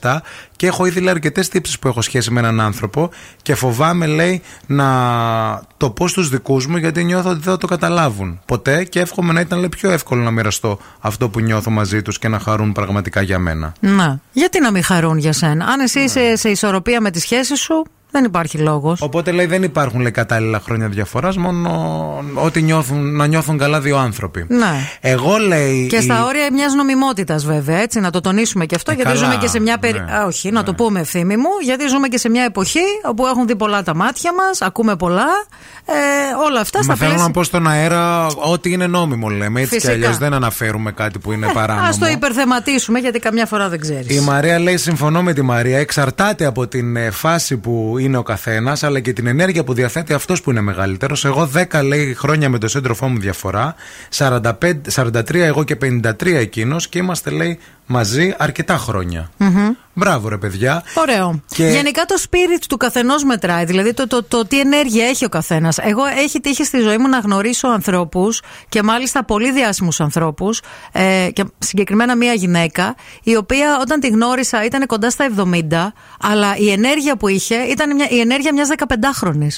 47 0.00 0.16
και 0.56 0.66
έχω 0.66 0.86
ήδη 0.86 1.00
λέει 1.00 1.10
αρκετές 1.10 1.48
τύψεις 1.48 1.78
που 1.78 1.88
έχω 1.88 2.02
σχέση 2.02 2.30
με 2.30 2.40
έναν 2.40 2.60
άνθρωπο 2.60 3.10
και 3.42 3.54
φοβάμαι 3.54 4.06
λέει 4.06 4.42
να 4.66 4.86
το 5.76 5.90
πω 5.90 6.08
στους 6.08 6.28
δικούς 6.28 6.66
μου 6.66 6.76
γιατί 6.76 7.04
νιώθω 7.04 7.30
ότι 7.30 7.40
δεν 7.40 7.52
θα 7.52 7.58
το 7.58 7.66
καταλάβουν 7.66 8.40
ποτέ 8.44 8.84
και 8.84 9.00
εύχομαι 9.00 9.32
να 9.32 9.40
ήταν 9.40 9.58
λέει, 9.58 9.68
πιο 9.68 9.90
εύκολο 9.90 10.22
να 10.22 10.30
μοιραστώ 10.30 10.78
αυτό 11.00 11.28
που 11.28 11.40
νιώθω 11.40 11.70
μαζί 11.70 12.02
τους 12.02 12.18
και 12.18 12.28
να 12.28 12.38
χαρούν 12.38 12.72
πραγματικά 12.72 13.22
για 13.22 13.38
μένα. 13.38 13.72
Να. 13.80 14.20
Γιατί 14.32 14.60
να 14.60 14.70
μην 14.70 14.82
χαρούν 14.82 15.18
για 15.18 15.32
σένα; 15.32 15.64
Αν 15.64 15.80
εσύ 15.80 16.00
είσαι 16.00 16.36
σε 16.36 16.48
ισορροπία 16.48 17.00
με 17.00 17.10
τη 17.10 17.20
σχέση 17.20 17.56
σου, 17.56 17.84
δεν 18.10 18.24
υπάρχει 18.24 18.58
λόγος. 18.58 19.00
Οπότε 19.02 19.30
λέει 19.30 19.46
δεν 19.46 19.62
υπάρχουν 19.62 20.00
λέει, 20.00 20.10
κατάλληλα 20.10 20.60
χρόνια 20.60 20.88
διαφοράς, 20.88 21.36
μόνο 21.36 21.70
ότι 22.34 22.62
νιώθουν, 22.62 23.16
να 23.16 23.26
νιώθουν 23.26 23.58
καλά 23.58 23.80
δύο 23.80 23.96
άνθρωποι. 23.98 24.44
Ναι. 24.48 24.88
Εγώ 25.00 25.36
λέει. 25.36 25.86
Και 25.86 25.96
η- 25.96 26.00
στα 26.00 26.24
όρια 26.24 26.46
μιας 26.52 26.74
νομιμότητας, 26.74 27.44
βέβαια, 27.44 27.78
έτσι, 27.80 28.00
να 28.00 28.10
το 28.10 28.20
τονίσουμε 28.20 28.66
και 28.66 28.74
αυτό, 28.74 28.90
Ε, 28.90 28.94
γιατί 28.94 29.10
καλά, 29.12 29.24
ζούμε 29.24 29.36
και 29.40 29.46
σε 29.46 29.60
μια. 29.60 29.78
περι- 29.78 30.04
ναι, 30.04 30.12
Α, 30.16 30.24
όχι, 30.24 30.50
να 30.50 30.62
το 30.62 30.74
πούμε 30.74 31.00
ευθύμη 31.00 31.36
μου, 31.36 31.48
γιατί 31.62 31.86
ζούμε 31.88 32.08
και 32.08 32.18
σε 32.18 32.28
μια 32.28 32.44
εποχή 32.44 32.80
όπου 33.04 33.26
έχουν 33.26 33.46
δει 33.46 33.56
πολλά 33.56 33.82
τα 33.82 33.94
μάτια 33.94 34.34
μας, 34.34 34.62
ακούμε 34.62 34.96
πολλά. 34.96 35.26
Ε, 35.86 35.92
όλα 36.46 36.60
αυτά 36.60 36.82
στα 36.82 36.92
Μα 36.92 36.94
θέλω 36.98 37.08
πλαίσια. 37.10 37.26
να 37.26 37.32
πω 37.32 37.42
στον 37.42 37.68
αέρα 37.68 38.26
ότι 38.26 38.72
είναι 38.72 38.86
νόμιμο, 38.86 39.28
λέμε. 39.28 39.60
Έτσι 39.60 39.74
κι 39.74 39.80
Φυσικά. 39.80 39.92
αλλιώς 39.92 40.18
δεν 40.18 40.32
αναφέρουμε 40.34 40.92
κάτι 40.92 41.18
που 41.18 41.32
είναι 41.32 41.46
παράνομο. 41.52 41.86
Α 41.88 41.90
το 42.00 42.06
υπερθεματίσουμε, 42.06 42.98
γιατί 42.98 43.18
καμιά 43.18 43.46
φορά 43.46 43.68
δεν 43.68 43.80
ξέρεις. 43.80 44.16
Η 44.16 44.20
Μαρία 44.20 44.58
λέει: 44.58 44.76
Συμφωνώ 44.76 45.22
με 45.22 45.32
τη 45.32 45.42
Μαρία. 45.42 45.78
Εξαρτάται 45.78 46.44
από 46.44 46.66
την 46.66 46.96
ε, 46.96 47.10
φάση 47.10 47.56
που 47.56 47.97
είναι 47.98 48.16
ο 48.16 48.22
καθένας, 48.22 48.82
αλλά 48.82 49.00
και 49.00 49.12
την 49.12 49.26
ενέργεια 49.26 49.64
που 49.64 49.74
διαθέτει 49.74 50.12
αυτός 50.12 50.42
που 50.42 50.50
είναι 50.50 50.60
μεγαλύτερος. 50.60 51.24
Εγώ 51.24 51.50
10 51.54 51.82
λέει 51.84 52.14
χρόνια 52.14 52.48
με 52.48 52.58
τον 52.58 52.68
σύντροφό 52.68 53.08
μου 53.08 53.18
διαφορά. 53.18 53.74
45, 54.10 54.50
43 54.94 55.34
εγώ 55.34 55.64
και 55.64 55.76
53 55.82 56.34
εκείνος 56.34 56.88
και 56.88 56.98
είμαστε 56.98 57.30
λέει 57.30 57.58
μαζί 57.90 58.34
αρκετά 58.38 58.76
χρόνια. 58.76 59.30
Μπράβο, 59.92 60.28
ρε 60.28 60.36
παιδιά. 60.36 60.82
Ωραίο. 60.94 61.42
Και- 61.46 61.66
Γενικά 61.68 62.04
το 62.04 62.14
spirit 62.30 62.62
του 62.68 62.76
καθενός 62.76 63.24
μετράει. 63.24 63.64
Δηλαδή 63.64 63.94
το, 63.94 64.06
το, 64.06 64.22
το, 64.22 64.46
τι 64.46 64.60
ενέργεια 64.60 65.06
έχει 65.06 65.24
ο 65.24 65.28
καθένας. 65.28 65.78
Εγώ 65.78 66.04
έχει 66.04 66.40
τύχει 66.40 66.64
στη 66.64 66.80
ζωή 66.80 66.98
μου 66.98 67.08
να 67.08 67.18
γνωρίσω 67.18 67.68
ανθρώπους 67.68 68.40
και 68.68 68.82
μάλιστα 68.82 69.24
πολύ 69.24 69.52
διάσημους 69.52 70.00
ανθρώπους 70.00 70.60
ε, 70.92 71.28
και 71.32 71.44
συγκεκριμένα 71.58 72.16
μία 72.16 72.32
γυναίκα 72.32 72.94
η 73.22 73.36
οποία 73.36 73.78
όταν 73.80 74.00
τη 74.00 74.08
γνώρισα 74.08 74.64
ήταν 74.64 74.86
κοντά 74.86 75.10
στα 75.10 75.26
70 75.36 75.42
αλλά 76.20 76.56
η 76.56 76.70
ενέργεια 76.70 77.16
που 77.16 77.28
είχε 77.28 77.54
ήταν 77.54 77.94
μια, 77.94 78.06
η 78.10 78.20
ενέργεια 78.20 78.52
μιας 78.52 78.68
15χρονη. 78.76 79.48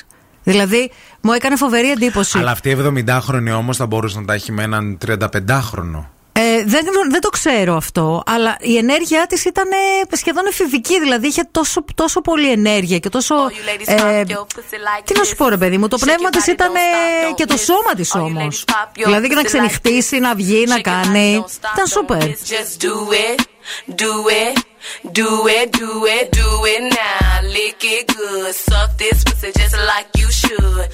Δηλαδή 0.45 0.91
μου 1.21 1.33
έκανε 1.33 1.57
φοβερή 1.57 1.91
εντύπωση. 1.91 2.39
Αλλά 2.39 2.51
αυτή 2.51 2.71
η 2.71 2.77
70χρονη 3.07 3.53
όμως 3.57 3.77
θα 3.77 3.87
μπορούσε 3.87 4.19
να 4.21 4.25
τα 4.25 4.33
έχει 4.35 4.53
με 4.53 4.63
έναν 4.63 4.99
35χρονο. 5.07 6.05
Ε, 6.61 6.65
δεν, 6.67 6.85
δεν 7.11 7.21
το 7.21 7.29
ξέρω 7.29 7.77
αυτό, 7.77 8.23
αλλά 8.27 8.57
η 8.61 8.77
ενέργειά 8.77 9.27
της 9.27 9.45
ήταν 9.45 9.69
ε, 10.13 10.17
σχεδόν 10.17 10.47
εφηβική. 10.47 11.01
Δηλαδή 11.01 11.27
είχε 11.27 11.43
τόσο, 11.51 11.85
τόσο 11.95 12.21
πολύ 12.21 12.51
ενέργεια 12.51 12.99
και 12.99 13.09
τόσο. 13.09 13.35
ε, 13.85 14.23
τι 15.05 15.19
να 15.19 15.25
σου 15.25 15.37
πω, 15.37 15.49
ρε 15.49 15.57
παιδί 15.57 15.79
μου, 15.79 15.89
το 15.89 15.99
πνεύμα 15.99 16.29
της 16.31 16.47
ήταν 16.47 16.75
ε, 16.75 16.81
και 17.35 17.45
το 17.45 17.57
σώμα 17.57 17.95
της 17.97 18.15
όμως. 18.15 18.65
Δηλαδή 19.05 19.29
και 19.29 19.35
να 19.35 19.43
ξενυχτήσει, 19.43 20.19
να 20.19 20.35
βγει, 20.35 20.65
να 20.67 20.81
κάνει. 20.81 21.45
Ήταν 21.73 21.87
σούπερ. 21.87 22.19
Just 22.21 22.73
do 22.87 22.97
it, 23.27 23.39
do 24.03 24.15
it, 24.43 24.55
do 25.19 25.31
it, 25.57 25.67
do 25.81 25.91
it, 26.17 26.25
do 26.41 26.49
it 26.73 26.83
now. 26.99 27.29
Lick 27.57 27.83
it 27.97 28.05
good, 28.15 28.55
suck 28.67 28.91
this 29.03 29.19
pussy 29.27 29.51
just 29.61 29.77
like 29.93 30.09
you 30.21 30.29
should. 30.41 30.85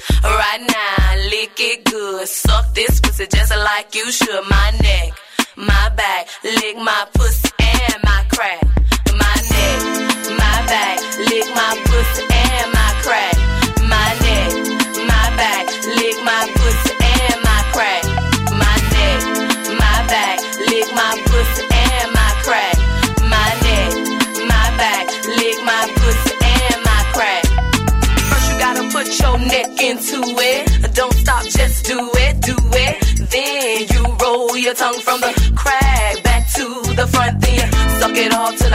Right 0.41 0.63
now, 0.77 1.03
lick 1.31 1.57
it 1.71 1.79
good, 1.91 2.25
suck 2.43 2.65
this 2.77 2.93
pussy 3.03 3.25
just 3.35 3.53
like 3.69 3.89
you 3.99 4.07
should. 4.17 4.43
My 4.55 4.67
neck, 4.87 5.09
my 5.57 5.89
back, 5.95 6.27
lick 6.43 6.77
my 6.77 7.07
pussy 7.13 7.49
and 7.59 8.03
my 8.03 8.23
crack. 8.29 8.61
My 9.17 9.35
neck, 9.49 9.79
my 10.37 10.57
back, 10.69 10.99
lick 11.17 11.47
my 11.55 11.73
pussy 11.85 12.23
and 12.29 12.71
my 12.73 12.93
crack. 13.01 13.35
My 13.81 14.13
neck, 14.21 14.53
my 15.09 15.25
back, 15.35 15.65
lick 15.97 16.17
my 16.23 16.45
pussy 16.53 16.93
and 17.01 17.41
my 17.41 17.61
crack. 17.73 18.03
My 18.53 18.77
neck, 18.93 19.21
my 19.81 19.97
back, 20.05 20.39
lick 20.69 20.87
my 20.93 21.17
pussy 21.25 21.65
and 21.73 22.13
my 22.13 22.31
crack. 22.45 22.77
My 23.25 23.49
neck, 23.65 23.93
my 24.45 24.67
back, 24.77 25.07
lick 25.25 25.57
my 25.65 25.89
pussy 25.95 26.35
and 26.37 26.83
my 26.85 27.01
crack. 27.17 27.45
First 28.29 28.51
you 28.51 28.59
gotta 28.59 28.83
put 28.93 29.19
your 29.19 29.39
neck 29.39 29.81
into 29.81 30.21
it. 30.37 30.93
Don't 30.93 31.13
stop, 31.13 31.45
just 31.45 31.85
do 31.85 32.11
it, 32.13 32.41
do 32.41 32.55
it. 32.73 33.07
Then 33.29 33.87
you 33.89 34.15
roll 34.21 34.55
your 34.55 34.73
tongue 34.73 34.99
from 35.01 35.19
the 35.21 35.36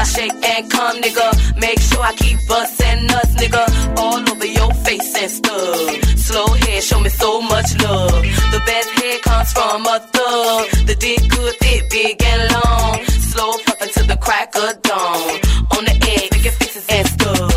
I 0.02 0.04
shake 0.04 0.34
and 0.34 0.68
come, 0.68 0.96
nigga. 1.00 1.28
Make 1.60 1.78
sure 1.78 2.02
I 2.02 2.12
keep 2.14 2.38
busting 2.48 3.06
us, 3.20 3.30
nigga. 3.38 3.62
All 3.98 4.18
over 4.18 4.46
your 4.46 4.74
face 4.82 5.14
and 5.14 5.30
stuff. 5.30 6.18
Slow 6.18 6.46
head, 6.46 6.82
show 6.82 6.98
me 6.98 7.08
so 7.08 7.40
much 7.42 7.70
love. 7.84 8.22
The 8.50 8.60
best 8.66 8.90
head 8.98 9.22
comes 9.22 9.52
from 9.52 9.86
a 9.86 10.00
thug. 10.14 10.86
The 10.88 10.96
dick 10.98 11.20
good, 11.30 11.54
thick, 11.62 11.88
big 11.90 12.20
and 12.20 12.42
long. 12.50 13.04
Slow 13.30 13.52
pumping 13.64 13.90
to 13.96 14.02
the 14.02 14.16
crack 14.16 14.50
of 14.56 14.82
dawn. 14.82 15.38
On 15.78 15.84
the 15.86 15.94
edge, 16.14 16.30
making 16.34 16.56
faces 16.58 16.86
and 16.88 17.06
stuff. 17.06 17.54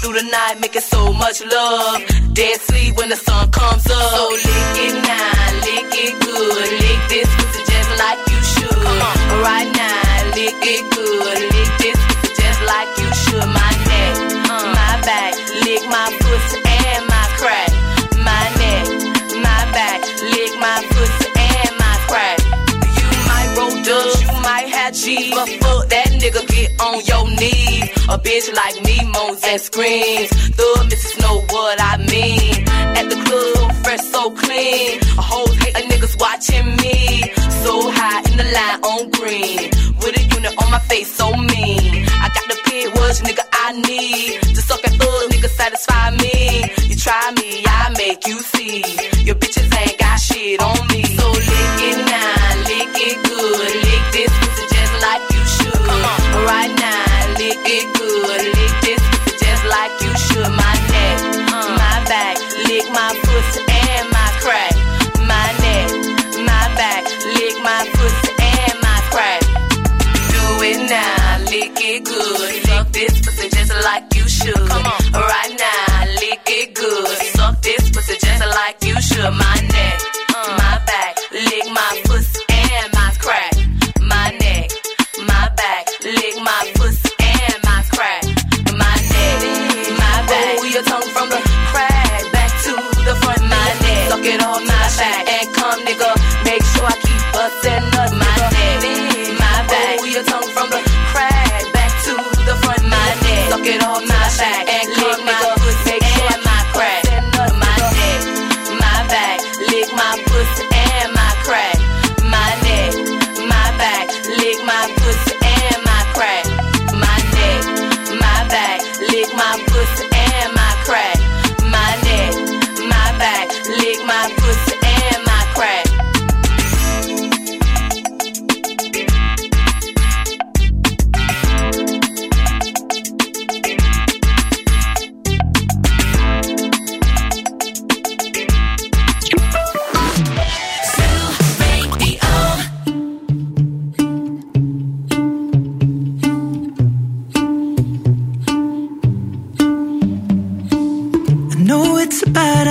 Through 0.00 0.14
the 0.20 0.26
night, 0.30 0.60
making 0.60 0.82
so 0.82 1.12
much 1.12 1.42
love. 1.44 1.98
Dead 2.32 2.60
sleep 2.60 2.96
when 2.96 3.08
the 3.08 3.16
sun 3.16 3.50
comes 3.50 3.84
up. 3.90 4.10
So 4.14 4.22
lick 4.46 4.76
it 4.86 4.94
now, 5.02 5.50
lick 5.66 5.94
it 6.04 6.14
good. 6.22 6.68
Lick 6.78 7.00
this 7.10 7.28
pussy 7.34 7.62
just 7.66 7.90
like 7.98 8.20
you 8.30 8.40
should. 8.54 8.78
Right 9.42 9.70
now, 9.74 10.34
lick 10.38 10.62
it 10.62 10.87
but 25.08 25.48
fuck 25.60 25.88
that 25.88 26.08
nigga, 26.20 26.42
get 26.48 26.70
on 26.80 26.96
your 27.10 27.24
knees. 27.40 27.88
A 28.12 28.16
bitch 28.18 28.52
like 28.54 28.76
me 28.84 28.96
moans 29.14 29.42
and 29.44 29.60
screams. 29.60 30.30
The 30.56 30.86
missus 30.90 31.16
know 31.22 31.40
what 31.48 31.76
I 31.80 31.96
mean. 32.12 32.68
At 32.98 33.08
the 33.08 33.16
club, 33.24 33.72
fresh 33.84 34.04
so 34.12 34.30
clean. 34.30 35.00
A 35.16 35.22
whole 35.22 35.50
hate 35.60 35.76
of 35.76 35.84
niggas 35.90 36.16
watching 36.20 36.68
me. 36.82 37.22
So 37.64 37.72
high 37.90 38.20
in 38.30 38.36
the 38.36 38.48
line 38.56 38.80
on 38.90 39.10
green. 39.16 39.70
With 40.00 40.20
a 40.20 40.24
unit 40.36 40.54
on 40.62 40.70
my 40.70 40.80
face 40.90 41.10
so 41.14 41.32
mean. 41.32 42.04
I 42.24 42.28
got 42.36 42.46
the 42.52 42.58
pit 42.64 42.92
was 42.94 43.22
nigga 43.22 43.44
I 43.52 43.72
need 43.72 44.40
to 44.56 44.60
suck 44.62 44.84
a 44.84 44.90
thug 44.90 45.30
nigga 45.32 45.48
satisfy 45.48 46.10
me. 46.22 46.68
You 46.88 46.96
try 46.96 47.32
me, 47.36 47.64
I 47.66 47.94
make 47.96 48.26
you 48.26 48.38
see. 48.40 48.84
Your 49.24 49.36
bitches 49.36 49.68
ain't 49.80 49.98
got 49.98 50.16
shit 50.20 50.60
on 50.60 50.87
me. 50.87 50.87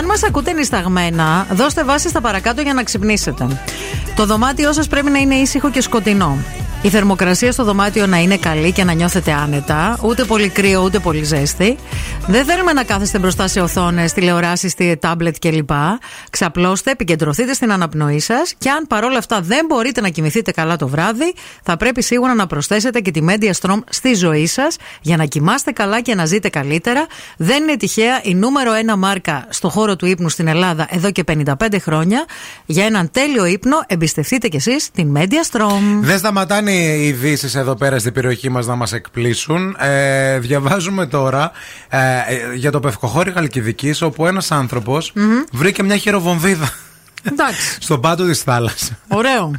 Αν 0.00 0.06
μας 0.06 0.22
ακούτε 0.22 0.52
νησταγμένα, 0.52 1.46
δώστε 1.50 1.84
βάση 1.84 2.08
στα 2.08 2.20
παρακάτω 2.20 2.60
για 2.60 2.74
να 2.74 2.82
ξυπνήσετε. 2.82 3.46
Το 4.16 4.26
δωμάτιό 4.26 4.72
σας 4.72 4.86
πρέπει 4.86 5.10
να 5.10 5.18
είναι 5.18 5.34
ήσυχο 5.34 5.70
και 5.70 5.80
σκοτεινό. 5.80 6.38
Η 6.82 6.88
θερμοκρασία 6.88 7.52
στο 7.52 7.64
δωμάτιο 7.64 8.06
να 8.06 8.16
είναι 8.16 8.36
καλή 8.36 8.72
και 8.72 8.84
να 8.84 8.92
νιώθετε 8.92 9.32
άνετα. 9.32 9.98
Ούτε 10.02 10.24
πολύ 10.24 10.48
κρύο, 10.48 10.82
ούτε 10.82 10.98
πολύ 10.98 11.24
ζέστη. 11.24 11.76
Δεν 12.26 12.44
θέλουμε 12.44 12.72
να 12.72 12.84
κάθεστε 12.84 13.18
μπροστά 13.18 13.48
σε 13.48 13.60
οθόνες, 13.60 14.12
τηλεοράσεις, 14.12 14.74
τάμπλετ 14.98 15.36
κλπ. 15.38 15.70
Ξαπλώστε, 16.30 16.90
επικεντρωθείτε 16.90 17.52
στην 17.52 17.72
αναπνοή 17.72 18.20
σας 18.20 18.54
και 18.58 18.70
αν 18.70 18.86
παρόλα 18.86 19.18
αυτά 19.18 19.40
δεν 19.40 19.66
μπορείτε 19.68 20.00
να 20.00 20.08
κοιμηθείτε 20.08 20.50
καλά 20.50 20.76
το 20.76 20.88
βράδυ, 20.88 21.34
θα 21.62 21.76
πρέπει 21.76 22.02
σίγουρα 22.02 22.34
να 22.34 22.46
προσθέσετε 22.46 23.00
και 23.00 23.10
τη 23.10 23.20
Media 23.28 23.50
Strom 23.60 23.78
στη 23.90 24.14
ζωή 24.14 24.46
σας 24.46 24.76
για 25.00 25.16
να 25.16 25.24
κοιμάστε 25.24 25.70
καλά 25.70 26.00
και 26.00 26.14
να 26.14 26.24
ζείτε 26.24 26.48
καλύτερα. 26.48 27.06
Δεν 27.36 27.62
είναι 27.62 27.76
τυχαία 27.76 28.20
η 28.22 28.34
νούμερο 28.34 28.72
ένα 28.72 28.96
μάρκα 28.96 29.46
στο 29.48 29.68
χώρο 29.68 29.96
του 29.96 30.06
ύπνου 30.06 30.28
στην 30.28 30.46
Ελλάδα 30.48 30.86
εδώ 30.90 31.10
και 31.10 31.24
55 31.26 31.52
χρόνια. 31.80 32.24
Για 32.66 32.84
έναν 32.84 33.10
τέλειο 33.10 33.44
ύπνο, 33.44 33.76
εμπιστευτείτε 33.86 34.48
κι 34.48 34.56
εσείς 34.56 34.90
την 34.90 35.16
Media 35.16 35.56
Strom. 35.56 36.00
Δεν 36.00 36.18
σταματάνε 36.18 36.69
οι 36.70 37.06
ειδήσεις 37.06 37.54
εδώ 37.54 37.74
πέρα 37.74 37.98
στην 37.98 38.12
περιοχή 38.12 38.48
μας 38.48 38.66
να 38.66 38.74
μας 38.74 38.92
εκπλήσουν. 38.92 39.76
Ε, 39.78 40.38
διαβάζουμε 40.38 41.06
τώρα 41.06 41.52
ε, 41.88 41.98
ε, 41.98 42.54
για 42.54 42.70
το 42.70 42.80
πευκοχώρι 42.80 43.30
Χαλκιδικής, 43.32 44.02
όπου 44.02 44.26
ένας 44.26 44.50
άνθρωπος 44.50 45.12
βρήκε 45.52 45.82
μια 45.82 45.96
χειροβομβίδα 45.96 46.72
Εντάξει. 47.22 47.76
στον 47.80 48.00
πάτο 48.00 48.26
της 48.26 48.42
θάλασσας. 48.42 48.92
Ωραίο. 49.08 49.50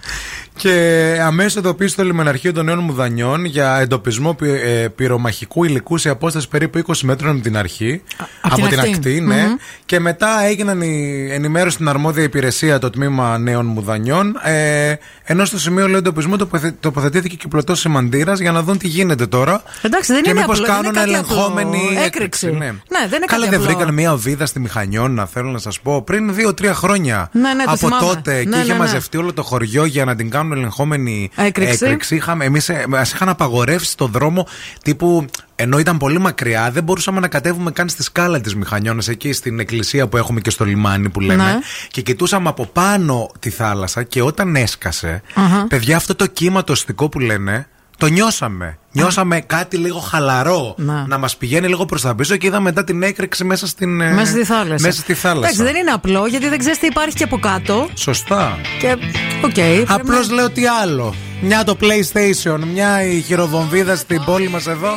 Και 0.61 1.17
αμέσως 1.23 1.55
ειδοποίησε 1.55 1.95
το 1.95 2.03
λιμεναρχείο 2.03 2.53
των 2.53 2.65
Νέων 2.65 2.79
Μουδανιών 2.79 3.45
για 3.45 3.77
εντοπισμό 3.79 4.33
πυ, 4.33 4.49
ε, 4.49 4.87
πυρομαχικού 4.95 5.63
υλικού 5.63 5.97
σε 5.97 6.09
απόσταση 6.09 6.47
περίπου 6.47 6.77
20 6.87 6.93
μέτρων 7.03 7.31
από 7.31 7.41
την 7.41 7.57
αρχή. 7.57 8.01
απ' 8.41 8.53
την 8.53 8.63
από 8.63 8.67
την 8.71 8.79
ακτή. 8.79 8.93
ακτή, 8.93 9.21
ναι. 9.21 9.35
Μμμ. 9.47 9.55
Και 9.85 9.99
μετά 9.99 10.43
έγιναν 10.43 10.81
η 10.81 11.27
ενημέρωση 11.31 11.75
στην 11.75 11.87
αρμόδια 11.89 12.23
υπηρεσία 12.23 12.79
το 12.79 12.89
τμήμα 12.89 13.37
Νέων 13.37 13.65
Μουδανιών. 13.65 14.35
Ε, 14.43 14.93
ενώ 15.23 15.45
στο 15.45 15.59
σημείο 15.59 15.87
λέω 15.87 15.97
εντοπισμού 15.97 16.37
τοποθε- 16.37 16.75
τοποθετήθηκε 16.79 17.35
και 17.35 17.47
πλωτός 17.47 17.79
σημαντήρα 17.79 18.33
για 18.33 18.51
να 18.51 18.63
δουν 18.63 18.77
τι 18.77 18.87
γίνεται 18.87 19.25
τώρα. 19.27 19.61
Εντάξει, 19.81 20.13
δεν 20.13 20.23
και 20.23 20.29
είναι 20.29 20.39
μήπως 20.39 20.59
απλό, 20.59 20.73
δεν 20.73 20.75
κάνουν 20.75 20.91
είναι 20.91 20.99
κάτι 20.99 21.13
ελεγχόμενη 21.33 21.77
απλό. 21.77 22.01
έκρηξη. 22.03 22.05
Έκρηξη. 22.05 22.45
Ναι. 22.51 22.65
Ναι, 22.65 23.07
δεν 23.07 23.17
είναι 23.17 23.25
Καλά, 23.25 23.45
κάτι 23.45 23.55
δεν 23.55 23.59
απλό. 23.63 23.75
βρήκαν 23.75 23.93
μια 23.93 24.11
οβίδα 24.13 24.45
στη 24.45 24.59
Μηχανιώνα, 24.59 25.25
θέλω 25.25 25.49
να 25.49 25.57
σας 25.59 25.79
πω, 25.79 26.01
πριν 26.01 26.33
δύο-τρία 26.33 26.73
χρόνια. 26.73 27.29
Ναι, 27.31 27.53
ναι, 27.53 27.63
το 27.63 27.69
από 27.71 27.77
θυμάμαι. 27.77 28.05
τότε 28.05 28.33
Ναι, 28.33 28.43
και 28.43 28.49
ναι, 28.49 28.57
είχε 28.57 28.71
ναι. 28.71 28.77
μαζευτεί 28.77 29.17
όλο 29.17 29.33
το 29.33 29.43
χωριό 29.43 29.85
για 29.85 30.05
να 30.05 30.15
την 30.15 30.29
κάνουν 30.29 30.50
ελεγχόμενη 30.55 31.29
Έκρηξη. 31.35 31.85
έκρηξη. 31.85 32.15
Είχαμε, 32.15 32.45
εμείς, 32.45 32.69
ε, 32.69 32.85
μας 32.89 33.13
είχαν 33.13 33.29
απαγορεύσει 33.29 33.91
στον 33.91 34.11
δρόμο 34.11 34.47
τύπου 34.83 35.25
ενώ 35.55 35.79
ήταν 35.79 35.97
πολύ 35.97 36.19
μακριά, 36.19 36.71
δεν 36.71 36.83
μπορούσαμε 36.83 37.19
να 37.19 37.27
κατέβουμε 37.27 37.71
καν 37.71 37.89
στη 37.89 38.03
σκάλα 38.03 38.41
της 38.41 38.55
Μηχανιώνας, 38.55 39.07
εκεί 39.07 39.33
στην 39.33 39.59
εκκλησία 39.59 40.07
που 40.07 40.17
έχουμε 40.17 40.39
και 40.41 40.49
στο 40.49 40.65
λιμάνι 40.65 41.09
που 41.09 41.19
λέμε. 41.19 41.43
Ναι. 41.43 41.59
Και 41.87 42.01
κοιτούσαμε 42.01 42.49
από 42.49 42.65
πάνω 42.65 43.31
τη 43.39 43.49
θάλασσα 43.49 44.03
και 44.03 44.21
όταν 44.21 44.55
έσκασε, 44.55 45.21
Αχα. 45.33 45.67
παιδιά, 45.67 45.95
αυτό 45.95 46.15
το 46.15 46.25
κύμα 46.25 46.63
το 46.63 46.73
ωστικό 46.73 47.09
που 47.09 47.19
λένε, 47.19 47.67
το 47.97 48.07
νιώσαμε. 48.07 48.77
Νιώσαμε 48.91 49.39
κάτι 49.41 49.77
λίγο 49.77 49.99
χαλαρό 49.99 50.73
Να. 50.77 51.05
να 51.07 51.17
μας 51.17 51.37
πηγαίνει 51.37 51.67
λίγο 51.67 51.85
προς 51.85 52.01
τα 52.01 52.15
πίσω 52.15 52.35
και 52.35 52.47
είδα 52.47 52.59
μετά 52.59 52.83
την 52.83 53.03
έκρηξη 53.03 53.43
μέσα 53.43 53.67
στην. 53.67 54.01
ε, 54.01 54.11
Μέσα 54.13 54.31
στη 54.31 54.43
θάλασσα. 54.43 54.87
Μέσα 54.87 55.01
στη 55.01 55.13
θάλασσα. 55.13 55.39
Εντάξει, 55.53 55.63
δεν 55.73 55.75
είναι 55.81 55.91
απλό 55.91 56.25
γιατί 56.25 56.49
δεν 56.49 56.59
ξέρεις 56.59 56.77
τι 56.77 56.85
υπάρχει 56.85 57.15
και 57.15 57.23
από 57.23 57.39
κάτω. 57.39 57.89
Σωστά. 57.93 58.59
Και. 58.79 58.97
Οκ. 59.45 59.51
πρέπει 59.53 59.85
Απλώς 59.87 60.27
να- 60.27 60.33
λέω 60.35 60.49
τι 60.49 60.61
άλλο. 60.81 61.13
Μια 61.43 61.63
το 61.63 61.77
PlayStation, 61.81 62.59
μια 62.73 63.03
η 63.03 63.21
χειροβομβίδα 63.21 63.95
στην 63.95 64.23
πόλη 64.25 64.49
μας 64.49 64.67
εδώ. 64.67 64.89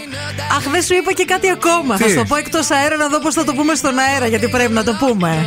Αχ, 0.56 0.62
δεν 0.70 0.82
σου 0.82 0.94
είπα 0.94 1.12
και 1.12 1.24
κάτι 1.24 1.50
ακόμα. 1.50 1.96
Τι; 1.96 2.02
Θα 2.02 2.08
σου 2.08 2.14
το 2.14 2.24
πω 2.24 2.36
εκτός 2.36 2.70
αέρα 2.70 2.96
να 2.96 3.08
δω 3.08 3.18
πώς 3.18 3.34
θα 3.34 3.44
το 3.44 3.52
πούμε 3.52 3.74
στον 3.74 3.92
αέρα, 3.98 4.26
γιατί 4.26 4.48
πρέπει 4.48 4.72
να 4.72 4.84
το 4.84 4.92
πούμε. 4.98 5.46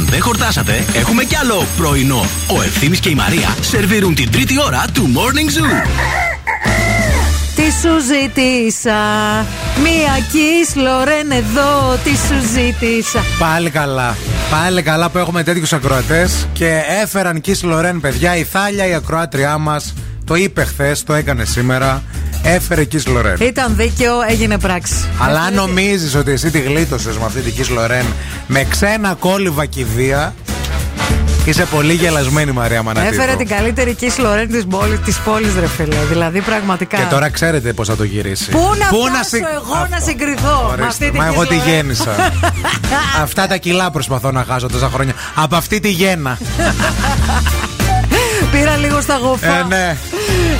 Αν 0.00 0.06
δεν 0.06 0.22
χορτάσατε, 0.22 0.84
έχουμε 0.94 1.24
κι 1.24 1.36
άλλο 1.36 1.66
πρωινό. 1.76 2.24
Ο 2.58 2.62
Ευθύμης 2.62 3.00
και 3.00 3.08
η 3.08 3.14
Μαρία 3.14 3.56
σερβίρουν 3.60 4.14
την 4.14 4.30
τρίτη 4.30 4.60
ώρα 4.60 4.84
του 4.92 5.10
Morning 5.14 5.58
Zoo. 5.58 5.88
Τι 7.54 7.62
σου 7.62 8.00
ζήτησα; 8.00 8.98
Μία 9.82 10.18
Kiss 10.32 10.82
Λορέν 10.82 11.30
εδώ. 11.30 11.98
Τι 12.04 12.10
σου 12.10 12.48
ζήτησα; 12.54 13.24
Πάλι 13.38 13.70
καλά. 13.70 14.16
Πάλι 14.50 14.82
καλά 14.82 15.10
που 15.10 15.18
έχουμε 15.18 15.42
τέτοιους 15.42 15.72
ακροατές 15.72 16.46
και 16.52 16.80
έφεραν 17.02 17.40
Kiss 17.46 17.60
Λορέν, 17.62 18.00
παιδιά. 18.00 18.36
Η 18.36 18.44
Θάλια, 18.44 18.86
η 18.86 18.94
ακροάτριά 18.94 19.58
μας, 19.58 19.94
το 20.24 20.34
είπε 20.34 20.64
χθες, 20.64 21.02
το 21.02 21.14
έκανε 21.14 21.44
σήμερα. 21.44 22.02
Έφερε 22.42 22.86
Kiss 22.92 23.04
Λορέν. 23.06 23.36
Ήταν 23.40 23.76
δίκαιο, 23.76 24.12
έγινε 24.28 24.58
πράξη. 24.58 24.94
Αλλά 25.18 25.40
αν 25.40 25.54
νομίζεις 25.54 26.14
ότι 26.14 26.30
εσύ 26.30 26.50
τη 26.50 26.60
γλίτωσες 26.60 27.16
με 27.16 27.24
αυτή 27.24 27.40
τη 27.40 27.52
Kiss 27.58 27.68
Λορέν 27.74 28.04
με 28.46 28.64
ξένα 28.64 29.14
κόλληβα 29.14 29.64
κηδεία, 29.66 30.34
Είσαι 31.44 31.64
πολύ 31.64 31.92
γελασμένη, 31.92 32.52
Μαρία 32.52 32.82
Μανατίδου. 32.82 33.20
Έφερε 33.20 33.36
την 33.36 33.48
καλύτερη 33.48 33.96
Kiss 34.00 34.04
Lorraine 34.24 34.46
της 34.50 34.64
πόλης, 34.66 34.98
της 35.04 35.18
πόλης, 35.18 35.54
ρε 35.60 35.66
φίλε. 35.66 35.96
Δηλαδή, 36.08 36.40
πραγματικά. 36.40 36.96
Και 36.96 37.02
τώρα 37.10 37.30
ξέρετε 37.30 37.72
πώς 37.72 37.88
θα 37.88 37.96
το 37.96 38.04
γυρίσει. 38.04 38.50
Πού 38.50 38.58
να 38.78 38.84
φτάσω 38.86 39.28
συ- 39.28 39.44
εγώ 39.54 39.86
να 39.90 40.00
συγκριθώ 40.00 40.62
με 40.66 40.72
Ορίστε, 40.72 40.86
αυτή 40.86 41.10
την 41.10 41.16
Μα 41.20 41.26
εγώ 41.26 41.42
Kiss 41.42 41.48
τη 41.48 41.54
Lorraine. 41.58 41.68
γέννησα. 41.68 42.32
Αυτά 43.22 43.46
τα 43.46 43.56
κιλά 43.56 43.90
προσπαθώ 43.90 44.30
να 44.30 44.44
χάσω 44.48 44.68
τόσα 44.68 44.90
χρόνια. 44.92 45.12
Από 45.34 45.56
αυτή 45.56 45.80
τη 45.80 45.90
γέννα. 45.90 46.38
Πήρα 48.52 48.76
λίγο 48.76 49.00
στα 49.00 49.16
γοφά. 49.16 49.58
Ε, 49.58 49.64
ναι. 49.68 49.96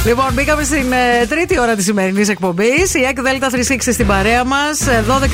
Λοιπόν, 0.04 0.26
μπήκαμε 0.32 0.64
στην 0.64 0.92
ε, 0.92 1.26
τρίτη 1.26 1.60
ώρα 1.60 1.74
της 1.74 1.84
σημερινής 1.84 2.28
εκπομπής. 2.28 2.94
Η 2.94 3.02
ΕΚ 3.08 3.20
ΔΕΛΤΑ 3.20 3.50
360 3.50 3.76
στην 3.78 4.06
παρέα 4.06 4.44
μας. 4.44 4.80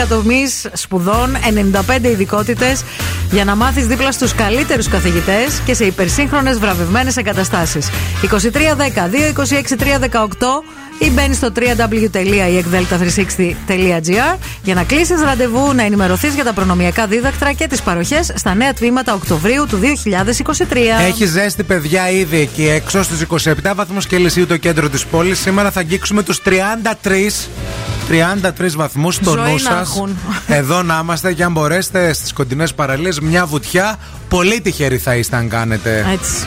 12 0.03 0.07
τομείς 0.09 0.67
σπουδών, 0.73 1.37
95 2.01 2.05
ειδικότητες 2.05 2.85
για 3.31 3.45
να 3.45 3.57
μάθεις 3.57 3.87
δίπλα 3.87 4.13
στους 4.13 4.35
καλύτερους 4.35 4.89
καθηγητές 4.89 5.61
και 5.65 5.75
σε 5.75 5.85
υπερσύγχρονες 5.85 6.59
βραβευμένες 6.59 7.17
εγκαταστάσεις. 7.17 7.91
2310-226-318 8.21 10.63
ή 10.99 11.11
μπαίνει 11.11 11.35
στο 11.35 11.49
www.ekdelta360.gr 11.57 14.37
για 14.63 14.75
να 14.75 14.85
κλείσεις 14.85 15.21
ραντεβού, 15.21 15.73
να 15.75 15.83
ενημερωθείς 15.83 16.35
για 16.35 16.45
τα 16.45 16.53
προνομιακά 16.53 17.07
δίδακτρα 17.07 17.53
και 17.53 17.67
τις 17.67 17.83
παροχές 17.83 18.33
στα 18.35 18.55
νέα 18.55 18.73
τμήματα 18.73 19.15
Οκτωβρίου 19.15 19.67
του 19.67 19.81
2023. 19.81 19.85
Έχει 21.07 21.27
ζέστη, 21.27 21.63
παιδιά, 21.63 22.11
ήδη 22.11 22.39
εκεί 22.41 22.69
έξω 22.69 23.03
στου 23.03 23.39
27 23.39 23.53
βαθμούς 23.75 24.07
Κελσίου 24.07 24.47
το 24.47 24.57
κέντρο 24.57 24.89
της 24.89 25.07
πόλης. 25.07 25.39
Σήμερα 25.39 25.71
θα 25.71 25.81
αγγίξουμε 25.81 26.23
τους 26.23 26.41
33. 26.43 27.49
33 28.09 28.77
βαθμούς 28.77 29.15
στο 29.15 29.31
Ζωή 29.31 29.43
νου 29.45 29.53
να 29.53 29.59
σας. 29.59 29.89
έχουν. 29.89 30.19
Εδώ 30.47 30.83
να 30.83 30.99
είμαστε 31.03 31.33
και 31.33 31.45
αν 31.45 31.53
μπορέσετε 31.53 32.13
στις 32.13 32.33
κοντινές 32.33 32.75
παραλίες 32.75 33.21
μια 33.21 33.47
βουτιά. 33.47 33.97
Πολύ 34.29 34.61
τυχεροί 34.61 34.99
θα 34.99 35.15
είστε 35.15 35.37
αν 35.37 35.49
κάνετε. 35.49 36.07
Έτσι. 36.13 36.47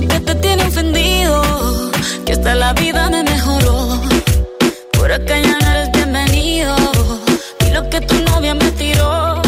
lo 0.00 0.06
que 0.06 0.20
te 0.20 0.34
tiene 0.36 0.64
ofendido. 0.64 1.42
Que 2.24 2.32
hasta 2.32 2.54
la 2.54 2.72
vida 2.74 3.10
me 3.10 3.22
mejoró. 3.22 4.00
Por 4.92 5.10
acá 5.10 5.34
ya 5.40 5.58
no 5.58 5.66
eres 5.72 5.90
bienvenido. 5.92 6.76
Y 7.66 7.70
lo 7.72 7.88
que 7.90 8.00
tu 8.02 8.14
novia 8.30 8.54
me 8.54 8.70
tiró. 8.72 9.42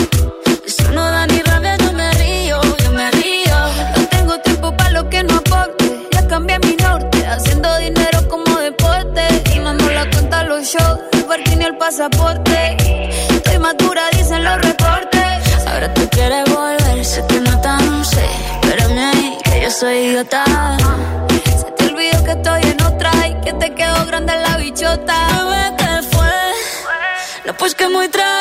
Eso 0.67 0.91
no 0.93 1.03
da 1.03 1.27
ni 1.27 1.41
rabia, 1.43 1.77
yo 1.77 1.93
me 1.93 2.11
río, 2.23 2.61
yo 2.83 2.91
me 2.93 3.11
río. 3.13 3.59
No 3.97 4.07
tengo 4.09 4.39
tiempo 4.41 4.77
para 4.77 4.91
lo 4.91 5.09
que 5.09 5.23
no 5.23 5.35
aporte. 5.37 5.85
Ya 6.13 6.27
cambié 6.27 6.59
mi 6.59 6.75
norte, 6.77 7.27
haciendo 7.27 7.69
dinero 7.79 8.19
como 8.29 8.51
deporte. 8.59 9.23
Y 9.55 9.59
no 9.61 9.73
nos 9.75 9.93
la 9.93 10.11
cuenta 10.11 10.45
los 10.45 10.65
shows, 10.65 10.99
el 11.13 11.25
parking 11.25 11.61
y 11.61 11.65
el 11.65 11.77
pasaporte. 11.77 12.77
Estoy 13.37 13.59
madura, 13.59 14.03
dicen 14.17 14.43
los 14.43 14.61
soy 19.81 19.97
idiota. 20.09 20.45
Se 21.59 21.71
te 21.73 21.85
olvidó 21.87 22.23
que 22.23 22.33
estoy 22.33 22.63
en 22.65 22.83
otra 22.83 23.11
y 23.29 23.35
que 23.41 23.53
te 23.55 23.75
quedó 23.75 24.05
grande 24.05 24.35
la 24.37 24.59
bichota. 24.59 25.17
Bebé, 25.37 25.77
¿qué 25.79 26.03
fue? 26.15 26.29
No, 27.47 27.55
pues 27.55 27.75
que 27.75 27.89
muy 27.89 28.09
tragadito. 28.09 28.40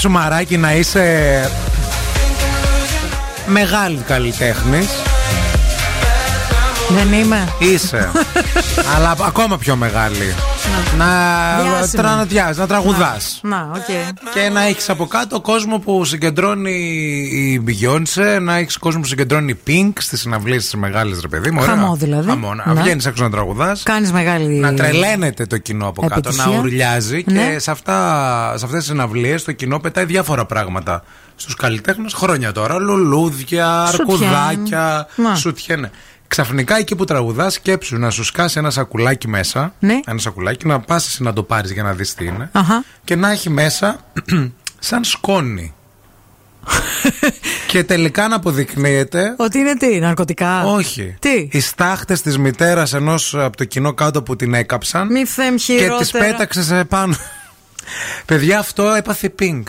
Σκέψου 0.00 0.18
μαράκι 0.18 0.56
να 0.56 0.74
είσαι 0.74 1.50
μεγάλη 3.46 3.96
καλλιτέχνης. 4.06 4.88
Δεν 6.88 7.12
είμαι. 7.12 7.48
Είσαι. 7.58 8.10
αλλά 8.96 9.16
ακόμα 9.20 9.58
πιο 9.58 9.76
μεγάλη. 9.76 10.34
Να, 10.96 11.06
Διάσημη. 11.62 12.02
τρα, 12.02 12.52
να 12.56 12.66
τραγουδάς. 12.66 13.40
Να, 13.42 13.70
οκ. 13.74 13.84
Και 14.34 14.48
να 14.52 14.62
έχεις 14.62 14.88
από 14.88 15.06
κάτω 15.06 15.40
κόσμο 15.40 15.78
που 15.78 16.04
συγκεντρώνει 16.04 16.72
η 17.32 17.64
Beyoncé, 17.66 18.40
να 18.40 18.56
έχεις 18.56 18.76
κόσμο 18.76 19.00
που 19.00 19.06
συγκεντρώνει 19.06 19.50
η 19.50 19.58
Pink 19.66 19.92
στις 19.98 20.20
συναυλίες 20.20 20.62
της 20.64 20.74
μεγάλης 20.74 21.20
ρε 21.20 21.28
παιδί 21.28 21.50
μου. 21.50 21.58
Ωραία. 21.62 21.74
Χαμό 21.74 21.94
δηλαδή. 21.96 22.28
Χαμό, 22.28 22.54
να 22.54 22.72
Ναι. 22.74 22.80
βγαίνεις 22.82 23.06
έξω 23.06 23.22
να 23.22 23.30
τραγουδάς. 23.30 23.82
Κάνεις 23.82 24.12
μεγάλη. 24.12 24.46
Να 24.54 24.74
τρελαίνεται 24.74 25.46
το 25.46 25.58
κοινό 25.58 25.86
από 25.86 26.02
κάτω, 26.06 26.28
Επιτυχία. 26.28 26.52
να 26.52 26.58
ουρλιάζει 26.58 27.24
Ναι. 27.26 27.46
και 27.52 27.58
σε, 27.58 27.70
αυτά, 27.70 27.94
σε 28.56 28.64
αυτές 28.64 28.78
τις 28.80 28.88
συναυλίες 28.88 29.44
το 29.44 29.52
κοινό 29.52 29.78
πετάει 29.78 30.04
διάφορα 30.04 30.44
πράγματα 30.44 31.02
στους 31.36 31.54
καλλιτέχνες 31.54 32.12
χρόνια 32.12 32.52
τώρα. 32.52 32.78
Λουλούδια, 32.78 33.86
Σουτιέν. 33.90 34.08
αρκουδάκια, 34.28 35.06
Να. 35.16 35.34
σουτιέν. 35.34 35.90
Ναι. 36.36 36.42
Ξαφνικά 36.42 36.78
εκεί 36.78 36.96
που 36.96 37.04
τραγουδάς 37.04 37.52
σκέψου 37.52 37.98
να 37.98 38.10
σου 38.10 38.24
σκάσει 38.24 38.58
ένα 38.58 38.70
σακουλάκι 38.70 39.28
μέσα. 39.28 39.74
Ναι. 39.78 40.00
Ένα 40.06 40.18
σακουλάκι 40.18 40.66
να 40.66 40.80
πας 40.80 41.06
εσύ 41.06 41.22
να 41.22 41.32
το 41.32 41.42
πάρεις 41.42 41.70
για 41.70 41.82
να 41.82 41.92
δεις 41.92 42.14
τι 42.14 42.24
είναι. 42.24 42.48
Αχα. 42.52 42.84
Και 43.04 43.16
να 43.16 43.30
έχει 43.30 43.50
μέσα 43.50 44.04
σαν 44.78 45.04
σκόνη. 45.04 45.74
και 47.70 47.84
τελικά 47.84 48.28
να 48.28 48.36
αποδεικνύεται 48.36 49.34
Ότι 49.36 49.58
είναι 49.58 49.76
τι, 49.76 49.98
ναρκωτικά; 49.98 50.64
όχι. 50.64 51.16
Τι; 51.18 51.48
Οι 51.50 51.60
στάχτες 51.60 52.20
της 52.22 52.38
μητέρας 52.38 52.92
ενός 52.92 53.34
από 53.34 53.56
το 53.56 53.64
κοινό 53.64 53.92
κάτω 53.94 54.22
που 54.22 54.36
την 54.36 54.54
έκαψαν. 54.54 55.06
Μη 55.06 55.24
θέμ 55.24 55.54
και 55.54 55.60
χειρότερα. 55.78 55.98
τη 55.98 56.18
πέταξες 56.18 56.66
σε 56.66 56.84
πάνω. 56.84 57.14
Παιδιά, 58.26 58.58
αυτό 58.58 58.92
έπαθε 58.92 59.34
pink. 59.38 59.62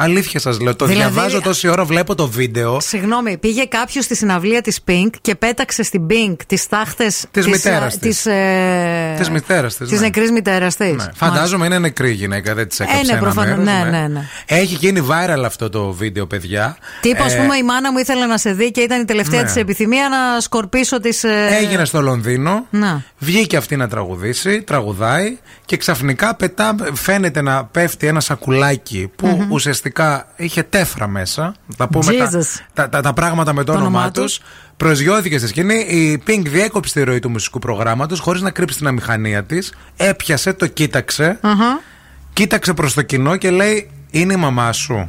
Αλήθεια 0.00 0.40
σας 0.40 0.60
λέω. 0.60 0.76
Το 0.76 0.86
Δηλαδή- 0.86 1.12
διαβάζω 1.12 1.40
τόση 1.40 1.68
ώρα, 1.68 1.84
βλέπω 1.84 2.14
το 2.14 2.28
βίντεο. 2.28 2.80
Συγγνώμη, 2.80 3.38
πήγε 3.38 3.64
κάποιος 3.64 4.04
στη 4.04 4.16
συναυλία 4.16 4.60
της 4.60 4.80
Pink 4.88 5.10
και 5.20 5.34
πέταξε 5.34 5.82
στην 5.82 6.06
Pink 6.10 6.36
τις 6.46 6.68
τάχτες 6.68 7.24
Της 7.30 7.46
μητέρας 7.46 7.98
της. 7.98 8.26
ε, 8.26 9.14
Της 9.18 9.30
μητέρας 9.30 9.76
της, 9.76 9.88
Της 9.88 9.98
ναι. 9.98 10.04
νεκρής 10.06 10.30
μητέρας 10.30 10.76
της. 10.76 10.92
Ναι. 10.92 11.04
Φαντάζομαι 11.14 11.66
είναι 11.66 11.78
νεκρή 11.78 12.10
γυναίκα, 12.12 12.54
δεν 12.54 12.68
της 12.68 12.80
έκαψε. 12.80 13.00
Ε, 13.00 13.04
ναι, 13.04 13.12
ένα 13.12 13.20
προφανώς. 13.20 13.64
μέρος, 13.64 13.84
Ναι, 13.92 13.98
ναι, 14.00 14.06
ναι. 14.08 14.28
Έχει 14.46 14.74
γίνει 14.74 15.06
viral 15.10 15.42
αυτό 15.44 15.68
το 15.68 15.92
βίντεο, 15.92 16.26
παιδιά. 16.26 16.76
Τύπο, 17.00 17.22
ας 17.22 17.34
Ε, 17.34 17.36
πούμε, 17.36 17.56
η 17.56 17.62
μάνα 17.62 17.92
μου 17.92 17.98
ήθελε 17.98 18.26
να 18.26 18.38
σε 18.38 18.52
δει 18.52 18.70
και 18.70 18.80
ήταν 18.80 19.00
η 19.00 19.04
τελευταία 19.04 19.40
Ναι. 19.40 19.46
της 19.46 19.56
επιθυμία 19.56 20.08
να 20.08 20.40
σκορπίσω 20.40 21.00
τις. 21.00 21.24
Έγινε 21.60 21.84
στο 21.84 22.00
Λονδίνο. 22.00 22.66
Να. 22.70 23.02
Βγήκε 23.18 23.56
αυτή 23.56 23.76
να 23.76 23.88
τραγουδήσει, 23.88 24.62
τραγουδάει 24.62 25.38
και 25.64 25.76
ξαφνικά 25.76 26.34
πετά, 26.34 26.74
φαίνεται 26.92 27.42
να 27.42 27.64
πέφτει 27.64 28.06
ένα 28.06 28.20
σακουλάκι 28.20 29.10
που 29.16 29.26
Μμμ. 29.26 29.52
Ουσιαστικά 29.88 30.26
είχε 30.36 30.62
τέφρα 30.62 31.06
μέσα. 31.06 31.54
Θα 31.76 31.88
πούμε 31.88 32.12
τα, 32.12 32.30
Jesus. 32.30 32.60
τα, 32.72 32.88
τα, 32.88 33.00
τα 33.00 33.12
πράγματα 33.12 33.52
με 33.52 33.64
το, 33.64 33.72
Το 33.72 33.78
όνομά 33.78 33.98
όνομά 33.98 34.10
τους. 34.10 34.22
τους. 34.38 34.46
Προσγειώθηκε 34.76 35.38
στη 35.38 35.46
σκηνή. 35.46 35.74
Η 35.74 36.22
Pink 36.26 36.42
διέκοψε 36.44 36.92
τη 36.92 37.02
ροή 37.02 37.18
του 37.18 37.30
μουσικού 37.30 37.58
προγράμματος 37.58 38.20
χωρίς 38.20 38.42
να 38.42 38.50
κρύψει 38.50 38.78
την 38.78 38.86
αμηχανία 38.86 39.44
της. 39.44 39.72
Έπιασε, 39.96 40.52
το 40.52 40.66
κοίταξε. 40.66 41.38
Αχα. 41.40 41.80
Κοίταξε 42.32 42.74
προς 42.74 42.94
το 42.94 43.02
κοινό 43.02 43.36
και 43.36 43.50
λέει: 43.50 43.90
Είναι 44.10 44.32
η 44.32 44.36
μαμά 44.36 44.72
σου. 44.72 45.08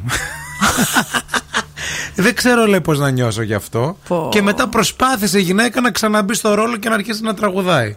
Δεν 2.14 2.34
ξέρω 2.34 2.66
λέει 2.66 2.80
πώς 2.80 2.98
να 2.98 3.10
νιώσω 3.10 3.42
γι' 3.42 3.54
αυτό. 3.54 3.98
Πω. 4.08 4.28
Και 4.32 4.42
μετά 4.42 4.68
προσπάθησε 4.68 5.38
η 5.38 5.42
γυναίκα 5.42 5.80
να 5.80 5.90
ξαναμπεί 5.90 6.34
στο 6.34 6.54
ρόλο 6.54 6.76
και 6.76 6.88
να 6.88 6.94
αρχίσει 6.94 7.22
να 7.22 7.34
τραγουδάει. 7.34 7.96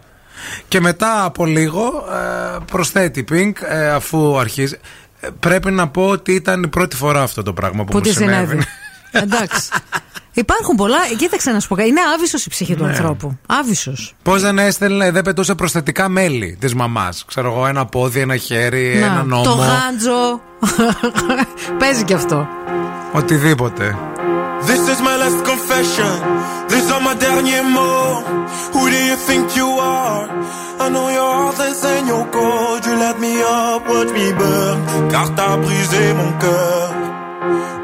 Και 0.68 0.80
μετά 0.80 1.24
από 1.24 1.46
λίγο 1.46 2.04
ε, 2.12 2.58
προσθέτει 2.70 3.20
η 3.20 3.24
Pink 3.30 3.52
ε, 3.68 3.90
αφού 3.90 4.38
αρχίζει. 4.38 4.78
Ε, 5.24 5.28
πρέπει 5.40 5.70
να 5.70 5.88
πω 5.88 6.08
ότι 6.08 6.32
ήταν 6.32 6.62
η 6.62 6.68
πρώτη 6.68 6.96
φορά 6.96 7.22
αυτό 7.22 7.42
το 7.42 7.52
πράγμα 7.52 7.84
που, 7.84 7.90
Που 7.90 7.96
μου 7.96 8.02
τη 8.02 8.12
συνέβη. 8.12 8.46
συνέβη. 8.46 8.64
Εντάξει. 9.24 9.68
Υπάρχουν 10.32 10.76
πολλά. 10.76 10.96
Κοίταξε 11.16 11.50
να 11.50 11.60
σου 11.60 11.68
πω 11.68 11.74
κάτι. 11.74 11.88
Είναι 11.88 12.00
άβυσος 12.14 12.44
η 12.46 12.48
ψυχή 12.48 12.74
του 12.76 12.82
Ναι. 12.84 12.88
ανθρώπου. 12.90 13.38
Άβυσος. 13.46 14.14
Πώς 14.22 14.42
δεν 14.42 14.58
έστελνε, 14.58 15.10
δεν 15.10 15.22
πετούσε 15.22 15.54
προσθετικά 15.54 16.08
μέλη 16.08 16.56
της 16.60 16.74
μαμάς. 16.74 17.24
Ξέρω 17.26 17.52
εγώ, 17.52 17.66
ένα 17.66 17.86
πόδι, 17.86 18.20
ένα 18.20 18.36
χέρι, 18.36 18.90
ένα 18.96 19.22
νόμο. 19.22 19.42
το 19.42 19.50
γάντζο. 19.50 20.40
Παίζει 21.78 22.04
κι 22.04 22.14
αυτό. 22.14 22.48
Οτιδήποτε. 23.12 23.96
This 24.66 24.88
is 24.88 25.00
my 25.02 25.16
last 25.16 25.44
confession. 25.44 26.14
These 26.68 26.90
are 26.90 27.00
my 27.00 27.14
derniers 27.14 27.68
mots. 27.76 28.28
Who 28.74 28.82
do 28.90 28.98
you 29.10 29.16
think 29.28 29.56
you 29.56 29.68
are? 29.68 30.24
I 30.84 30.88
know 30.88 31.08
your 31.08 31.30
heart 31.38 31.58
is 31.70 31.84
in 31.84 32.06
your 32.06 32.24
cold. 32.36 32.80
You 32.86 32.94
let 33.06 33.16
me 33.20 33.32
up, 33.42 33.82
watch 33.86 34.10
me 34.18 34.26
burn. 34.40 34.78
Car 35.12 35.28
t'as 35.36 35.56
brisé 35.62 36.04
mon 36.18 36.32
cœur. 36.42 36.88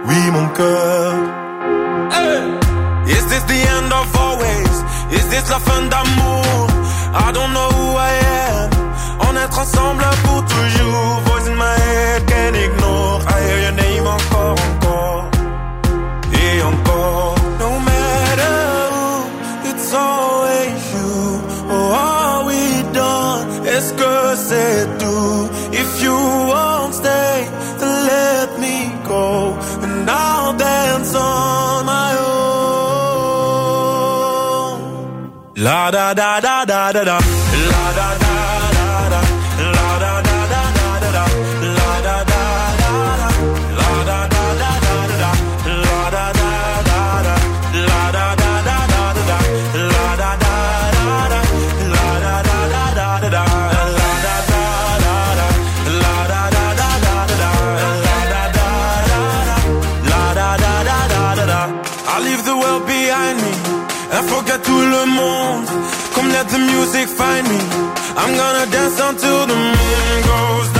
Oui, 0.09 0.21
mon 0.37 0.49
cœur. 0.59 1.13
Hey! 2.17 2.43
Is 3.17 3.25
this 3.31 3.45
the 3.53 3.61
end 3.77 3.93
of 4.01 4.07
always? 4.25 4.75
Is 5.19 5.27
this 5.33 5.51
la 5.51 5.59
fin 5.59 5.83
d'amour? 5.93 6.67
I 7.27 7.29
don't 7.37 7.53
know 7.57 7.69
who 7.77 7.87
I 8.11 8.13
am. 8.47 8.71
On 9.27 9.37
est 9.37 9.55
ensemble 9.63 10.05
pour 10.25 10.41
toujours. 10.55 11.21
Voice 11.29 11.47
in 11.49 11.57
my 11.57 11.75
head, 11.85 12.27
can't 12.27 12.57
ignore. 12.57 12.80
I'll 30.13 30.53
dance 30.57 31.15
on 31.15 31.87
my 31.87 32.11
own. 32.19 32.41
La 35.67 35.91
da 35.91 36.07
da 36.15 36.41
da 36.41 36.65
da 36.65 36.93
da 36.93 37.03
da. 37.11 37.19
La 37.73 37.85
da 37.99 38.20
find 67.21 67.47
me. 67.53 67.61
I'm 68.23 68.33
gonna 68.41 68.67
dance 68.75 68.99
until 69.09 69.41
the 69.51 69.57
moon 69.63 70.23
goes 70.31 70.69
down. 70.73 70.80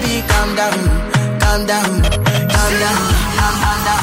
Baby, 0.00 0.22
calm 0.28 0.56
down, 0.56 0.78
calm 1.40 1.66
down, 1.66 1.84
calm 1.84 2.72
down, 2.80 2.98
calm, 3.36 3.80
down. 3.84 4.02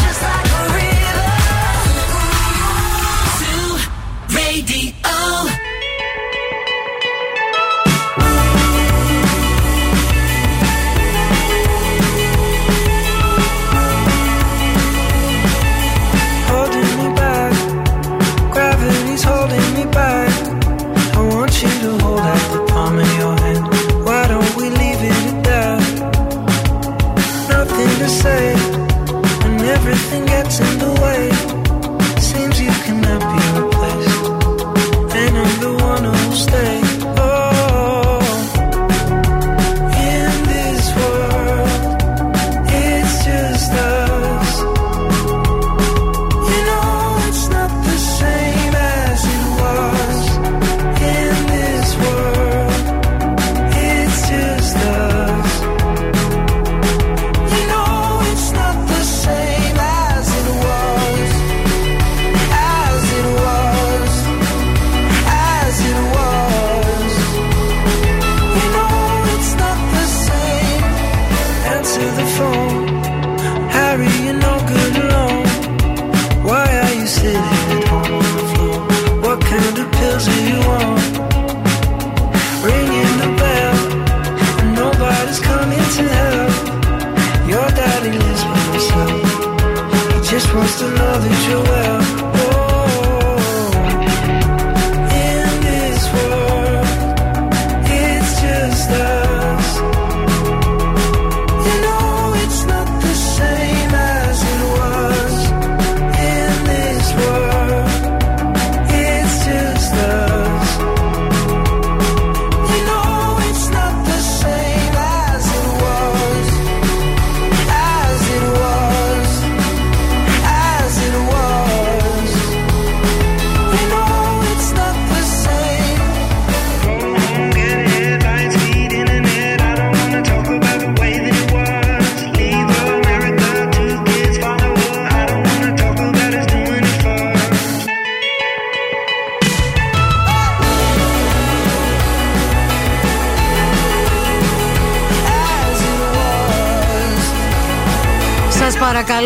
Just 0.00 0.22
like 0.22 0.48
a 0.48 0.62
river. 0.74 1.28
Radio. 4.34 5.03
Gets 30.34 30.58
in 30.58 30.83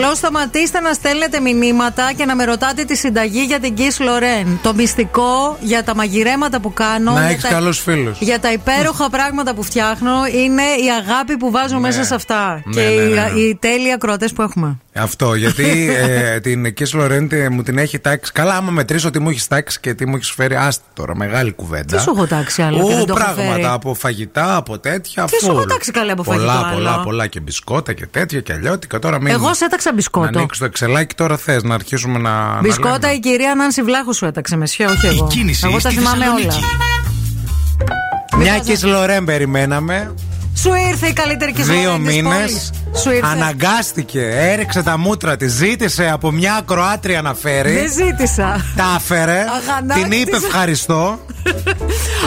παρακαλώ, 0.09 0.15
σταματήστε 0.15 0.81
να 0.81 0.93
στέλνετε 0.93 1.41
μηνύματα 1.41 2.13
και 2.17 2.25
να 2.25 2.35
με 2.35 2.45
ρωτάτε 2.45 2.85
τη 2.85 2.97
συνταγή 2.97 3.41
για 3.45 3.61
την 3.61 3.75
Kiss 3.79 4.03
Lorraine. 4.03 4.59
Το 4.63 4.75
μυστικό 4.75 5.57
για 5.61 5.85
τα 5.85 5.95
μαγειρέματα 5.95 6.61
που 6.61 6.73
κάνω. 6.73 7.13
Να 7.13 7.21
για 7.21 7.29
έχεις 7.31 7.43
τα- 7.43 7.49
καλούς 7.49 7.79
φίλους. 7.81 8.19
Για 8.21 8.41
τα 8.41 8.53
υπέροχα 8.53 9.11
πράγματα 9.11 9.55
που 9.55 9.63
φτιάχνω 9.63 10.27
είναι 10.27 10.63
η 10.63 10.91
αγάπη 11.01 11.37
που 11.37 11.51
βάζω 11.51 11.79
μέσα 11.79 12.05
σε 12.05 12.15
αυτά. 12.15 12.63
Ναι, 12.65 12.73
και 12.83 12.89
ναι, 12.89 12.93
οι, 13.03 13.09
ναι, 13.09 13.21
ναι. 13.33 13.41
οι 13.41 13.57
τέλειοι 13.61 13.93
ακροατές 13.93 14.33
που 14.33 14.43
έχουμε. 14.43 14.79
Αυτό, 15.01 15.35
γιατί 15.35 15.95
ε, 15.97 16.41
την 16.47 16.75
Kiss 16.79 17.01
Lorraine 17.01 17.49
μου 17.51 17.63
την 17.63 17.79
έχει 17.79 17.99
τάξει. 17.99 18.33
Καλά, 18.33 18.55
άμα 18.55 18.71
μετρήσω 18.71 19.11
τι 19.11 19.19
μου 19.19 19.29
έχεις 19.29 19.47
τάξει 19.47 19.81
και 19.81 19.95
τι 19.95 20.07
μου 20.07 20.17
έχεις 20.17 20.31
φέρει, 20.31 20.57
άστη 20.57 20.85
τώρα, 20.95 21.17
μεγάλη 21.17 21.53
κουβέντα. 21.53 21.97
Τι 21.97 22.03
σου 22.03 22.13
έχω 22.17 22.27
τάξει 22.27 22.63
άλλο 22.63 22.77
και 22.77 22.83
Ω, 22.83 22.87
δεν 22.97 23.07
το 23.07 23.15
έχω 23.17 23.25
πράγματα 23.25 23.53
φέρει. 23.53 23.65
από 23.65 23.95
φαγητά, 23.95 24.57
από 24.57 24.79
τέτοια. 24.79 25.25
Τι 25.25 25.37
σου 25.37 25.47
full. 25.47 25.51
έχω 25.51 25.65
τάξει 25.65 25.91
καλέ 25.91 26.13
από 26.13 26.23
φαγητό 26.23 26.45
πολλά, 26.47 26.59
άλλο; 26.59 26.75
πολλά, 26.75 27.01
πολλά 27.01 27.27
και 27.27 27.41
μπισκότα 27.41 27.93
και 27.93 28.07
τέτοια 28.07 28.41
και 28.41 28.53
αλλιώτικα. 28.53 28.99
Τώρα 28.99 29.21
μην. 29.21 29.33
Εγώ 29.33 29.55
σε 29.55 29.65
έταξα 29.65 29.93
μπισκότο. 29.93 30.31
Να 30.31 30.39
ανοίξει 30.39 30.59
το 30.61 30.65
εξελάκι 30.67 31.15
τώρα 31.15 31.37
θες 31.37 31.63
να 31.63 31.75
αρχίσουμε 31.75 32.19
να. 32.19 32.31
να 32.31 32.61
Μπισκότα 32.61 32.99
λέμε. 33.01 33.13
η 33.13 33.19
κυρία 33.19 33.55
Νάνση 33.55 33.83
Βλάχου 33.83 34.15
σου 34.15 34.25
έταξε 34.25 34.57
μεσιέ, 34.57 34.87
όχι 34.87 35.07
εγώ. 35.07 35.27
κίνηση 35.27 35.67
εγώ 35.67 35.81
τα 35.81 35.91
στη 35.91 35.99
θυμάμαι 35.99 36.25
όλα. 36.29 36.35
Θεσσαλονίκη. 36.35 36.67
Μια 38.37 38.63
Kiss 38.67 38.95
Lorraine 38.95 39.25
περιμέναμε. 39.25 40.15
Σου 40.63 40.71
ήρθε 40.91 41.07
η 41.07 41.13
καλύτερη 41.13 41.53
και 41.53 41.63
Δύο 41.63 41.99
μήνες. 41.99 42.15
μήνε. 42.15 42.45
Σου 42.99 43.11
ήρθε. 43.11 43.27
Αναγκάστηκε, 43.27 44.21
έριξε 44.33 44.83
τα 44.83 44.99
μούτρα 44.99 45.37
της, 45.37 45.53
ζήτησε 45.53 46.11
από 46.11 46.31
μια 46.31 46.55
ακροάτρια 46.55 47.23
να 47.23 47.35
φέρει. 47.35 47.73
Δεν 47.73 47.93
ζήτησα. 47.93 48.65
Τα 48.77 48.85
έφερε. 48.97 49.45
Αγανάκτησε. 49.63 50.09
Την 50.09 50.21
είπε 50.21 50.37
ευχαριστώ. 50.37 51.19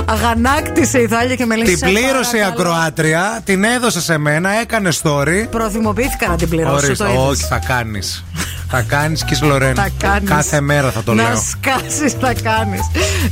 Αγανάκτησε 0.05 0.99
η 0.99 1.07
Θάλια 1.07 1.35
και 1.35 1.45
με 1.45 1.55
λέει 1.55 1.65
την 1.65 1.77
«Σε 1.77 1.85
πλήρωσε 1.85 2.37
η 2.37 2.39
παρακαλώ». 2.39 2.69
ακροάτρια, 2.69 3.41
την 3.43 3.63
έδωσε 3.63 4.01
σε 4.01 4.17
μένα, 4.17 4.49
έκανε 4.61 4.89
story. 5.03 5.47
Προθυμοποιήθηκα 5.49 6.27
να 6.27 6.35
την 6.35 6.49
πληρώσω. 6.49 6.85
Ορίστε, 6.85 7.03
το 7.03 7.09
είδες. 7.09 7.21
όχι, 7.23 7.43
θα 7.43 7.57
κάνεις. 7.67 8.23
θα 8.69 8.81
κάνεις 8.81 9.23
και 9.23 9.37
Λορέν. 9.41 9.75
Θα 9.75 9.89
κάνεις. 9.97 10.29
Κάθε 10.29 10.61
μέρα 10.61 10.91
θα 10.91 11.03
το 11.03 11.13
να 11.13 11.23
λέω. 11.23 11.41
σκάσεις, 11.49 12.13
θα 12.13 12.33
κάνεις. 12.43 12.81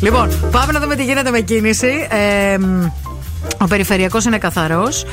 λοιπόν, 0.02 0.50
πάμε 0.52 0.72
να 0.72 0.80
δούμε 0.80 0.96
τι 0.96 1.04
γίνεται 1.04 1.30
με 1.32 1.40
κίνηση. 1.40 2.08
Ε, 2.52 2.58
ο 3.57 3.66
περιφερειακός 3.68 4.26
είναι 4.26 4.38
καθαρός. 4.38 5.06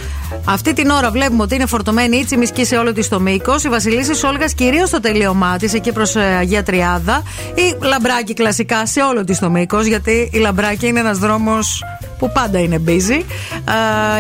Αυτή 0.44 0.72
την 0.72 0.90
ώρα 0.90 1.10
βλέπουμε 1.10 1.42
ότι 1.42 1.54
είναι 1.54 1.66
φορτωμένη 1.66 2.16
η 2.16 2.24
Τσιμισκή 2.24 2.64
σε 2.64 2.76
όλο 2.76 2.92
της 2.92 3.08
το 3.08 3.20
μήκος. 3.20 3.64
Η 3.64 3.68
Βασιλίση 3.68 4.26
Όλγας 4.26 4.54
κυρίως 4.54 4.88
στο 4.88 5.00
τελείωμά 5.00 5.56
της, 5.56 5.74
εκεί 5.74 5.92
προς 5.92 6.16
Αγία 6.16 6.62
Τριάδα. 6.62 7.22
Η 7.54 7.84
Λαμπράκη 7.84 8.34
κλασικά 8.34 8.86
σε 8.86 9.00
όλο 9.02 9.24
της 9.24 9.38
το 9.38 9.50
μήκος, 9.50 9.86
γιατί 9.86 10.30
η 10.32 10.38
Λαμπράκη 10.38 10.86
είναι 10.86 11.00
ένας 11.00 11.18
δρόμος 11.18 11.82
που 12.18 12.32
πάντα 12.32 12.58
είναι 12.58 12.82
busy. 12.86 13.24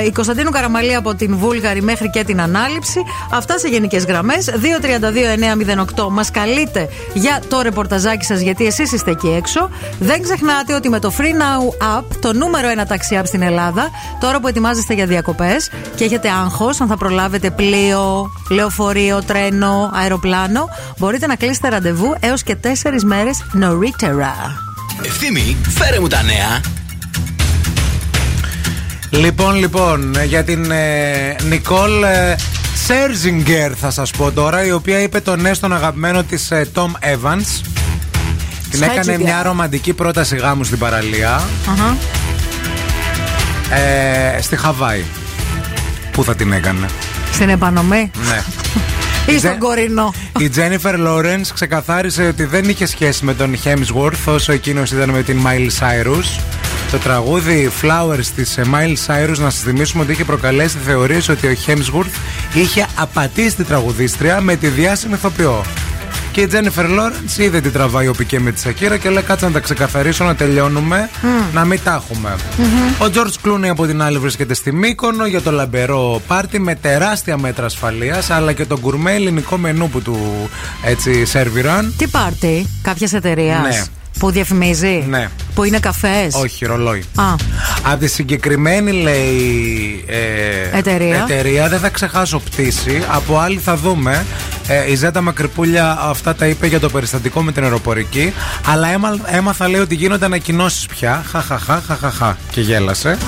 Ε, 0.00 0.04
η 0.04 0.12
Κωνσταντίνου 0.12 0.50
Καραμαλή 0.50 0.94
από 0.94 1.14
την 1.14 1.36
Βούλγαρη 1.36 1.82
μέχρι 1.82 2.10
και 2.10 2.24
την 2.24 2.40
Ανάληψη. 2.40 3.00
Αυτά 3.30 3.58
σε 3.58 3.68
γενικές 3.68 4.04
γραμμές. 4.04 4.50
232-908 5.96 6.08
μας 6.10 6.30
καλείτε 6.30 6.88
για 7.14 7.40
το 7.48 7.60
ρεπορταζάκι 7.60 8.24
σας, 8.24 8.40
γιατί 8.40 8.66
εσείς 8.66 8.92
είστε 8.92 9.10
εκεί 9.10 9.28
έξω. 9.28 9.70
Δεν 9.98 10.22
ξεχνάτε 10.22 10.74
ότι 10.74 10.88
με 10.88 10.98
το 10.98 11.12
Free 11.18 11.22
Now 11.22 11.98
App, 11.98 12.04
το 12.20 12.32
νούμερο 12.32 12.68
ένα 12.68 12.86
ταξί 12.86 13.18
app 13.20 13.26
στην 13.26 13.42
Ελλάδα, 13.42 13.90
τώρα 14.20 14.40
που 14.40 14.48
ετοιμάζεστε 14.48 14.94
για 14.94 15.06
διακοπές 15.06 15.70
και 15.94 16.04
έχετε 16.04 16.28
άγχος 16.30 16.80
αν 16.80 16.88
θα 16.88 16.96
προλάβετε 16.96 17.50
πλοίο, 17.50 18.32
λεωφορείο, 18.50 19.22
τρένο, 19.26 19.90
αεροπλάνο, 19.94 20.68
μπορείτε 20.98 21.26
να 21.26 21.36
κλείσετε 21.36 21.68
ραντεβού 21.68 22.14
έως 22.20 22.42
και 22.42 22.56
4 22.62 22.68
μέρες 23.04 23.44
νωρίτερα. 23.52 24.34
Ευθύμη, 25.02 25.56
φέρε 25.68 26.00
μου 26.00 26.06
τα 26.06 26.22
νέα. 26.22 26.60
Λοιπόν, 29.10 29.54
λοιπόν, 29.54 30.16
ε, 30.16 30.24
για 30.24 30.44
την 30.44 30.70
ε, 30.70 31.36
Νικόλ 31.48 32.02
ε, 32.02 32.34
Σέρζιγκερ 32.86 33.72
θα 33.80 33.90
σας 33.90 34.10
πω 34.10 34.32
τώρα, 34.32 34.64
η 34.64 34.72
οποία 34.72 35.00
είπε 35.02 35.20
το 35.20 35.36
ναι 35.36 35.54
στον 35.54 35.72
αγαπημένο 35.72 36.22
της 36.22 36.50
ε, 36.50 36.66
Tom 36.74 36.86
Evans. 37.00 37.60
Την 38.70 38.82
έκανε 38.82 39.02
Σέρζιγκερ. 39.02 39.20
μια 39.20 39.42
ρομαντική 39.42 39.92
πρόταση 39.92 40.36
γάμου 40.36 40.64
στην 40.64 40.78
παραλία 40.78 41.42
Αχα. 41.70 41.96
ε, 43.76 44.42
στη 44.42 44.56
Χαβάη. 44.56 45.02
Πού 46.12 46.24
θα 46.24 46.34
την 46.34 46.52
έκανε; 46.52 46.86
Στην 47.32 47.48
επανομή 47.48 48.10
Ναι. 48.28 48.42
ή 49.34 49.38
στον 49.38 49.58
κορινό. 49.58 50.14
Η 50.38 50.48
Τζένιφερ 50.48 50.98
Λόρενς 50.98 51.52
ξεκαθάρισε 51.52 52.22
ότι 52.26 52.44
δεν 52.44 52.68
είχε 52.68 52.86
σχέση 52.86 53.24
με 53.24 53.34
τον 53.34 53.56
Hemsworth 53.64 54.24
όσο 54.34 54.52
εκείνος 54.52 54.90
ήταν 54.90 55.10
με 55.10 55.22
την 55.22 55.40
Miley 55.46 55.68
Cyrus. 55.80 56.40
Το 56.90 56.98
τραγούδι 56.98 57.70
Flowers 57.82 58.26
της 58.36 58.56
ε, 58.58 58.62
Miley 58.72 58.96
Cyrus 59.06 59.38
να 59.38 59.50
σας 59.50 59.60
θυμίσουμε 59.60 60.02
ότι 60.02 60.12
είχε 60.12 60.24
προκαλέσει 60.24 60.78
θεωρίες 60.84 61.28
ότι 61.28 61.46
ο 61.46 61.50
Hemsworth 61.66 62.18
είχε 62.54 62.86
απατήσει 62.96 63.56
την 63.56 63.66
τραγουδίστρια 63.66 64.40
με 64.40 64.56
τη 64.56 64.68
διάσημη 64.68 65.14
ηθοποιό. 65.14 65.64
Και 66.32 66.40
η 66.40 66.46
Τζένιφερ 66.46 66.88
Λόρενς 66.88 67.38
είδε 67.38 67.60
τι 67.60 67.70
τραβάει 67.70 68.08
ο 68.08 68.12
Πικέ 68.12 68.40
με 68.40 68.52
τη 68.52 68.60
Σακύρα 68.60 68.96
και 68.96 69.08
λέει 69.10 69.22
κάτσε 69.22 69.46
να 69.46 69.52
τα 69.52 69.60
ξεκαθαρίσω, 69.60 70.24
να 70.24 70.34
τελειώνουμε, 70.34 71.10
να 71.52 71.64
μην 71.64 71.80
τα 71.84 71.94
έχουμε. 71.94 72.34
Ο 72.98 73.10
George 73.14 73.48
Clooney 73.48 73.66
από 73.68 73.86
την 73.86 74.02
άλλη 74.02 74.18
βρίσκεται 74.18 74.54
στη 74.54 74.72
Μύκονο 74.72 75.26
για 75.26 75.42
το 75.42 75.50
λαμπερό 75.50 76.22
πάρτι 76.26 76.58
με 76.58 76.74
τεράστια 76.74 77.38
μέτρα 77.38 77.64
ασφαλείας 77.64 78.30
αλλά 78.30 78.52
και 78.52 78.64
το 78.64 78.78
γκουρμέ 78.80 79.12
ελληνικό 79.14 79.56
μενού 79.56 79.88
που 79.90 80.02
του 80.02 80.48
έτσι 80.84 81.24
σερβιραν. 81.24 81.94
Τι 81.98 82.06
πάρτι, 82.08 82.66
κάποια 82.82 83.08
εταιρεία 83.12 83.58
Ναι. 83.68 83.84
Που 84.18 84.30
διαφημίζει, 84.30 85.04
Ναι. 85.08 85.28
που 85.54 85.64
είναι 85.64 85.78
καφές; 85.78 86.34
Όχι, 86.34 86.64
ρολόι. 86.64 87.04
Α, 87.14 87.24
Από 87.82 87.98
τη 88.00 88.06
συγκεκριμένη 88.06 88.92
λέει 88.92 90.04
ε, 90.06 90.78
Εταιρεία. 90.78 91.26
εταιρεία 91.28 91.68
δεν 91.68 91.78
θα 91.78 91.88
ξεχάσω 91.88 92.38
πτήση. 92.38 93.02
Από 93.08 93.38
άλλη 93.38 93.58
θα 93.58 93.76
δούμε. 93.76 94.26
Ε, 94.68 94.90
η 94.90 94.94
Ζέτα 94.94 95.20
Μακρυπούλια 95.20 95.98
αυτά 96.00 96.34
τα 96.34 96.46
είπε 96.46 96.66
για 96.66 96.80
το 96.80 96.88
περιστατικό 96.88 97.42
με 97.42 97.52
την 97.52 97.62
αεροπορική. 97.62 98.32
Αλλά 98.66 98.88
έμα, 98.88 99.16
έμαθα 99.26 99.68
λέει 99.68 99.80
ότι 99.80 99.94
γίνονται 99.94 100.24
ανακοινώσεις 100.24 100.86
πια. 100.86 101.24
Χαχαχά, 101.30 101.82
χαχαχά. 101.86 102.36
Και 102.50 102.60
γέλασε. 102.60 103.18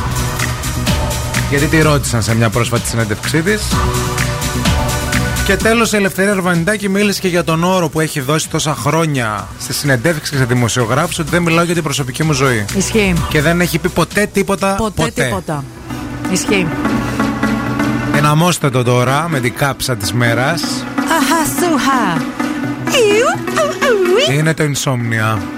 Γιατί 1.50 1.66
τη 1.66 1.82
ρώτησαν 1.82 2.22
σε 2.22 2.34
μια 2.34 2.48
πρόσφατη 2.50 2.88
συνέντευξή 2.88 3.42
της. 3.42 3.62
Και 5.48 5.56
τέλος, 5.56 5.92
η 5.92 5.96
Ελευθερία 5.96 6.34
Ρβανιτάκη 6.34 6.88
μίλησε 6.88 7.20
και 7.20 7.28
για 7.28 7.44
τον 7.44 7.64
όρο 7.64 7.88
που 7.88 8.00
έχει 8.00 8.20
δώσει 8.20 8.48
τόσα 8.48 8.74
χρόνια 8.74 9.48
στη 9.60 9.72
συνεντεύξει 9.72 10.30
και 10.30 10.36
σε 10.36 10.44
δημοσιογράφους 10.44 11.18
ότι 11.18 11.30
δεν 11.30 11.42
μιλάω 11.42 11.64
για 11.64 11.74
την 11.74 11.82
προσωπική 11.82 12.24
μου 12.24 12.32
ζωή. 12.32 12.64
ισχύει. 12.76 13.14
Και 13.28 13.40
δεν 13.40 13.60
έχει 13.60 13.78
πει 13.78 13.88
ποτέ 13.88 14.28
τίποτα. 14.32 14.74
Ποτέ, 14.74 15.10
τίποτα. 15.14 15.64
Ισχύει. 16.30 16.66
Εναμώστε 18.16 18.70
το 18.70 18.82
τώρα 18.82 19.28
με 19.28 19.40
την 19.40 19.54
κάψα 19.54 19.96
της 19.96 20.12
μέρας 20.12 20.62
Αχα, 20.98 21.44
σουχα. 21.44 22.22
Ιου, 22.84 23.42
ου, 23.54 23.68
ου, 23.80 24.30
ου. 24.30 24.32
Είναι 24.32 24.54
το 24.54 24.64
insomnia. 24.64 25.57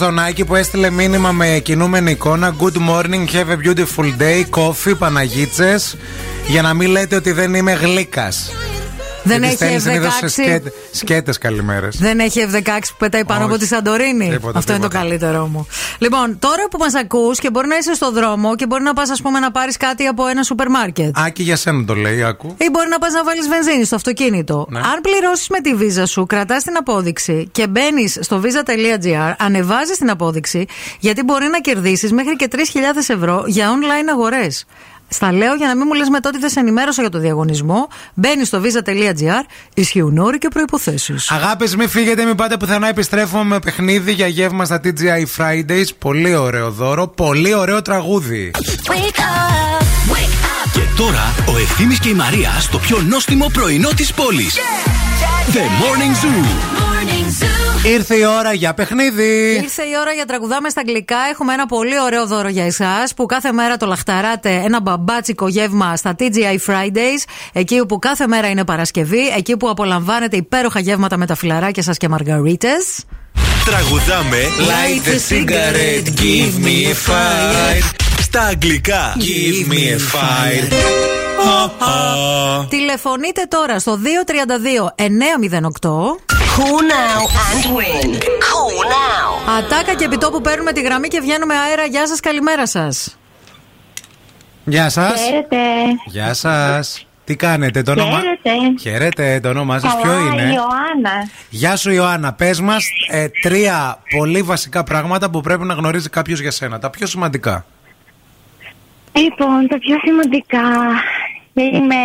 Στον 0.00 0.18
Άκη 0.18 0.44
που 0.44 0.54
έστειλε 0.54 0.90
μήνυμα 0.90 1.32
με 1.32 1.60
κινούμενη 1.62 2.10
εικόνα. 2.10 2.54
Good 2.60 2.88
morning, 2.90 3.26
have 3.32 3.48
a 3.48 3.66
beautiful 3.66 4.12
day. 4.18 4.44
Coffee, 4.50 4.98
Παναγίτσες. 4.98 5.96
Για 6.48 6.62
να 6.62 6.74
μην 6.74 6.90
λέτε 6.90 7.16
ότι 7.16 7.32
δεν 7.32 7.54
είμαι 7.54 7.72
γλύκας. 7.72 8.50
Δεν 9.22 9.42
έχει 9.42 9.56
F16. 9.60 10.60
Σκέτες 10.92 11.38
καλημέρες. 11.38 11.96
Δεν 11.98 12.18
έχει 12.18 12.46
F16 12.52 12.78
που 12.88 12.94
πετάει 12.98 13.24
πάνω 13.24 13.40
Όχι. 13.44 13.50
από 13.50 13.58
τη 13.62 13.66
Σαντορίνη. 13.66 14.28
Τίποτα, 14.30 14.58
Αυτό 14.58 14.72
είναι 14.72 14.80
το 14.82 14.88
τίποτα. 14.88 15.08
καλύτερό 15.08 15.46
μου. 15.46 15.66
Λοιπόν, 16.00 16.38
τώρα 16.38 16.68
που 16.70 16.78
μας 16.78 16.94
ακούς 16.94 17.38
και 17.38 17.50
μπορεί 17.50 17.68
να 17.68 17.76
είσαι 17.76 17.94
στο 17.94 18.10
δρόμο 18.10 18.56
και 18.56 18.66
μπορεί 18.66 18.82
να 18.82 18.92
πας, 18.92 19.10
ας 19.10 19.22
πούμε, 19.22 19.38
να 19.38 19.50
πάρεις 19.50 19.76
κάτι 19.76 20.06
από 20.06 20.26
ένα 20.26 20.42
σούπερ 20.42 20.68
μάρκετ. 20.70 21.18
Άκη 21.18 21.42
για 21.42 21.56
σένα 21.56 21.84
το 21.84 21.94
λέει, 21.94 22.22
άκου. 22.22 22.54
Ή 22.58 22.68
μπορεί 22.72 22.88
να 22.88 22.98
πας 22.98 23.12
να 23.12 23.24
βάλεις 23.24 23.48
βενζίνη 23.48 23.84
στο 23.84 23.94
αυτοκίνητο. 23.96 24.66
Ναι. 24.70 24.78
Αν 24.78 25.00
πληρώσεις 25.02 25.48
με 25.48 25.60
τη 25.60 25.74
βίζα 25.74 26.06
σου, 26.06 26.26
κρατάς 26.26 26.62
την 26.62 26.76
απόδειξη 26.76 27.48
και 27.52 27.66
μπαίνεις 27.66 28.18
στο 28.20 28.40
visa.gr, 28.44 29.32
ανεβάζεις 29.38 29.98
την 29.98 30.10
απόδειξη, 30.10 30.66
γιατί 30.98 31.22
μπορεί 31.22 31.46
να 31.46 31.60
κερδίσεις 31.60 32.12
μέχρι 32.12 32.36
και 32.36 32.48
3.000 32.52 32.58
ευρώ 33.08 33.44
για 33.46 33.68
online 33.70 34.08
αγορές. 34.10 34.64
Στα 35.12 35.32
λέω 35.32 35.54
για 35.54 35.66
να 35.66 35.76
μην 35.76 35.84
μου 35.86 35.94
λες 35.94 36.08
μετά 36.08 36.28
ότι 36.28 36.38
δεν 36.38 36.50
σε 36.50 36.60
ενημέρωσα 36.60 37.00
για 37.00 37.10
το 37.10 37.18
διαγωνισμό. 37.18 37.88
Μπαίνει 38.14 38.44
στο 38.44 38.62
visa.gr, 38.62 39.44
ισχύουν 39.74 40.18
όροι 40.18 40.38
και 40.38 40.48
προποθέσει. 40.48 41.14
Αγάπης, 41.28 41.76
μην 41.76 41.88
φύγετε, 41.88 42.24
μην 42.24 42.34
πάτε 42.34 42.56
πουθενά. 42.56 42.88
Επιστρέφουμε 42.88 43.44
με 43.44 43.58
παιχνίδι 43.58 44.12
για 44.12 44.26
γεύμα 44.26 44.64
στα 44.64 44.80
TGI 44.84 45.24
Fridays. 45.36 45.86
Πολύ 45.98 46.34
ωραίο 46.34 46.70
δώρο, 46.70 47.08
πολύ 47.08 47.54
ωραίο 47.54 47.82
τραγούδι. 47.82 48.50
Και 48.82 48.92
τώρα 51.00 51.34
ο 51.54 51.58
Ευθύμης 51.58 51.98
και 52.00 52.08
η 52.08 52.14
Μαρία 52.14 52.50
στο 52.60 52.78
πιο 52.78 52.98
νόστιμο 53.08 53.46
πρωινό 53.52 53.88
της 53.88 54.14
πόλης. 54.14 54.56
The 55.52 55.58
Morning 55.58 56.24
Zoo. 56.24 57.86
Ήρθε 57.86 58.14
η 58.14 58.24
ώρα 58.24 58.52
για 58.52 58.74
παιχνίδι. 58.74 59.60
Ήρθε 59.62 59.82
η 59.82 59.92
ώρα 60.00 60.12
για 60.12 60.24
τραγουδάμε 60.24 60.68
στα 60.68 60.80
αγγλικά. 60.80 61.16
Έχουμε 61.30 61.52
ένα 61.52 61.66
πολύ 61.66 62.00
ωραίο 62.00 62.26
δώρο 62.26 62.48
για 62.48 62.64
εσάς 62.64 63.14
που 63.14 63.26
κάθε 63.26 63.52
μέρα 63.52 63.76
το 63.76 63.86
λαχταράτε 63.86 64.62
ένα 64.64 64.80
μπαμπάτσικο 64.80 65.48
γεύμα 65.48 65.96
στα 65.96 66.14
TGI 66.18 66.58
Fridays. 66.66 67.22
Εκεί 67.52 67.80
όπου 67.80 67.98
κάθε 67.98 68.26
μέρα 68.26 68.48
είναι 68.48 68.64
Παρασκευή. 68.64 69.28
Εκεί 69.36 69.56
που 69.56 69.68
απολαμβάνετε 69.68 70.36
υπέροχα 70.36 70.80
γεύματα 70.80 71.16
με 71.16 71.26
τα 71.26 71.34
φιλαράκια 71.34 71.82
σας 71.82 71.96
και 71.96 72.08
μαργαρίτες. 72.08 73.04
Τραγουδάμε 73.64 74.38
Light 74.58 75.06
a 75.08 75.18
cigarette, 75.32 76.08
give 76.16 76.64
me 76.66 76.90
a 76.90 76.94
fire. 77.08 77.84
Στα 78.20 78.40
αγγλικά 78.42 79.16
Give 79.18 79.72
me 79.72 79.96
a 79.96 79.98
fire 79.98 80.72
Τηλεφωνείτε 82.68 83.42
τώρα 83.48 83.78
στο 83.78 83.98
232 83.98 84.94
908. 84.96 85.90
Call 86.56 86.80
now 86.92 87.20
and 87.46 87.64
win. 87.76 88.14
Call 88.20 88.76
now. 88.84 89.58
Ατάκα 89.58 89.94
και 89.94 90.04
επιτόπου 90.04 90.40
παίρνουμε 90.40 90.72
τη 90.72 90.80
γραμμή 90.80 91.08
και 91.08 91.20
βγαίνουμε 91.20 91.54
αέρα. 91.54 91.84
Γεια 91.84 92.06
σας, 92.06 92.20
καλημέρα 92.20 92.66
σας. 92.66 93.16
Γεια 94.64 94.88
σας. 94.88 95.20
Χαίρετε. 95.20 95.56
Γεια 96.06 96.34
σας. 96.34 97.06
Τι 97.30 97.36
κάνετε, 97.36 97.82
το 97.82 97.90
όνομα. 97.90 98.20
Χαίρετε. 98.20 98.50
Χαίρετε, 98.80 99.40
το 99.42 99.48
όνομά 99.48 99.78
σας 99.78 99.94
ποιο 100.02 100.10
Καλά, 100.10 100.20
είναι. 100.20 100.42
Ιωάννα. 100.42 101.28
Γεια 101.50 101.76
σου, 101.76 101.90
Ιωάννα. 101.90 102.32
Πες 102.32 102.60
μας 102.60 102.88
τρία 103.42 103.98
πολύ 104.18 104.42
βασικά 104.42 104.84
πράγματα 104.84 105.30
που 105.30 105.40
πρέπει 105.40 105.64
να 105.64 105.74
γνωρίζει 105.74 106.08
κάποιος 106.08 106.40
για 106.40 106.50
σένα. 106.50 106.78
Τα 106.78 106.90
πιο 106.90 107.06
σημαντικά. 107.06 107.64
Λοιπόν, 109.12 109.68
τα 109.68 109.78
πιο 109.78 109.98
σημαντικά. 110.04 110.60
Είμαι 111.52 111.96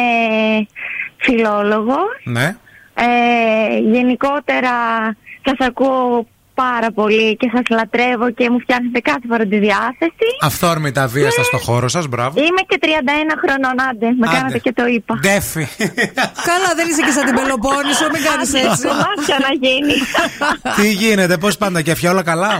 φιλόλογος. 1.18 2.22
Ναι. 2.24 2.56
Ε, 2.94 3.78
γενικότερα 3.80 4.72
σας 5.46 5.68
ακούω 5.68 6.28
πάρα 6.64 6.90
πολύ 6.92 7.36
και 7.40 7.48
σας 7.54 7.62
λατρεύω 7.78 8.28
και 8.32 8.50
μου 8.50 8.60
φτιάχνετε 8.60 9.00
κάθε 9.00 9.26
φορά 9.30 9.46
τη 9.46 9.58
διάθεση. 9.68 10.28
Αυθόρμητα 10.42 11.08
βίαστα 11.08 11.44
στο 11.44 11.58
χώρο 11.58 11.88
σας, 11.88 12.08
μπράβο. 12.08 12.40
Είμαι 12.40 12.62
και 12.70 12.78
31 12.82 12.88
χρονών, 13.44 13.76
άντε, 13.90 14.08
με 14.20 14.26
Άντε. 14.28 14.36
κάνατε 14.38 14.60
και 14.60 14.74
το 14.74 14.86
είπα. 14.86 15.14
Ντέφι. 15.22 15.66
Καλά, 16.50 16.70
δεν 16.76 16.86
είσαι 16.90 17.02
και 17.08 17.12
σαν 17.18 17.26
την 17.26 17.36
Πελοπόννησο, 17.36 18.06
μην 18.14 18.22
κάνεις 18.30 18.50
Άντε, 18.50 18.60
έτσι. 18.70 18.86
μάτια 19.04 19.38
να 19.46 19.52
γίνει. 19.64 19.96
Τι 20.76 20.88
γίνεται, 20.92 21.38
πώς 21.38 21.58
πάντα 21.58 21.82
και 21.82 21.92
αυτά 21.92 22.10
όλα 22.12 22.24
καλά; 22.24 22.52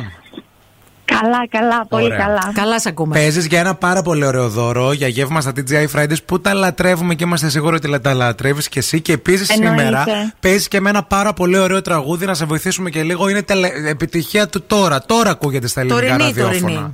Καλά, 1.06 1.48
καλά, 1.50 1.86
πολύ 1.86 2.06
Ωραία. 2.06 2.18
καλά. 2.18 2.52
Καλά 2.54 2.80
σε 2.80 2.90
ακούμε. 2.90 3.16
Παίζεις 3.16 3.46
για 3.46 3.60
ένα 3.60 3.76
πάρα 3.76 4.02
πολύ 4.02 4.26
ωραίο 4.26 4.50
δώρο 4.50 4.92
για 4.92 5.08
γεύμα 5.08 5.42
στα 5.42 5.52
TGI 5.56 5.86
Fridays 5.96 6.24
που 6.26 6.42
τα 6.42 6.54
λατρεύουμε 6.54 7.16
και 7.16 7.24
είμαστε 7.24 7.50
σίγουροι 7.50 7.76
ότι 7.76 8.00
τα 8.00 8.14
λατρεύεις 8.14 8.70
και 8.70 8.80
εσύ. 8.80 9.02
Και 9.02 9.14
επίσης 9.14 9.50
Εννοείται. 9.50 9.78
σήμερα 9.84 10.04
παίζεις 10.40 10.68
και 10.68 10.80
με 10.82 10.90
ένα 10.90 11.04
πάρα 11.04 11.34
πολύ 11.34 11.58
ωραίο 11.58 11.82
τραγούδι 11.82 12.26
να 12.26 12.34
σε 12.34 12.46
βοηθήσουμε 12.46 12.90
και 12.90 13.04
λίγο. 13.04 13.30
Είναι 13.30 13.42
τελε... 13.42 13.70
επιτυχία 13.88 14.48
του 14.48 14.62
τώρα. 14.68 15.02
Τώρα 15.02 15.30
ακούγεται 15.30 15.68
στα 15.68 15.82
ελληνικά 15.82 16.02
Τωρινή, 16.02 16.24
ραδιόφωνα. 16.24 16.92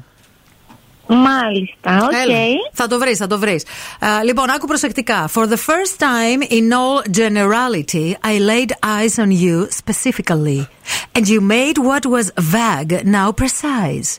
Τωρινή. 1.11 1.27
Μάλιστα, 1.27 2.05
οκ. 2.05 2.13
Έλα. 2.13 2.37
Θα 2.73 2.87
το 2.87 2.99
βρει, 2.99 3.15
θα 3.15 3.27
το 3.27 3.39
βρει. 3.39 3.59
λοιπόν, 4.25 4.49
άκου 4.49 4.67
προσεκτικά. 4.67 5.29
For 5.33 5.47
the 5.47 5.57
first 5.67 5.99
time 5.99 6.41
in 6.49 6.71
all 6.71 7.01
generality, 7.21 8.15
I 8.23 8.39
laid 8.51 8.71
eyes 8.83 9.15
on 9.23 9.31
you 9.31 9.67
specifically. 9.81 10.67
And 11.15 11.27
you 11.27 11.39
made 11.41 11.77
what 11.89 12.05
was 12.15 12.27
vague 12.37 12.93
now 13.05 13.29
precise. 13.41 14.09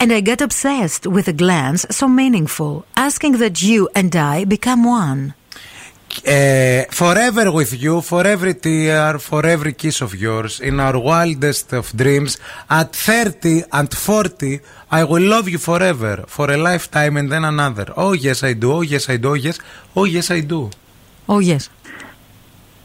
And 0.00 0.08
I 0.12 0.20
got 0.30 0.40
obsessed 0.48 1.04
with 1.14 1.26
a 1.28 1.36
glance 1.44 1.80
so 1.98 2.06
meaningful, 2.22 2.72
asking 3.08 3.34
that 3.42 3.56
you 3.68 3.80
and 4.00 4.14
I 4.34 4.44
become 4.44 4.82
one. 4.84 5.34
Ε, 6.22 6.82
forever 6.90 7.46
with 7.52 7.72
you, 7.82 8.00
for 8.00 8.26
every 8.26 8.54
tear, 8.54 9.18
for 9.18 9.46
every 9.46 9.72
kiss 9.82 10.00
of 10.02 10.12
yours, 10.14 10.60
in 10.60 10.78
our 10.80 10.96
wildest 11.10 11.72
of 11.72 11.84
dreams, 12.02 12.32
at 12.68 12.88
30 12.94 13.64
and 13.70 13.88
40, 13.94 14.60
I 15.00 15.02
will 15.10 15.26
love 15.34 15.46
you 15.54 15.58
forever, 15.70 16.14
for 16.36 16.46
a 16.56 16.58
lifetime 16.68 17.14
and 17.20 17.28
then 17.32 17.44
another. 17.54 17.86
Oh 18.04 18.12
yes 18.26 18.38
I 18.50 18.52
do, 18.62 18.68
oh 18.78 18.82
yes 18.92 19.04
I 19.14 19.16
do, 19.24 19.28
oh 19.34 19.38
yes, 19.46 19.56
oh 20.00 20.06
yes 20.16 20.28
I 20.38 20.40
do. 20.52 20.60
Oh 21.34 21.40
yes. 21.50 21.62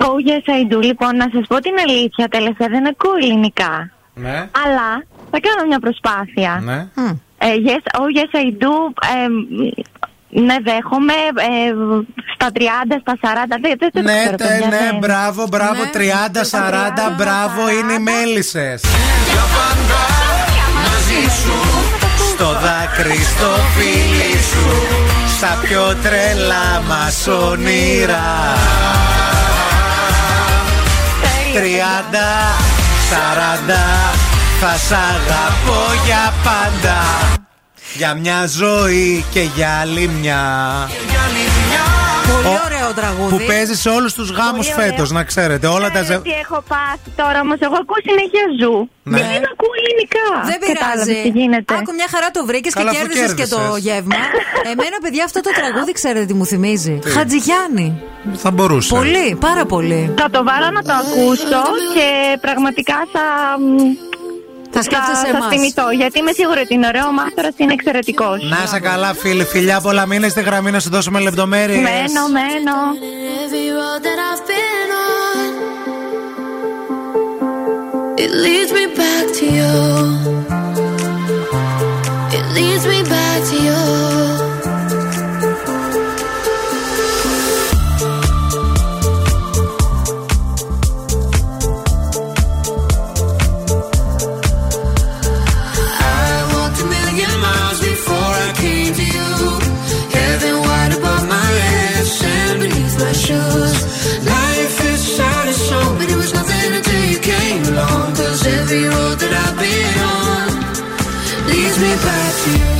Oh 0.07 0.17
yes 0.29 0.43
I 0.59 0.63
do. 0.73 0.79
Λοιπόν, 0.81 1.15
να 1.15 1.27
σας 1.33 1.47
πω 1.47 1.59
την 1.59 1.73
αλήθεια, 1.87 2.27
τελευταία 2.27 2.67
δεν 2.67 2.87
ακούω 2.87 3.15
ελληνικά. 3.21 3.89
Ναι. 4.13 4.49
Αλλά 4.65 5.03
θα 5.31 5.39
κάνω 5.39 5.67
μια 5.67 5.79
προσπάθεια. 5.79 6.61
Ναι. 6.63 6.87
Ε, 7.37 7.47
yes, 7.67 7.99
oh 7.99 8.07
yes 8.17 8.31
I 8.43 8.63
do. 8.63 8.73
Ε, 9.15 9.27
ναι, 10.41 10.55
δέχομαι 10.63 11.13
ε, 11.13 11.73
στα 12.33 12.47
30, 12.53 12.59
στα 13.01 13.13
40. 13.21 13.25
Δεν, 13.61 13.75
δεν, 13.79 13.89
δεν 13.93 14.03
Ναι, 14.03 14.19
ξέρω, 14.21 14.35
τε, 14.35 14.43
παιδιά, 14.47 14.67
ναι, 14.67 14.77
δεν- 14.77 14.97
μπράβο, 14.97 15.47
μπράβο. 15.47 15.81
30, 15.93 16.43
40, 16.43 17.15
μπράβο, 17.17 17.69
είναι 17.69 17.93
οι 17.93 17.99
μέλισσες. 17.99 18.81
Μαζί 21.17 21.41
σου 21.41 21.51
Στο 22.29 22.45
δάκρυ, 22.45 23.23
στο 23.23 23.49
φίλι 23.75 24.37
σου. 24.43 24.67
Στα 25.37 25.59
πιο 25.61 25.95
τρελά 26.03 26.81
μας 26.87 27.27
όνειρα. 27.27 28.55
30, 31.53 31.59
40, 33.09 34.19
θα 34.59 34.77
σ' 34.77 34.91
αγαπώ 34.91 36.03
για 36.05 36.33
πάντα. 36.43 36.97
Για 37.95 38.13
μια 38.13 38.45
ζωή 38.47 39.25
και 39.31 39.41
για 39.55 39.79
άλλη 39.81 40.07
μια. 40.07 40.43
Πολύ 42.47 42.59
Ο- 42.61 42.65
ωραίο 42.69 42.89
τραγούδι. 42.99 43.31
Που 43.35 43.39
παίζεις 43.51 43.79
σε 43.83 43.89
όλους 43.97 44.11
τους 44.17 44.29
γάμους 44.37 44.65
Πολύ 44.67 44.73
ωραίο. 44.79 44.85
φέτος, 44.85 45.09
να 45.17 45.23
ξέρετε. 45.31 45.65
Όλα 45.77 45.89
τα 45.95 46.01
ζε... 46.07 46.15
Τι 46.27 46.33
έχω 46.43 46.57
πάθει 46.73 47.09
τώρα 47.21 47.39
όμως. 47.45 47.57
Εγώ 47.67 47.75
ακούω 47.83 47.99
συνέχεια 48.09 48.43
ζου. 48.59 48.75
Ναι. 49.13 49.17
Δεν 49.33 49.43
ακούω 49.51 49.73
ελληνικά. 49.81 50.25
Δεν 50.51 50.57
Κατάλαβες 50.59 51.05
πειράζει. 51.05 51.15
τι 51.25 51.29
γίνεται. 51.39 51.73
Άκου 51.79 51.91
μια 51.99 52.07
χαρά 52.13 52.27
το 52.37 52.41
βρήκες 52.49 52.71
και 52.73 52.79
Καλά, 52.79 52.91
αφού 52.91 52.99
κέρδισες 52.99 53.33
και 53.39 53.47
το 53.55 53.59
κέρδισες. 53.59 53.83
γεύμα. 53.87 54.15
Εμένα, 54.71 54.97
παιδιά, 55.03 55.23
αυτό 55.29 55.39
το 55.47 55.51
τραγούδι 55.59 55.91
ξέρετε 55.99 56.25
τι 56.29 56.35
μου 56.39 56.45
θυμίζει. 56.51 56.93
Τι; 57.03 57.09
Χατζηγιάννη. 57.15 57.87
Θα 58.43 58.49
μπορούσε. 58.55 58.89
Πολύ, 58.99 59.27
πάρα 59.47 59.63
πολύ. 59.73 60.01
Θα 60.21 60.27
το 60.35 60.39
βάλω 60.49 60.67
να 60.77 60.81
το 60.87 60.93
ακούσω 61.01 61.61
και 61.95 62.07
πραγματικά 62.45 62.97
θα. 63.13 63.25
Θα 64.77 64.83
σκέφτεσαι 64.83 65.27
θα 65.31 65.37
εμάς. 65.37 65.49
θυμηθώ. 65.53 65.91
Γιατί 65.91 66.19
είμαι 66.19 66.31
σίγουρη 66.31 66.59
ότι 66.59 66.73
είναι 66.73 66.87
ωραίο. 66.87 67.07
Ο 67.07 67.11
μάστορα 67.11 67.49
είναι 67.57 67.73
εξαιρετικός. 67.73 68.37
Να 68.43 68.63
είσαι 68.63 68.79
καλά, 68.79 69.13
φίλοι. 69.13 69.43
Φιλιά 69.43 69.81
πολλά. 69.81 70.05
Μείνε 70.05 70.27
στη 70.29 70.41
γραμμή 70.41 70.71
να 70.71 70.79
σου 70.79 70.89
δώσουμε 70.89 71.19
λεπτομέρειες. 71.19 71.81
Μένω, 71.81 72.23
μένω. 72.37 72.77
Every 73.43 73.67
road 73.79 73.99
that 74.07 74.19
I've 74.29 74.43
been 74.51 74.89
on, 75.07 75.49
it 78.23 78.31
leads 78.43 78.71
me 78.77 78.85
back 78.99 79.25
to 79.37 79.45
you. 79.57 79.73
It 82.37 82.45
leads 82.57 82.85
me 82.91 82.99
back 83.13 83.39
to 83.49 83.57
you. 83.67 84.16
You. 112.47 112.76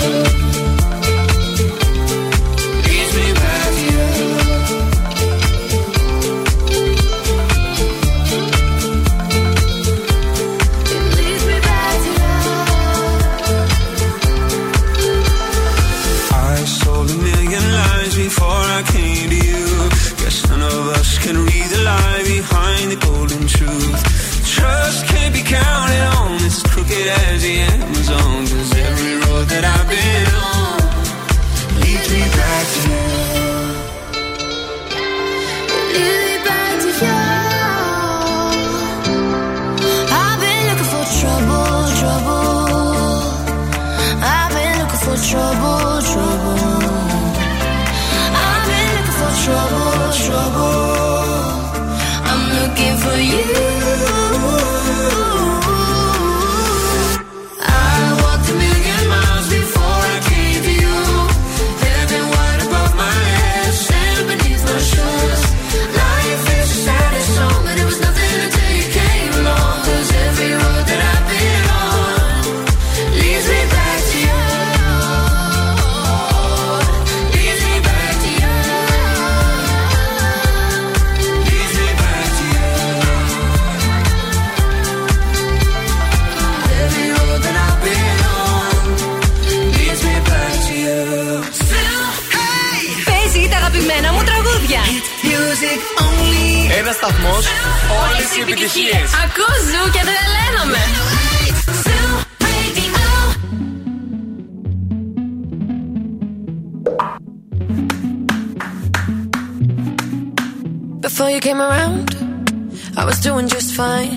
όλε 98.00 98.22
οι 98.36 98.40
επιτυχίε. 98.44 98.98
Ακούς 99.24 99.60
ζου 99.70 99.84
και 99.94 100.02
τρελαίνομαι. 100.08 100.82
Before 111.06 111.30
you 111.36 111.40
came 111.48 111.60
around, 111.60 112.06
I 113.00 113.04
was 113.04 113.18
doing 113.26 113.46
just 113.56 113.70
fine. 113.80 114.16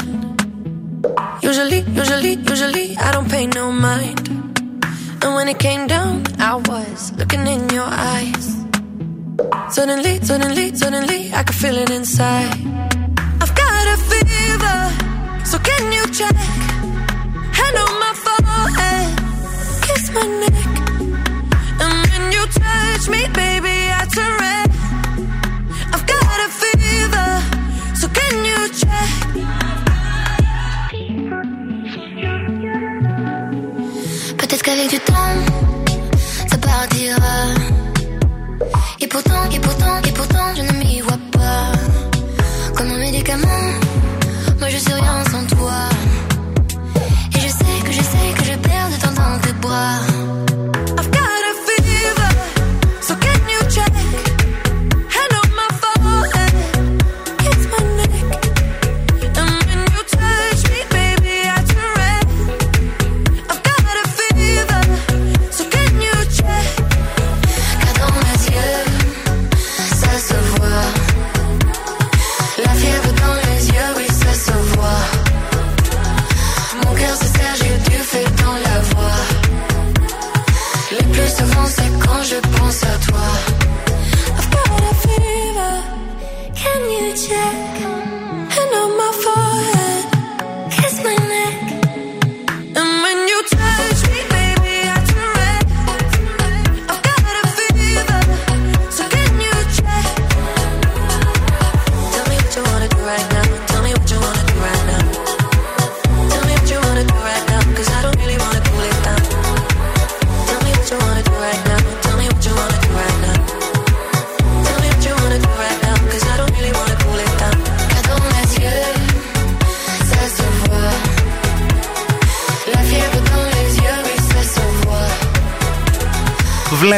Usually, 1.41 1.79
usually, 2.01 2.33
usually, 2.53 2.87
I 3.05 3.11
don't 3.11 3.29
pay 3.35 3.45
no 3.47 3.65
mind. 3.71 4.27
And 5.21 5.31
when 5.35 5.47
it 5.53 5.59
came 5.59 5.83
down, 5.87 6.23
I 6.39 6.53
was 6.55 7.11
looking 7.19 7.45
in 7.47 7.61
your 7.69 7.89
eyes. 8.13 8.45
Suddenly, 9.69 10.13
suddenly, 10.29 10.75
suddenly, 10.75 11.21
I 11.33 11.43
could 11.43 11.55
feel 11.63 11.77
it 11.83 11.89
inside. 11.89 12.68
Fever, 14.08 14.80
so 15.44 15.58
can 15.58 15.92
you 15.92 16.04
check? 16.18 16.36
Hand 17.58 17.76
on 17.84 17.92
my 18.02 18.12
forehead, 18.24 19.06
kiss 19.82 20.04
my 20.16 20.24
neck. 20.40 20.58
And 21.84 21.96
when 22.10 22.24
you 22.32 22.44
touch 22.60 23.04
me, 23.08 23.22
baby, 23.32 23.76
I 24.00 24.04
turn 24.14 24.32
red. 24.42 24.70
I've 25.94 26.04
got 26.12 26.38
a 26.46 26.48
fever, 26.60 27.30
so 28.00 28.06
can 28.08 28.36
you 28.50 28.60
check? 28.80 29.10
Peut-être 34.38 34.62
qu'avec 34.62 34.88
du 34.90 35.00
temps, 35.00 35.36
ça 36.48 36.58
partira. 36.58 37.36
Et 39.00 39.06
pourtant, 39.06 39.44
et 39.50 39.60
pourtant, 39.60 39.98
et 40.08 40.12
pourtant, 40.12 40.54
je 40.56 40.62
ne 40.62 40.72
m'y 40.78 41.00
vois 41.00 41.12
pas. 41.12 41.29
Comme 42.80 42.92
un 42.92 42.98
médicament, 42.98 43.74
moi 44.58 44.68
je 44.70 44.78
suis 44.78 44.92
rien 44.94 45.22
sans 45.30 45.44
toi. 45.54 45.80
Et 47.36 47.40
je 47.40 47.48
sais 47.48 47.78
que 47.84 47.92
je 47.92 48.00
sais 48.00 48.32
que 48.38 48.44
je 48.44 48.56
perds 48.56 48.88
de 48.88 49.02
temps 49.02 49.12
dans 49.12 49.38
tes 49.40 49.52
bras. 49.60 50.19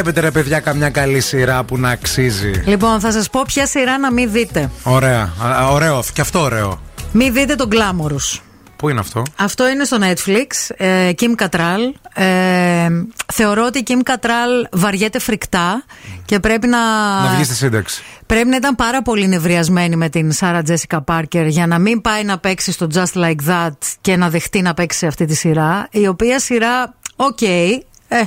Βλέπετε 0.03 0.27
ρε 0.27 0.31
παιδιά 0.31 0.61
καμιά 0.61 0.91
καλή 0.91 1.20
σειρά 1.20 1.65
που 1.65 1.79
να 1.79 1.91
αξίζει. 1.91 2.51
Λοιπόν, 2.65 3.01
θα 3.01 3.12
σας 3.12 3.31
πω 3.31 3.43
ποια 3.47 3.66
σειρά 3.66 3.99
να 3.99 4.12
μην 4.12 4.33
δείτε. 4.33 4.70
Ωραία. 4.83 5.33
Α, 5.43 5.62
α, 5.62 5.69
ωραίο. 5.69 6.03
Και 6.12 6.20
αυτό 6.20 6.41
ωραίο. 6.41 6.81
Μην 7.12 7.33
δείτε 7.33 7.55
τον 7.55 7.69
Glamorous. 7.73 8.41
Πού 8.77 8.89
είναι 8.89 9.01
αυτό; 9.01 9.23
Αυτό 9.37 9.69
είναι 9.69 9.85
στο 9.85 9.99
Netflix. 10.01 10.74
Ε, 10.77 11.11
Kim 11.20 11.43
Cattrall. 11.43 12.12
Ε, 12.15 12.89
θεωρώ 13.33 13.65
ότι 13.65 13.79
η 13.79 13.83
Kim 13.89 14.11
Cattrall 14.11 14.69
βαριέται 14.73 15.19
φρικτά 15.19 15.85
και 16.24 16.41
πρέπει 16.41 16.66
να. 16.66 16.79
Να 17.23 17.35
βγει 17.35 17.47
στη 17.47 17.55
σύνταξη. 17.55 18.03
Πρέπει 18.27 18.49
να 18.49 18.57
ήταν 18.57 18.74
πάρα 18.74 19.03
πολύ 19.03 19.29
νευριασμένη 19.29 19.97
με 19.97 20.09
την 20.09 20.33
Σάρα 20.33 20.62
Τζέσικα 20.62 21.03
Πάρκερ 21.03 21.47
για 21.47 21.66
να 21.66 21.79
μην 21.79 22.01
πάει 22.01 22.24
να 22.24 22.39
παίξει 22.39 22.73
στο 22.73 22.87
Just 22.95 23.12
Like 23.15 23.49
That 23.51 23.77
και 24.01 24.16
να 24.16 24.31
δεχτεί 24.31 24.62
να 24.62 24.74
παίξει 24.74 24.99
σε 24.99 25.07
αυτή 25.07 25.24
τη 25.24 25.35
σειρά. 25.35 25.89
Η 25.91 26.07
οποία 26.07 26.41
σειρά, 26.41 26.95
οκ, 27.16 27.43
ε, 27.43 28.23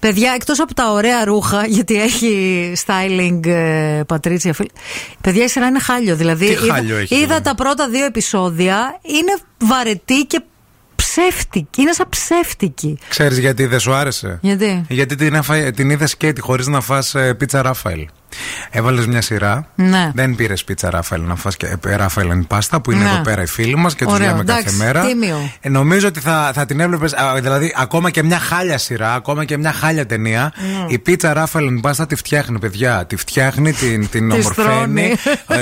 Παιδιά, 0.00 0.32
εκτός 0.34 0.60
από 0.60 0.74
τα 0.74 0.90
ωραία 0.92 1.24
ρούχα, 1.24 1.66
γιατί 1.66 2.02
έχει 2.02 2.72
styling 2.86 3.46
ε, 3.46 4.00
Πατρίτσια 4.06 4.52
Φίλ. 4.52 4.68
Παιδιά, 5.20 5.44
η 5.44 5.48
σειρά 5.48 5.66
είναι 5.66 5.78
χάλιο. 5.78 6.16
Δηλαδή, 6.16 6.46
Τι 6.46 6.52
είδα, 6.64 6.74
χάλιο 6.74 6.96
έχει, 6.96 7.14
είδα 7.14 7.24
δηλαδή; 7.26 7.42
τα 7.42 7.54
πρώτα 7.54 7.88
δύο 7.88 8.04
επεισόδια. 8.04 8.98
Είναι 9.02 9.36
βαρετή 9.58 10.24
και 10.26 10.40
ψεύτικη. 10.96 11.80
Είναι 11.82 11.92
σαν 11.92 12.08
ψεύτικη. 12.08 12.98
Ξέρεις 13.08 13.38
γιατί 13.38 13.66
δεν 13.66 13.80
σου 13.80 13.92
άρεσε; 13.94 14.38
Γιατί; 14.42 14.84
Γιατί 14.88 15.14
την, 15.14 15.34
έφα- 15.34 15.70
την 15.70 15.90
είδες 15.90 16.10
σκέτη 16.10 16.40
χωρίς 16.40 16.66
να 16.66 16.80
φας 16.80 17.14
ε, 17.14 17.34
πίτσα 17.34 17.62
Ράφαελ. 17.62 18.06
Έβαλες 18.70 19.06
μια 19.06 19.20
σειρά. 19.20 19.66
Ναι. 19.74 20.10
Δεν 20.14 20.34
πήρες 20.34 20.64
πίτσα 20.64 20.90
Ράφαελ 20.90 21.20
να 21.22 21.34
φας 21.36 21.56
και 21.56 21.66
ε, 21.86 21.96
Ράφαελ 21.96 22.30
εν 22.30 22.46
πάστα 22.46 22.80
που 22.80 22.90
είναι 22.90 23.04
Ναι. 23.04 23.10
εδώ 23.10 23.20
πέρα 23.20 23.42
οι 23.42 23.46
φίλοι 23.46 23.76
μας 23.76 23.94
και 23.94 24.04
τους 24.04 24.14
Ωραίο, 24.14 24.26
λέμε 24.30 24.44
κάθε 24.44 24.58
εντάξει, 24.60 24.76
μέρα. 24.76 25.06
τίμιο. 25.06 25.50
Ε, 25.60 25.68
νομίζω 25.68 26.08
ότι 26.08 26.20
θα, 26.20 26.50
θα 26.54 26.66
την 26.66 26.80
έβλεπες. 26.80 27.14
Δηλαδή, 27.40 27.74
ακόμα 27.76 28.10
και 28.10 28.22
μια 28.22 28.38
χάλια 28.38 28.78
σειρά, 28.78 29.14
ακόμα 29.14 29.44
και 29.44 29.56
μια 29.58 29.72
χάλια 29.72 30.06
ταινία. 30.06 30.52
Ναι. 30.56 30.84
Η 30.88 30.98
πίτσα 30.98 31.32
Ράφαελ 31.32 31.66
εν 31.66 31.80
πάστα 31.80 32.06
τη 32.06 32.14
φτιάχνει, 32.14 32.58
παιδιά. 32.58 33.06
Τη 33.06 33.16
φτιάχνει, 33.16 33.72
την, 33.72 34.08
την 34.08 34.28
Τη 34.28 34.34
ομορφαίνει. 34.34 34.46
στρώνει. 34.66 35.14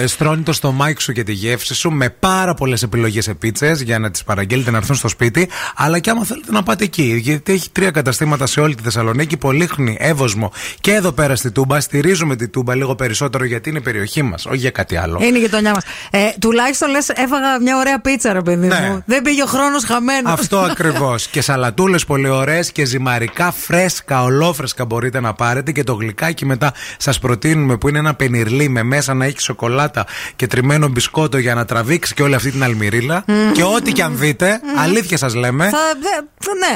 ε, 0.02 0.06
στρώνει 0.06 0.43
το 0.43 0.52
στομάχι 0.52 1.02
σου 1.02 1.12
και 1.12 1.22
τη 1.22 1.32
γεύση 1.32 1.74
σου 1.74 1.90
με 1.90 2.10
πάρα 2.10 2.55
πολλές 2.55 2.82
επιλογές 2.82 3.24
σε 3.24 3.34
πίτσες 3.34 3.80
για 3.80 3.98
να 3.98 4.10
τις 4.10 4.24
παραγγείλετε 4.24 4.70
να 4.70 4.76
έρθουν 4.76 4.97
στο 4.97 5.09
σπίτι. 5.09 5.48
Αλλά 5.76 5.98
και 5.98 6.10
άμα 6.10 6.24
θέλετε 6.24 6.52
να 6.52 6.62
πάτε 6.62 6.84
εκεί. 6.84 7.18
Γιατί 7.22 7.52
έχει 7.52 7.70
τρία 7.70 7.90
καταστήματα 7.90 8.47
σε 8.47 8.60
όλη 8.60 8.74
τη 8.74 8.82
Θεσσαλονίκη, 8.82 9.36
Πολύχνη, 9.36 9.97
Εύωσμο 10.01 10.52
και 10.80 10.93
εδώ 10.93 11.12
πέρα 11.12 11.36
στη 11.36 11.51
Τούμπα. 11.51 11.80
Στηρίζουμε 11.80 12.36
τη 12.36 12.48
Τούμπα 12.56 12.74
λίγο 12.74 12.94
περισσότερο 12.94 13.44
γιατί 13.44 13.68
είναι 13.68 13.78
η 13.78 13.80
περιοχή 13.80 14.22
μας, 14.22 14.46
όχι 14.46 14.56
για 14.56 14.70
κάτι 14.70 14.96
άλλο. 14.96 15.18
Είναι 15.22 15.38
η 15.38 15.40
γειτονιά 15.40 15.70
μας. 15.72 15.84
Ε, 16.10 16.18
τουλάχιστον 16.40 16.90
λες, 16.90 17.08
έφαγα 17.08 17.60
μια 17.60 17.76
ωραία 17.76 18.00
πίτσα, 18.00 18.32
ρε 18.32 18.40
παιδί 18.40 18.66
Ναι. 18.66 18.88
μου. 18.90 19.02
Δεν 19.06 19.22
πήγε 19.22 19.42
ο 19.42 19.46
χρόνος 19.46 19.84
χαμένος. 19.84 20.32
Αυτό 20.32 20.58
ακριβώς. 20.58 21.26
και 21.32 21.40
σαλατούλες 21.40 22.04
πολύ 22.04 22.28
ωραίες 22.28 22.72
και 22.72 22.84
ζυμαρικά 22.84 23.52
φρέσκα, 23.52 24.22
ολόφρεσκα 24.22 24.84
μπορείτε 24.84 25.20
να 25.20 25.32
πάρετε. 25.34 25.72
Και 25.72 25.84
το 25.84 25.92
γλυκάκι 25.94 26.44
μετά 26.46 26.72
σας 26.98 27.18
προτείνουμε 27.18 27.76
που 27.76 27.88
είναι 27.88 27.98
ένα 27.98 28.14
πενιρλί 28.14 28.68
με 28.68 28.82
μέσα 28.82 29.14
να 29.14 29.24
έχει 29.24 29.40
σοκολάτα 29.40 30.06
και 30.36 30.46
τριμμένο 30.46 30.88
μπισκότο 30.88 31.38
για 31.38 31.54
να 31.54 31.64
τραβήξεις 31.64 32.14
και 32.14 32.22
όλη 32.22 32.34
αυτή 32.34 32.50
την 32.50 32.62
αλμυρίλα. 32.64 33.24
Μμμ. 33.26 33.52
Και 33.52 33.62
ό,τι 33.62 33.92
και 33.92 34.02
αν 34.02 34.18
δείτε, 34.18 34.60
αλήθεια 34.82 35.16
σας 35.16 35.34
λέμε, 35.34 35.68
Θα, 35.68 35.78
δε, 36.00 36.08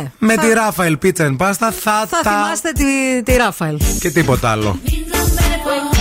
ναι. 0.01 0.11
με 0.19 0.35
θα, 0.35 0.43
τη 0.43 0.53
Ράφαελ 0.53 0.99
Pizza 1.03 1.21
and 1.27 1.37
Pasta 1.37 1.53
θα, 1.59 1.73
θα 1.73 2.07
τα. 2.23 2.31
θυμάστε 2.31 2.73
τη, 2.73 3.23
τη 3.23 3.37
Ράφαελ. 3.37 3.77
και 4.01 4.11
τίποτα 4.11 4.51
άλλο. 4.51 4.79
when 5.71 6.00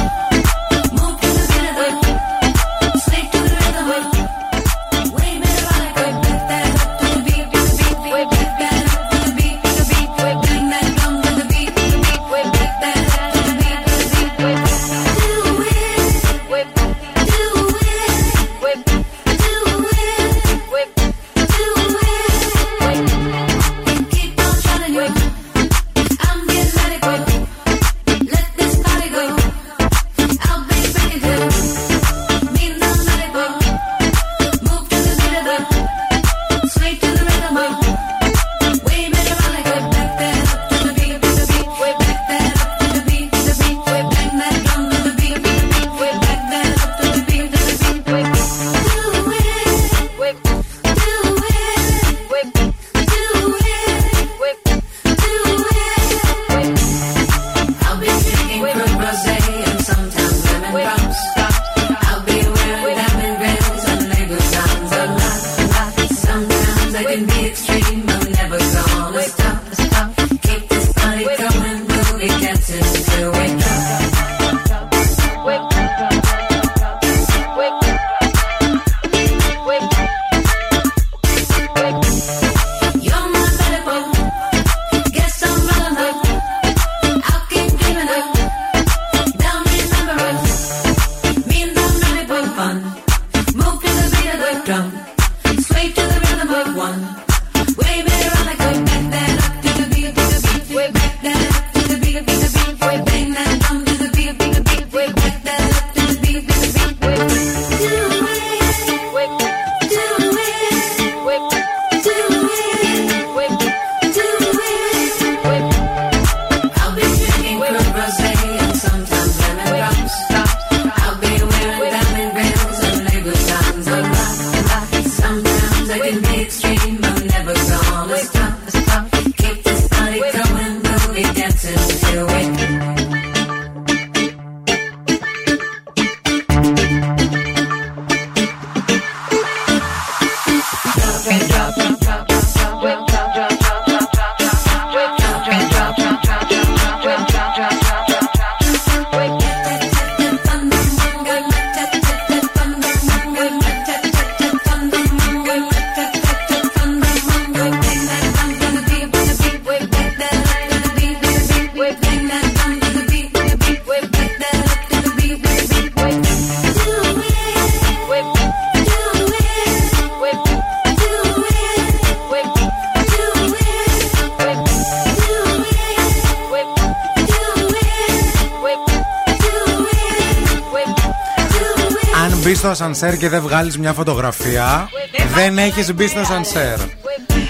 μπει 182.99 183.07
στο 183.07 183.15
ασανσέρ 183.15 183.17
και 183.17 183.29
δεν 183.29 183.41
βγάλεις 183.41 183.77
μια 183.77 183.93
φωτογραφία, 183.93 184.89
δεν 185.35 185.57
έχεις 185.57 185.93
μπει 185.93 186.07
στο 186.07 186.19
ασανσέρ. 186.19 186.79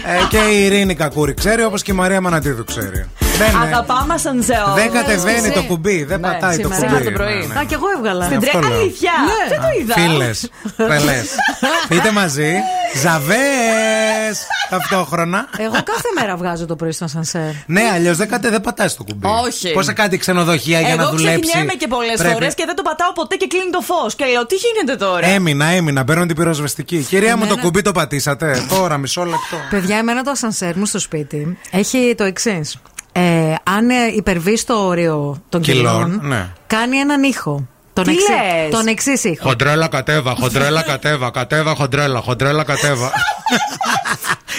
Ε, 0.06 0.20
και 0.30 0.38
η 0.38 0.64
Ειρήνη 0.66 0.96
Κακούρη 0.96 1.34
ξέρει, 1.34 1.64
όπως 1.64 1.82
και 1.82 1.92
η 1.92 1.96
Μαρία 1.96 2.22
Μανατίδου 2.22 2.64
ξέρει. 2.64 3.06
Δεν, 3.38 3.62
Αγαπάμε 3.62 4.18
σαν 4.18 4.44
ζεό. 4.44 4.74
δεν 4.76 4.92
κατεβαίνει 4.92 5.52
το 5.52 5.64
κουμπί, 5.64 6.04
δεν 6.04 6.20
πατάει 6.20 6.58
το 6.58 6.70
σήμερα 6.74 6.92
κουμπί. 6.94 7.04
το 7.04 7.12
πρωί. 7.12 7.34
Ναι, 7.48 7.54
ναι. 7.54 7.60
Α, 7.60 7.64
κι 7.64 7.74
εγώ 7.74 7.86
έβγαλα. 7.98 8.26
Στην 8.26 8.38
Αυτό 8.38 8.60
τρέ... 8.60 8.68
λέω. 8.70 8.80
Αλήθεια. 8.80 9.12
Ναι. 9.26 9.56
Δεν 9.56 9.62
το 9.62 9.68
είδα. 9.82 9.94
Φίλες, 9.94 10.50
τρελέ. 10.78 11.22
Πείτε 11.90 12.12
μαζί. 12.12 12.54
Ζαβές! 13.02 14.38
Ταυτόχρονα. 14.70 15.48
Εγώ 15.58 15.72
κάθε 15.72 16.10
μέρα 16.20 16.36
βγάζω 16.38 16.66
το 16.66 16.76
πρωί 16.76 16.92
στο 16.92 17.06
ασανσέρ. 17.06 17.50
Ναι, 17.66 17.82
αλλιώς 17.94 18.18
δεν, 18.18 18.28
κατε- 18.30 18.52
δεν 18.52 18.62
πατάει 18.62 18.88
το 18.98 19.04
κουμπί. 19.04 19.28
Όχι. 19.46 19.72
Πώς 19.72 19.94
κάτι 19.94 20.18
ξενοδοχεία 20.18 20.80
για 20.80 20.90
Εγώ 20.90 21.02
να 21.02 21.10
δουλέψει; 21.10 21.40
ξεχνιέμαι 21.40 21.74
και 21.74 21.88
πολλές 21.88 22.18
Πρέπει- 22.18 22.34
φορές 22.34 22.54
και 22.56 22.64
δεν 22.66 22.76
το 22.76 22.79
πατάω 22.90 23.14
ποτέ 23.14 23.36
και 23.36 23.48
κλείνει 23.48 23.70
το 23.72 23.82
φως. 23.82 24.16
Και 24.16 24.26
λέω, 24.26 24.46
τι 24.46 24.56
γίνεται 24.56 24.96
τώρα; 24.96 25.28
Έμεινα, 25.28 25.66
έμεινα. 25.66 26.04
Παίρνω 26.04 26.26
την 26.26 26.36
πυροσβεστική. 26.36 26.98
Κυρία 26.98 27.36
μου, 27.36 27.42
το 27.42 27.46
Εμένα- 27.48 27.62
κουμπί 27.62 27.82
το 27.82 27.92
πατήσατε; 27.92 28.66
Τώρα, 28.70 28.98
μισό 28.98 29.22
λεπτό. 29.24 29.58
Παιδιά, 29.70 29.98
εμένα 29.98 30.24
το 30.24 30.32
ασανσέρ 30.32 30.78
μου 30.78 30.86
στο 30.86 31.00
σπίτι 31.00 31.58
έχει 31.72 32.14
το 32.18 32.24
εξής. 32.24 32.78
Ε, 33.12 33.54
αν 33.64 33.90
ε, 33.90 33.96
υπερβεί 34.16 34.64
το 34.64 34.74
όριο 34.74 35.42
των 35.50 35.62
Κιλών, 35.62 36.04
κιλών, 36.06 36.20
ναι. 36.28 36.48
κάνει 36.68 36.98
έναν 36.98 37.24
ήχο. 37.24 37.68
Τον 37.94 38.04
Τι 38.04 38.12
εξή- 38.12 38.30
λες; 38.30 38.70
Τον 38.72 38.88
εξής 38.88 39.24
ήχο. 39.24 39.48
Χοντρέλα 39.48 39.88
κατέβα, 39.88 40.36
χοντρέλα 40.40 40.82
κατέβα, 40.82 41.30
κατέβα 41.32 41.76
χοντρέλα, 41.76 42.20
χοντρέλα 42.20 42.64
κατέβα. 42.64 43.12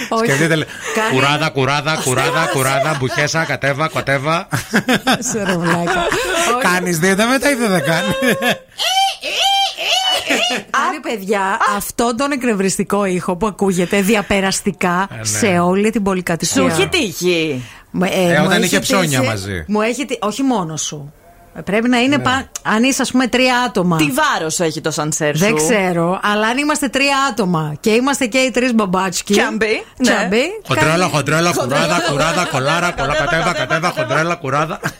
Όχι. 0.08 0.24
Σκεφτείτε, 0.24 0.54
λέει, 0.54 0.66
Κάνει 0.94 1.14
κουράδα, 1.14 1.48
κουράδα, 1.48 2.00
κουράδα, 2.04 2.46
κουράδα, 2.52 2.96
μπουχέσα, 2.98 3.44
κατέβα, 3.44 3.88
κατέβα. 3.88 4.48
Σε 5.18 5.42
ρε 5.44 5.56
βλάκα. 5.56 6.06
Κάνεις 6.58 6.98
δίαιτα 6.98 7.26
μετά 7.26 7.50
ή 7.50 7.54
δεν 7.54 7.70
θα 7.70 7.80
κάνεις. 7.80 8.14
Άρα, 10.88 11.00
παιδιά, 11.02 11.58
αυτό 11.76 12.14
τον 12.14 12.30
εκνευριστικό 12.32 13.04
ήχο 13.04 13.36
που 13.36 13.46
ακούγεται 13.46 14.00
διαπεραστικά 14.00 15.08
ναι. 15.16 15.24
σε 15.24 15.46
όλη 15.46 15.90
την 15.90 16.02
πολυκατοικία. 16.02 16.62
Σου 16.62 16.66
έχει 16.68 16.88
τύχει. 16.88 17.64
Μου- 17.90 18.04
Ε, 18.12 18.38
μου 18.38 18.44
όταν 18.44 18.50
έχει 18.56 18.64
είχε 18.64 18.78
ψώνια 18.78 19.08
τύχει- 19.18 19.24
μαζί. 19.26 19.64
Μου 19.68 19.80
έχει 19.80 20.04
τύχει- 20.06 20.24
Όχι 20.24 20.42
μόνο 20.42 20.76
σου. 20.76 21.12
Ε, 21.54 21.60
Πρέπει 21.60 21.88
να 21.88 21.98
είναι. 21.98 22.18
πα- 22.18 22.48
Αν 22.62 22.82
είσαι, 22.82 23.02
ας 23.02 23.10
πούμε, 23.10 23.26
τρία 23.26 23.58
άτομα. 23.66 23.96
Τι 23.96 24.10
βάρος 24.10 24.60
έχει 24.60 24.80
το 24.80 24.90
σανσέρ 24.90 25.36
σου; 25.36 25.44
Δεν 25.44 25.54
ξέρω, 25.56 26.20
αλλά 26.22 26.46
αν 26.46 26.58
είμαστε 26.58 26.88
τρία 26.88 27.16
άτομα 27.30 27.74
και 27.80 27.90
είμαστε 27.90 28.26
και 28.26 28.38
οι 28.38 28.50
τρεις 28.50 28.74
μπαμπάτσκι. 28.74 29.32
Τσάμπι, 29.32 29.66
ναι. 29.66 30.10
Τσάμπι. 30.10 30.42
Χοντρέλα, 30.66 31.08
χοντρέλα, 31.08 31.52
κουράδα, 31.52 32.00
κουράδα, 32.10 32.44
κολάρα, 32.50 32.90
κολά, 32.90 33.14
κατέβα, 33.14 33.52
κατέβα, 33.52 33.88
χοντρέλα, 33.96 34.34
κουράδα. 34.34 34.80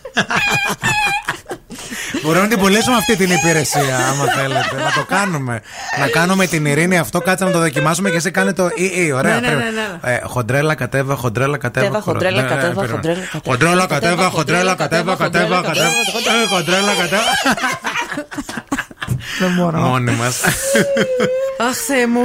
Μπορούμε 2.23 2.43
να 2.43 2.49
την 2.49 2.59
πουλήσουμε 2.59 2.97
αυτή 2.97 3.17
την 3.17 3.31
υπηρεσία, 3.31 3.97
άμα 4.11 4.25
θέλετε. 4.25 4.77
Να 4.85 4.93
το 4.95 5.05
κάνουμε. 5.09 5.61
Να 6.01 6.09
κάνουμε 6.09 6.47
την 6.47 6.67
ειρήνη 6.67 6.99
αυτό, 6.99 7.21
κάτσε 7.21 7.45
να 7.45 7.51
το 7.51 7.59
δοκιμάσουμε 7.59 8.11
και 8.11 8.17
εσύ 8.17 8.31
κάνε 8.31 8.53
το 8.53 8.69
ή 8.75 8.91
ή. 8.95 9.13
Ωραία. 9.13 9.35
Ναι, 9.35 9.41
ναι, 9.41 9.55
πρέπει. 9.55 9.63
ναι, 10.03 10.13
Ε, 10.13 10.21
Χοντρέλα, 10.25 10.75
κατέβα, 10.75 11.15
χοντρέλα, 11.15 11.57
κατέβα. 11.59 11.87
Κατέβα, 11.87 12.03
κουρά- 12.05 12.15
χοντρέλα, 12.19 12.43
Ναι, 12.43 12.49
ναι, 12.49 12.55
κατέβα, 12.55 12.73
πρέπει 12.81 12.89
να- 12.93 12.97
χοντρέλα, 12.97 13.21
κατέβα. 13.31 13.51
Χοντρέλα, 13.51 13.87
κατέβα, 13.87 14.29
χοντρέλα, 14.31 14.75
κατέβα, 14.75 15.17
κατέβα, 15.17 15.61
κατέβα. 15.61 15.87
Ε, 16.43 16.47
Χοντρέλα, 16.55 16.93
κατέβα. 17.01 17.23
Δεν 19.39 19.55
μπορώ. 19.57 19.79
Μόνοι 19.79 20.11
μας. 20.13 20.41
Αχ, 21.69 21.77
Θεέ 21.87 22.07
μου. 22.07 22.21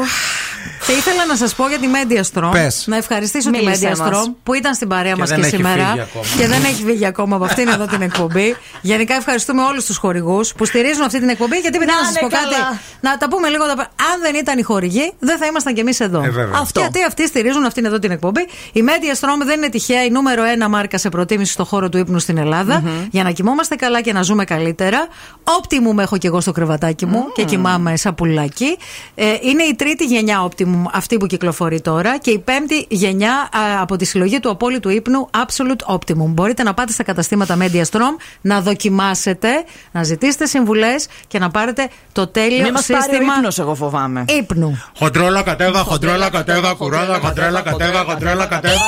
Και 0.88 0.92
ήθελα 0.92 1.26
να 1.26 1.36
σας 1.36 1.56
πω 1.56 1.68
για 1.68 1.78
τη 1.80 1.88
Mediastrom. 1.96 2.50
Πες. 2.52 2.84
Να 2.88 2.98
ευχαριστήσω 2.98 3.50
Μίλησέ 3.50 3.80
τη 3.80 3.92
Mediastrom 3.92 4.12
μας. 4.12 4.32
που 4.44 4.54
ήταν 4.54 4.74
στην 4.74 4.88
παρέα 4.88 5.12
Και 5.14 5.20
μας 5.20 5.30
δεν 5.30 5.40
και 5.40 5.46
έχει 5.46 5.56
σήμερα. 5.56 5.86
φύγει 5.88 6.00
ακόμα. 6.02 6.26
Και 6.38 6.48
δεν 6.48 6.64
έχει 6.64 6.84
βγει 6.84 7.06
ακόμα 7.06 7.36
από 7.36 7.46
αυτήν 7.46 7.68
εδώ 7.68 7.86
την 7.86 8.02
εκπομπή. 8.02 8.56
Γενικά 8.82 9.16
ευχαριστούμε 9.16 9.62
όλους 9.64 9.86
τους 9.86 9.98
χορηγούς 9.98 10.54
που 10.54 10.66
στηρίζουν 10.66 11.04
αυτή 11.04 11.20
την 11.20 11.30
εκπομπή. 11.30 11.58
Γιατί 11.58 11.78
παιδιά, 11.78 11.94
Να 11.94 12.00
να 12.02 12.06
σας 12.08 12.20
πω 12.20 12.26
είναι 12.26 12.36
κάτι. 12.36 12.54
καλά. 12.54 12.80
Να 13.02 13.18
τα 13.18 13.28
πούμε 13.28 13.48
λίγο. 13.50 13.66
τα 13.66 13.74
πρα- 13.74 13.90
Αν 14.14 14.22
δεν 14.22 14.36
ήταν 14.36 14.58
οι 14.58 14.62
χορηγοί, 14.62 15.14
δεν 15.20 15.38
θα 15.38 15.46
ήμασταν 15.46 15.74
κι 15.74 15.80
εμείς 15.80 16.00
εδώ. 16.00 16.24
Ε, 16.24 16.30
βέβαια. 16.30 16.60
Αυτό. 16.62 16.80
Γιατί 16.80 17.04
αυτοί 17.04 17.28
στηρίζουν 17.28 17.66
αυτήν 17.66 17.86
εδώ 17.86 18.00
την 18.00 18.12
εκπομπή. 18.12 18.42
Η 18.72 18.84
Mediastrom 18.86 19.46
δεν 19.46 19.58
είναι 19.58 19.70
τυχαία 19.70 20.04
η 20.04 20.10
νούμερο 20.10 20.44
ένα 20.44 20.70
μάρκα 20.70 20.98
σε 20.98 21.10
προτίμηση 21.10 21.52
στο 21.52 21.66
χώρο 21.66 21.90
του 21.90 21.98
ύπνου 21.98 22.20
στην 22.20 22.38
ελλαδα 22.38 22.84
Για 23.12 23.24
να 23.24 23.32
κοιμόμαστε 23.32 23.76
καλά 23.76 24.02
και 24.02 24.14
να 24.14 24.22
ζούμε 24.22 24.44
καλύτερα. 24.44 25.08
Optimum 25.44 25.98
έχω 25.98 26.18
κι 26.18 26.28
εγώ 26.28 26.42
στο 26.42 26.52
κρεβατάκι 26.52 27.06
μου 27.06 27.26
και 27.34 27.44
κοιμάμαι 27.44 27.96
σαν 27.98 28.16
πουλάκι. 28.16 28.78
Ε, 29.16 29.26
είναι 29.42 29.64
η 29.64 29.76
τρίτη 29.76 30.04
γενιά 30.06 30.48
Optimum 30.48 30.74
αυτή 30.92 31.18
που 31.18 31.26
κυκλοφορεί 31.26 31.82
τώρα 31.82 32.18
και 32.18 32.32
η 32.32 32.40
πέμπτη 32.40 32.86
γενιά 32.90 33.32
α, 33.32 33.82
από 33.82 33.96
τη 33.96 34.06
συλλογή 34.06 34.40
του 34.40 34.50
απόλυτου 34.50 34.90
ύπνου 34.90 35.30
Absolute 35.32 35.96
Optimum. 35.96 36.28
Μπορείτε 36.28 36.64
να 36.64 36.74
πάτε 36.74 36.92
στα 36.92 37.04
καταστήματα 37.04 37.58
Mediastrom, 37.62 38.16
να 38.42 38.62
δοκιμάσετε, 38.62 39.50
να 39.92 40.04
ζητήσετε 40.04 40.46
συμβουλές 40.46 41.08
και 41.28 41.40
να 41.40 41.50
πάρετε 41.50 41.90
το 42.12 42.28
τέλειο 42.28 42.64
Μην 42.64 42.72
μας 42.72 42.86
πάρει 42.86 43.00
ο 43.00 43.04
σύστημα 43.10 43.34
ύπνος, 43.38 43.60
εγώ 43.60 43.76
φοβάμαι. 43.76 44.26
ύπνου. 44.28 44.82
Χοντρόλα, 44.98 45.42
κατέβα, 45.42 45.80
χοντρόλα, 45.80 46.30
κατέβα, 46.30 46.74
κουράδα, 46.74 47.20
χοντρέλα, 47.24 47.62
κατέβα, 47.62 48.04
χοντρέλα, 48.08 48.46
κατέβα. 48.46 48.80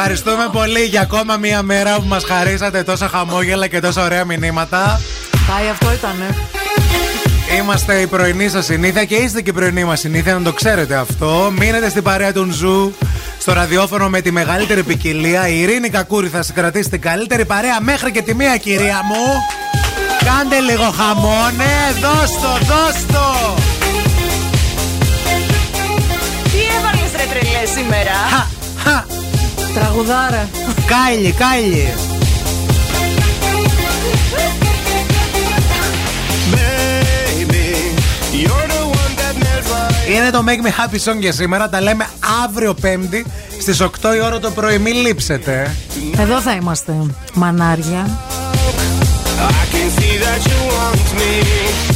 Ευχαριστούμε 0.00 0.48
πολύ 0.52 0.84
για 0.84 1.00
ακόμα 1.00 1.36
μία 1.36 1.62
μέρα 1.62 1.96
που 1.96 2.06
μας 2.06 2.24
χαρίσατε 2.24 2.82
τόσα 2.82 3.08
χαμόγελα 3.08 3.66
και 3.66 3.80
τόσα 3.80 4.04
ωραία 4.04 4.24
μηνύματα. 4.24 5.00
Πάει 5.48 5.68
αυτό 5.68 5.92
ήτανε. 5.92 6.36
Είμαστε 7.58 8.00
η 8.00 8.06
πρωινή 8.06 8.48
σας 8.48 8.64
συνήθεια 8.64 9.04
και 9.04 9.14
είστε 9.14 9.42
και 9.42 9.50
η 9.50 9.52
πρωινή 9.52 9.84
μας 9.84 10.00
συνήθεια, 10.00 10.34
να 10.34 10.42
το 10.42 10.52
ξέρετε 10.52 10.94
αυτό. 10.94 11.52
Μείνετε 11.58 11.88
στην 11.88 12.02
παρέα 12.02 12.32
του 12.32 12.50
Zoo 12.50 12.92
στο 13.38 13.52
ραδιόφωνο 13.52 14.08
με 14.08 14.20
τη 14.20 14.30
μεγαλύτερη 14.30 14.82
ποικιλία. 14.82 15.48
Η 15.48 15.60
Ειρήνη 15.60 15.88
Κακούρη 15.88 16.28
θα 16.28 16.42
σας 16.42 16.54
κρατήσει 16.54 16.88
την 16.88 17.00
καλύτερη 17.00 17.44
παρέα 17.44 17.80
μέχρι 17.80 18.10
και 18.10 18.22
τη 18.22 18.34
μία, 18.34 18.56
κυρία 18.56 19.00
μου. 19.04 19.24
Κάντε 20.24 20.60
λίγο 20.60 20.90
χαμό, 20.90 21.50
ναι, 21.56 21.92
δώστο, 21.92 22.58
δώστο. 22.58 23.54
Τι 26.44 26.58
έβαλες 26.78 27.10
ρε 27.16 27.24
τρελέ 27.32 27.66
σήμερα; 27.66 28.16
Χα, 28.30 28.90
χα, 28.90 29.04
Τραγουδάρα. 29.78 30.48
κάιλι, 30.86 31.32
κάιλι. 31.32 31.94
Είναι 40.08 40.30
το 40.30 40.44
Make 40.46 40.66
Me 40.66 40.68
Happy 40.68 41.12
Song 41.12 41.16
για 41.20 41.32
σήμερα. 41.32 41.68
Τα 41.68 41.80
λέμε 41.80 42.06
αύριο 42.44 42.74
Πέμπτη 42.74 43.26
στις 43.60 43.80
8 43.80 43.88
η 44.16 44.20
ώρα 44.20 44.40
το 44.40 44.50
πρωί. 44.50 44.78
Μην 44.78 44.94
λείψετε. 44.94 45.76
Εδώ 46.18 46.40
θα 46.40 46.52
είμαστε. 46.52 46.92
Μανάρια. 47.34 48.18
I 49.38 49.64
can 49.72 49.88
see 49.96 50.14
that 50.24 50.40
you 50.48 50.60
want 50.76 51.06
me. 51.18 51.87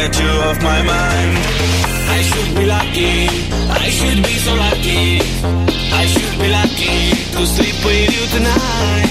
Get 0.00 0.18
you 0.18 0.28
off 0.48 0.62
my 0.62 0.82
mind. 0.82 1.36
I 2.16 2.22
should 2.28 2.56
be 2.56 2.64
lucky, 2.64 3.28
I 3.84 3.88
should 3.96 4.22
be 4.24 4.36
so 4.46 4.54
lucky. 4.54 5.20
I 5.92 6.06
should 6.12 6.36
be 6.40 6.48
lucky 6.48 6.98
to 7.34 7.46
sleep 7.46 7.76
with 7.84 8.08
you 8.16 8.24
tonight. 8.34 9.09